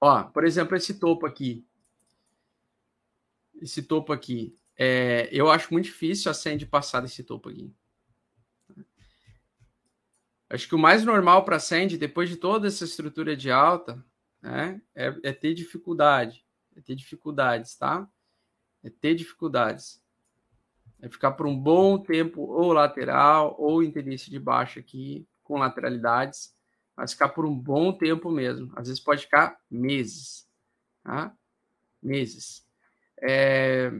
Ó, 0.00 0.24
por 0.24 0.44
exemplo, 0.44 0.76
esse 0.76 0.98
topo 0.98 1.26
aqui. 1.26 1.66
Esse 3.60 3.82
topo 3.82 4.12
aqui. 4.12 4.56
É, 4.76 5.28
eu 5.32 5.50
acho 5.50 5.72
muito 5.72 5.86
difícil 5.86 6.30
a 6.30 6.34
Sandy 6.34 6.64
passar 6.64 7.00
desse 7.00 7.24
topo 7.24 7.48
aqui. 7.48 7.74
Acho 10.48 10.68
que 10.68 10.74
o 10.74 10.78
mais 10.78 11.04
normal 11.04 11.44
para 11.44 11.56
a 11.56 11.60
Sandy, 11.60 11.98
depois 11.98 12.28
de 12.28 12.36
toda 12.36 12.68
essa 12.68 12.84
estrutura 12.84 13.36
de 13.36 13.50
alta, 13.50 14.02
né, 14.40 14.80
é, 14.94 15.14
é, 15.24 15.32
ter 15.32 15.52
dificuldade. 15.52 16.46
É 16.76 16.80
ter 16.80 16.94
dificuldades, 16.94 17.74
tá? 17.74 18.08
É 18.82 18.88
ter 18.88 19.14
dificuldades. 19.14 20.00
É 21.00 21.08
ficar 21.08 21.32
por 21.32 21.46
um 21.46 21.58
bom 21.58 21.98
tempo 21.98 22.42
ou 22.42 22.72
lateral 22.72 23.56
ou 23.58 23.82
interesse 23.82 24.30
de 24.30 24.38
baixo 24.38 24.78
aqui, 24.78 25.26
com 25.42 25.58
lateralidades 25.58 26.56
vai 26.98 27.06
ficar 27.06 27.28
por 27.28 27.46
um 27.46 27.54
bom 27.54 27.92
tempo 27.92 28.28
mesmo. 28.28 28.72
Às 28.74 28.88
vezes 28.88 29.00
pode 29.00 29.22
ficar 29.22 29.56
meses. 29.70 30.48
Tá? 31.04 31.32
Meses. 32.02 32.66
É, 33.22 33.92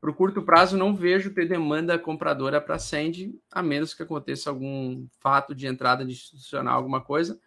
para 0.00 0.10
o 0.10 0.14
curto 0.14 0.40
prazo, 0.40 0.76
não 0.76 0.94
vejo 0.94 1.34
ter 1.34 1.48
demanda 1.48 1.98
compradora 1.98 2.60
para 2.60 2.78
Send, 2.78 3.34
a 3.50 3.60
menos 3.60 3.92
que 3.92 4.04
aconteça 4.04 4.50
algum 4.50 5.04
fato 5.18 5.52
de 5.52 5.66
entrada 5.66 6.04
de 6.04 6.12
institucional, 6.12 6.76
alguma 6.76 7.00
coisa, 7.00 7.40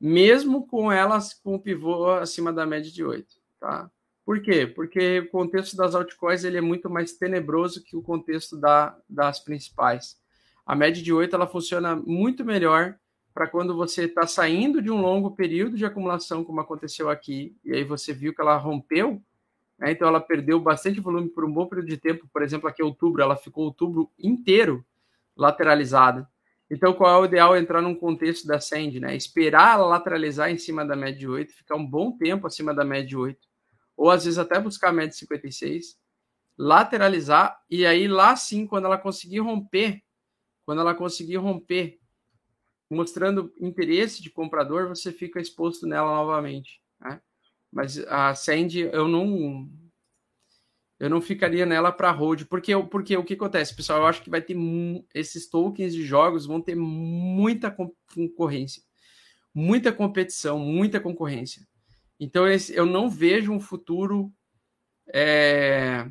mesmo 0.00 0.66
com 0.68 0.90
elas 0.90 1.34
com 1.34 1.56
o 1.56 1.60
pivô 1.60 2.12
acima 2.12 2.52
da 2.52 2.64
média 2.64 2.92
de 2.92 3.04
8. 3.04 3.26
Tá? 3.58 3.90
Por 4.24 4.40
quê? 4.40 4.68
Porque 4.68 5.18
o 5.18 5.30
contexto 5.30 5.76
das 5.76 5.96
altcoins 5.96 6.44
ele 6.44 6.58
é 6.58 6.60
muito 6.60 6.88
mais 6.88 7.14
tenebroso 7.14 7.82
que 7.82 7.96
o 7.96 8.02
contexto 8.02 8.56
da, 8.56 8.96
das 9.08 9.40
principais. 9.40 10.16
A 10.64 10.76
média 10.76 11.02
de 11.02 11.12
8 11.12 11.34
ela 11.34 11.48
funciona 11.48 11.96
muito 11.96 12.44
melhor 12.44 12.96
para 13.34 13.46
quando 13.46 13.74
você 13.74 14.04
está 14.04 14.26
saindo 14.26 14.82
de 14.82 14.90
um 14.90 15.00
longo 15.00 15.30
período 15.30 15.76
de 15.76 15.84
acumulação, 15.84 16.44
como 16.44 16.60
aconteceu 16.60 17.08
aqui, 17.08 17.56
e 17.64 17.72
aí 17.72 17.84
você 17.84 18.12
viu 18.12 18.34
que 18.34 18.40
ela 18.40 18.56
rompeu, 18.56 19.22
né? 19.78 19.92
então 19.92 20.06
ela 20.06 20.20
perdeu 20.20 20.60
bastante 20.60 21.00
volume 21.00 21.28
por 21.28 21.44
um 21.44 21.52
bom 21.52 21.66
período 21.66 21.88
de 21.88 21.96
tempo. 21.96 22.28
Por 22.32 22.42
exemplo, 22.42 22.68
aqui 22.68 22.82
em 22.82 22.84
outubro, 22.84 23.22
ela 23.22 23.36
ficou 23.36 23.64
outubro 23.64 24.10
inteiro 24.18 24.84
lateralizada. 25.36 26.28
Então, 26.70 26.92
qual 26.94 27.18
é 27.18 27.20
o 27.20 27.24
ideal? 27.26 27.56
Entrar 27.56 27.82
num 27.82 27.94
contexto 27.94 28.46
da 28.46 28.58
Send, 28.60 28.98
né? 28.98 29.14
Esperar 29.14 29.74
ela 29.74 29.86
lateralizar 29.86 30.50
em 30.50 30.56
cima 30.56 30.86
da 30.86 30.96
média 30.96 31.18
de 31.18 31.28
8, 31.28 31.52
ficar 31.52 31.76
um 31.76 31.86
bom 31.86 32.16
tempo 32.16 32.46
acima 32.46 32.72
da 32.74 32.84
média 32.84 33.08
de 33.08 33.16
8, 33.16 33.38
ou 33.96 34.10
às 34.10 34.24
vezes 34.24 34.38
até 34.38 34.58
buscar 34.58 34.88
a 34.88 34.92
média 34.92 35.10
de 35.10 35.16
56, 35.16 35.98
lateralizar, 36.56 37.58
e 37.68 37.84
aí 37.84 38.08
lá 38.08 38.36
sim, 38.36 38.66
quando 38.66 38.86
ela 38.86 38.96
conseguir 38.96 39.40
romper, 39.40 40.02
quando 40.64 40.80
ela 40.80 40.94
conseguir 40.94 41.36
romper, 41.36 41.98
mostrando 42.92 43.52
interesse 43.60 44.22
de 44.22 44.30
comprador, 44.30 44.88
você 44.88 45.12
fica 45.12 45.40
exposto 45.40 45.86
nela 45.86 46.14
novamente. 46.14 46.80
Né? 47.00 47.20
Mas 47.70 47.98
a 48.06 48.34
Send, 48.34 48.78
eu 48.78 49.08
não 49.08 49.68
eu 51.00 51.10
não 51.10 51.20
ficaria 51.20 51.66
nela 51.66 51.90
para 51.90 52.12
hold, 52.12 52.44
porque, 52.44 52.76
porque 52.84 53.16
o 53.16 53.24
que 53.24 53.34
acontece, 53.34 53.74
pessoal? 53.74 53.98
Eu 53.98 54.06
acho 54.06 54.22
que 54.22 54.30
vai 54.30 54.40
ter 54.40 54.56
esses 55.12 55.48
tokens 55.48 55.92
de 55.92 56.04
jogos 56.04 56.46
vão 56.46 56.60
ter 56.60 56.76
muita 56.76 57.76
concorrência, 58.14 58.84
muita 59.52 59.92
competição, 59.92 60.60
muita 60.60 61.00
concorrência. 61.00 61.66
Então 62.20 62.44
eu 62.72 62.86
não 62.86 63.10
vejo 63.10 63.50
um 63.50 63.58
futuro 63.58 64.32
é, 65.12 66.08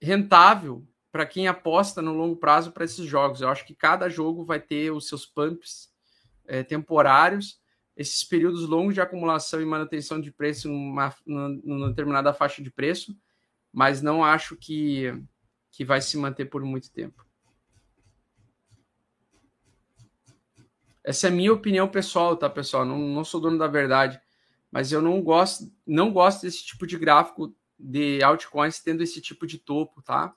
rentável 0.00 0.86
para 1.16 1.24
quem 1.24 1.48
aposta 1.48 2.02
no 2.02 2.12
longo 2.12 2.36
prazo 2.36 2.72
para 2.72 2.84
esses 2.84 3.06
jogos. 3.06 3.40
Eu 3.40 3.48
acho 3.48 3.64
que 3.64 3.74
cada 3.74 4.06
jogo 4.06 4.44
vai 4.44 4.60
ter 4.60 4.90
os 4.90 5.08
seus 5.08 5.24
pumps 5.24 5.88
é, 6.46 6.62
temporários, 6.62 7.58
esses 7.96 8.22
períodos 8.22 8.68
longos 8.68 8.92
de 8.92 9.00
acumulação 9.00 9.62
e 9.62 9.64
manutenção 9.64 10.20
de 10.20 10.30
preço 10.30 10.68
numa, 10.68 11.14
numa, 11.24 11.88
determinada 11.88 12.34
faixa 12.34 12.62
de 12.62 12.70
preço 12.70 13.16
mas 13.72 14.02
não 14.02 14.22
acho 14.22 14.56
que, 14.56 15.10
que 15.70 15.86
vai 15.86 16.02
se 16.02 16.18
manter 16.18 16.44
por 16.50 16.62
muito 16.62 16.90
tempo. 16.90 17.24
Essa 21.02 21.28
é 21.28 21.30
a 21.30 21.32
minha 21.32 21.52
opinião 21.52 21.88
pessoal, 21.88 22.36
tá, 22.36 22.50
pessoal? 22.50 22.84
Não, 22.84 22.98
não 22.98 23.24
sou 23.24 23.40
dono 23.40 23.56
da 23.56 23.68
verdade, 23.68 24.20
mas 24.70 24.92
eu 24.92 25.00
não 25.00 25.22
gosto, 25.22 25.72
não 25.86 26.12
gosto 26.12 26.42
desse 26.42 26.62
tipo 26.62 26.86
de 26.86 26.98
gráfico 26.98 27.56
de 27.78 28.22
altcoins 28.22 28.82
tendo 28.82 29.02
esse 29.02 29.18
tipo 29.22 29.46
de 29.46 29.56
topo, 29.56 30.02
tá? 30.02 30.34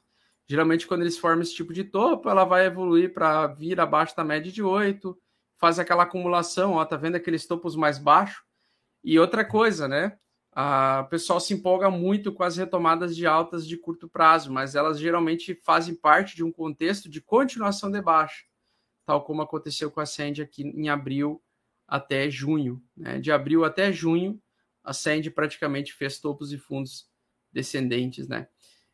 Geralmente, 0.49 0.87
quando 0.87 1.01
eles 1.01 1.17
formam 1.17 1.43
esse 1.43 1.53
tipo 1.53 1.71
de 1.71 1.83
topo, 1.83 2.27
ela 2.27 2.43
vai 2.43 2.65
evoluir 2.65 3.13
para 3.13 3.45
vir 3.45 3.79
abaixo 3.79 4.15
da 4.15 4.23
média 4.23 4.51
de 4.51 4.63
8, 4.63 5.15
faz 5.57 5.77
aquela 5.77 6.03
acumulação, 6.03 6.73
ó, 6.73 6.85
tá 6.85 6.97
vendo 6.97 7.15
aqueles 7.15 7.45
topos 7.45 7.75
mais 7.75 7.99
baixos? 7.99 8.41
E 9.03 9.19
outra 9.19 9.45
coisa, 9.45 9.87
né? 9.87 10.17
o 11.01 11.05
pessoal 11.05 11.39
se 11.39 11.53
empolga 11.53 11.89
muito 11.89 12.33
com 12.33 12.43
as 12.43 12.57
retomadas 12.57 13.15
de 13.15 13.25
altas 13.27 13.67
de 13.67 13.77
curto 13.77 14.09
prazo, 14.09 14.51
mas 14.51 14.75
elas 14.75 14.99
geralmente 14.99 15.53
fazem 15.63 15.95
parte 15.95 16.35
de 16.35 16.43
um 16.43 16.51
contexto 16.51 17.07
de 17.07 17.21
continuação 17.21 17.91
de 17.91 18.01
baixa, 18.01 18.43
tal 19.05 19.23
como 19.23 19.43
aconteceu 19.43 19.91
com 19.91 20.01
a 20.01 20.05
Sandy 20.05 20.41
aqui 20.41 20.63
em 20.63 20.89
abril 20.89 21.41
até 21.87 22.29
junho. 22.29 22.83
Né? 22.97 23.19
De 23.19 23.31
abril 23.31 23.63
até 23.63 23.91
junho, 23.93 24.41
a 24.83 24.93
Sandy 24.93 25.29
praticamente 25.29 25.93
fez 25.93 26.19
topos 26.19 26.51
e 26.51 26.57
fundos 26.57 27.07
descendentes, 27.51 28.27
né? 28.27 28.47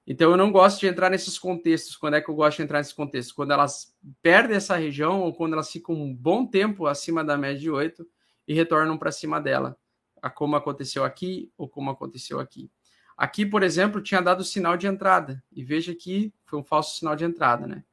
Então 0.08 0.32
eu 0.32 0.38
não 0.38 0.52
gosto 0.52 0.80
de 0.80 0.88
entrar 0.88 1.10
nesses 1.10 1.40
contextos. 1.40 1.96
Quando 1.96 2.16
é 2.16 2.22
que 2.22 2.30
eu 2.30 2.36
gosto 2.36 2.58
de 2.58 2.64
entrar 2.64 2.78
nesses 2.78 2.94
contextos? 2.94 3.34
Quando 3.34 3.52
elas 3.52 3.96
perdem 4.22 4.56
essa 4.56 4.76
região 4.76 5.22
ou 5.22 5.34
quando 5.34 5.54
elas 5.54 5.72
ficam 5.72 5.96
um 5.96 6.14
bom 6.14 6.46
tempo 6.46 6.86
acima 6.86 7.24
da 7.24 7.38
média 7.38 7.60
de 7.60 7.72
8 7.72 8.08
e 8.48 8.54
retornam 8.54 8.98
para 8.98 9.12
cima 9.12 9.42
dela 9.42 9.78
a 10.22 10.30
como 10.30 10.56
aconteceu 10.56 11.04
aqui 11.04 11.52
ou 11.58 11.68
como 11.68 11.90
aconteceu 11.92 12.40
aqui. 12.40 12.70
Aqui, 13.18 13.46
por 13.46 13.64
exemplo, 13.64 14.02
tinha 14.02 14.22
dado 14.22 14.44
sinal 14.44 14.76
de 14.76 14.88
entrada. 14.88 15.42
E 15.52 15.64
veja 15.64 15.96
que 15.96 16.34
foi 16.46 16.60
um 16.60 16.64
falso 16.64 16.98
sinal 16.98 17.16
de 17.16 17.24
entrada, 17.24 17.66
né? 17.66 17.84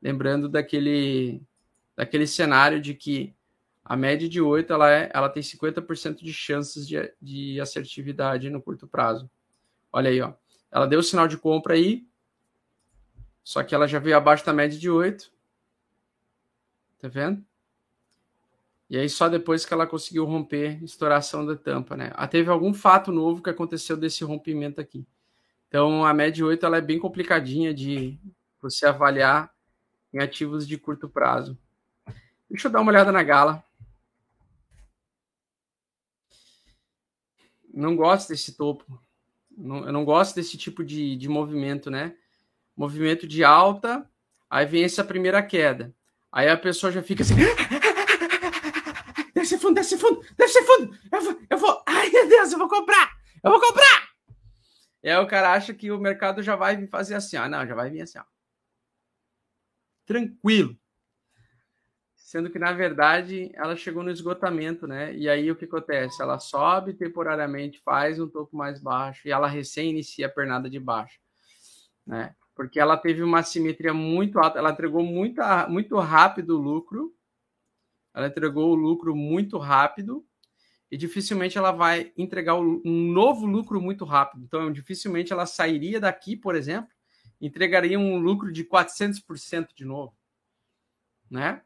Lembrando 0.00 0.48
daquele, 0.48 1.40
daquele 1.96 2.26
cenário 2.26 2.80
de 2.80 2.94
que 2.94 3.34
a 3.84 3.96
média 3.96 4.28
de 4.28 4.40
8 4.40 4.72
ela, 4.72 4.92
é, 4.92 5.10
ela 5.14 5.28
tem 5.28 5.42
50% 5.42 6.22
de 6.22 6.32
chances 6.32 6.86
de, 6.86 6.96
de 7.20 7.60
assertividade 7.60 8.50
no 8.50 8.60
curto 8.60 8.86
prazo. 8.86 9.30
Olha 9.90 10.10
aí, 10.10 10.20
ó. 10.20 10.34
Ela 10.70 10.86
deu 10.86 11.00
o 11.00 11.02
sinal 11.02 11.26
de 11.26 11.36
compra 11.38 11.74
aí, 11.74 12.06
só 13.42 13.62
que 13.64 13.74
ela 13.74 13.88
já 13.88 13.98
veio 13.98 14.16
abaixo 14.16 14.44
da 14.44 14.52
média 14.52 14.78
de 14.78 14.90
8. 14.90 15.32
Tá 16.98 17.08
vendo? 17.08 17.42
E 18.90 18.96
aí 18.98 19.08
só 19.08 19.28
depois 19.28 19.64
que 19.64 19.72
ela 19.72 19.86
conseguiu 19.86 20.24
romper 20.24 20.82
estouração 20.82 21.46
da 21.46 21.56
tampa, 21.56 21.96
né? 21.96 22.10
Ah, 22.14 22.26
teve 22.26 22.50
algum 22.50 22.72
fato 22.72 23.12
novo 23.12 23.42
que 23.42 23.50
aconteceu 23.50 23.96
desse 23.96 24.24
rompimento 24.24 24.80
aqui. 24.80 25.06
Então 25.68 26.04
a 26.04 26.12
média 26.12 26.44
8 26.44 26.64
ela 26.64 26.78
é 26.78 26.80
bem 26.80 26.98
complicadinha 26.98 27.72
de 27.72 28.18
você 28.60 28.86
avaliar 28.86 29.50
em 30.12 30.18
ativos 30.20 30.66
de 30.66 30.76
curto 30.78 31.08
prazo. 31.08 31.58
Deixa 32.50 32.68
eu 32.68 32.72
dar 32.72 32.80
uma 32.80 32.90
olhada 32.90 33.12
na 33.12 33.22
gala. 33.22 33.62
Não 37.72 37.94
gosto 37.94 38.28
desse 38.28 38.56
topo. 38.56 39.00
Eu 39.58 39.92
não 39.92 40.04
gosto 40.04 40.34
desse 40.34 40.56
tipo 40.56 40.84
de, 40.84 41.16
de 41.16 41.28
movimento, 41.28 41.90
né? 41.90 42.14
Movimento 42.76 43.26
de 43.26 43.42
alta, 43.42 44.08
aí 44.48 44.64
vem 44.64 44.84
essa 44.84 45.02
primeira 45.02 45.42
queda. 45.42 45.94
Aí 46.30 46.48
a 46.48 46.56
pessoa 46.56 46.92
já 46.92 47.02
fica 47.02 47.22
assim 47.22 47.34
desce 49.48 49.58
fundo, 49.58 49.74
desce 49.74 49.98
fundo, 49.98 50.24
desce 50.36 50.62
fundo. 50.62 50.98
Eu 51.10 51.20
vou, 51.20 51.42
eu 51.50 51.58
vou, 51.58 51.82
ai 51.86 52.10
meu 52.10 52.28
Deus, 52.28 52.52
eu 52.52 52.58
vou 52.58 52.68
comprar, 52.68 53.10
eu 53.42 53.50
vou 53.50 53.60
comprar. 53.60 54.08
E 55.02 55.08
aí 55.08 55.16
o 55.16 55.26
cara 55.26 55.52
acha 55.52 55.72
que 55.72 55.90
o 55.90 55.98
mercado 55.98 56.42
já 56.42 56.56
vai 56.56 56.86
fazer 56.88 57.14
assim, 57.14 57.36
ó. 57.36 57.48
Não, 57.48 57.66
já 57.66 57.74
vai 57.74 57.88
vir 57.88 58.02
assim, 58.02 58.18
ó. 58.18 58.24
Tranquilo. 60.04 60.76
Sendo 62.28 62.50
que, 62.50 62.58
na 62.58 62.74
verdade, 62.74 63.50
ela 63.54 63.74
chegou 63.74 64.02
no 64.02 64.10
esgotamento, 64.10 64.86
né? 64.86 65.16
E 65.16 65.30
aí 65.30 65.50
o 65.50 65.56
que 65.56 65.64
acontece? 65.64 66.20
Ela 66.20 66.38
sobe 66.38 66.92
temporariamente, 66.92 67.80
faz 67.82 68.20
um 68.20 68.28
topo 68.28 68.54
mais 68.54 68.78
baixo 68.78 69.26
e 69.26 69.30
ela 69.30 69.48
recém 69.48 69.88
inicia 69.88 70.26
a 70.26 70.28
pernada 70.28 70.68
de 70.68 70.78
baixo, 70.78 71.18
né? 72.06 72.36
Porque 72.54 72.78
ela 72.78 72.98
teve 72.98 73.22
uma 73.22 73.42
simetria 73.42 73.94
muito 73.94 74.38
alta, 74.38 74.58
ela 74.58 74.72
entregou 74.72 75.02
muito, 75.02 75.40
muito 75.70 75.96
rápido 75.96 76.58
o 76.58 76.60
lucro, 76.60 77.16
ela 78.12 78.26
entregou 78.26 78.72
o 78.72 78.74
lucro 78.74 79.16
muito 79.16 79.56
rápido 79.56 80.22
e 80.90 80.98
dificilmente 80.98 81.56
ela 81.56 81.72
vai 81.72 82.12
entregar 82.14 82.56
um 82.56 83.10
novo 83.10 83.46
lucro 83.46 83.80
muito 83.80 84.04
rápido. 84.04 84.44
Então, 84.44 84.70
dificilmente 84.70 85.32
ela 85.32 85.46
sairia 85.46 85.98
daqui, 85.98 86.36
por 86.36 86.54
exemplo, 86.54 86.90
entregaria 87.40 87.98
um 87.98 88.18
lucro 88.18 88.52
de 88.52 88.66
400% 88.66 89.68
de 89.74 89.86
novo, 89.86 90.14
né? 91.30 91.62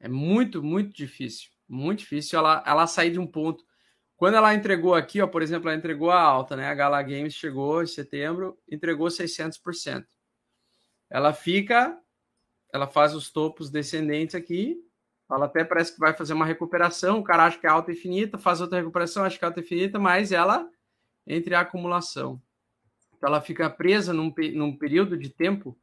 É 0.00 0.08
muito, 0.08 0.62
muito 0.62 0.94
difícil, 0.94 1.50
muito 1.68 2.00
difícil 2.00 2.38
ela, 2.38 2.62
ela 2.66 2.86
sair 2.86 3.10
de 3.10 3.18
um 3.18 3.26
ponto. 3.26 3.64
Quando 4.16 4.34
ela 4.34 4.54
entregou 4.54 4.94
aqui, 4.94 5.20
ó, 5.20 5.26
por 5.26 5.42
exemplo, 5.42 5.68
ela 5.68 5.78
entregou 5.78 6.10
a 6.10 6.20
alta, 6.20 6.56
né? 6.56 6.68
A 6.68 6.74
Gala 6.74 7.02
Games 7.02 7.34
chegou 7.34 7.82
em 7.82 7.86
setembro, 7.86 8.58
entregou 8.70 9.08
600%. 9.08 10.04
Ela 11.10 11.32
fica, 11.32 11.98
ela 12.72 12.86
faz 12.86 13.14
os 13.14 13.30
topos 13.30 13.70
descendentes 13.70 14.34
aqui, 14.34 14.76
ela 15.30 15.46
até 15.46 15.62
parece 15.62 15.92
que 15.92 16.00
vai 16.00 16.14
fazer 16.14 16.32
uma 16.32 16.46
recuperação, 16.46 17.18
o 17.18 17.24
cara 17.24 17.44
acha 17.44 17.58
que 17.58 17.66
é 17.66 17.70
alta 17.70 17.92
infinita, 17.92 18.38
faz 18.38 18.60
outra 18.60 18.78
recuperação, 18.78 19.24
acha 19.24 19.38
que 19.38 19.44
é 19.44 19.48
alta 19.48 19.60
infinita, 19.60 19.98
mas 19.98 20.32
ela 20.32 20.68
entre 21.26 21.54
a 21.54 21.60
acumulação. 21.60 22.42
Então 23.14 23.28
ela 23.28 23.40
fica 23.40 23.68
presa 23.68 24.12
num, 24.12 24.32
num 24.54 24.76
período 24.76 25.18
de 25.18 25.28
tempo, 25.28 25.78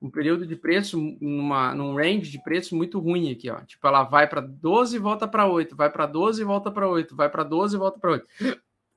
um 0.00 0.10
período 0.10 0.46
de 0.46 0.56
preço, 0.56 0.98
numa, 1.20 1.74
num 1.74 1.94
range 1.94 2.30
de 2.30 2.42
preço 2.42 2.74
muito 2.74 2.98
ruim 2.98 3.30
aqui, 3.30 3.50
ó. 3.50 3.60
Tipo, 3.60 3.86
ela 3.86 4.02
vai 4.02 4.26
para 4.28 4.40
12 4.40 4.96
e 4.96 4.98
volta 4.98 5.28
para 5.28 5.46
8, 5.46 5.76
vai 5.76 5.90
para 5.90 6.06
12 6.06 6.40
e 6.40 6.44
volta 6.44 6.70
para 6.70 6.88
8, 6.88 7.14
vai 7.14 7.28
para 7.28 7.44
12 7.44 7.76
e 7.76 7.78
volta 7.78 7.98
para 7.98 8.10
8. 8.12 8.26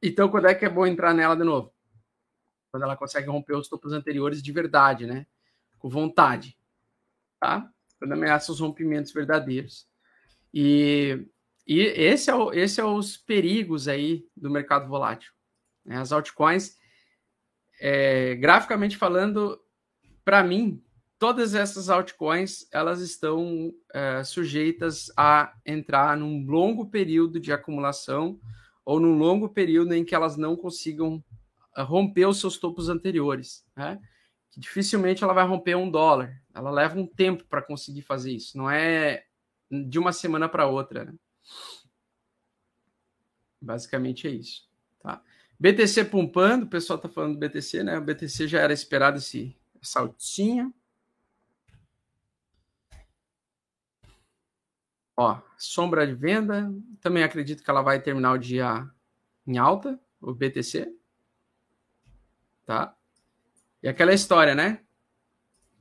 Então, 0.02 0.30
quando 0.30 0.48
é 0.48 0.56
que 0.56 0.66
é 0.66 0.70
bom 0.70 0.86
entrar 0.86 1.14
nela 1.14 1.36
de 1.36 1.44
novo? 1.44 1.74
Quando 2.72 2.84
ela 2.84 2.98
consegue 2.98 3.28
romper 3.28 3.56
os 3.56 3.70
topos 3.70 3.94
anteriores 3.94 4.42
de 4.42 4.52
verdade, 4.52 5.06
né? 5.06 5.26
Com 5.78 5.90
vontade. 5.90 6.58
Tá? 7.40 7.70
quando 8.04 8.12
ameaça 8.12 8.52
os 8.52 8.60
rompimentos 8.60 9.14
verdadeiros. 9.14 9.88
E, 10.54 11.26
e 11.66 11.80
esse, 11.80 12.30
é 12.30 12.36
o, 12.36 12.52
esse 12.52 12.82
é 12.82 12.84
os 12.84 13.16
perigos 13.16 13.88
aí 13.88 14.28
do 14.36 14.50
mercado 14.50 14.90
volátil. 14.90 15.32
Né? 15.86 15.96
As 15.96 16.12
altcoins, 16.12 16.76
é, 17.80 18.36
graficamente 18.36 18.98
falando, 18.98 19.58
para 20.26 20.44
mim, 20.44 20.84
todas 21.24 21.56
essas 21.56 21.90
altcoins 21.90 22.68
elas 22.70 23.00
estão 23.00 23.74
é, 23.94 24.26
sujeitas 24.26 25.10
a 25.16 25.54
entrar 25.66 26.18
num 26.18 26.46
longo 26.46 26.90
período 26.90 27.40
de 27.40 27.54
acumulação 27.54 28.38
ou 28.84 29.00
num 29.00 29.18
longo 29.18 29.48
período 29.48 29.94
em 29.94 30.04
que 30.04 30.14
elas 30.14 30.36
não 30.36 30.58
consigam 30.58 31.24
é, 31.78 31.82
romper 31.82 32.26
os 32.26 32.42
seus 32.42 32.58
topos 32.58 32.90
anteriores. 32.90 33.66
Né? 33.74 34.02
dificilmente 34.58 35.24
ela 35.24 35.32
vai 35.32 35.48
romper 35.48 35.76
um 35.76 35.90
dólar. 35.90 36.44
Ela 36.54 36.70
leva 36.70 37.00
um 37.00 37.08
tempo 37.08 37.46
para 37.46 37.62
conseguir 37.62 38.02
fazer 38.02 38.34
isso. 38.34 38.58
Não 38.58 38.70
é 38.70 39.24
de 39.72 39.98
uma 39.98 40.12
semana 40.12 40.50
para 40.50 40.68
outra. 40.68 41.06
Né? 41.06 41.14
Basicamente 43.62 44.28
é 44.28 44.32
isso. 44.32 44.70
Tá? 45.00 45.24
BTC 45.58 46.04
pumpando, 46.04 46.64
o 46.64 46.70
pessoal 46.70 46.98
está 46.98 47.08
falando 47.08 47.36
do 47.36 47.40
BTC, 47.40 47.82
né? 47.82 47.98
O 47.98 48.04
BTC 48.04 48.46
já 48.46 48.60
era 48.60 48.74
esperado 48.74 49.20
esse, 49.20 49.58
essa 49.82 50.02
altinha. 50.02 50.70
Ó, 55.16 55.40
sombra 55.58 56.06
de 56.08 56.14
venda. 56.14 56.74
Também 57.02 57.24
acredito 57.24 57.64
que 57.64 57.70
ela 57.70 57.82
vai 57.82 58.02
terminar 58.02 58.34
o 58.34 58.38
dia 58.38 58.90
em 59.46 59.58
alta, 59.58 60.00
o 60.20 60.34
BTC. 60.34 60.94
Tá? 62.66 62.96
E 63.82 63.88
aquela 63.88 64.14
história, 64.14 64.56
né? 64.56 64.82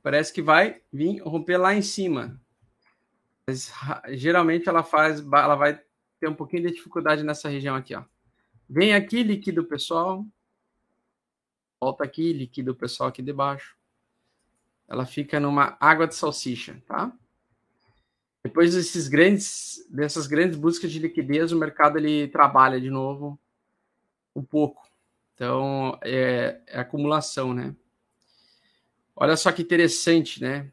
Parece 0.01 0.33
que 0.33 0.41
vai 0.41 0.81
vir 0.91 1.19
romper 1.21 1.57
lá 1.57 1.73
em 1.73 1.81
cima. 1.81 2.39
Mas, 3.47 3.71
geralmente 4.09 4.67
ela 4.67 4.83
faz, 4.83 5.19
ela 5.19 5.55
vai 5.55 5.81
ter 6.19 6.27
um 6.27 6.35
pouquinho 6.35 6.63
de 6.63 6.71
dificuldade 6.73 7.23
nessa 7.23 7.49
região 7.49 7.75
aqui, 7.75 7.95
ó. 7.95 8.03
Vem 8.69 8.93
aqui, 8.93 9.23
liquida 9.23 9.61
o 9.61 9.65
pessoal. 9.65 10.25
Volta 11.79 12.03
aqui, 12.03 12.33
liquida 12.33 12.71
o 12.71 12.75
pessoal 12.75 13.09
aqui 13.09 13.21
debaixo. 13.21 13.77
Ela 14.87 15.05
fica 15.05 15.39
numa 15.39 15.77
água 15.79 16.07
de 16.07 16.15
salsicha, 16.15 16.81
tá? 16.85 17.11
Depois 18.43 18.73
desses 18.75 19.07
grandes, 19.07 19.85
dessas 19.89 20.27
grandes 20.27 20.57
buscas 20.57 20.91
de 20.91 20.99
liquidez, 20.99 21.51
o 21.51 21.57
mercado 21.57 21.97
ele 21.97 22.27
trabalha 22.27 22.79
de 22.79 22.89
novo 22.89 23.39
um 24.35 24.43
pouco. 24.43 24.85
Então, 25.33 25.97
é, 26.03 26.59
é 26.67 26.79
acumulação, 26.79 27.53
né? 27.53 27.75
Olha 29.15 29.37
só 29.37 29.51
que 29.51 29.61
interessante, 29.61 30.41
né? 30.41 30.71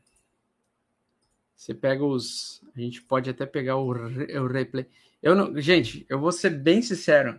Você 1.55 1.75
pega 1.75 2.05
os. 2.05 2.63
A 2.75 2.81
gente 2.81 3.03
pode 3.03 3.29
até 3.29 3.45
pegar 3.45 3.77
o, 3.77 3.91
o 3.91 4.47
replay. 4.47 4.87
Eu 5.23 5.35
não, 5.35 5.61
gente, 5.61 6.07
eu 6.09 6.19
vou 6.19 6.33
ser 6.33 6.51
bem 6.51 6.81
sincero. 6.81 7.39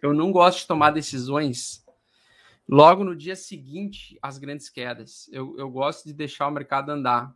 Eu 0.00 0.12
não 0.12 0.30
gosto 0.30 0.60
de 0.60 0.66
tomar 0.66 0.90
decisões 0.90 1.82
logo 2.68 3.02
no 3.02 3.16
dia 3.16 3.34
seguinte 3.34 4.18
às 4.20 4.36
grandes 4.36 4.68
quedas. 4.68 5.28
Eu, 5.32 5.58
eu 5.58 5.70
gosto 5.70 6.04
de 6.04 6.12
deixar 6.12 6.48
o 6.48 6.50
mercado 6.50 6.90
andar. 6.90 7.34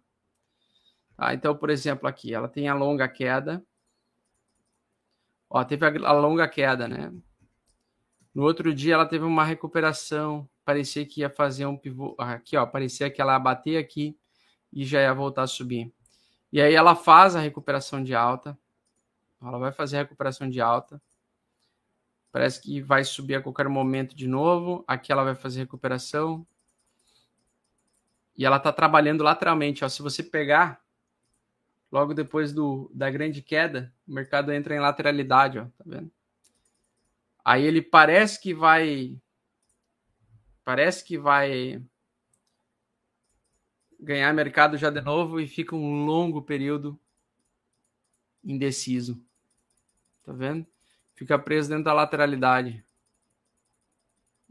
Tá? 1.17 1.35
Então, 1.35 1.57
por 1.57 1.71
exemplo, 1.71 2.07
aqui, 2.09 2.35
ela 2.35 2.49
tem 2.49 2.69
a 2.69 2.75
longa 2.75 3.09
queda. 3.09 3.65
Ó, 5.49 5.65
teve 5.65 5.87
a, 5.87 6.13
longa 6.13 6.49
queda, 6.49 6.87
né? 6.87 7.13
No 8.35 8.43
outro 8.43 8.75
dia 8.75 8.95
ela 8.95 9.07
teve 9.07 9.25
uma 9.25 9.45
recuperação. 9.45 10.49
Parecia 10.65 11.07
que 11.07 11.21
ia 11.21 11.31
fazer 11.31 11.65
um 11.67 11.77
pivô. 11.77 12.15
Aqui, 12.19 12.57
ó, 12.57 12.67
parecia 12.67 13.11
que 13.11 13.21
ela 13.21 13.33
ia 13.33 13.39
bater 13.39 13.79
aqui 13.79 14.19
e 14.73 14.85
já 14.85 15.01
ia 15.01 15.15
voltar 15.15 15.43
a 15.43 15.47
subir. 15.47 15.93
E 16.53 16.61
aí 16.61 16.75
ela 16.75 16.95
faz 16.95 17.35
a 17.35 17.41
recuperação 17.41 18.03
de 18.03 18.15
alta. 18.15 18.59
Ela 19.41 19.59
vai 19.59 19.73
fazer 19.73 19.97
a 19.97 20.01
recuperação 20.01 20.51
de 20.51 20.61
alta. 20.61 21.01
Parece 22.31 22.61
que 22.61 22.83
vai 22.83 23.05
subir 23.05 23.37
a 23.37 23.43
qualquer 23.43 23.69
momento 23.69 24.15
de 24.15 24.27
novo. 24.27 24.85
Aqui 24.87 25.11
ela 25.11 25.25
vai 25.25 25.35
fazer 25.35 25.61
recuperação. 25.61 26.47
E 28.37 28.45
ela 28.45 28.59
está 28.59 28.73
trabalhando 28.73 29.25
lateralmente. 29.25 29.85
Ó. 29.85 29.89
Se 29.89 30.03
você 30.03 30.23
pegar, 30.23 30.85
logo 31.97 32.13
depois 32.13 32.53
do, 32.53 32.91
da 32.95 33.11
grande 33.11 33.41
queda, 33.41 33.91
o 34.07 34.13
mercado 34.13 34.53
entra 34.53 34.75
em 34.75 34.81
lateralidade. 34.81 35.59
Ó. 35.59 35.65
Tá 35.65 35.85
vendo? 35.87 36.11
Aí 37.43 37.65
ele 37.65 37.81
parece 37.81 38.39
que 38.39 38.53
vai. 38.53 39.19
Parece 40.63 41.03
que 41.03 41.17
vai 41.17 41.83
ganhar 43.99 44.35
mercado 44.35 44.77
já 44.77 44.91
de 44.91 45.01
novo 45.01 45.41
e 45.41 45.49
fica 45.49 45.75
um 45.75 46.05
longo 46.05 46.43
período 46.43 47.01
indeciso. 48.45 49.25
Tá 50.23 50.33
vendo? 50.33 50.67
Fica 51.15 51.39
preso 51.39 51.71
dentro 51.71 51.85
da 51.85 51.95
lateralidade. 51.95 52.85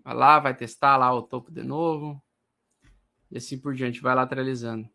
Vai 0.03 0.15
lá, 0.15 0.39
vai 0.39 0.55
testar 0.55 0.97
lá 0.97 1.13
o 1.13 1.21
topo 1.21 1.51
de 1.51 1.61
novo. 1.61 2.19
E 3.29 3.37
assim 3.37 3.59
por 3.59 3.75
diante, 3.75 4.01
vai 4.01 4.15
lateralizando. 4.15 4.89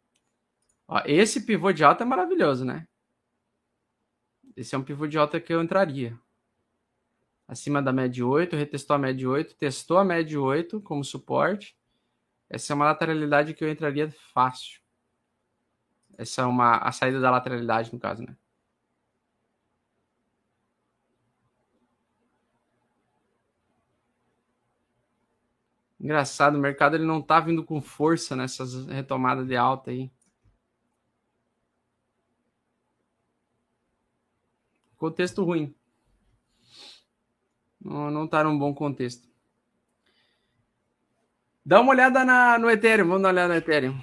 Ó, 0.91 1.01
esse 1.07 1.47
pivô 1.47 1.73
de 1.73 1.85
alta 1.85 2.05
é 2.05 2.07
maravilhoso, 2.07 2.65
né? 2.65 2.87
Esse 4.57 4.75
é 4.75 4.79
um 4.79 4.83
pivô 4.83 5.07
de 5.07 5.17
alta 5.17 5.41
que 5.41 5.55
eu 5.55 5.63
entraria. 5.63 6.19
Acima 7.49 7.81
da 7.81 7.93
média 7.93 8.27
8, 8.27 8.57
retestou 8.57 8.95
a 8.95 8.99
média 8.99 9.29
8, 9.29 9.57
testou 9.57 9.97
a 9.97 10.05
média 10.05 10.41
8 10.41 10.81
como 10.83 11.03
suporte 11.03 11.75
essa 12.51 12.73
é 12.73 12.75
uma 12.75 12.87
lateralidade 12.87 13.55
que 13.55 13.63
eu 13.65 13.71
entraria 13.71 14.11
fácil. 14.35 14.81
Essa 16.19 16.43
é 16.43 16.45
uma 16.45 16.79
a 16.79 16.93
saída 16.93 17.21
da 17.21 17.31
lateralidade, 17.31 17.93
no 17.93 18.01
caso, 18.01 18.23
né? 18.23 18.37
Engraçado, 26.01 26.57
o 26.57 26.59
mercado 26.59 26.97
ele 26.97 27.05
não 27.05 27.23
tá 27.23 27.39
vindo 27.39 27.63
com 27.65 27.81
força 27.81 28.35
nessas 28.35 28.87
retomadas 28.87 29.47
de 29.47 29.57
alta 29.57 29.91
aí. 29.91 30.11
Contexto 35.01 35.43
ruim. 35.43 35.75
Não, 37.81 38.11
não 38.11 38.29
tá 38.29 38.45
num 38.45 38.59
bom 38.59 38.75
contexto. 38.75 39.27
Dá 41.65 41.81
uma 41.81 41.93
olhada 41.93 42.23
na, 42.23 42.59
no 42.59 42.71
Ethereum, 42.71 43.07
vamos 43.07 43.23
dar 43.23 43.29
uma 43.29 43.33
olhada 43.33 43.55
no 43.55 43.59
Ethereum. 43.59 43.99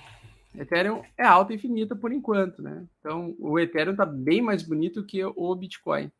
Ethereum 0.55 1.03
é 1.15 1.23
alta 1.23 1.53
infinita 1.53 1.95
por 1.95 2.11
enquanto, 2.11 2.63
né? 2.63 2.83
Então, 2.99 3.35
o 3.37 3.59
Ethereum 3.59 3.91
está 3.91 4.07
bem 4.07 4.41
mais 4.41 4.63
bonito 4.63 5.05
que 5.05 5.23
o 5.23 5.53
Bitcoin. 5.53 6.11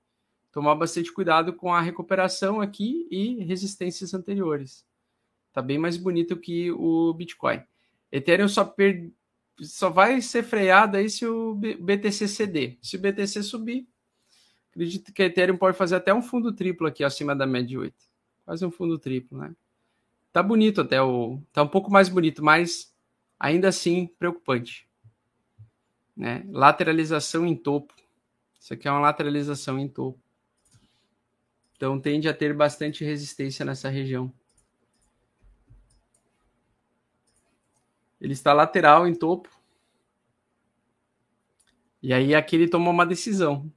Tomar 0.52 0.76
bastante 0.76 1.12
cuidado 1.12 1.54
com 1.54 1.74
a 1.74 1.82
recuperação 1.82 2.62
aqui 2.62 3.08
e 3.10 3.44
resistências 3.46 4.14
anteriores. 4.14 4.86
Está 5.48 5.60
bem 5.60 5.80
mais 5.80 5.98
bonito 5.98 6.38
que 6.38 6.72
o 6.72 7.16
Bitcoin. 7.16 7.64
Ethereum 8.12 8.48
só, 8.48 8.64
per... 8.64 9.12
só 9.60 9.90
vai 9.90 10.22
ser 10.22 10.44
freado 10.44 10.98
aí 10.98 11.10
se 11.10 11.26
o 11.26 11.56
BTC 11.56 12.28
ceder. 12.28 12.78
Se 12.80 12.96
o 12.96 13.00
BTC 13.00 13.42
subir, 13.42 13.88
acredito 14.78 15.12
que 15.12 15.24
o 15.24 15.26
Ethereum 15.26 15.58
pode 15.58 15.76
fazer 15.76 15.96
até 15.96 16.14
um 16.14 16.22
fundo 16.22 16.54
triplo 16.54 16.86
aqui 16.86 17.04
acima 17.04 17.36
da 17.36 17.48
média 17.48 17.80
8. 17.80 17.96
Quase 18.46 18.64
um 18.64 18.70
fundo 18.70 19.00
triplo, 19.00 19.40
né? 19.40 19.56
Tá 20.32 20.44
bonito 20.44 20.82
até 20.82 21.02
o. 21.02 21.42
Tá 21.52 21.64
um 21.64 21.68
pouco 21.68 21.92
mais 21.92 22.08
bonito, 22.08 22.44
mas 22.44 22.94
ainda 23.40 23.68
assim 23.68 24.06
preocupante. 24.20 24.88
Né? 26.16 26.46
Lateralização 26.50 27.46
em 27.46 27.56
topo. 27.56 27.94
Isso 28.60 28.74
aqui 28.74 28.88
é 28.88 28.92
uma 28.92 29.00
lateralização 29.00 29.80
em 29.80 29.88
topo. 29.88 30.20
Então 31.76 32.00
tende 32.00 32.30
a 32.30 32.34
ter 32.34 32.54
bastante 32.54 33.04
resistência 33.04 33.66
nessa 33.66 33.90
região. 33.90 34.32
Ele 38.22 38.34
está 38.34 38.54
lateral 38.54 39.08
em 39.08 39.16
topo. 39.16 39.50
E 42.02 42.14
aí 42.14 42.36
aqui 42.36 42.56
ele 42.56 42.70
tomou 42.70 42.94
uma 42.94 43.06
decisão. 43.06 43.72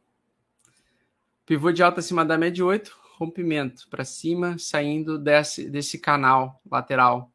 Pivô 1.51 1.73
de 1.73 1.83
alta 1.83 1.99
acima 1.99 2.25
da 2.25 2.39
média 2.39 2.65
8, 2.65 2.97
rompimento 3.19 3.89
para 3.89 4.05
cima, 4.05 4.57
saindo 4.57 5.19
desse, 5.19 5.69
desse 5.69 5.99
canal 5.99 6.63
lateral. 6.71 7.33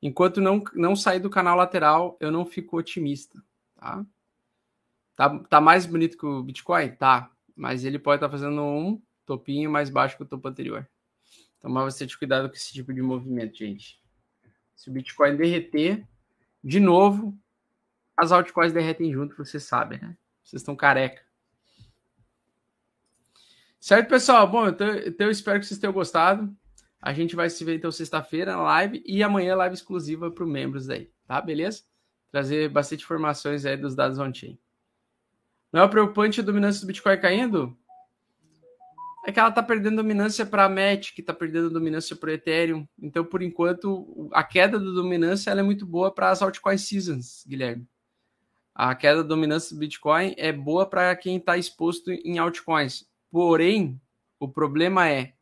Enquanto 0.00 0.40
não, 0.40 0.62
não 0.74 0.94
sair 0.94 1.18
do 1.18 1.28
canal 1.28 1.56
lateral, 1.56 2.16
eu 2.20 2.30
não 2.30 2.46
fico 2.46 2.76
otimista, 2.76 3.42
tá? 3.74 4.06
Tá, 5.16 5.38
tá 5.40 5.60
mais 5.60 5.86
bonito 5.86 6.16
que 6.16 6.24
o 6.24 6.40
Bitcoin? 6.40 6.92
Tá, 6.92 7.32
mas 7.56 7.84
ele 7.84 7.98
pode 7.98 8.18
estar 8.18 8.28
tá 8.28 8.30
fazendo 8.30 8.62
um 8.62 9.02
topinho 9.26 9.68
mais 9.68 9.90
baixo 9.90 10.16
que 10.16 10.22
o 10.22 10.26
topo 10.26 10.46
anterior. 10.46 10.88
Tomar 11.60 11.82
bastante 11.82 12.16
cuidado 12.16 12.48
com 12.48 12.54
esse 12.54 12.72
tipo 12.72 12.94
de 12.94 13.02
movimento, 13.02 13.58
gente. 13.58 14.00
Se 14.76 14.88
o 14.88 14.92
Bitcoin 14.92 15.34
derreter, 15.34 16.06
de 16.62 16.78
novo, 16.78 17.36
as 18.16 18.30
altcoins 18.30 18.72
derretem 18.72 19.12
junto, 19.12 19.36
você 19.36 19.58
sabe, 19.58 20.00
né? 20.00 20.16
Vocês 20.44 20.62
estão 20.62 20.76
careca. 20.76 21.27
Certo, 23.80 24.08
pessoal? 24.08 24.46
Bom, 24.50 24.68
então, 24.68 24.94
então 24.96 25.26
eu 25.26 25.30
espero 25.30 25.60
que 25.60 25.66
vocês 25.66 25.78
tenham 25.78 25.92
gostado. 25.92 26.52
A 27.00 27.12
gente 27.12 27.36
vai 27.36 27.48
se 27.48 27.64
ver 27.64 27.76
então 27.76 27.92
sexta-feira 27.92 28.52
na 28.52 28.62
live 28.62 29.02
e 29.06 29.22
amanhã 29.22 29.54
live 29.54 29.74
exclusiva 29.74 30.30
para 30.30 30.44
os 30.44 30.50
membros 30.50 30.90
aí, 30.90 31.10
tá? 31.26 31.40
Beleza? 31.40 31.84
Trazer 32.30 32.68
bastante 32.68 33.04
informações 33.04 33.64
aí 33.64 33.76
dos 33.76 33.94
dados 33.94 34.18
on-chain. 34.18 34.58
Não 35.72 35.82
é 35.82 35.88
preocupante 35.88 36.40
a 36.40 36.44
dominância 36.44 36.80
do 36.80 36.86
Bitcoin 36.88 37.18
caindo? 37.18 37.78
É 39.24 39.30
que 39.30 39.38
ela 39.38 39.50
está 39.50 39.62
perdendo 39.62 39.96
dominância 39.96 40.44
para 40.44 40.64
a 40.64 40.68
MET, 40.68 41.14
que 41.14 41.20
está 41.20 41.32
perdendo 41.34 41.70
dominância 41.70 42.16
para 42.16 42.30
o 42.30 42.32
Ethereum. 42.32 42.88
Então, 42.98 43.24
por 43.24 43.42
enquanto, 43.42 44.28
a 44.32 44.42
queda 44.42 44.78
da 44.78 44.90
dominância 44.90 45.50
é 45.50 45.62
muito 45.62 45.86
boa 45.86 46.12
para 46.12 46.30
as 46.30 46.42
altcoin 46.42 46.78
seasons, 46.78 47.44
Guilherme. 47.46 47.86
A 48.74 48.94
queda 48.94 49.22
da 49.22 49.28
dominância 49.28 49.74
do 49.74 49.80
Bitcoin 49.80 50.34
é 50.36 50.52
boa 50.52 50.88
para 50.88 51.14
quem 51.14 51.36
está 51.36 51.56
exposto 51.58 52.10
em 52.10 52.38
altcoins. 52.38 53.07
Porém, 53.30 54.00
o 54.38 54.48
problema 54.48 55.08
é 55.08 55.34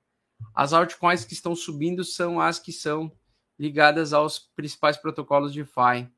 as 0.54 0.72
altcoins 0.72 1.24
que 1.24 1.32
estão 1.32 1.54
subindo 1.54 2.04
são 2.04 2.40
as 2.40 2.58
que 2.58 2.72
são 2.72 3.10
ligadas 3.58 4.12
aos 4.12 4.38
principais 4.38 4.96
protocolos 4.96 5.52
de 5.52 5.62
DeFi, 5.62 6.10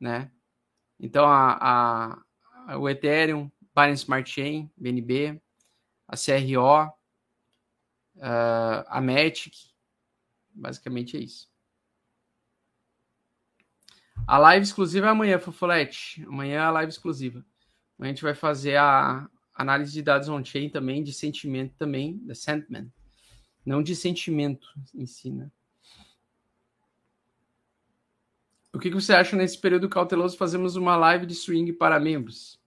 né? 0.00 0.30
Então 0.98 1.26
a, 1.26 2.24
a, 2.66 2.78
o 2.78 2.88
Ethereum, 2.88 3.50
Binance 3.74 4.02
Smart 4.02 4.28
Chain, 4.28 4.70
BNB, 4.76 5.40
a 6.06 6.16
CRO, 6.16 6.88
uh, 8.16 8.84
a 8.88 9.00
Matic, 9.00 9.54
basicamente 10.52 11.16
é 11.16 11.20
isso. 11.20 11.48
A 14.26 14.36
live 14.36 14.64
exclusiva 14.64 15.06
é 15.06 15.10
amanhã, 15.10 15.38
Fofolete. 15.38 16.22
Amanhã 16.24 16.56
é 16.56 16.60
a 16.60 16.70
live 16.70 16.90
exclusiva. 16.90 17.44
A 17.98 18.06
gente 18.06 18.22
vai 18.22 18.34
fazer 18.34 18.76
a, 18.76 19.28
análise 19.58 19.92
de 19.92 20.02
dados 20.02 20.28
on-chain 20.28 20.70
também, 20.70 21.02
de 21.02 21.12
sentimento 21.12 21.74
também, 21.76 22.16
de 22.18 22.34
sentiment, 22.34 22.86
não 23.66 23.82
de 23.82 23.96
sentimento 23.96 24.68
em 24.94 25.04
si, 25.04 25.32
né? 25.32 25.50
O 28.72 28.78
que, 28.78 28.90
que 28.90 28.94
você 28.94 29.12
acha 29.12 29.34
nesse 29.34 29.58
período 29.58 29.88
cauteloso? 29.88 30.36
Fazemos 30.36 30.76
uma 30.76 30.96
live 30.96 31.26
de 31.26 31.34
swing 31.34 31.72
para 31.72 31.98
membros. 31.98 32.60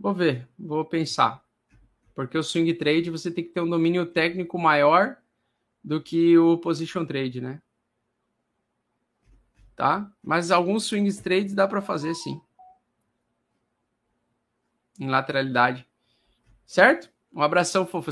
Vou 0.00 0.14
ver, 0.14 0.48
vou 0.58 0.84
pensar. 0.84 1.44
Porque 2.14 2.38
o 2.38 2.42
swing 2.42 2.72
trade 2.74 3.10
você 3.10 3.30
tem 3.30 3.44
que 3.44 3.50
ter 3.50 3.60
um 3.60 3.68
domínio 3.68 4.06
técnico 4.06 4.58
maior 4.58 5.18
do 5.84 6.00
que 6.02 6.38
o 6.38 6.56
position 6.58 7.04
trade, 7.04 7.40
né? 7.40 7.60
Tá? 9.76 10.10
Mas 10.22 10.50
alguns 10.50 10.84
swing 10.84 11.12
trades 11.20 11.52
dá 11.52 11.68
para 11.68 11.82
fazer 11.82 12.14
sim. 12.14 12.40
Em 14.98 15.08
lateralidade. 15.08 15.87
Certo? 16.70 17.10
Um 17.32 17.40
abração, 17.42 17.86
fofo. 17.86 18.10